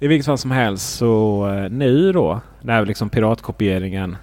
I 0.00 0.08
vilket 0.08 0.26
fall 0.26 0.38
som 0.38 0.50
helst 0.50 0.96
så 0.96 1.48
eh, 1.48 1.70
nu 1.70 2.12
då 2.12 2.40
när 2.60 2.86
liksom 2.86 3.10
piratkopieringen 3.10 4.16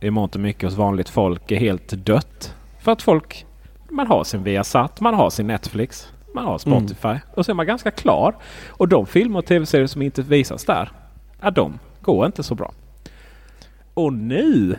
i 0.00 0.10
mångt 0.10 0.34
och 0.34 0.40
mycket 0.40 0.62
hos 0.62 0.74
vanligt 0.74 1.08
folk 1.08 1.50
är 1.50 1.56
helt 1.56 1.88
dött. 1.88 2.54
För 2.80 2.92
att 2.92 3.02
folk, 3.02 3.46
man 3.88 4.06
har 4.06 4.24
sin 4.24 4.42
Viasat, 4.42 5.00
man 5.00 5.14
har 5.14 5.30
sin 5.30 5.46
Netflix, 5.46 6.08
man 6.34 6.44
har 6.44 6.58
Spotify. 6.58 7.18
Och 7.34 7.46
så 7.46 7.52
är 7.52 7.54
man 7.54 7.66
ganska 7.66 7.90
klar. 7.90 8.34
Och 8.68 8.88
de 8.88 9.06
filmer 9.06 9.38
och 9.38 9.46
tv-serier 9.46 9.86
som 9.86 10.02
inte 10.02 10.22
visas 10.22 10.64
där, 10.64 10.90
ja, 11.40 11.50
de 11.50 11.78
går 12.00 12.26
inte 12.26 12.42
så 12.42 12.54
bra. 12.54 12.72
Och 13.94 14.12
nu 14.12 14.76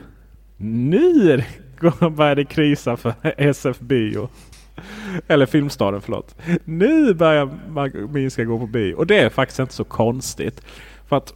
Nu 0.57 1.43
börjar 2.11 2.35
det 2.35 2.45
krisa 2.45 2.97
för 2.97 3.13
SF 3.37 3.79
Bio. 3.79 4.29
Eller 5.27 5.45
Filmstaden, 5.45 6.01
förlåt. 6.01 6.35
Nu 6.65 7.13
börjar 7.13 7.49
man 7.69 7.91
minska 8.13 8.43
gå 8.43 8.59
på 8.59 8.67
bio. 8.67 8.93
Och 8.93 9.07
det 9.07 9.19
är 9.19 9.29
faktiskt 9.29 9.59
inte 9.59 9.73
så 9.73 9.83
konstigt. 9.83 10.61
För 11.07 11.17
att 11.17 11.33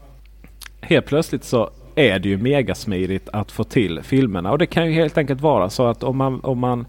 helt 0.81 1.05
plötsligt 1.05 1.43
så 1.43 1.69
är 1.95 2.19
det 2.19 2.29
ju 2.29 2.37
megasmidigt 2.37 3.29
att 3.29 3.51
få 3.51 3.63
till 3.63 4.01
filmerna. 4.03 4.51
Och 4.51 4.57
det 4.57 4.65
kan 4.65 4.85
ju 4.85 4.91
helt 4.91 5.17
enkelt 5.17 5.41
vara 5.41 5.69
så 5.69 5.87
att 5.87 6.03
om 6.03 6.17
man, 6.17 6.39
om 6.39 6.59
man 6.59 6.85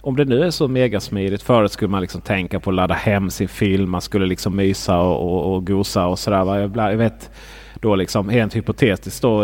om 0.00 0.16
det 0.16 0.24
nu 0.24 0.44
är 0.44 0.50
så 0.50 0.68
megasmidigt. 0.68 1.42
Förut 1.42 1.72
skulle 1.72 1.90
man 1.90 2.00
liksom 2.00 2.20
tänka 2.20 2.60
på 2.60 2.70
att 2.70 2.76
ladda 2.76 2.94
hem 2.94 3.30
sin 3.30 3.48
film. 3.48 3.90
Man 3.90 4.00
skulle 4.00 4.26
liksom 4.26 4.56
mysa 4.56 4.98
och, 4.98 5.32
och, 5.32 5.54
och 5.54 5.66
gosa 5.66 6.06
och 6.06 6.18
sådär. 6.18 6.56
Jag, 6.56 6.76
jag 6.76 6.96
vet 6.96 7.30
då 7.80 7.96
liksom 7.96 8.28
helt 8.28 8.56
hypotetiskt 8.56 9.22
då 9.22 9.42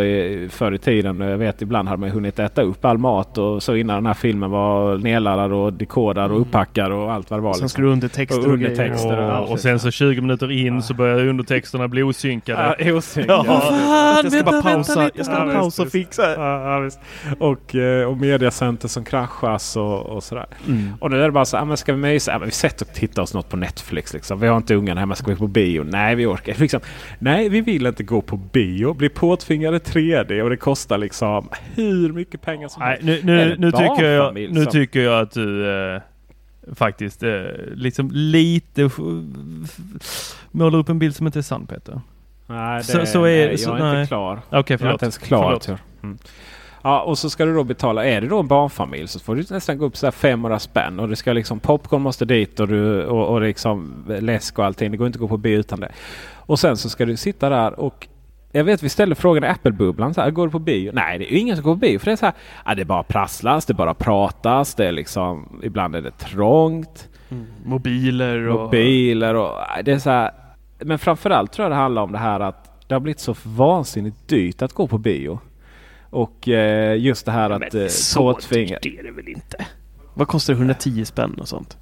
förr 0.48 0.74
i 0.74 0.78
tiden. 0.78 1.20
Jag 1.20 1.38
vet 1.38 1.62
ibland 1.62 1.88
hade 1.88 2.00
man 2.00 2.10
hunnit 2.10 2.38
äta 2.38 2.62
upp 2.62 2.84
all 2.84 2.98
mat 2.98 3.38
och 3.38 3.62
så 3.62 3.76
innan 3.76 3.96
den 3.96 4.06
här 4.06 4.14
filmen 4.14 4.50
var 4.50 4.98
nedladdad 4.98 5.52
och 5.52 5.72
dekodad 5.72 6.24
och 6.24 6.36
mm. 6.36 6.48
uppackad 6.48 6.92
och 6.92 7.12
allt 7.12 7.30
vad 7.30 7.38
det 7.38 7.42
var. 7.42 7.52
Sen 7.52 7.56
liksom. 7.56 7.68
skulle 7.68 7.88
undertexter 7.88 8.38
och, 8.38 8.46
och 8.46 8.52
undertexter. 8.52 9.18
Och, 9.18 9.42
och, 9.42 9.52
och, 9.52 9.60
sen 9.60 9.78
så 9.78 9.90
20 9.90 10.20
minuter 10.20 10.52
in 10.52 10.82
så 10.82 10.94
börjar 10.94 11.26
undertexterna 11.26 11.88
bli 11.88 12.02
osynkade. 12.02 12.76
Ja, 12.78 12.92
osynkade. 12.92 13.44
Ja, 13.46 13.60
fan, 13.60 14.20
jag 14.24 14.32
ska 14.32 14.42
bara 14.42 14.62
pausa. 14.62 15.10
Jag 15.14 15.26
ska 15.26 15.34
bara 15.34 15.52
pausa 15.52 15.82
och 15.82 15.88
fixa. 15.88 16.34
Ja, 16.34 16.84
ja, 16.84 16.90
och, 17.38 17.74
eh, 17.74 18.08
och 18.08 18.16
mediacenter 18.16 18.88
som 18.88 19.04
kraschas 19.04 19.76
och, 19.76 20.06
och 20.06 20.22
sådär. 20.22 20.46
Mm. 20.66 20.92
Och 21.00 21.10
nu 21.10 21.20
är 21.20 21.24
det 21.24 21.32
bara 21.32 21.44
så 21.44 21.56
här, 21.56 21.76
ska 21.76 21.92
vi 21.92 21.98
mysa? 21.98 22.32
Ja, 22.32 22.38
men 22.38 22.48
vi 22.48 22.52
sätter 22.52 22.86
och 22.86 22.94
tittar 22.94 23.22
oss 23.22 23.34
något 23.34 23.48
på 23.48 23.56
Netflix. 23.56 24.14
Liksom. 24.14 24.40
Vi 24.40 24.46
har 24.46 24.56
inte 24.56 24.74
ungarna 24.74 25.00
hemma, 25.00 25.14
ska 25.14 25.30
vi 25.30 25.36
på 25.36 25.46
bio? 25.46 25.84
Nej, 25.84 26.14
vi 26.14 26.26
orkar. 26.26 26.54
Liksom, 26.58 26.80
nej, 27.18 27.48
vi 27.48 27.60
vill 27.60 27.86
inte 27.86 28.02
gå 28.02 28.20
på 28.26 28.36
bio, 28.36 28.94
blir 28.94 29.08
påtvingade 29.08 29.78
3D 29.78 30.42
och 30.42 30.50
det 30.50 30.56
kostar 30.56 30.98
liksom 30.98 31.48
hur 31.74 32.12
mycket 32.12 32.40
pengar 32.40 32.68
som 32.68 32.82
helst. 32.82 33.04
Nu, 33.04 33.20
nu, 33.24 33.56
nu, 33.58 33.72
tycker 33.72 34.04
jag, 34.04 34.34
nu 34.34 34.66
tycker 34.66 35.00
jag 35.00 35.20
att 35.20 35.30
du 35.30 35.70
eh, 35.70 36.02
faktiskt 36.74 37.22
eh, 37.22 37.42
liksom 37.74 38.10
lite 38.12 38.90
målar 40.50 40.78
upp 40.78 40.88
en 40.88 40.98
bild 40.98 41.16
som 41.16 41.26
inte 41.26 41.38
är 41.38 41.42
sann 41.42 41.66
Peter. 41.66 42.00
Nej, 42.46 42.78
det, 42.78 42.84
så, 42.84 43.06
så 43.06 43.24
är, 43.24 43.46
nej, 43.46 43.56
jag 43.62 43.78
är 43.78 43.84
nej. 43.84 44.00
inte 44.00 44.08
klar. 44.08 44.40
Okay, 44.50 44.78
förlåt. 44.78 44.80
Jag 44.80 44.88
är 44.88 44.92
inte 44.92 45.04
ens 45.04 45.18
klar. 45.18 45.60
Mm. 46.02 46.18
Ja, 46.82 47.02
och 47.02 47.18
så 47.18 47.30
ska 47.30 47.44
du 47.44 47.54
då 47.54 47.64
betala. 47.64 48.04
Är 48.04 48.20
det 48.20 48.26
då 48.26 48.40
en 48.40 48.46
barnfamilj 48.46 49.08
så 49.08 49.20
får 49.20 49.36
du 49.36 49.44
nästan 49.50 49.78
gå 49.78 49.84
upp 49.84 49.96
så 49.96 50.12
500 50.12 50.58
spänn. 50.58 51.00
Och 51.00 51.08
det 51.08 51.16
ska 51.16 51.32
liksom 51.32 51.60
popcorn 51.60 52.02
måste 52.02 52.24
dit 52.24 52.60
och, 52.60 52.68
du, 52.68 53.04
och, 53.04 53.28
och 53.28 53.40
liksom 53.40 54.04
läsk 54.06 54.58
och 54.58 54.64
allting. 54.64 54.90
Det 54.90 54.96
går 54.96 55.06
inte 55.06 55.16
att 55.16 55.20
gå 55.20 55.28
på 55.28 55.36
bio 55.36 55.58
utan 55.58 55.80
det. 55.80 55.92
Och 56.36 56.58
sen 56.58 56.76
så 56.76 56.88
ska 56.88 57.04
du 57.04 57.16
sitta 57.16 57.48
där 57.48 57.80
och 57.80 58.06
jag 58.56 58.64
vet 58.64 58.82
vi 58.82 58.88
ställde 58.88 59.14
frågan 59.14 59.44
i 59.44 59.46
Apple-bubblan. 59.46 60.14
Så 60.14 60.20
här, 60.20 60.30
går 60.30 60.46
du 60.46 60.50
på 60.50 60.58
bio? 60.58 60.90
Nej, 60.94 61.18
det 61.18 61.24
är 61.24 61.32
ju 61.32 61.38
ingen 61.38 61.56
som 61.56 61.64
går 61.64 61.74
på 61.74 61.78
bio. 61.78 61.98
För 61.98 62.06
det 62.06 62.12
är 62.12 62.16
så 62.16 62.26
här, 62.26 62.34
ja, 62.64 62.74
det 62.74 62.84
bara 62.84 63.02
prasslas, 63.02 63.66
det 63.66 63.74
bara 63.74 63.94
pratas. 63.94 64.74
Det 64.74 64.86
är 64.86 64.92
liksom, 64.92 65.60
ibland 65.62 65.96
är 65.96 66.02
det 66.02 66.10
trångt. 66.10 67.08
Mm. 67.30 67.46
Mobiler 67.64 68.48
och... 68.48 68.60
Mobiler 68.60 69.34
och... 69.34 69.58
Det 69.84 69.92
är 69.92 69.98
så 69.98 70.10
här, 70.10 70.30
men 70.78 70.98
framförallt 70.98 71.52
tror 71.52 71.64
jag 71.64 71.72
det 71.72 71.76
handlar 71.76 72.02
om 72.02 72.12
det 72.12 72.18
här 72.18 72.40
att 72.40 72.88
det 72.88 72.94
har 72.94 73.00
blivit 73.00 73.20
så 73.20 73.34
vansinnigt 73.42 74.28
dyrt 74.28 74.62
att 74.62 74.72
gå 74.72 74.86
på 74.88 74.98
bio. 74.98 75.40
Och 76.10 76.48
eh, 76.48 76.96
just 76.98 77.26
det 77.26 77.32
här 77.32 77.50
ja, 77.50 77.56
att... 77.56 77.72
Men 77.72 77.82
eh, 77.82 77.88
så 77.88 78.32
dyrt 78.32 78.86
är 78.86 79.02
det 79.02 79.10
väl 79.10 79.28
inte? 79.28 79.66
Vad 80.14 80.28
kostar 80.28 80.54
det? 80.54 80.58
110 80.58 81.04
spänn 81.04 81.34
och 81.40 81.48
sånt? 81.48 81.78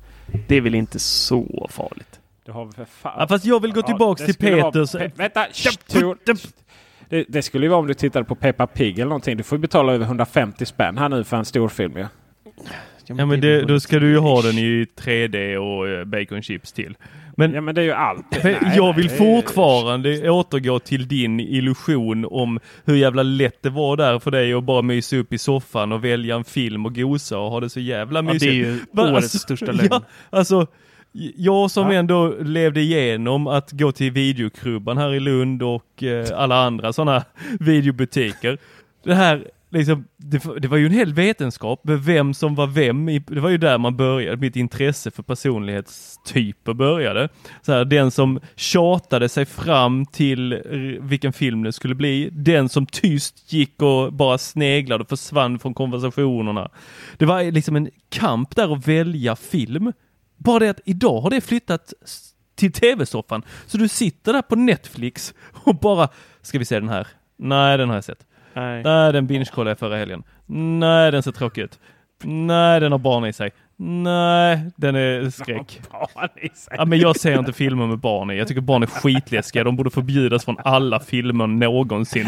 Det 0.49 0.57
är 0.57 0.61
väl 0.61 0.75
inte 0.75 0.99
så 0.99 1.68
farligt? 1.70 2.20
Det 2.45 2.53
har 2.53 2.64
vi 2.64 2.73
för 2.73 2.85
fan. 2.85 3.16
Ja, 3.18 3.29
fast 3.29 3.45
jag 3.45 3.62
vill 3.62 3.73
gå 3.73 3.83
tillbaks 3.83 4.25
till 4.25 4.35
Peters... 4.35 4.93
Pe 4.93 5.11
vänta! 5.16 5.47
Det, 7.13 7.25
det, 7.29 7.43
skulle 7.43 7.67
ju 7.67 7.71
vara 7.71 7.81
om 7.81 7.87
du 7.87 7.95
tittade 7.95 8.25
på 8.25 8.35
Peppa 8.35 8.67
Pig 8.67 8.99
eller 8.99 9.09
någonting. 9.09 9.37
Du 9.37 9.43
får 9.43 9.59
betala 9.59 9.93
över 9.93 10.05
150 10.05 10.67
spänn 10.67 10.99
här 10.99 11.09
nu 11.09 11.25
för 11.25 11.37
en 11.37 11.45
storfilm 11.45 11.97
ja. 11.97 12.07
Ja 13.07 13.27
men 13.27 13.41
det, 13.41 13.63
då 13.63 13.81
ska 13.81 13.99
du 13.99 14.11
ju 14.11 14.19
ha 14.19 14.43
den 14.43 14.59
i 14.59 14.87
3D 14.97 15.57
och 15.57 15.89
eh, 15.89 16.05
bacon 16.05 16.43
chips 16.43 16.73
till. 16.73 16.97
Men, 17.37 17.55
ja 17.55 17.61
men 17.61 17.75
det 17.75 17.81
är 17.81 17.85
ju 17.85 17.93
allt. 17.93 18.45
Nej, 18.45 18.59
jag 18.77 18.97
vill 18.97 19.11
fortfarande 19.11 20.31
återgå 20.31 20.79
till 20.79 21.09
din 21.09 21.41
illusion 21.41 22.27
om 22.31 22.61
hur 22.85 22.95
jävla 22.95 23.23
lätt 23.23 23.63
det 23.63 23.71
var 23.71 23.97
där 23.97 24.19
för 24.19 24.31
dig 24.31 24.55
att 24.55 24.65
bara 24.65 24.83
mysa 24.83 25.17
upp 25.17 25.33
i 25.33 25.39
soffan 25.39 25.93
och 25.93 26.05
välja 26.05 26.37
en 26.37 26.45
film 26.45 26.87
och 26.87 26.95
gosa 26.95 27.39
och 27.39 27.51
ha 27.51 27.61
det 27.61 27.71
så 27.71 27.81
jävla 27.81 28.23
mysigt. 28.23 28.45
Ja, 28.45 28.51
det 28.51 28.57
är 28.57 29.05
ju 29.05 29.11
årets 29.13 29.25
alltså, 29.25 29.39
största 29.39 29.73
lögn. 29.73 29.89
Ja, 29.91 30.03
alltså 30.31 30.67
jag 31.37 31.71
som 31.71 31.91
ja. 31.91 31.99
ändå 31.99 32.35
levde 32.41 32.81
igenom 32.81 33.47
att 33.47 33.73
gå 33.73 33.93
till 33.93 34.13
videokrubban 34.13 34.99
här 34.99 35.15
i 35.15 35.21
Lund 35.21 35.63
och 35.63 36.03
eh, 36.03 36.27
alla 36.35 36.65
andra 36.65 36.93
sådana 36.93 37.25
videobutiker. 37.61 38.59
Det 39.05 39.15
här 39.15 39.45
liksom, 39.73 40.05
det, 40.17 40.43
det, 40.61 40.69
var 40.69 40.77
ju 40.77 40.87
en 40.87 40.93
hel 40.93 41.15
vetenskap 41.15 41.85
med 41.85 42.05
vem 42.05 42.35
som 42.35 42.55
var 42.55 42.67
vem. 42.67 43.09
I, 43.09 43.19
det 43.19 43.41
var 43.41 43.51
ju 43.51 43.59
där 43.59 43.79
man 43.79 43.97
började, 43.97 44.37
mitt 44.37 44.57
intresse 44.57 45.11
för 45.11 45.23
personlighetstyper 45.23 46.75
började. 46.75 47.29
Så 47.63 47.73
här, 47.73 47.85
den 47.85 48.11
som 48.11 48.41
tjatade 48.57 49.29
sig 49.29 49.45
fram 49.45 50.07
till 50.07 50.63
vilken 51.01 51.33
film 51.33 51.63
det 51.63 51.73
skulle 51.73 51.95
bli. 51.95 52.29
Den 52.33 52.69
som 52.69 52.87
tyst 52.87 53.53
gick 53.53 53.83
och 53.83 54.13
bara 54.13 54.39
sneglade 54.39 55.03
och 55.03 55.09
försvann 55.09 55.59
från 55.59 55.75
konversationerna. 55.75 56.71
Det 57.17 57.25
var 57.25 57.51
liksom 57.51 57.77
en 57.77 57.91
kamp 58.09 58.57
där 58.57 58.73
att 58.73 58.89
välja 58.89 59.37
film. 59.37 59.93
Bara 60.43 60.59
det 60.59 60.68
att 60.70 60.80
idag 60.84 61.20
har 61.20 61.30
det 61.30 61.40
flyttat 61.40 61.93
till 62.55 62.72
tv-soffan. 62.72 63.43
Så 63.66 63.78
du 63.78 63.88
sitter 63.88 64.32
där 64.32 64.43
på 64.43 64.57
Netflix 64.57 65.34
och 65.64 65.74
bara, 65.74 66.09
ska 66.43 66.59
vi 66.59 66.64
se 66.64 66.80
den 66.80 66.88
här? 66.88 67.07
Nej, 67.36 67.78
den 67.78 67.88
har 67.88 67.97
jag 67.97 68.05
sett. 68.05 68.26
Nej, 68.55 68.82
Nej 68.82 69.12
den 69.12 69.26
binge-kollade 69.26 69.70
jag 69.70 69.78
förra 69.78 69.97
helgen. 69.97 70.22
Nej, 70.47 71.12
den 71.12 71.22
ser 71.22 71.32
tråkig 71.32 71.62
ut. 71.62 71.78
Nej, 72.24 72.80
den 72.80 72.93
har 72.93 72.99
barn 72.99 73.24
i 73.24 73.32
sig. 73.32 73.51
Nej, 73.76 74.70
den 74.76 74.97
är 74.97 75.30
skräck. 75.30 75.80
Ja, 76.70 76.84
men 76.84 76.99
jag 76.99 77.16
ser 77.16 77.38
inte 77.38 77.53
filmer 77.53 77.86
med 77.86 77.99
barn 77.99 78.30
i. 78.30 78.36
Jag 78.36 78.49
tycker 78.49 78.61
barn 78.61 78.82
är 78.82 78.86
skitläskiga. 78.86 79.64
De 79.64 79.76
borde 79.76 79.90
förbjudas 79.90 80.45
från 80.45 80.57
alla 80.64 81.01
filmer 81.01 81.47
någonsin. 81.47 82.26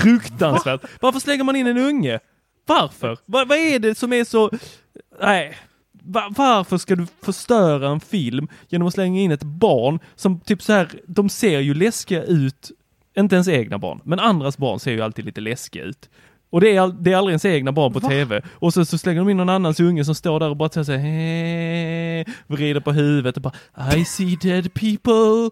Fruktansvärt. 0.00 0.80
Varför 1.00 1.20
slänger 1.20 1.44
man 1.44 1.56
in 1.56 1.66
en 1.66 1.78
unge? 1.78 2.18
Varför? 2.66 3.18
Vad, 3.26 3.48
vad 3.48 3.58
är 3.58 3.78
det 3.78 3.94
som 3.98 4.12
är 4.12 4.24
så... 4.24 4.50
Nej, 5.20 5.56
varför 6.04 6.78
ska 6.78 6.96
du 6.96 7.06
förstöra 7.22 7.88
en 7.88 8.00
film 8.00 8.48
genom 8.68 8.88
att 8.88 8.94
slänga 8.94 9.20
in 9.20 9.32
ett 9.32 9.42
barn 9.42 9.98
som 10.14 10.40
typ 10.40 10.62
så 10.62 10.72
här, 10.72 10.88
de 11.06 11.28
ser 11.28 11.60
ju 11.60 11.74
läskiga 11.74 12.22
ut, 12.22 12.70
inte 13.16 13.34
ens 13.34 13.48
egna 13.48 13.78
barn, 13.78 14.00
men 14.04 14.18
andras 14.20 14.58
barn 14.58 14.80
ser 14.80 14.92
ju 14.92 15.00
alltid 15.00 15.24
lite 15.24 15.40
läskiga 15.40 15.84
ut. 15.84 16.10
Och 16.50 16.60
det 16.60 16.76
är, 16.76 17.02
det 17.02 17.12
är 17.12 17.16
aldrig 17.16 17.32
ens 17.32 17.44
egna 17.44 17.72
barn 17.72 17.92
på 17.92 17.98
Va? 17.98 18.08
tv. 18.08 18.42
Och 18.52 18.74
så, 18.74 18.84
så 18.84 18.98
slänger 18.98 19.20
de 19.20 19.28
in 19.28 19.36
någon 19.36 19.48
annans 19.48 19.80
unge 19.80 20.04
som 20.04 20.14
står 20.14 20.40
där 20.40 20.50
och 20.50 20.56
bara 20.56 20.68
så 20.68 20.92
här, 20.92 22.52
vrider 22.52 22.80
på 22.80 22.92
huvudet 22.92 23.36
och 23.36 23.42
bara 23.42 23.96
I 23.96 24.04
see 24.04 24.36
dead 24.42 24.74
people. 24.74 25.50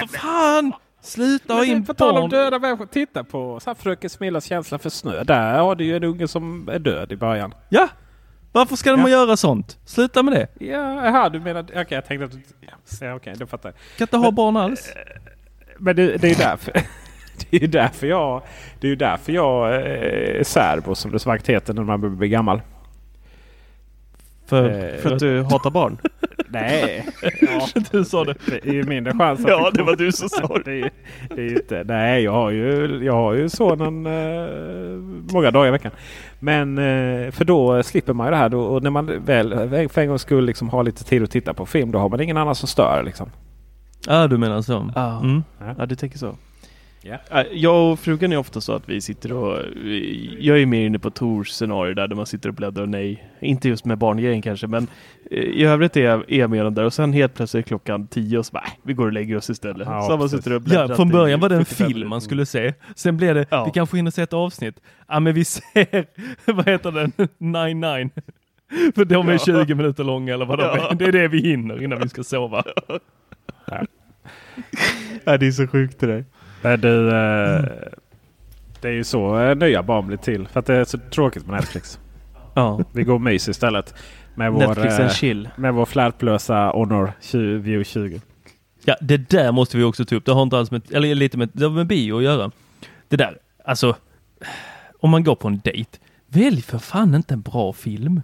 Vad 0.00 0.10
fan! 0.10 0.72
Sluta 1.02 1.54
ha 1.54 1.64
in 1.64 1.72
barn. 1.72 1.86
På 1.86 1.94
tal 1.94 2.16
om 2.16 2.30
döda 2.30 2.58
människor. 2.58 2.86
Titta 2.86 3.24
på 3.24 3.60
så 3.60 3.70
här, 3.70 3.74
Fröken 3.74 4.10
Smillas 4.10 4.44
känsla 4.44 4.78
för 4.78 4.90
snö. 4.90 5.24
Där 5.24 5.58
har 5.58 5.74
du 5.74 5.84
ju 5.84 5.96
en 5.96 6.04
unge 6.04 6.28
som 6.28 6.68
är 6.68 6.78
död 6.78 7.12
i 7.12 7.16
början. 7.16 7.54
Ja, 7.68 7.88
varför 8.54 8.76
ska 8.76 8.90
de 8.90 9.00
ja. 9.00 9.08
göra 9.08 9.36
sånt? 9.36 9.78
Sluta 9.84 10.22
med 10.22 10.34
det. 10.34 10.66
Ja, 10.66 11.08
aha, 11.08 11.28
du 11.28 11.40
menar... 11.40 11.62
Okej, 11.62 11.80
okay, 11.80 11.96
jag 11.96 12.06
tänkte 12.06 12.24
att... 12.24 12.32
du... 12.32 12.40
Ja, 12.60 12.72
okej, 12.98 13.14
okay, 13.14 13.34
då 13.34 13.46
fattar 13.46 13.68
jag. 13.68 13.98
Kan 13.98 14.04
inte 14.04 14.16
ha 14.16 14.30
barn 14.30 14.56
alls. 14.56 14.88
Eh, 14.88 15.20
men 15.78 15.96
det, 15.96 16.16
det 16.16 16.26
är 16.26 16.28
ju 16.28 16.34
därför... 16.34 16.72
det 17.50 17.56
är 17.56 17.60
ju 17.60 17.66
därför 17.66 18.06
jag... 18.06 18.42
Det 18.80 18.86
är 18.86 18.88
ju 18.88 18.96
därför 18.96 19.32
jag 19.32 19.74
är 19.74 20.44
särbo 20.44 20.94
som 20.94 21.10
det 21.10 21.18
så 21.18 21.28
vackert 21.28 21.48
heter 21.48 21.74
när 21.74 21.82
man 21.82 22.16
blir 22.16 22.28
gammal. 22.28 22.60
För, 24.46 24.94
eh, 24.94 25.00
för 25.00 25.12
att 25.12 25.18
du 25.18 25.42
hatar 25.42 25.70
barn? 25.70 25.98
Nej. 26.48 27.06
Ja, 27.40 27.68
du 27.90 28.04
sa 28.04 28.24
det. 28.24 28.34
Det 28.46 28.68
är 28.68 28.72
ju 28.72 28.82
mindre 28.82 29.12
chans 29.12 29.40
att 29.40 29.50
Ja, 29.50 29.70
det 29.74 29.82
var 29.82 29.96
du 29.96 30.12
som 30.12 30.28
sa 30.28 30.58
det. 30.64 30.80
det, 30.80 30.90
det 31.28 31.42
är 31.42 31.52
inte, 31.52 31.84
nej, 31.84 32.22
jag 32.22 32.32
har 32.32 32.50
ju, 32.50 33.00
jag 33.04 33.12
har 33.12 33.34
ju 33.34 33.48
sonen 33.48 34.06
eh, 34.06 34.48
många 35.32 35.50
dagar 35.50 35.68
i 35.68 35.70
veckan. 35.70 35.92
Men 36.44 36.78
eh, 36.78 37.30
för 37.30 37.44
då 37.44 37.82
slipper 37.82 38.12
man 38.12 38.26
ju 38.26 38.30
det 38.30 38.36
här. 38.36 38.48
Då, 38.48 38.60
och 38.60 38.82
när 38.82 38.90
man 38.90 39.24
väl 39.24 39.88
för 39.88 40.00
en 40.00 40.08
gång 40.08 40.18
skulle 40.18 40.46
liksom 40.46 40.68
ha 40.68 40.82
lite 40.82 41.04
tid 41.04 41.22
att 41.22 41.30
titta 41.30 41.54
på 41.54 41.66
film 41.66 41.90
då 41.90 41.98
har 41.98 42.08
man 42.08 42.20
ingen 42.20 42.36
annan 42.36 42.54
som 42.54 42.68
stör. 42.68 43.02
Liksom. 43.04 43.30
Ja, 44.06 44.26
du 44.26 44.38
menar 44.38 44.62
så. 44.62 44.90
Ah. 44.94 45.20
Mm. 45.20 45.42
Ja, 45.78 45.86
du 45.86 45.96
tänker 45.96 46.18
så. 46.18 46.34
Yeah. 47.04 47.46
Jag 47.52 47.92
och 47.92 48.00
frugan 48.00 48.32
är 48.32 48.36
ofta 48.36 48.60
så 48.60 48.72
att 48.72 48.88
vi 48.88 49.00
sitter 49.00 49.32
och 49.32 49.58
jag 50.38 50.60
är 50.60 50.66
mer 50.66 50.86
inne 50.86 50.98
på 50.98 51.10
Tors 51.10 51.48
scenario 51.48 51.94
där, 51.94 52.08
där 52.08 52.16
man 52.16 52.26
sitter 52.26 52.48
och 52.48 52.54
bläddrar 52.54 52.86
nej. 52.86 53.28
Inte 53.40 53.68
just 53.68 53.84
med 53.84 53.98
barngrejen 53.98 54.42
kanske 54.42 54.66
men 54.66 54.86
eh, 55.30 55.38
i 55.38 55.64
övrigt 55.64 55.96
är 55.96 56.04
jag, 56.04 56.32
är 56.32 56.38
jag 56.38 56.50
med 56.50 56.72
där 56.72 56.84
och 56.84 56.92
sen 56.92 57.12
helt 57.12 57.34
plötsligt 57.34 57.66
klockan 57.66 58.06
tio 58.06 58.38
och 58.38 58.46
så 58.46 58.52
bara, 58.52 58.64
vi 58.82 58.92
går 58.92 59.06
och 59.06 59.12
lägger 59.12 59.36
oss 59.36 59.50
istället. 59.50 59.88
Ja, 59.88 60.02
så 60.02 60.16
man 60.16 60.28
sitter 60.28 60.52
och 60.52 60.62
ja, 60.66 60.96
från 60.96 61.08
början 61.08 61.40
var 61.40 61.48
det 61.48 61.56
en 61.56 61.64
film 61.64 62.08
man 62.08 62.20
skulle 62.20 62.46
se. 62.46 62.74
Sen 62.96 63.16
blev 63.16 63.34
det, 63.34 63.46
ja. 63.50 63.64
vi 63.64 63.70
kanske 63.70 63.96
hinner 63.96 64.10
se 64.10 64.22
ett 64.22 64.32
avsnitt. 64.32 64.80
Ja 65.08 65.20
men 65.20 65.34
vi 65.34 65.44
ser, 65.44 66.06
vad 66.52 66.68
heter 66.68 66.92
den, 66.92 67.12
99. 67.38 68.10
För 68.94 69.04
de 69.04 69.28
är 69.28 69.32
ja. 69.32 69.38
20 69.38 69.74
minuter 69.74 70.04
långa 70.04 70.34
eller 70.34 70.44
vad 70.44 70.58
de 70.58 70.62
ja. 70.62 70.90
är. 70.90 70.94
Det 70.94 71.04
är 71.04 71.12
det 71.12 71.28
vi 71.28 71.40
hinner 71.40 71.82
innan 71.82 72.00
vi 72.00 72.08
ska 72.08 72.22
sova. 72.22 72.64
Ja. 73.66 73.86
ja, 75.24 75.38
det 75.38 75.46
är 75.46 75.50
så 75.50 75.66
sjukt 75.66 76.00
det 76.00 76.06
där. 76.06 76.24
Men 76.64 76.80
du, 76.80 77.08
eh, 77.08 77.64
Det 78.80 78.88
är 78.88 78.92
ju 78.92 79.04
så 79.04 79.40
eh, 79.40 79.56
nya 79.56 79.82
barn 79.82 80.06
blir 80.06 80.16
till. 80.16 80.48
För 80.48 80.60
att 80.60 80.66
det 80.66 80.74
är 80.74 80.84
så 80.84 80.98
tråkigt 80.98 81.46
med 81.46 81.56
Netflix. 81.56 81.98
Ja. 82.54 82.80
Vi 82.92 83.02
går 83.02 83.14
och 83.14 83.20
mys 83.20 83.48
istället. 83.48 83.94
Med 84.34 84.52
vår, 84.52 84.60
Netflix 84.60 84.98
eh, 84.98 85.00
and 85.00 85.12
chill. 85.12 85.48
med 85.56 85.74
vår 85.74 85.84
flärplösa 85.84 86.70
Honor 86.70 87.12
20, 87.20 87.58
View 87.58 87.84
20. 87.84 88.20
Ja, 88.84 88.96
det 89.00 89.30
där 89.30 89.52
måste 89.52 89.76
vi 89.76 89.82
också 89.82 90.04
ta 90.04 90.16
upp. 90.16 90.24
Det 90.24 90.32
har 90.32 90.42
inte 90.42 90.58
alls 90.58 90.70
med, 90.70 90.92
eller 90.92 91.14
lite 91.14 91.38
med, 91.38 91.50
det 91.52 91.64
har 91.64 91.72
med 91.72 91.86
bio 91.86 92.16
att 92.16 92.22
göra. 92.22 92.50
Det 93.08 93.16
där, 93.16 93.38
alltså. 93.64 93.96
Om 95.00 95.10
man 95.10 95.24
går 95.24 95.34
på 95.34 95.48
en 95.48 95.60
dejt, 95.64 95.98
välj 96.26 96.62
för 96.62 96.78
fan 96.78 97.14
inte 97.14 97.34
en 97.34 97.40
bra 97.40 97.72
film. 97.72 98.22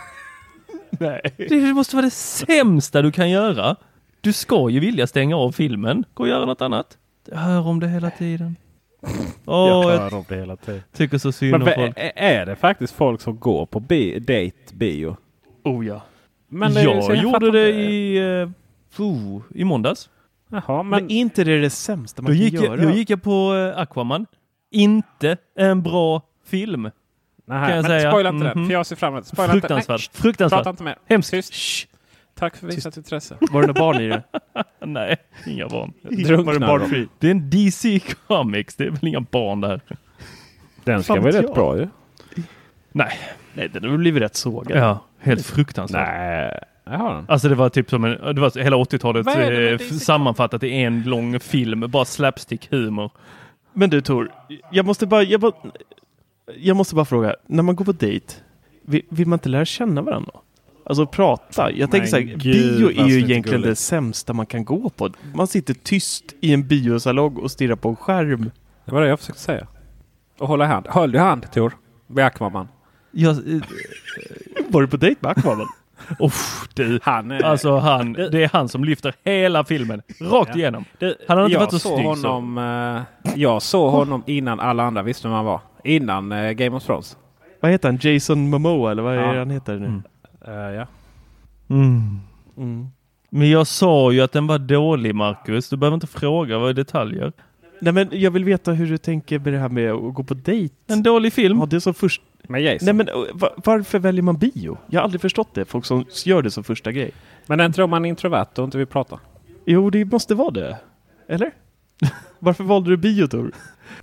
Nej. 0.90 1.34
Det 1.36 1.74
måste 1.74 1.96
vara 1.96 2.04
det 2.04 2.10
sämsta 2.10 3.02
du 3.02 3.12
kan 3.12 3.30
göra. 3.30 3.76
Du 4.20 4.32
ska 4.32 4.70
ju 4.70 4.80
vilja 4.80 5.06
stänga 5.06 5.36
av 5.36 5.52
filmen. 5.52 6.04
Gå 6.14 6.22
och 6.22 6.28
göra 6.28 6.46
något 6.46 6.62
annat. 6.62 6.98
Jag 7.30 7.38
hör 7.38 7.66
om 7.66 7.80
det 7.80 7.88
hela 7.88 8.10
tiden. 8.10 8.56
Åh, 9.44 9.68
jag 9.68 9.92
jag 9.94 9.98
hör 9.98 10.14
om 10.14 10.24
det 10.28 10.36
hela 10.36 10.56
tiden. 10.56 10.82
tycker 10.92 11.18
så 11.18 11.32
synd 11.32 11.50
Men 11.52 11.62
om 11.62 11.68
folk. 11.76 11.92
är- 11.96 12.46
det 12.46 12.56
faktiskt 12.56 12.94
folk 12.94 13.20
som 13.20 13.38
går 13.38 13.66
på 13.66 13.80
bi- 13.80 14.18
date 14.18 14.74
bio? 14.74 15.16
Oh 15.64 15.86
ja. 15.86 16.02
Men 16.48 16.74
det 16.74 16.80
så 16.80 16.88
jag 16.88 17.02
jag 17.16 17.22
gjorde 17.22 17.50
det 17.50 17.68
i, 17.70 18.20
uh, 18.42 18.50
oh, 18.98 19.42
i 19.54 19.64
måndags. 19.64 20.10
Jaha, 20.50 20.82
Men, 20.82 20.88
men... 21.02 21.10
inte 21.10 21.44
det 21.44 21.52
är 21.52 21.60
det 21.60 21.70
sämsta 21.70 22.22
man 22.22 22.32
Då 22.32 22.36
kan 22.36 22.44
gick, 22.44 22.54
göra. 22.54 22.66
jag, 22.66 22.78
då 22.82 22.90
gick 22.90 23.10
jag 23.10 23.22
på 23.22 23.54
eh, 23.54 23.80
Aquaman. 23.80 24.26
Inte 24.70 25.36
en 25.58 25.82
bra 25.82 26.22
film. 26.46 26.82
Nej, 26.82 26.90
kan 27.46 27.60
jag 27.60 27.70
men 27.70 27.84
säga. 27.84 28.10
spoila 28.10 28.28
inte 28.28 28.44
Mhm. 28.46 28.56
den, 28.56 28.66
för 28.66 28.72
jag 28.72 28.86
ser 28.86 28.96
fram 28.96 29.12
emot 29.14 29.24
det. 29.36 29.42
Inte. 29.42 29.52
Fruktansvärt. 29.52 30.10
Nej, 30.14 30.22
Fruktansvärt. 30.22 30.58
Prata 30.58 30.70
inte 30.70 30.82
mer. 30.82 30.96
Hemskt. 31.08 31.30
Tyst. 31.30 31.54
Tack 32.34 32.56
för 32.56 32.66
visat 32.66 32.96
intresse. 32.96 33.36
Var 33.40 33.60
det 33.60 33.66
några 33.66 33.80
barn 33.80 34.00
i 34.00 34.08
det? 34.08 34.22
Nej, 34.86 35.16
inga 35.46 35.68
barn. 35.68 35.92
Drunknar 36.02 36.66
Var 36.66 36.78
det 36.78 36.86
de? 36.88 37.08
Det 37.18 37.26
är 37.26 37.30
en 37.30 37.50
DC 37.50 38.00
Comics. 38.26 38.76
Det 38.76 38.84
är 38.84 38.90
väl 38.90 39.08
inga 39.08 39.20
barn 39.20 39.60
där. 39.60 39.80
Den 40.84 41.02
ska 41.02 41.20
vara 41.20 41.32
rätt 41.32 41.54
bra 41.54 41.78
ju. 41.78 41.88
Nej. 42.92 43.18
Nej, 43.54 43.68
den 43.68 43.90
har 43.90 43.96
blivit 43.96 44.22
rätt 44.22 44.36
sågad. 44.36 44.78
Ja, 44.78 45.04
helt 45.18 45.46
fruktansvärt. 45.46 46.08
Nej, 46.08 46.60
jag 46.84 46.98
har 46.98 47.14
den. 47.14 47.24
Alltså 47.28 47.48
det 47.48 47.54
var 47.54 47.68
typ 47.68 47.90
som 47.90 48.04
en, 48.04 48.34
det 48.34 48.40
var 48.40 48.62
hela 48.62 48.76
80-talet 48.76 49.26
Vad 49.26 49.34
är 49.34 49.50
det 49.50 49.70
med 49.70 49.80
eh, 49.80 49.86
sammanfattat 49.86 50.62
i 50.62 50.70
en 50.70 51.02
lång 51.02 51.40
film. 51.40 51.84
Bara 51.88 52.04
slapstick 52.04 52.70
humor. 52.70 53.10
Men 53.72 53.90
du 53.90 54.00
Tor, 54.00 54.32
jag 54.70 54.86
måste 54.86 55.06
bara, 55.06 55.22
jag 55.22 55.40
bara, 55.40 55.52
jag 56.56 56.76
måste 56.76 56.94
bara 56.94 57.04
fråga, 57.04 57.36
när 57.46 57.62
man 57.62 57.76
går 57.76 57.84
på 57.84 57.92
dejt, 57.92 58.34
vill, 58.82 59.02
vill 59.08 59.26
man 59.26 59.36
inte 59.36 59.48
lära 59.48 59.64
känna 59.64 60.02
varandra? 60.02 60.32
Alltså 60.86 61.06
prata. 61.06 61.70
Jag 61.72 61.90
tänker 61.90 61.98
Men 61.98 62.08
så 62.08 62.16
här, 62.16 62.22
gud, 62.22 62.76
bio 62.78 62.88
är 62.88 63.06
ju 63.08 63.14
egentligen 63.14 63.42
gulligt. 63.42 63.64
det 63.64 63.76
sämsta 63.76 64.32
man 64.32 64.46
kan 64.46 64.64
gå 64.64 64.90
på. 64.90 65.10
Man 65.34 65.46
sitter 65.46 65.74
tyst 65.74 66.24
i 66.40 66.54
en 66.54 66.66
biosalong 66.68 67.36
och 67.36 67.50
stirrar 67.50 67.76
på 67.76 67.88
en 67.88 67.96
skärm. 67.96 68.50
Det 68.84 68.92
var 68.92 69.00
det 69.02 69.08
jag 69.08 69.18
försökte 69.20 69.40
säga. 69.42 69.66
Och 70.38 70.48
hålla 70.48 70.66
hand. 70.66 70.86
Höll 70.88 71.12
du 71.12 71.18
hand 71.18 71.52
Tor? 71.52 71.72
Vid 72.06 72.24
Aquaman. 72.24 72.68
Jag, 73.10 73.30
eh, 73.36 73.60
Var 74.68 74.80
du 74.82 74.88
på 74.88 74.96
dejt 74.96 75.18
med 75.20 75.30
Aquaman? 75.30 75.68
uff, 76.18 76.68
du. 76.74 77.00
Han 77.02 77.30
är... 77.30 77.42
Alltså 77.42 77.76
han, 77.76 78.12
det 78.12 78.44
är 78.44 78.50
han 78.52 78.68
som 78.68 78.84
lyfter 78.84 79.14
hela 79.24 79.64
filmen. 79.64 80.02
Rakt 80.20 80.50
Ja. 80.50 80.56
igenom. 80.56 80.84
Det, 80.98 81.16
Han 81.28 81.36
hade 81.38 81.46
inte 81.48 81.58
varit 81.58 81.70
så 81.70 81.78
snygg 81.78 82.16
så. 82.18 82.28
honom, 82.28 82.58
eh, 83.24 83.32
Jag 83.36 83.62
såg 83.62 83.90
honom 83.92 84.22
innan 84.26 84.60
alla 84.60 84.82
andra 84.82 85.02
visste 85.02 85.28
vem 85.28 85.34
han 85.34 85.44
var. 85.44 85.60
Innan 85.84 86.32
eh, 86.32 86.52
Game 86.52 86.76
of 86.76 86.84
Thrones. 86.84 87.16
Vad 87.60 87.70
heter 87.70 87.88
han? 87.88 87.98
Jason 88.02 88.50
Momoa 88.50 88.90
eller 88.90 89.02
vad 89.02 89.14
är 89.14 89.18
Ja. 89.20 89.32
det 89.32 89.38
han 89.38 89.50
heter 89.50 89.72
nu? 89.76 89.86
Mm. 89.86 90.02
Eh, 90.46 90.52
ja. 90.54 90.86
Mm. 91.68 92.20
Mm. 92.56 92.86
Men 93.30 93.50
jag 93.50 93.66
sa 93.66 94.12
ju 94.12 94.20
att 94.20 94.32
den 94.32 94.46
var 94.46 94.58
dålig 94.58 95.14
Marcus. 95.14 95.68
Du 95.68 95.76
behöver 95.76 95.94
inte 95.94 96.06
fråga 96.06 96.58
vad 96.58 96.70
är 96.70 96.74
detaljer. 96.74 97.32
Nej 97.80 97.92
men 97.92 98.08
jag 98.12 98.30
vill 98.30 98.44
veta 98.44 98.72
hur 98.72 98.86
du 98.86 98.98
tänker 98.98 99.38
med 99.38 99.52
det 99.52 99.58
här 99.58 99.68
med 99.68 99.92
att 99.92 100.14
gå 100.14 100.24
på 100.24 100.34
dejt. 100.34 100.74
En 100.86 101.02
dålig 101.02 101.32
film. 101.32 101.58
Ja, 101.58 101.66
det 101.66 101.76
är 101.76 101.80
som 101.80 101.94
först... 101.94 102.22
Med 102.48 102.62
Jason. 102.62 102.84
Nej 102.86 102.94
men 102.94 103.08
uh, 103.08 103.14
va- 103.34 103.52
varför 103.56 103.98
väljer 103.98 104.22
man 104.22 104.36
bio? 104.36 104.78
Jag 104.86 105.00
har 105.00 105.04
aldrig 105.04 105.20
förstått 105.20 105.54
det. 105.54 105.64
Folk 105.64 105.84
som 105.84 106.04
gör 106.24 106.42
det 106.42 106.50
som 106.50 106.64
första 106.64 106.92
grej. 106.92 107.10
Men 107.46 107.58
den 107.58 107.72
tror 107.72 107.86
man 107.86 108.04
är 108.04 108.08
introvert 108.08 108.46
och 108.58 108.64
inte 108.64 108.78
vill 108.78 108.86
prata. 108.86 109.20
Jo, 109.64 109.90
det 109.90 110.04
måste 110.04 110.34
vara 110.34 110.50
det. 110.50 110.78
Eller? 111.28 111.50
Varför 112.38 112.64
valde 112.64 112.90
du 112.90 112.96
bio 112.96 113.26
Tor? 113.26 113.52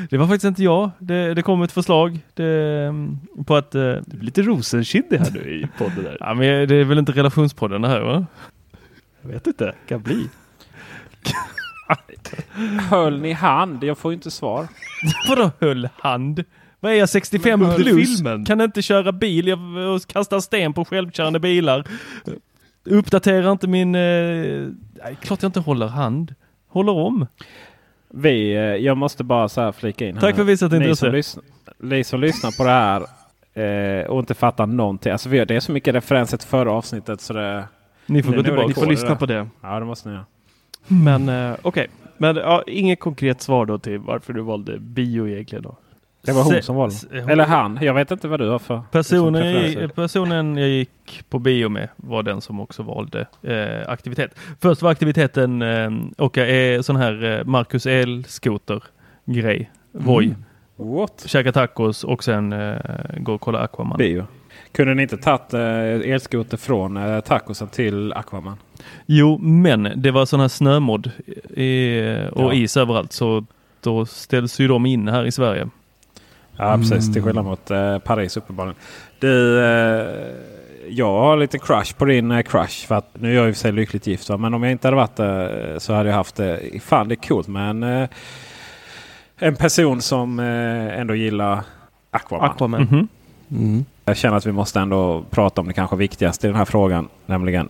Det 0.10 0.18
var 0.18 0.28
faktiskt 0.28 0.44
inte 0.46 0.64
jag. 0.64 0.92
Det, 1.00 1.34
det 1.34 1.42
kom 1.42 1.62
ett 1.62 1.72
förslag 1.72 2.20
det, 2.34 2.46
mm, 2.90 3.18
på 3.46 3.56
att... 3.56 3.76
eh, 3.76 3.82
Du 3.82 4.02
blir 4.18 4.22
lite 4.22 4.42
rosenkindig 4.42 5.18
här 5.18 5.32
nu 5.32 5.40
i 5.40 5.68
podden 5.78 6.04
där. 6.04 6.18
Ja, 6.20 6.34
men 6.34 6.68
det 6.68 6.76
är 6.76 6.84
väl 6.84 6.98
inte 6.98 7.12
relationspodden 7.12 7.82
det 7.82 7.88
här 7.88 8.02
va? 8.02 8.26
Jag 9.22 9.30
vet 9.30 9.48
inte, 9.48 9.76
kan 9.88 10.02
bli. 10.02 10.30
Höll 12.90 13.22
ni 13.22 13.32
hand? 13.32 13.84
Jag 13.84 13.98
får 13.98 14.12
ju 14.12 14.16
inte 14.16 14.32
svar. 14.32 14.68
Vadå 15.30 15.52
höll 15.60 15.90
hand? 15.98 16.44
Vad 16.80 16.92
är 16.92 16.96
jag 16.96 17.10
65 17.10 17.60
Men 17.60 17.70
höll 17.70 17.82
plus? 17.84 18.16
filmen? 18.18 18.46
Kan 18.46 18.62
inte 18.62 18.82
köra 18.82 19.12
bil 19.12 19.48
jag, 19.48 19.60
och 19.96 20.08
kasta 20.08 20.42
sten 20.42 20.74
på 20.74 20.86
självkörande 20.86 21.40
bilar. 21.40 21.84
Uppdaterar 22.86 23.52
inte 23.52 23.68
min... 23.68 23.96
Eh, 23.96 24.02
nej, 25.04 25.18
klart 25.22 25.42
jag 25.44 25.50
inte 25.50 25.60
håller 25.60 25.88
hand. 25.88 26.36
Håller 26.68 26.92
om. 26.94 27.28
Vi, 28.14 28.54
eh, 28.56 28.62
jag 28.62 28.98
måste 28.98 29.24
bara 29.24 29.50
så 29.50 29.62
här 29.62 29.72
flika 29.72 30.08
in. 30.08 30.16
här 30.16 30.22
Tack 30.22 30.32
nu. 30.32 30.38
för 30.38 30.44
visat 30.44 30.72
ni 30.72 30.78
intresse. 30.78 30.96
som, 30.96 31.12
lyssnar, 31.12 31.44
ni 31.80 32.04
som 32.04 32.20
lyssnar 32.22 32.52
på 32.58 32.64
det 32.64 32.70
här 32.70 33.02
eh, 34.02 34.06
och 34.06 34.20
inte 34.20 34.34
fattar 34.34 34.66
någonting. 34.66 35.12
Alltså 35.12 35.30
vi, 35.30 35.46
det 35.46 35.56
är 35.56 35.60
så 35.60 35.72
mycket 35.72 35.96
referenser 35.96 36.38
till 36.38 36.48
förra 36.48 36.72
avsnittet 36.72 37.22
så 37.22 37.34
det... 37.34 37.66
Ni 38.06 38.24
får 38.24 38.34
gå 38.34 38.44
tillbaka. 38.44 38.68
Ni 38.68 38.74
det 38.74 38.86
lyssna 38.86 39.16
på 39.16 39.26
det. 39.26 39.48
Ja 39.62 39.80
det 39.80 39.86
måste 39.86 40.10
ni 40.10 40.16
göra. 40.16 40.26
Men 40.88 41.30
eh, 41.30 41.56
okej. 41.62 41.88
Men 42.18 42.36
ja, 42.36 42.64
inget 42.68 43.00
konkret 43.00 43.42
svar 43.42 43.66
då 43.66 43.78
till 43.78 44.00
varför 44.00 44.34
du 44.34 44.42
valde 44.42 44.80
bio 44.80 45.28
egentligen 45.28 45.64
då? 45.64 45.78
Det 46.22 46.32
var 46.32 46.44
hon 46.44 46.52
Se- 46.54 46.62
som 46.62 46.76
valde. 46.76 46.96
se- 46.96 47.20
hon- 47.22 47.30
Eller 47.30 47.46
han. 47.46 47.80
Jag 47.82 47.94
vet 47.94 48.12
inte 48.12 48.28
vad 48.28 48.40
du 48.40 48.50
har 48.50 48.60
för 48.60 48.82
Personen 48.92 49.74
jag, 49.74 49.96
personen 49.96 50.58
jag 50.58 50.70
gick 50.70 51.24
på 51.30 51.40
bio 51.40 51.70
med 51.70 51.90
var 51.96 52.24
den 52.24 52.42
som 52.42 52.60
också 52.60 52.84
valde 52.84 53.26
eh, 53.42 53.90
aktivitet. 53.92 54.36
Först 54.62 54.82
var 54.82 54.92
aktiviteten 54.92 55.62
eh, 55.62 55.92
åka 56.18 56.48
eh, 56.48 56.82
sån 56.82 56.96
här 56.96 57.24
eh, 57.40 57.46
Marcus 57.46 57.86
elskoter 57.86 58.84
grej. 59.26 59.72
Voi. 59.92 60.36
What? 60.76 61.24
Käka 61.26 61.52
tacos 61.52 62.04
och 62.04 62.24
sen 62.24 62.54
eh, 62.54 62.76
gå 63.18 63.34
och 63.34 63.42
kolla 63.42 63.60
Aquaman. 63.60 63.98
Bio. 63.98 64.26
Kunde 64.72 64.94
ni 64.94 65.02
inte 65.02 65.18
tagit 65.18 65.54
eh, 65.54 66.12
elskoter 66.14 66.58
från 66.58 66.98
eh, 66.98 67.20
tacosen 67.20 67.68
till 67.68 68.14
Aquaman? 68.14 68.58
Jo, 69.06 69.38
men 69.38 69.92
det 69.96 70.12
var 70.12 70.26
sån 70.26 70.40
här 70.40 70.48
snömodd 70.48 71.12
i, 71.50 72.02
och 72.32 72.42
Ja. 72.44 72.54
is 72.54 72.78
överallt 72.78 73.12
så 73.14 73.46
då 73.82 74.06
ställs 74.06 74.60
ju 74.60 74.68
de 74.68 74.86
in 74.86 75.08
här 75.08 75.26
i 75.26 75.32
Sverige. 75.32 75.70
Ja 76.62 76.78
precis, 76.78 77.14
till 77.14 77.24
skillnad 77.24 77.46
mot 77.46 77.72
eh, 77.72 78.00
Paris 78.00 78.38
uppenbarligen. 78.38 78.76
Du, 79.20 79.64
eh, 79.64 80.08
jag 80.90 81.20
har 81.20 81.38
lite 81.38 81.60
crush 81.60 81.96
på 81.98 82.06
din 82.06 82.32
eh, 82.32 82.42
crush. 82.42 82.88
För 82.88 82.96
att, 82.96 83.10
nu 83.14 83.32
är 83.32 83.36
jag 83.36 83.48
i 83.48 83.52
och 83.52 83.56
för 83.56 83.60
sig 83.60 83.72
lyckligt 83.72 84.08
gift 84.08 84.30
va? 84.30 84.38
men 84.38 84.54
om 84.54 84.64
jag 84.64 84.72
inte 84.72 84.88
hade 84.88 84.98
varit 84.98 85.16
det 85.16 85.76
så 85.80 85.94
hade 85.94 86.10
jag 86.10 86.16
haft 86.16 86.36
det. 86.36 86.60
Fan 86.82 87.08
det 87.08 87.14
är 87.14 87.28
coolt 87.28 87.48
med 87.48 87.70
en, 87.70 87.84
eh, 87.84 88.10
en 89.38 89.56
person 89.56 90.02
som 90.02 90.40
eh, 90.40 91.00
ändå 91.00 91.16
gillar 91.16 91.64
Aquaman. 92.12 92.50
Aquaman. 92.50 92.82
Mhm. 92.82 93.08
Mm. 93.52 93.86
Jag 94.06 94.18
känner 94.18 94.38
att 94.38 94.46
vi 94.46 94.52
måste 94.52 94.80
ändå 94.80 95.24
prata 95.30 95.62
om 95.62 95.68
det 95.68 95.74
kanske 95.74 95.96
viktigaste 95.96 96.48
i 96.48 96.50
den 96.50 96.58
här 96.58 96.66
frågan. 96.66 97.08
Nämligen 97.26 97.70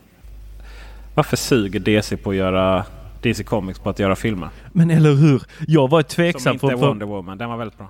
varför 1.16 1.38
suger 1.38 1.80
DC 1.80 2.18
på 2.18 2.30
att 2.30 2.36
göra 2.36 2.86
DC 3.22 3.44
Comics 3.44 3.80
på 3.80 3.90
att 3.90 4.00
göra 4.00 4.16
filmer? 4.16 4.50
Men 4.72 4.92
eller 4.92 5.14
hur? 5.14 5.44
Jag 5.68 5.90
var 5.90 6.02
Som 6.02 6.08
tveksam 6.10 6.54
inte 6.54 6.68
på... 6.68 6.76
Wonder 6.78 7.06
Woman. 7.06 7.38
Den 7.38 7.50
var 7.50 7.58
väldigt 7.58 7.78
bra. 7.78 7.90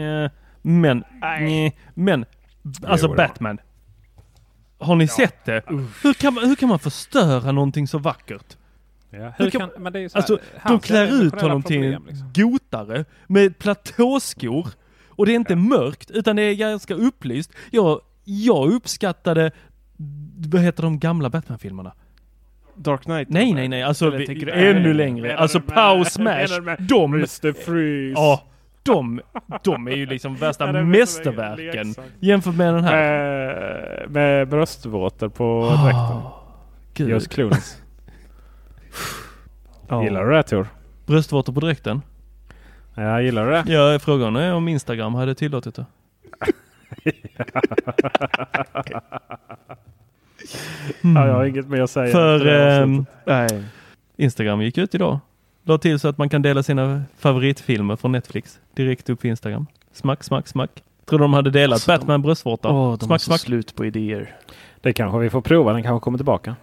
Ja, 0.00 0.30
men, 0.62 1.04
nej, 1.20 1.76
men, 1.94 2.24
alltså 2.86 3.06
Jo. 3.06 3.14
Batman. 3.14 3.58
Har 4.78 4.96
ni 4.96 5.08
sett 5.08 5.44
det? 5.44 5.62
Hur 6.02 6.12
kan, 6.14 6.34
man, 6.34 6.44
hur 6.48 6.54
kan 6.56 6.68
man 6.68 6.78
förstöra 6.78 7.52
någonting 7.52 7.86
så 7.88 7.98
vackert? 7.98 8.56
Ja. 9.10 9.32
Hur 9.38 9.50
kan- 9.50 9.60
kan, 9.70 9.82
men 9.82 9.92
det 9.92 9.98
är 9.98 10.00
ju 10.00 10.08
så 10.08 10.14
här, 10.14 10.20
Alltså, 10.20 10.36
de 10.36 10.58
hans 10.60 10.84
klär 10.84 11.22
ut 11.22 11.40
honom 11.40 11.62
till 11.62 11.84
en 11.84 12.02
liksom. 12.08 12.32
gotare 12.34 13.04
med 13.26 13.58
platåskor. 13.58 14.66
Och 15.08 15.26
det 15.26 15.32
är 15.32 15.36
inte 15.36 15.56
mörkt, 15.56 16.10
utan 16.10 16.36
det 16.36 16.42
är 16.42 16.54
ganska 16.54 16.94
upplyst. 16.94 17.50
Jag, 17.70 18.00
jag 18.24 18.72
uppskattade, 18.72 19.50
vad 20.50 20.62
heter 20.62 20.82
de 20.82 20.98
gamla 20.98 21.30
Batman-filmerna? 21.30 21.92
Dark 22.76 23.02
Knight? 23.02 23.28
Nej, 23.28 23.54
nej, 23.54 23.68
nej, 23.68 23.82
alltså 23.82 24.10
vi, 24.10 24.26
du 24.26 24.50
ännu 24.50 24.94
längre. 24.94 25.36
Alltså 25.38 25.58
du 25.58 25.64
med- 25.66 25.74
Pow 25.74 26.22
menar 26.24 26.46
Smash, 26.46 26.76
de, 26.78 27.14
Mr. 27.14 27.52
Freeze. 27.52 28.20
ja, 28.20 28.42
de, 28.82 29.20
de 29.64 29.88
är 29.88 29.92
ju 29.92 30.06
liksom 30.06 30.32
Ja, 30.40 30.46
värsta 30.46 30.68
är 30.68 30.82
mästerverken 30.82 31.94
jämfört 32.20 32.54
med 32.54 32.74
den 32.74 32.84
här. 32.84 32.96
Med, 32.96 34.10
med 34.10 34.48
bröstvårtor 34.48 35.28
på 35.28 35.68
dräkten. 35.84 36.16
Ah, 36.16 36.42
Gud. 36.94 37.08
Just 37.08 37.36
Clooney's. 37.36 37.76
Ja. 39.88 40.02
Gillar 40.04 40.24
du 40.24 40.32
det 40.32 40.42
Tor? 40.42 40.66
Bröstvårtor 41.06 41.52
på 41.52 41.60
dräkten? 41.60 42.02
Ja, 42.94 43.20
gillar 43.20 43.44
du 43.44 43.50
det? 43.50 43.64
Ja, 43.72 43.98
frågan 43.98 44.36
är 44.36 44.54
om 44.54 44.68
Instagram 44.68 45.14
hade 45.14 45.34
tillåtit 45.34 45.74
det. 45.74 45.86
Ja, 51.02 51.26
jag 51.26 51.34
har 51.34 51.44
inget 51.44 51.68
mer 51.68 51.80
att 51.80 51.90
säga. 51.90 52.12
För 52.12 52.34
avsnittet. 52.80 53.14
Nej. 53.26 53.62
Instagram 54.16 54.62
gick 54.62 54.78
ut 54.78 54.94
idag 54.94 55.18
la 55.64 55.78
till 55.78 55.98
så 55.98 56.08
att 56.08 56.18
man 56.18 56.28
kan 56.28 56.42
dela 56.42 56.62
sina 56.62 57.02
favoritfilmer 57.18 57.96
från 57.96 58.12
Netflix 58.12 58.58
direkt 58.74 59.10
upp 59.10 59.20
på 59.20 59.26
Instagram. 59.26 59.66
Smack, 59.92 60.24
smack, 60.24 60.48
smack. 60.48 60.70
Tror 61.04 61.18
de 61.18 61.32
hade 61.32 61.50
delat 61.50 61.72
Alltså, 61.74 61.90
de- 61.92 61.98
Batman 61.98 62.22
bröstvårta. 62.22 62.68
Åh, 62.68 62.98
de 62.98 63.04
smack, 63.06 63.20
smack. 63.20 63.40
slut 63.40 63.74
på 63.74 63.84
idéer. 63.86 64.36
Det 64.80 64.92
kanske 64.92 65.18
vi 65.18 65.30
får 65.30 65.40
prova. 65.40 65.72
Den 65.72 65.82
kanske 65.82 66.04
kommer 66.04 66.18
tillbaka. 66.18 66.56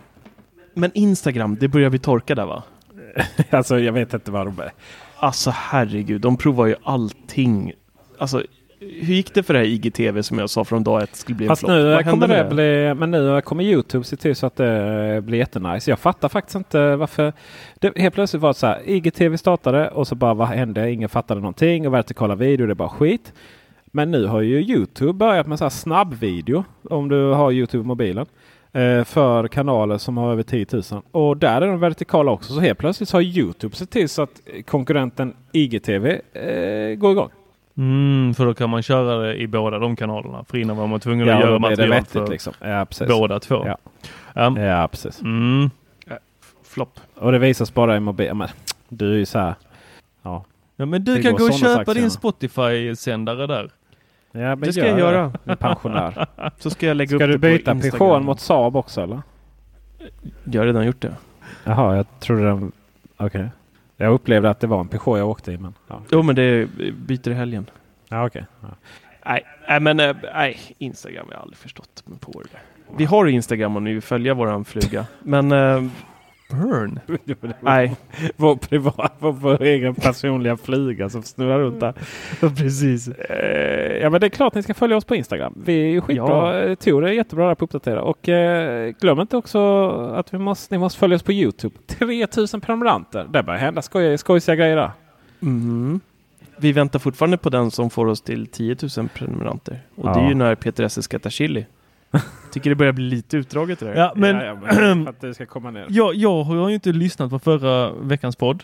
Men 0.74 0.92
Instagram, 0.94 1.58
det 1.60 1.68
börjar 1.68 1.90
vi 1.90 2.00
torka 2.00 2.36
där 2.36 2.46
va? 2.46 2.64
alltså 3.50 3.80
jag 3.80 3.94
vet 3.94 4.14
inte 4.14 4.32
vad 4.32 4.48
de 4.48 4.60
är. 4.60 4.72
Alltså 5.18 5.52
herregud, 5.56 6.22
de 6.22 6.38
provar 6.38 6.66
ju 6.66 6.76
allting. 6.84 7.72
Alltså, 8.18 8.44
hur 9.02 9.14
gick 9.14 9.34
det 9.34 9.44
för 9.44 9.54
det 9.54 9.60
här 9.60 9.66
IGTV 9.66 10.24
som 10.24 10.40
jag 10.40 10.50
sa 10.50 10.64
från 10.64 10.84
dag 10.84 11.04
ett 11.04 11.16
skulle 11.16 11.36
bli 11.36 11.46
en 11.46 11.50
Fast 11.50 11.60
flopp? 11.60 11.70
nu 11.72 12.04
kommer 12.04 12.28
det 12.28 12.48
bli, 12.50 12.94
men 12.94 13.12
nu 13.12 13.42
kommer 13.42 13.64
Youtube 13.64 14.04
se 14.04 14.16
till 14.16 14.36
så 14.36 14.46
att 14.46 14.56
det 14.56 15.22
blir 15.24 15.38
jättenice. 15.38 15.92
Jag 15.92 16.00
fattar 16.00 16.30
faktiskt 16.30 16.56
inte 16.56 16.96
varför. 16.96 17.34
Det 17.80 17.98
helt 17.98 18.16
plötsligt 18.16 18.42
var 18.42 18.50
det 18.50 18.54
så 18.54 18.68
här. 18.68 18.82
IGTV 18.86 19.38
startade 19.38 19.90
och 19.90 20.08
så 20.08 20.16
bara 20.16 20.34
vad 20.34 20.48
hände? 20.48 20.92
Ingen 20.92 21.10
fattade 21.10 21.42
någonting 21.42 21.88
och 21.88 21.94
vertikala 21.94 22.36
video 22.36 22.66
det 22.66 22.74
är 22.74 22.76
bara 22.76 22.90
skit. 22.90 23.34
Men 23.96 24.12
nu 24.12 24.26
har 24.26 24.42
ju 24.42 24.60
Youtube 24.62 25.14
börjat 25.14 25.48
med 25.48 25.58
så 25.60 25.66
här 25.66 25.70
snabbvideo 25.70 26.64
om 26.90 27.10
du 27.10 27.32
har 27.32 27.52
Youtube 27.52 27.84
mobilen. 27.88 28.26
eh, 28.74 29.04
För 29.04 29.48
kanaler 29.48 29.98
som 29.98 30.18
har 30.18 30.32
över 30.32 30.44
10 30.44 30.66
000. 30.72 30.84
Och 31.12 31.38
där 31.38 31.62
är 31.62 31.68
de 31.68 31.80
vertikala 31.80 32.32
också. 32.32 32.54
Så 32.54 32.60
helt 32.60 32.80
plötsligt 32.80 33.12
har 33.12 33.22
Youtube 33.22 33.76
sett 33.76 33.90
till 33.90 34.10
så 34.10 34.22
att 34.22 34.42
konkurrenten 34.66 35.34
IGTV 35.52 36.08
eh, 36.34 36.96
går 36.96 37.12
igång. 37.12 37.30
Mm, 37.78 38.34
för 38.34 38.46
då 38.46 38.54
kan 38.54 38.70
man 38.70 38.82
köra 38.84 39.18
det 39.18 39.36
i 39.36 39.48
båda 39.48 39.80
de 39.80 39.96
kanalerna. 39.96 40.44
För 40.44 40.58
innan 40.58 40.78
var 40.78 40.88
man 40.88 41.00
tvungen 41.00 41.28
Ja, 41.28 41.34
att 41.34 41.40
göra 41.42 41.52
det 41.54 41.60
material 41.60 41.90
vettigt 41.90 42.12
för 42.12 42.28
liksom. 42.28 42.54
Ja, 42.60 42.86
precis. 42.86 43.08
båda 43.08 43.40
två. 43.40 43.64
Ja. 43.68 43.78
Ja. 44.36 44.60
Ja, 44.60 44.88
precis. 44.88 45.22
Mm. 45.22 45.70
Flopp. 46.64 47.00
Och 47.16 47.32
det 47.32 47.40
visas 47.40 47.74
bara 47.74 47.98
i 47.98 48.00
mobil. 48.00 48.34
Men, 48.34 48.48
du 48.90 49.14
är 49.14 49.18
ju 49.18 49.26
så 49.26 49.40
här. 49.40 49.56
Ja. 50.22 50.46
Ja, 50.76 50.86
men 50.86 51.04
du 51.04 51.16
Det 51.16 51.22
kan 51.22 51.34
gå 51.34 51.44
och 51.46 51.54
köpa 51.54 51.94
din. 51.94 52.12
Spotify-sändare 52.12 53.48
där. 53.48 53.72
Ja, 54.32 54.40
men 54.40 54.60
Det 54.60 54.74
ska 54.74 54.82
gör 54.82 54.88
jag 54.90 55.00
göra. 55.00 55.28
Det. 55.28 55.40
Med 55.44 55.60
pensionär. 55.60 56.28
Så 56.60 56.70
ska 56.70 56.86
jag 56.88 56.98
lägga 56.98 57.08
Ska 57.08 57.16
upp 57.16 57.22
du 57.22 57.38
det 57.38 57.38
byta. 57.38 57.76
Peugeot 57.76 58.24
mot 58.24 58.40
Saab 58.40 58.76
också 58.76 59.02
eller? 59.02 59.22
Jag 60.44 60.62
har 60.62 60.66
redan 60.66 60.86
gjort 60.86 61.02
det. 61.02 61.16
Jaha, 61.64 61.96
jag 61.96 62.20
trodde 62.20 62.44
den... 62.44 62.72
Okej. 63.18 63.50
Jag 63.98 64.14
upplevde 64.14 64.50
att 64.50 64.60
det 64.60 64.68
var 64.68 64.80
en 64.80 64.88
Peugeot 64.88 65.18
jag 65.20 65.30
åkte 65.30 65.52
i. 65.52 65.58
Men, 65.58 65.74
ja, 65.88 66.02
Jo, 66.12 66.22
men 66.22 66.36
det 66.36 66.70
byter 66.94 67.30
i 67.30 67.34
helgen. 67.34 67.70
ja 68.10 68.26
okej. 68.26 68.46
Ja. 68.62 68.68
Nej, 69.26 69.44
nej 69.68 69.80
men 69.80 70.00
eh, 70.00 70.16
nej, 70.34 70.58
Instagram 70.78 71.26
har 71.28 71.34
jag 71.34 71.42
aldrig 71.42 71.58
förstått 71.58 72.04
mig 72.06 72.20
på 72.20 72.42
det. 72.42 72.58
Vi 72.98 73.06
har 73.06 73.26
Instagram 73.28 73.84
ni 73.84 73.94
vill 73.94 74.02
följa 74.02 74.34
våran 74.34 74.66
fluga. 74.66 75.06
Men 75.24 75.52
eh, 76.54 76.60
Burn. 76.68 77.00
nej, 77.60 77.96
Vår, 78.36 78.56
privat, 78.56 79.14
vår, 79.20 79.32
vår 79.32 79.62
egen 79.62 79.96
personliga 79.96 80.58
flyga 80.58 81.10
som 81.10 81.24
snurrar 81.24 81.60
runt 81.60 81.80
där. 81.80 81.94
precis. 82.50 83.08
Eh, 83.08 83.98
ja 84.02 84.10
men 84.10 84.22
det 84.22 84.28
är 84.28 84.30
klart 84.30 84.56
ni 84.56 84.64
ska 84.64 84.74
följa 84.74 84.98
oss 84.98 85.06
på 85.06 85.16
Instagram. 85.16 85.54
Vi 85.66 85.82
är 85.82 85.88
ju 85.88 86.02
skitbra. 86.02 86.60
Ja. 86.62 86.70
Ja. 86.70 86.76
Tor 86.76 87.06
är 87.06 87.12
jättebra 87.12 87.48
där 87.48 87.56
på 87.56 87.66
att 87.66 87.76
uppdatera. 87.76 88.02
Och 88.02 88.30
eh, 88.30 88.94
glöm 89.02 89.20
inte 89.20 89.38
också 89.38 89.90
att 90.16 90.34
vi 90.34 90.38
måste, 90.38 90.74
ni 90.76 90.80
måste 90.80 91.00
följa 91.00 91.16
oss 91.16 91.24
på 91.24 91.32
Youtube. 91.34 91.76
3000 91.88 92.62
prenumeranter. 92.62 93.28
Det 93.30 93.44
börjar 93.44 93.60
hända 93.60 93.82
skoj, 93.82 94.18
skojsiga 94.18 94.56
grejer 94.56 94.76
där. 94.76 94.92
Mm. 95.42 96.00
Vi 96.58 96.72
väntar 96.72 97.00
fortfarande 97.00 97.38
på 97.38 97.50
den 97.50 97.72
som 97.72 97.90
får 97.90 98.06
oss 98.06 98.22
till 98.22 98.48
10 98.48 98.76
000 98.98 99.08
prenumeranter. 99.14 99.80
Och 99.96 100.04
det 100.04 100.20
är 100.20 100.24
Ja. 100.24 100.30
ju 100.30 100.36
när 100.36 100.56
Peter 100.56 100.84
Esse 100.84 101.02
ska 101.02 101.18
äta 101.18 101.30
chili. 101.30 101.66
Tycker 102.52 102.70
det 102.70 102.76
börjar 102.76 102.94
bli 102.94 103.04
lite 103.10 103.38
utdraget 103.38 103.80
det 103.80 103.86
där. 103.86 103.96
Ja, 103.96 104.14
men 104.16 104.36
ja, 104.36 104.44
ja, 104.46 104.56
men 104.80 105.08
att 105.08 105.22
det 105.22 105.34
ska 105.34 105.46
komma 105.46 105.72
ner. 105.72 105.86
jag, 105.90 106.16
jag 106.16 106.44
har 106.44 106.70
ju 106.70 106.76
inte 106.76 106.92
lyssnat 106.92 107.30
på 107.30 107.40
förra 107.40 107.92
veckans 107.92 108.36
podd. 108.36 108.64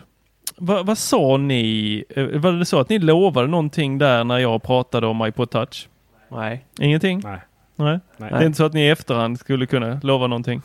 Va, 0.56 0.82
vad 0.82 0.98
sa 0.98 1.36
ni? 1.36 2.04
Eh, 2.10 2.24
Var 2.26 2.52
det 2.52 2.64
så 2.64 2.80
att 2.80 2.88
ni 2.88 2.98
lovade 2.98 3.48
någonting 3.48 3.98
där 3.98 4.24
när 4.24 4.38
jag 4.38 4.62
pratade 4.62 5.06
om 5.06 5.26
iPod 5.26 5.50
Touch? 5.50 5.88
Nej. 6.28 6.64
Ingenting? 6.80 7.20
Nej. 7.24 7.38
Nej. 7.76 8.00
Nej. 8.16 8.30
Det 8.30 8.36
är 8.36 8.44
inte 8.46 8.56
så 8.56 8.64
att 8.64 8.72
ni 8.72 8.80
i 8.86 8.88
efterhand 8.90 9.38
skulle 9.40 9.66
kunna 9.66 10.00
lova 10.02 10.26
någonting? 10.26 10.62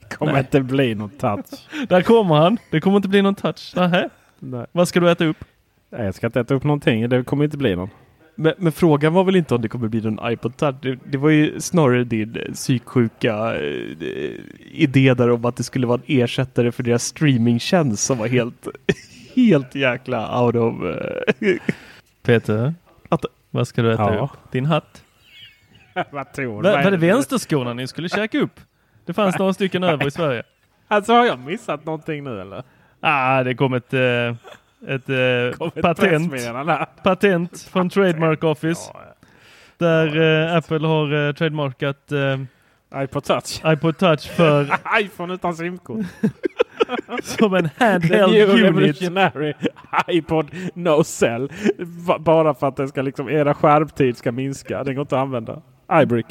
Det 0.00 0.16
kommer 0.16 0.32
Nej. 0.32 0.40
inte 0.40 0.60
bli 0.60 0.94
någon 0.94 1.10
touch. 1.10 1.44
Där 1.88 2.02
kommer 2.02 2.34
han. 2.34 2.58
Det 2.70 2.80
kommer 2.80 2.96
inte 2.96 3.08
bli 3.08 3.22
någon 3.22 3.34
touch. 3.34 3.72
Nähä. 3.76 4.08
Nej. 4.38 4.66
Vad 4.72 4.88
ska 4.88 5.00
du 5.00 5.10
äta 5.10 5.24
upp? 5.24 5.44
Nej, 5.90 6.04
jag 6.04 6.14
ska 6.14 6.26
inte 6.26 6.40
äta 6.40 6.54
upp 6.54 6.64
någonting. 6.64 7.08
Det 7.08 7.22
kommer 7.24 7.44
inte 7.44 7.56
bli 7.56 7.76
någon. 7.76 7.90
Men, 8.40 8.52
men 8.58 8.72
frågan 8.72 9.12
var 9.12 9.24
väl 9.24 9.36
inte 9.36 9.54
om 9.54 9.62
det 9.62 9.68
kommer 9.68 9.88
bli 9.88 10.00
någon 10.00 10.32
iPod 10.32 10.56
Touch. 10.56 10.74
Det, 10.82 10.98
det 11.04 11.18
var 11.18 11.30
ju 11.30 11.60
snarare 11.60 12.04
din 12.04 12.36
eh, 12.36 12.52
psyksjuka 12.52 13.54
eh, 13.54 14.32
idé 14.70 15.14
där 15.14 15.30
om 15.30 15.44
att 15.44 15.56
det 15.56 15.62
skulle 15.62 15.86
vara 15.86 16.00
en 16.06 16.20
ersättare 16.22 16.72
för 16.72 16.82
deras 16.82 17.04
streamingtjänst 17.04 18.04
som 18.04 18.18
var 18.18 18.26
helt, 18.28 18.68
helt 19.36 19.74
jäkla 19.74 20.42
out 20.42 20.54
of... 20.54 20.74
eh, 20.84 21.56
Peter, 22.22 22.74
Att- 23.08 23.24
vad 23.50 23.68
ska 23.68 23.82
du 23.82 23.92
äta 23.92 24.14
Ja. 24.14 24.18
upp? 24.32 24.52
Din 24.52 24.66
hatt? 24.66 25.02
Vad 26.10 26.32
tror 26.32 26.62
Va, 26.62 26.82
var 26.84 26.90
det 26.90 26.96
vänsterskorna 26.96 27.74
ni 27.74 27.86
skulle 27.86 28.08
käka 28.08 28.38
upp? 28.38 28.60
Det 29.04 29.12
fanns 29.12 29.38
några 29.38 29.52
stycken 29.52 29.84
över 29.84 30.06
i 30.06 30.10
Sverige. 30.10 30.42
Alltså 30.88 31.12
har 31.12 31.26
jag 31.26 31.38
missat 31.38 31.84
någonting 31.84 32.24
nu 32.24 32.40
eller? 32.40 32.62
Ah, 33.00 33.42
det 33.42 33.54
kom 33.54 33.74
ett, 33.74 33.94
eh, 33.94 34.34
ett, 34.86 35.08
eh, 35.08 35.16
ett 35.16 35.82
patent, 35.82 36.32
patent 37.02 37.60
från 37.62 37.90
Trademark 37.90 38.44
Office. 38.44 38.90
Ja, 38.94 39.00
Där 39.78 40.20
eh, 40.50 40.56
Apple 40.56 40.86
har 40.86 41.28
eh, 41.28 41.32
trademarkat 41.34 42.12
eh, 42.12 42.18
ja. 42.90 43.02
iPod 43.02 43.24
touch. 43.24 43.60
iPod 43.66 43.98
Touch 43.98 44.30
för 44.30 44.66
iPhone 45.00 45.34
utan 45.34 45.56
simkort. 45.56 46.06
som 47.22 47.54
en 47.54 47.68
handheld 47.78 48.32
new 48.32 48.48
unit. 48.50 48.64
revolutionary 48.64 49.54
iPod 50.08 50.46
No 50.74 51.04
Cell. 51.04 51.52
Va- 51.78 52.18
Bara 52.18 52.54
för 52.54 52.68
att 52.68 52.76
det 52.76 52.88
ska 52.88 53.02
liksom, 53.02 53.28
era 53.28 53.54
skärmtid 53.54 54.16
ska 54.16 54.32
minska. 54.32 54.84
Den 54.84 54.94
går 54.94 55.02
inte 55.02 55.16
att 55.16 55.22
använda. 55.22 55.62
iBrick. 56.02 56.26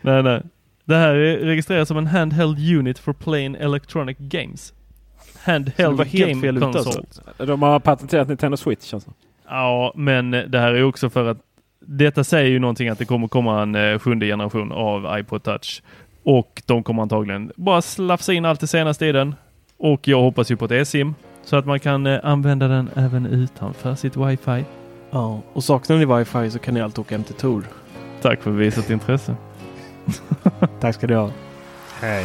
Nej, 0.00 0.22
nej. 0.22 0.42
Det 0.84 0.94
här 0.96 1.14
är 1.14 1.36
registrerat 1.38 1.88
som 1.88 1.96
en 1.96 2.06
handheld 2.06 2.58
unit 2.78 2.98
for 2.98 3.12
playing 3.12 3.54
electronic 3.54 4.16
games. 4.18 4.72
Handheld 5.52 5.96
var 5.96 6.04
helt 6.04 6.28
game 6.28 6.40
fel 6.40 6.56
ute 6.56 6.66
console. 6.66 7.04
alltså. 7.26 7.46
De 7.46 7.62
har 7.62 7.80
patenterat 7.80 8.28
Nintendo 8.28 8.56
Switch 8.56 8.94
alltså. 8.94 9.10
Ja, 9.48 9.92
men 9.94 10.30
det 10.30 10.58
här 10.58 10.74
är 10.74 10.82
också 10.84 11.10
för 11.10 11.24
att 11.30 11.38
detta 11.80 12.24
säger 12.24 12.50
ju 12.50 12.58
någonting 12.58 12.88
att 12.88 12.98
det 12.98 13.04
kommer 13.04 13.28
komma 13.28 13.62
en 13.62 13.74
eh, 13.74 13.98
sjunde 13.98 14.26
generation 14.26 14.72
av 14.72 15.18
iPod 15.18 15.42
Touch. 15.42 15.82
Och 16.22 16.62
de 16.66 16.82
kommer 16.82 17.02
antagligen 17.02 17.52
bara 17.56 17.82
slafsa 17.82 18.32
in 18.32 18.44
allt 18.44 18.60
det 18.60 18.66
senaste 18.66 19.06
i 19.06 19.12
den. 19.12 19.34
Och 19.76 20.08
jag 20.08 20.20
hoppas 20.20 20.50
ju 20.50 20.56
på 20.56 20.64
ett 20.64 20.70
eSIM. 20.70 21.14
Så 21.44 21.56
att 21.56 21.66
man 21.66 21.80
kan 21.80 22.06
eh, 22.06 22.20
använda 22.22 22.68
den 22.68 22.90
även 22.96 23.26
utanför 23.26 23.94
sitt 23.94 24.16
wifi. 24.16 24.64
Ja, 25.10 25.40
och 25.52 25.64
saknar 25.64 25.96
ni 25.96 26.04
wifi 26.04 26.50
så 26.50 26.58
kan 26.58 26.74
ni 26.74 26.80
alltid 26.80 26.98
åka 26.98 27.14
hem 27.14 27.24
till 27.24 27.34
Tor. 27.34 27.64
Tack 28.22 28.42
för 28.42 28.50
visat 28.50 28.90
intresse. 28.90 29.36
Tack 30.80 30.94
ska 30.94 31.06
ni 31.06 31.14
ha. 31.14 31.30
Hej. 32.00 32.24